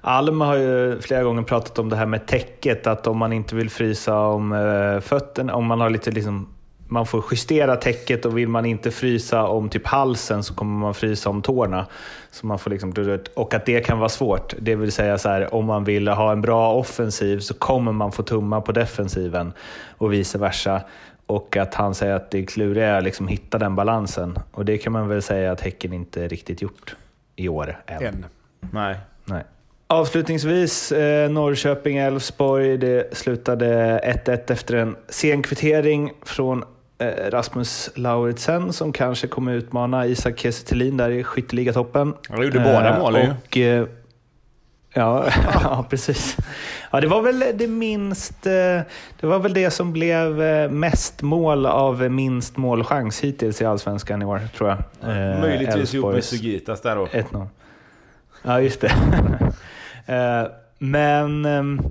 Alm 0.00 0.40
har 0.40 0.56
ju 0.56 1.00
flera 1.00 1.22
gånger 1.22 1.42
pratat 1.42 1.78
om 1.78 1.88
det 1.88 1.96
här 1.96 2.06
med 2.06 2.26
täcket, 2.26 2.86
att 2.86 3.06
om 3.06 3.18
man 3.18 3.32
inte 3.32 3.56
vill 3.56 3.70
frysa 3.70 4.18
om 4.18 4.52
eh, 4.52 5.00
fötterna, 5.00 5.54
om 5.54 5.66
man 5.66 5.80
har 5.80 5.90
lite 5.90 6.10
liksom 6.10 6.48
man 6.90 7.06
får 7.06 7.24
justera 7.30 7.76
täcket 7.76 8.24
och 8.24 8.38
vill 8.38 8.48
man 8.48 8.66
inte 8.66 8.90
frysa 8.90 9.46
om 9.46 9.68
typ 9.68 9.86
halsen 9.86 10.42
så 10.42 10.54
kommer 10.54 10.78
man 10.78 10.94
frysa 10.94 11.30
om 11.30 11.42
tårna. 11.42 11.86
Så 12.30 12.46
man 12.46 12.58
får 12.58 12.70
liksom, 12.70 13.18
och 13.34 13.54
att 13.54 13.66
det 13.66 13.80
kan 13.80 13.98
vara 13.98 14.08
svårt. 14.08 14.54
Det 14.58 14.74
vill 14.74 14.92
säga 14.92 15.18
så 15.18 15.28
här, 15.28 15.54
om 15.54 15.64
man 15.64 15.84
vill 15.84 16.08
ha 16.08 16.32
en 16.32 16.40
bra 16.40 16.74
offensiv 16.74 17.38
så 17.38 17.54
kommer 17.54 17.92
man 17.92 18.12
få 18.12 18.22
tumma 18.22 18.60
på 18.60 18.72
defensiven 18.72 19.52
och 19.98 20.12
vice 20.12 20.38
versa. 20.38 20.80
Och 21.28 21.56
att 21.56 21.74
han 21.74 21.94
säger 21.94 22.14
att 22.14 22.30
det 22.30 22.42
kluriga 22.42 22.86
är 22.86 22.98
att 22.98 23.04
liksom 23.04 23.28
hitta 23.28 23.58
den 23.58 23.76
balansen. 23.76 24.38
Och 24.50 24.64
det 24.64 24.78
kan 24.78 24.92
man 24.92 25.08
väl 25.08 25.22
säga 25.22 25.52
att 25.52 25.60
Häcken 25.60 25.92
inte 25.92 26.28
riktigt 26.28 26.62
gjort 26.62 26.96
i 27.36 27.48
år 27.48 27.82
än. 27.86 28.02
Än. 28.02 28.26
Nej. 28.60 28.96
Nej. 29.24 29.44
Avslutningsvis 29.86 30.92
eh, 30.92 31.30
Norrköping-Elfsborg. 31.30 32.76
Det 32.76 33.16
slutade 33.16 34.00
1-1 34.24 34.52
efter 34.52 34.74
en 34.74 34.96
sen 35.08 35.42
kvittering 35.42 36.12
från 36.22 36.64
eh, 36.98 37.30
Rasmus 37.30 37.90
Lauritsen 37.94 38.72
som 38.72 38.92
kanske 38.92 39.26
kommer 39.26 39.52
utmana 39.52 40.06
Isak 40.06 40.38
Kiese 40.38 40.74
där 40.74 41.10
i 41.10 41.24
skytteligatoppen. 41.24 42.14
Han 42.28 42.42
gjorde 42.42 42.60
båda 42.60 42.98
målen 42.98 43.30
och, 43.30 43.56
eh, 43.56 43.86
Ja, 44.94 45.26
ja, 45.62 45.86
precis. 45.90 46.36
Ja, 46.90 47.00
det 47.00 47.06
var 47.06 47.22
väl 47.22 47.44
det 47.54 47.66
minst... 47.66 48.46
Eh, 48.46 48.52
det 49.20 49.26
var 49.26 49.38
väl 49.38 49.54
det 49.54 49.70
som 49.70 49.92
blev 49.92 50.42
eh, 50.42 50.70
mest 50.70 51.22
mål 51.22 51.66
av 51.66 52.10
minst 52.10 52.56
målchans 52.56 53.20
hittills 53.20 53.62
i 53.62 53.64
Allsvenskan 53.64 54.22
i 54.22 54.24
år, 54.24 54.40
tror 54.56 54.68
jag. 54.68 54.78
Eh, 55.10 55.40
Möjligtvis 55.40 55.94
ihop 55.94 56.14
med 56.14 56.24
Sugitas 56.24 56.80
där 56.80 56.96
då. 56.96 57.06
1-0. 57.06 57.46
Ja, 58.42 58.60
just 58.60 58.80
det. 58.80 58.92
Men... 60.78 61.44
Ehm, 61.44 61.82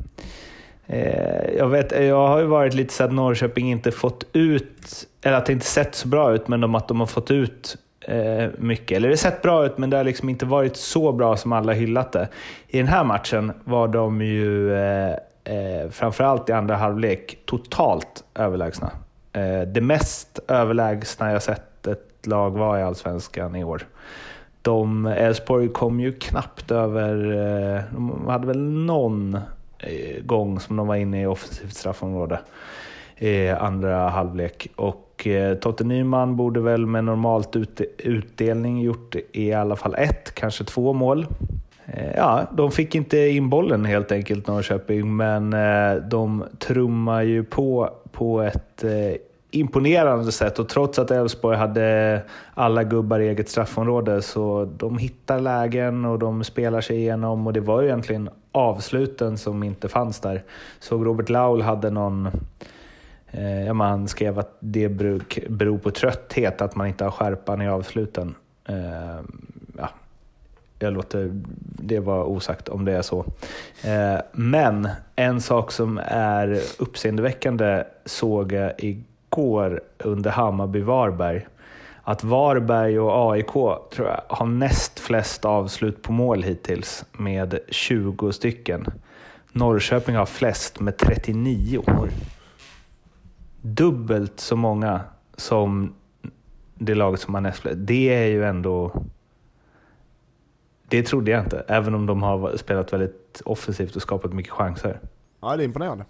jag, 1.57 1.67
vet, 1.67 1.91
jag 1.91 2.27
har 2.27 2.39
ju 2.39 2.45
varit 2.45 2.73
lite 2.73 2.93
så 2.93 3.03
att 3.03 3.11
Norrköping 3.11 3.71
inte 3.71 3.91
fått 3.91 4.25
ut, 4.33 5.07
eller 5.21 5.37
att 5.37 5.45
det 5.45 5.53
inte 5.53 5.65
sett 5.65 5.95
så 5.95 6.07
bra 6.07 6.33
ut, 6.33 6.47
men 6.47 6.61
de, 6.61 6.75
att 6.75 6.87
de 6.87 6.99
har 6.99 7.07
fått 7.07 7.31
ut 7.31 7.77
eh, 8.07 8.49
mycket. 8.57 8.95
Eller 8.95 9.07
det 9.07 9.11
har 9.11 9.17
sett 9.17 9.41
bra 9.41 9.65
ut, 9.65 9.77
men 9.77 9.89
det 9.89 9.97
har 9.97 10.03
liksom 10.03 10.29
inte 10.29 10.45
varit 10.45 10.77
så 10.77 11.11
bra 11.11 11.37
som 11.37 11.51
alla 11.51 11.73
hyllat 11.73 12.11
det. 12.11 12.27
I 12.67 12.77
den 12.77 12.87
här 12.87 13.03
matchen 13.03 13.51
var 13.63 13.87
de 13.87 14.21
ju, 14.21 14.73
eh, 14.73 15.13
eh, 15.43 15.89
framförallt 15.91 16.49
i 16.49 16.51
andra 16.51 16.75
halvlek, 16.75 17.37
totalt 17.45 18.23
överlägsna. 18.35 18.91
Eh, 19.33 19.61
det 19.61 19.81
mest 19.81 20.39
överlägsna 20.47 21.31
jag 21.31 21.43
sett 21.43 21.87
ett 21.87 22.27
lag 22.27 22.57
vara 22.57 22.79
i 22.79 22.83
Allsvenskan 22.83 23.55
i 23.55 23.63
år. 23.63 23.87
De, 24.61 25.05
Elfsborg 25.05 25.69
kom 25.69 25.99
ju 25.99 26.13
knappt 26.13 26.71
över, 26.71 27.31
eh, 27.75 27.81
de 27.91 28.27
hade 28.27 28.47
väl 28.47 28.61
någon 28.61 29.35
eh, 29.79 30.23
gång 30.23 30.59
som 30.59 30.75
de 30.75 30.87
var 30.87 30.95
inne 30.95 31.21
i 31.21 31.25
offensivt 31.25 31.75
straffområde 31.75 32.39
Eh, 33.19 33.63
andra 33.63 34.09
halvlek. 34.09 34.67
Och 34.75 35.27
eh, 35.27 35.55
Totte 35.55 35.83
Nyman 35.83 36.35
borde 36.35 36.59
väl 36.59 36.85
med 36.85 37.03
normalt 37.03 37.55
utdelning 37.97 38.81
gjort 38.81 39.15
i 39.31 39.53
alla 39.53 39.75
fall 39.75 39.95
ett, 39.97 40.35
kanske 40.35 40.63
två 40.63 40.93
mål. 40.93 41.27
Eh, 41.85 42.15
ja, 42.15 42.47
de 42.51 42.71
fick 42.71 42.95
inte 42.95 43.17
in 43.17 43.49
bollen 43.49 43.85
helt 43.85 44.11
enkelt 44.11 44.47
Norrköping, 44.47 45.15
men 45.15 45.53
eh, 45.53 45.95
de 45.95 46.43
trummar 46.59 47.21
ju 47.21 47.43
på 47.43 47.89
på 48.11 48.41
ett 48.41 48.83
imponerande 49.51 50.31
sätt 50.31 50.59
och 50.59 50.69
trots 50.69 50.99
att 50.99 51.11
Elfsborg 51.11 51.57
hade 51.57 52.21
alla 52.53 52.83
gubbar 52.83 53.19
i 53.19 53.27
eget 53.27 53.49
straffområde 53.49 54.21
så 54.21 54.69
de 54.77 54.97
hittar 54.97 55.39
lägen 55.39 56.05
och 56.05 56.19
de 56.19 56.43
spelar 56.43 56.81
sig 56.81 56.97
igenom 56.97 57.47
och 57.47 57.53
det 57.53 57.59
var 57.59 57.81
ju 57.81 57.87
egentligen 57.87 58.29
avsluten 58.51 59.37
som 59.37 59.63
inte 59.63 59.89
fanns 59.89 60.19
där. 60.19 60.43
Så 60.79 61.03
Robert 61.03 61.29
Laul 61.29 61.61
hade 61.61 61.89
någon 61.89 62.29
Eh, 63.37 63.65
ja, 63.65 63.73
man 63.73 64.07
skrev 64.07 64.39
att 64.39 64.57
det 64.59 64.89
beror 65.49 65.77
på 65.77 65.91
trötthet, 65.91 66.61
att 66.61 66.75
man 66.75 66.87
inte 66.87 67.03
har 67.03 67.11
skärpan 67.11 67.61
i 67.61 67.69
avsluten. 67.69 68.35
Eh, 68.65 69.21
ja, 69.77 69.89
jag 70.79 70.93
låter 70.93 71.29
det 71.61 71.99
vara 71.99 72.23
osagt 72.23 72.69
om 72.69 72.85
det 72.85 72.91
är 72.91 73.01
så. 73.01 73.25
Eh, 73.83 74.21
men 74.31 74.89
en 75.15 75.41
sak 75.41 75.71
som 75.71 75.99
är 76.07 76.59
uppseendeväckande 76.79 77.83
såg 78.05 78.51
jag 78.51 78.73
igår 78.77 79.81
under 79.97 80.31
Hammarby-Varberg. 80.31 81.47
Att 82.03 82.23
Varberg 82.23 82.99
och 82.99 83.31
AIK 83.31 83.51
tror 83.91 84.07
jag 84.07 84.21
har 84.27 84.45
näst 84.45 84.99
flest 84.99 85.45
avslut 85.45 86.01
på 86.01 86.11
mål 86.11 86.43
hittills 86.43 87.05
med 87.11 87.59
20 87.69 88.31
stycken. 88.31 88.87
Norrköping 89.51 90.15
har 90.15 90.25
flest 90.25 90.79
med 90.79 90.97
39 90.97 91.83
dubbelt 93.75 94.39
så 94.39 94.55
många 94.55 95.01
som 95.35 95.93
det 96.75 96.95
laget 96.95 97.21
som 97.21 97.33
har 97.33 97.41
näst 97.41 97.59
flest. 97.59 97.77
Det 97.79 98.13
är 98.13 98.27
ju 98.27 98.45
ändå... 98.45 99.03
Det 100.89 101.03
trodde 101.03 101.31
jag 101.31 101.43
inte, 101.43 101.65
även 101.67 101.95
om 101.95 102.05
de 102.05 102.23
har 102.23 102.57
spelat 102.57 102.93
väldigt 102.93 103.41
offensivt 103.45 103.95
och 103.95 104.01
skapat 104.01 104.33
mycket 104.33 104.51
chanser. 104.51 104.99
Ja, 105.41 105.55
det 105.55 105.63
är 105.63 105.65
imponerande. 105.65 106.05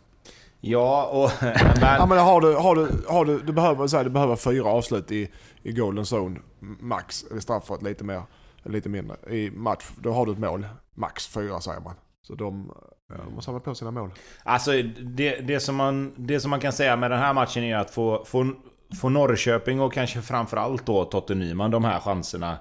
Ja, 0.62 1.05
och... 1.05 1.32
Men... 1.82 1.95
ja, 1.99 2.05
men 2.05 2.18
har 2.18 2.41
du, 2.41 2.55
har 2.55 2.76
du, 2.76 2.88
har 3.08 3.26
du, 3.26 3.39
du, 3.39 3.53
behöver, 3.53 3.88
så 3.88 3.97
här, 3.97 4.03
du 4.03 4.10
behöver 4.10 4.36
fyra 4.36 4.66
avslut 4.66 5.12
i, 5.12 5.32
i 5.64 5.72
golden 5.72 6.05
zone, 6.14 6.39
max. 6.60 7.26
Eller 7.32 7.41
straffat 7.41 7.84
lite 7.84 8.03
mer, 8.03 8.22
lite 8.64 8.89
mindre. 8.89 9.18
I 9.28 9.51
match, 9.51 9.86
då 10.01 10.12
har 10.12 10.26
du 10.26 10.32
ett 10.32 10.39
mål. 10.39 10.68
Max 10.93 11.28
fyra 11.28 11.60
säger 11.60 11.80
man. 11.80 11.93
Så 12.22 12.36
de, 12.36 12.72
de 13.08 13.34
har 13.34 13.41
samlat 13.41 13.64
på 13.64 13.76
sina 13.76 13.91
mål. 13.91 14.12
Alltså 14.43 14.72
det, 15.01 15.36
det, 15.36 15.60
som 15.60 15.76
man, 15.76 16.14
det 16.18 16.39
som 16.39 16.51
man 16.51 16.60
kan 16.60 16.74
säga 16.74 16.95
med 16.95 17.12
den 17.12 17.20
här 17.20 17.34
matchen 17.34 17.64
är 17.64 17.78
att 17.78 17.91
få, 17.91 18.26
få, 18.26 18.53
få 19.01 19.10
Norrköping 19.10 19.82
och 19.82 19.93
kanske 19.93 20.21
framförallt 20.21 20.86
då 20.86 21.05
Totte 21.05 21.36
Nyman 21.36 21.71
de 21.71 21.84
här 21.84 22.00
chanserna. 22.00 22.58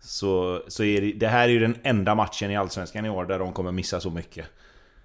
Så, 0.00 0.62
så 0.68 0.84
är 0.84 1.00
det, 1.00 1.12
det 1.12 1.28
här 1.28 1.44
är 1.44 1.52
ju 1.52 1.58
den 1.58 1.76
enda 1.82 2.14
matchen 2.14 2.50
i 2.50 2.56
Allsvenskan 2.56 3.06
i 3.06 3.10
år 3.10 3.24
där 3.24 3.38
de 3.38 3.52
kommer 3.52 3.72
missa 3.72 4.00
så 4.00 4.10
mycket. 4.10 4.46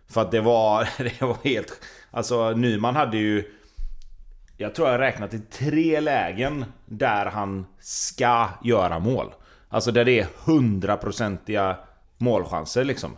För 0.08 0.22
att 0.22 0.32
det 0.32 0.42
var, 0.42 0.90
det 0.98 1.22
var 1.22 1.38
helt... 1.44 1.82
Alltså 2.12 2.52
Nyman 2.52 2.96
hade 2.96 3.18
ju... 3.18 3.52
Jag 4.58 4.76
tror 4.76 4.90
jag 4.90 5.00
räknat 5.00 5.30
till 5.30 5.42
tre 5.42 6.00
lägen 6.00 6.66
där 6.86 7.26
han 7.26 7.66
ska 7.80 8.50
göra 8.64 9.00
mål. 9.00 9.34
Alltså 9.70 9.92
där 9.92 10.06
det 10.06 10.20
är 10.20 10.28
hundraprocentiga 10.46 11.78
målchanser 12.18 12.84
liksom. 12.84 13.18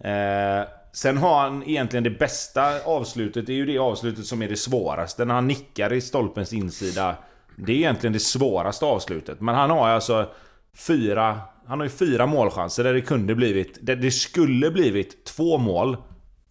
Eh, 0.00 0.62
sen 0.92 1.16
har 1.16 1.40
han 1.40 1.62
egentligen 1.62 2.04
det 2.04 2.10
bästa 2.10 2.80
avslutet, 2.84 3.46
det 3.46 3.52
är 3.52 3.56
ju 3.56 3.66
det 3.66 3.78
avslutet 3.78 4.26
som 4.26 4.42
är 4.42 4.48
det 4.48 4.56
svåraste. 4.56 5.24
När 5.24 5.34
han 5.34 5.46
nickar 5.46 5.92
i 5.92 6.00
stolpens 6.00 6.52
insida. 6.52 7.16
Det 7.56 7.72
är 7.72 7.76
egentligen 7.76 8.12
det 8.12 8.20
svåraste 8.20 8.84
avslutet. 8.84 9.40
Men 9.40 9.54
han 9.54 9.70
har 9.70 9.88
alltså 9.88 10.30
fyra... 10.86 11.40
Han 11.66 11.80
har 11.80 11.86
ju 11.86 11.90
fyra 11.90 12.26
målchanser 12.26 12.84
där 12.84 12.94
det 12.94 13.00
kunde 13.00 13.34
blivit... 13.34 13.78
Där 13.80 13.96
det 13.96 14.10
skulle 14.10 14.70
blivit 14.70 15.24
två 15.24 15.58
mål. 15.58 15.96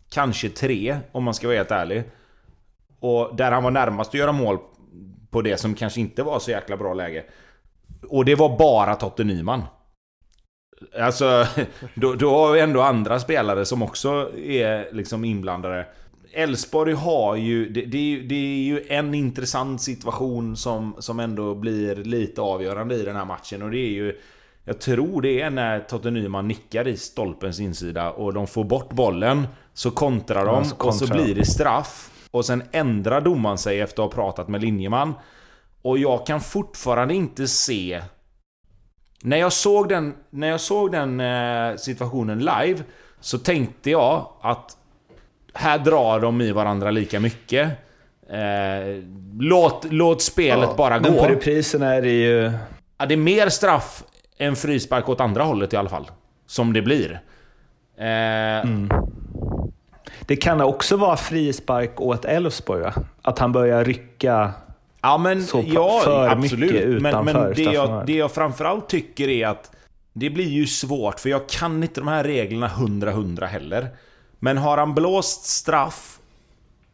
Kanske 0.09 0.49
tre, 0.49 0.97
om 1.11 1.23
man 1.23 1.33
ska 1.33 1.47
vara 1.47 1.57
helt 1.57 1.71
ärlig. 1.71 2.03
Och 2.99 3.35
där 3.35 3.51
han 3.51 3.63
var 3.63 3.71
närmast 3.71 4.09
att 4.09 4.13
göra 4.19 4.31
mål 4.31 4.57
på 5.29 5.41
det 5.41 5.57
som 5.57 5.75
kanske 5.75 5.99
inte 5.99 6.23
var 6.23 6.39
så 6.39 6.51
jäkla 6.51 6.77
bra 6.77 6.93
läge. 6.93 7.25
Och 8.09 8.25
det 8.25 8.35
var 8.35 8.57
bara 8.57 8.95
Totte 8.95 9.23
Nyman. 9.23 9.63
Alltså, 10.99 11.47
då, 11.95 12.13
då 12.13 12.29
har 12.29 12.51
vi 12.53 12.59
ändå 12.59 12.81
andra 12.81 13.19
spelare 13.19 13.65
som 13.65 13.81
också 13.81 14.31
är 14.37 14.93
liksom 14.93 15.25
inblandade. 15.25 15.85
Elfsborg 16.33 16.93
har 16.93 17.35
ju 17.35 17.69
det, 17.69 17.81
det, 17.85 17.97
är, 17.97 18.21
det 18.21 18.35
är 18.35 18.63
ju 18.63 18.85
en 18.89 19.13
intressant 19.13 19.81
situation 19.81 20.57
som, 20.57 20.95
som 20.99 21.19
ändå 21.19 21.55
blir 21.55 21.95
lite 21.95 22.41
avgörande 22.41 22.95
i 22.95 23.03
den 23.03 23.15
här 23.15 23.25
matchen 23.25 23.61
och 23.61 23.71
det 23.71 23.77
är 23.77 23.89
ju 23.89 24.19
Jag 24.63 24.79
tror 24.81 25.21
det 25.21 25.41
är 25.41 25.49
när 25.49 25.79
Totte 25.79 26.11
Nyman 26.11 26.47
nickar 26.47 26.87
i 26.87 26.97
stolpens 26.97 27.59
insida 27.59 28.11
och 28.11 28.33
de 28.33 28.47
får 28.47 28.63
bort 28.63 28.89
bollen 28.89 29.47
Så 29.73 29.91
kontrar 29.91 30.45
de 30.45 30.55
ja, 30.55 30.63
så 30.63 30.75
kontrar. 30.75 30.87
och 30.87 30.95
så 30.95 31.13
blir 31.13 31.35
det 31.35 31.45
straff 31.45 32.11
Och 32.31 32.45
sen 32.45 32.63
ändrar 32.71 33.21
domaren 33.21 33.57
sig 33.57 33.81
efter 33.81 34.03
att 34.03 34.13
ha 34.13 34.23
pratat 34.23 34.47
med 34.47 34.61
linjeman 34.61 35.13
Och 35.81 35.97
jag 35.97 36.25
kan 36.25 36.41
fortfarande 36.41 37.13
inte 37.13 37.47
se 37.47 38.01
när 39.23 39.37
jag 39.37 39.53
såg 39.53 39.89
den, 39.89 40.13
när 40.29 40.47
jag 40.47 40.61
såg 40.61 40.91
den 40.91 41.19
eh, 41.19 41.75
situationen 41.75 42.39
live 42.39 42.83
så 43.19 43.37
tänkte 43.37 43.89
jag 43.91 44.27
att 44.41 44.77
här 45.53 45.79
drar 45.79 46.19
de 46.19 46.41
i 46.41 46.51
varandra 46.51 46.91
lika 46.91 47.19
mycket. 47.19 47.71
Eh, 48.29 49.03
låt, 49.39 49.85
låt 49.89 50.21
spelet 50.21 50.77
bara 50.77 50.99
Men 50.99 51.13
gå. 51.13 51.19
på 51.19 51.27
repriserna 51.27 51.93
är 51.95 52.01
det 52.01 52.09
ju... 52.11 52.51
Ja, 52.97 53.05
det 53.05 53.13
är 53.13 53.17
mer 53.17 53.49
straff 53.49 54.03
än 54.37 54.55
frispark 54.55 55.09
åt 55.09 55.21
andra 55.21 55.43
hållet 55.43 55.73
i 55.73 55.77
alla 55.77 55.89
fall. 55.89 56.11
Som 56.47 56.73
det 56.73 56.81
blir. 56.81 57.21
Eh, 57.97 58.07
Mm. 58.63 58.89
Det 60.21 60.35
kan 60.35 60.61
också 60.61 60.97
vara 60.97 61.17
frispark 61.17 62.01
åt 62.01 62.25
Elfsborg? 62.25 62.91
Att 63.21 63.39
han 63.39 63.51
börjar 63.51 63.85
rycka... 63.85 64.51
Ja, 65.07 65.17
men 65.17 65.43
Så 65.43 65.63
ja, 65.67 66.01
för 66.03 66.27
absolut. 66.27 66.71
mycket 66.71 67.01
men, 67.01 67.01
men 67.01 67.35
utanför 67.35 67.53
det, 67.55 67.61
jag, 67.61 68.05
det 68.05 68.13
jag 68.13 68.31
framförallt 68.31 68.89
tycker 68.89 69.29
är 69.29 69.47
att 69.47 69.71
det 70.13 70.29
blir 70.29 70.49
ju 70.49 70.67
svårt, 70.67 71.19
för 71.19 71.29
jag 71.29 71.49
kan 71.49 71.83
inte 71.83 72.01
de 72.01 72.07
här 72.07 72.23
reglerna 72.23 72.67
100-100 72.67 73.45
heller. 73.45 73.87
Men 74.39 74.57
har 74.57 74.77
han 74.77 74.95
blåst 74.95 75.45
straff 75.45 76.19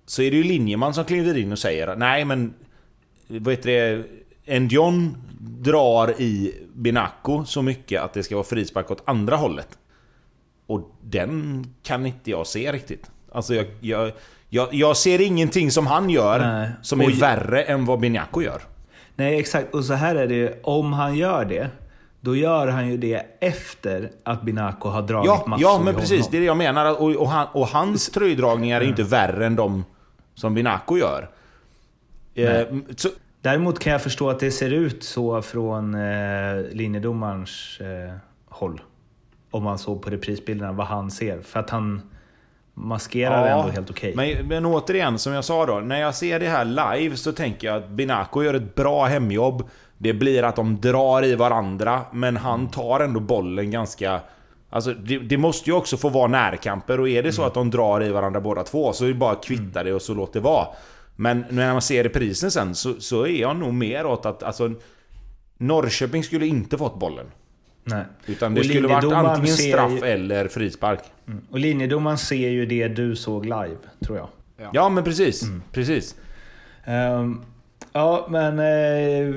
så 0.06 0.22
är 0.22 0.32
det 0.32 0.38
ju 0.38 0.44
linjeman 0.44 0.94
som 0.94 1.06
kliver 1.06 1.38
in 1.38 1.52
och 1.52 1.60
säger 1.60 1.96
nej 1.96 2.26
men... 2.26 2.54
Vad 3.28 3.54
heter 3.54 3.70
det? 3.70 4.04
Endion 4.46 5.18
drar 5.40 6.22
i 6.22 6.54
Binaco 6.74 7.46
så 7.46 7.62
mycket 7.62 8.02
att 8.02 8.14
det 8.14 8.24
ska 8.24 8.36
vara 8.36 8.46
frispark 8.46 8.92
åt 8.92 9.04
andra 9.06 9.36
hållet. 9.36 9.78
Och 10.68 10.92
den 11.02 11.66
kan 11.84 12.06
inte 12.06 12.32
jag 12.32 12.48
se 12.48 12.72
riktigt. 12.72 13.12
Alltså 13.32 13.56
jag, 13.56 13.66
jag, 13.82 14.12
jag, 14.54 14.74
jag 14.74 14.98
ser 14.98 15.22
ingenting 15.22 15.72
som 15.72 15.88
han 15.88 16.10
gör 16.10 16.40
Nej. 16.40 16.70
som 16.82 17.02
är 17.02 17.06
Och- 17.06 17.22
värre 17.22 17.64
än 17.64 17.86
vad 17.86 18.00
Binaco 18.00 18.42
gör. 18.42 18.62
Nej, 19.16 19.40
exakt. 19.40 19.74
Och 19.74 19.86
så 19.86 19.94
här 19.94 20.16
är 20.16 20.28
det 20.28 20.36
ju. 20.36 20.54
Om 20.64 20.94
han 20.94 21.16
gör 21.16 21.46
det, 21.46 21.70
då 22.22 22.36
gör 22.36 22.68
han 22.68 22.88
ju 22.88 22.98
det 22.98 23.26
efter 23.40 24.12
att 24.24 24.42
Binaco 24.42 24.90
har 24.90 25.02
dragit 25.02 25.28
Ja, 25.28 25.44
massor 25.48 25.62
ja 25.64 25.82
men 25.84 25.96
precis. 25.96 26.28
Det 26.28 26.38
är 26.38 26.40
det 26.42 26.46
jag 26.46 26.58
menar. 26.58 27.02
Och, 27.02 27.16
och, 27.16 27.30
han, 27.30 27.48
och 27.52 27.68
hans 27.68 28.10
tröjdragningar 28.10 28.82
är 28.82 28.86
inte 28.86 29.04
värre 29.04 29.46
än 29.46 29.56
de 29.56 29.86
som 30.36 30.54
Binaco 30.54 30.98
gör. 30.98 31.30
Eh, 32.36 32.62
så, 32.96 33.10
Däremot 33.42 33.80
kan 33.80 33.92
jag 33.94 34.02
förstå 34.02 34.30
att 34.30 34.40
det 34.40 34.52
ser 34.52 34.72
ut 34.72 35.04
så 35.04 35.42
från 35.42 35.96
eh, 35.96 36.64
linjedomarens 36.72 37.80
eh, 37.80 38.14
håll. 38.50 38.82
Om 39.52 39.64
man 39.64 39.78
såg 39.78 40.02
på 40.02 40.10
reprisbilderna 40.10 40.72
vad 40.72 40.88
han 40.88 41.12
ser. 41.12 41.42
För 41.42 41.60
att 41.60 41.70
han 41.70 42.02
maskerar 42.74 43.48
ändå 43.48 43.72
helt 43.72 43.90
okej. 43.90 44.14
Men, 44.16 44.48
men 44.48 44.66
återigen, 44.66 45.20
som 45.20 45.34
jag 45.34 45.46
sa 45.46 45.66
då. 45.66 45.80
När 45.80 46.00
jag 46.00 46.16
ser 46.16 46.40
det 46.40 46.48
här 46.48 46.66
live 46.66 47.18
så 47.18 47.32
tänker 47.32 47.68
jag 47.68 47.78
att 47.78 47.90
Binaco 47.90 48.44
gör 48.44 48.54
ett 48.54 48.76
bra 48.76 49.06
hemjobb. 49.06 49.70
Det 49.98 50.14
blir 50.14 50.44
att 50.44 50.56
de 50.56 50.82
drar 50.82 51.26
i 51.26 51.36
varandra, 51.36 52.02
men 52.12 52.38
han 52.38 52.68
tar 52.68 53.00
ändå 53.00 53.20
bollen 53.20 53.72
ganska... 53.72 54.22
Alltså 54.70 54.94
det, 54.94 55.20
det 55.20 55.38
måste 55.38 55.70
ju 55.70 55.76
också 55.76 55.98
få 55.98 56.10
vara 56.10 56.28
närkamper 56.28 57.00
och 57.00 57.10
är 57.10 57.24
det 57.24 57.32
så 57.32 57.44
att 57.44 57.54
de 57.54 57.70
drar 57.70 58.04
i 58.04 58.10
varandra 58.10 58.42
båda 58.42 58.64
två 58.64 58.94
så 58.94 59.04
är 59.06 59.08
det 59.08 59.14
bara 59.14 59.32
att 59.32 59.44
kvitta 59.44 59.84
det 59.84 59.94
och 59.94 60.02
så 60.02 60.14
låt 60.14 60.34
det 60.34 60.40
vara. 60.40 60.68
Men 61.16 61.46
när 61.50 61.72
man 61.72 61.82
ser 61.82 62.04
reprisen 62.04 62.52
sen 62.52 62.76
så, 62.76 62.94
så 63.00 63.26
är 63.26 63.42
jag 63.42 63.56
nog 63.56 63.74
mer 63.74 64.06
åt 64.06 64.26
att 64.26 64.44
alltså, 64.44 64.72
Norrköping 65.58 66.24
skulle 66.24 66.48
inte 66.48 66.78
fått 66.78 67.00
bollen. 67.00 67.26
Nej. 67.84 68.04
Utan 68.26 68.54
det 68.54 68.60
Och 68.60 68.66
skulle 68.66 68.88
varit 68.88 69.04
antingen 69.14 69.48
straff 69.58 69.92
ju- 69.92 70.08
eller 70.08 70.48
frispark. 70.48 71.00
Och 71.52 71.60
linjedomaren 71.60 72.18
ser 72.18 72.50
ju 72.50 72.66
det 72.66 72.88
du 72.88 73.16
såg 73.16 73.46
live, 73.46 73.78
tror 74.06 74.18
jag. 74.18 74.28
Ja 74.74 74.90
men 74.90 75.04
precis, 75.04 75.44
Mm. 75.44 75.64
precis. 75.72 76.16
Ehm, 76.86 77.42
ja, 77.94 78.28
men 78.30 78.60
eh, 78.60 79.36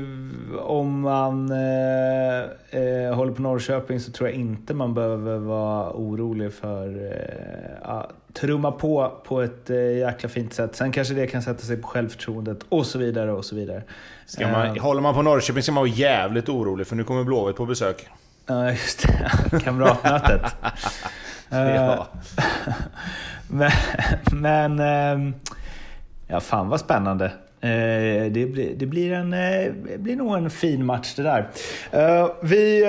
om 0.61 1.01
man 1.01 1.51
eh, 1.51 2.39
eh, 2.81 3.15
håller 3.15 3.33
på 3.33 3.43
Norrköping 3.43 4.01
så 4.01 4.13
tror 4.13 4.29
jag 4.29 4.39
inte 4.39 4.75
man 4.75 4.95
behöver 4.95 5.39
vara 5.39 5.93
orolig 5.93 6.53
för 6.53 6.89
eh, 7.07 7.71
ja, 7.83 8.11
trumma 8.33 8.73
på 8.73 9.13
på 9.25 9.41
ett 9.43 9.71
eh, 9.71 9.77
jäkla 9.99 10.29
fint 10.29 10.53
sätt. 10.55 10.77
Sen 10.77 10.93
kanske 10.93 11.15
det 11.15 11.27
kan 11.27 11.43
sätta 11.43 11.61
sig 11.61 11.77
på 11.77 11.89
självförtroendet 11.89 12.59
och 12.69 12.87
så 12.87 12.99
vidare 12.99 13.33
och 13.33 13.45
så 13.45 13.57
vidare. 13.57 13.83
Ska 14.27 14.49
man, 14.49 14.67
Ehm, 14.67 14.79
håller 14.79 15.01
man 15.01 15.15
på 15.15 15.23
Norrköping 15.23 15.63
ska 15.63 15.73
man 15.73 15.83
vara 15.83 15.91
jävligt 15.95 16.49
orolig 16.49 16.87
för 16.87 16.97
nu 16.97 17.05
kommer 17.05 17.25
Blåvitt 17.25 17.57
på 17.57 17.67
besök. 17.67 18.07
Ja, 18.47 18.71
just 18.71 19.07
det. 19.07 19.61
Kamratmötet. 19.65 20.43
Eh, 21.51 21.75
Ja. 21.75 22.07
men, 23.49 23.71
men 24.33 24.79
ehm, 24.79 25.35
ja, 26.27 26.41
fan 26.41 26.69
vad 26.69 26.81
spännande. 26.81 27.25
Eh, 27.61 28.31
det, 28.31 28.53
blir, 28.53 28.75
det, 28.77 28.87
blir 28.87 29.13
en, 29.13 29.33
eh, 29.33 29.73
det 29.89 29.99
blir 29.99 30.17
nog 30.17 30.37
en 30.37 30.51
fin 30.51 30.87
match 30.87 31.15
det 31.15 31.23
där. 31.23 31.49
Vi 32.43 32.85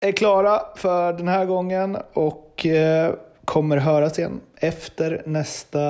är 0.00 0.12
klara 0.12 0.60
för 0.76 1.12
den 1.12 1.28
här 1.28 1.44
gången 1.44 1.96
och 2.12 2.66
kommer 3.44 3.76
höras 3.76 4.18
igen 4.18 4.40
efter 4.56 5.22
nästa 5.26 5.80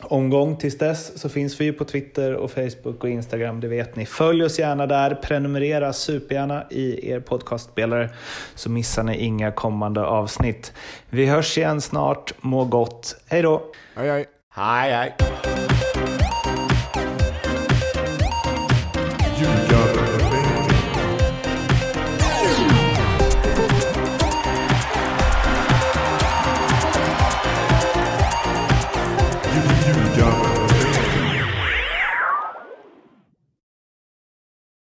omgång. 0.00 0.56
Tills 0.56 0.78
dess 0.78 1.20
så 1.20 1.28
finns 1.28 1.60
vi 1.60 1.64
ju 1.64 1.72
på 1.72 1.84
Twitter 1.84 2.34
och 2.34 2.50
Facebook 2.50 3.04
och 3.04 3.10
Instagram, 3.10 3.60
det 3.60 3.68
vet 3.68 3.96
ni. 3.96 4.06
Följ 4.06 4.44
oss 4.44 4.58
gärna 4.58 4.86
där, 4.86 5.14
prenumerera 5.14 5.92
supergärna 5.92 6.64
i 6.70 7.10
er 7.10 7.20
podcastspelare 7.20 8.10
så 8.54 8.70
missar 8.70 9.02
ni 9.02 9.16
inga 9.16 9.52
kommande 9.52 10.04
avsnitt. 10.04 10.72
Vi 11.10 11.26
hörs 11.26 11.58
igen 11.58 11.80
snart, 11.80 12.32
må 12.40 12.64
gott. 12.64 13.16
Hej 13.26 13.42
då! 13.42 13.62
Hej 13.96 14.08
hej. 14.08 14.26
Hej 14.54 14.92
hej. 14.92 15.65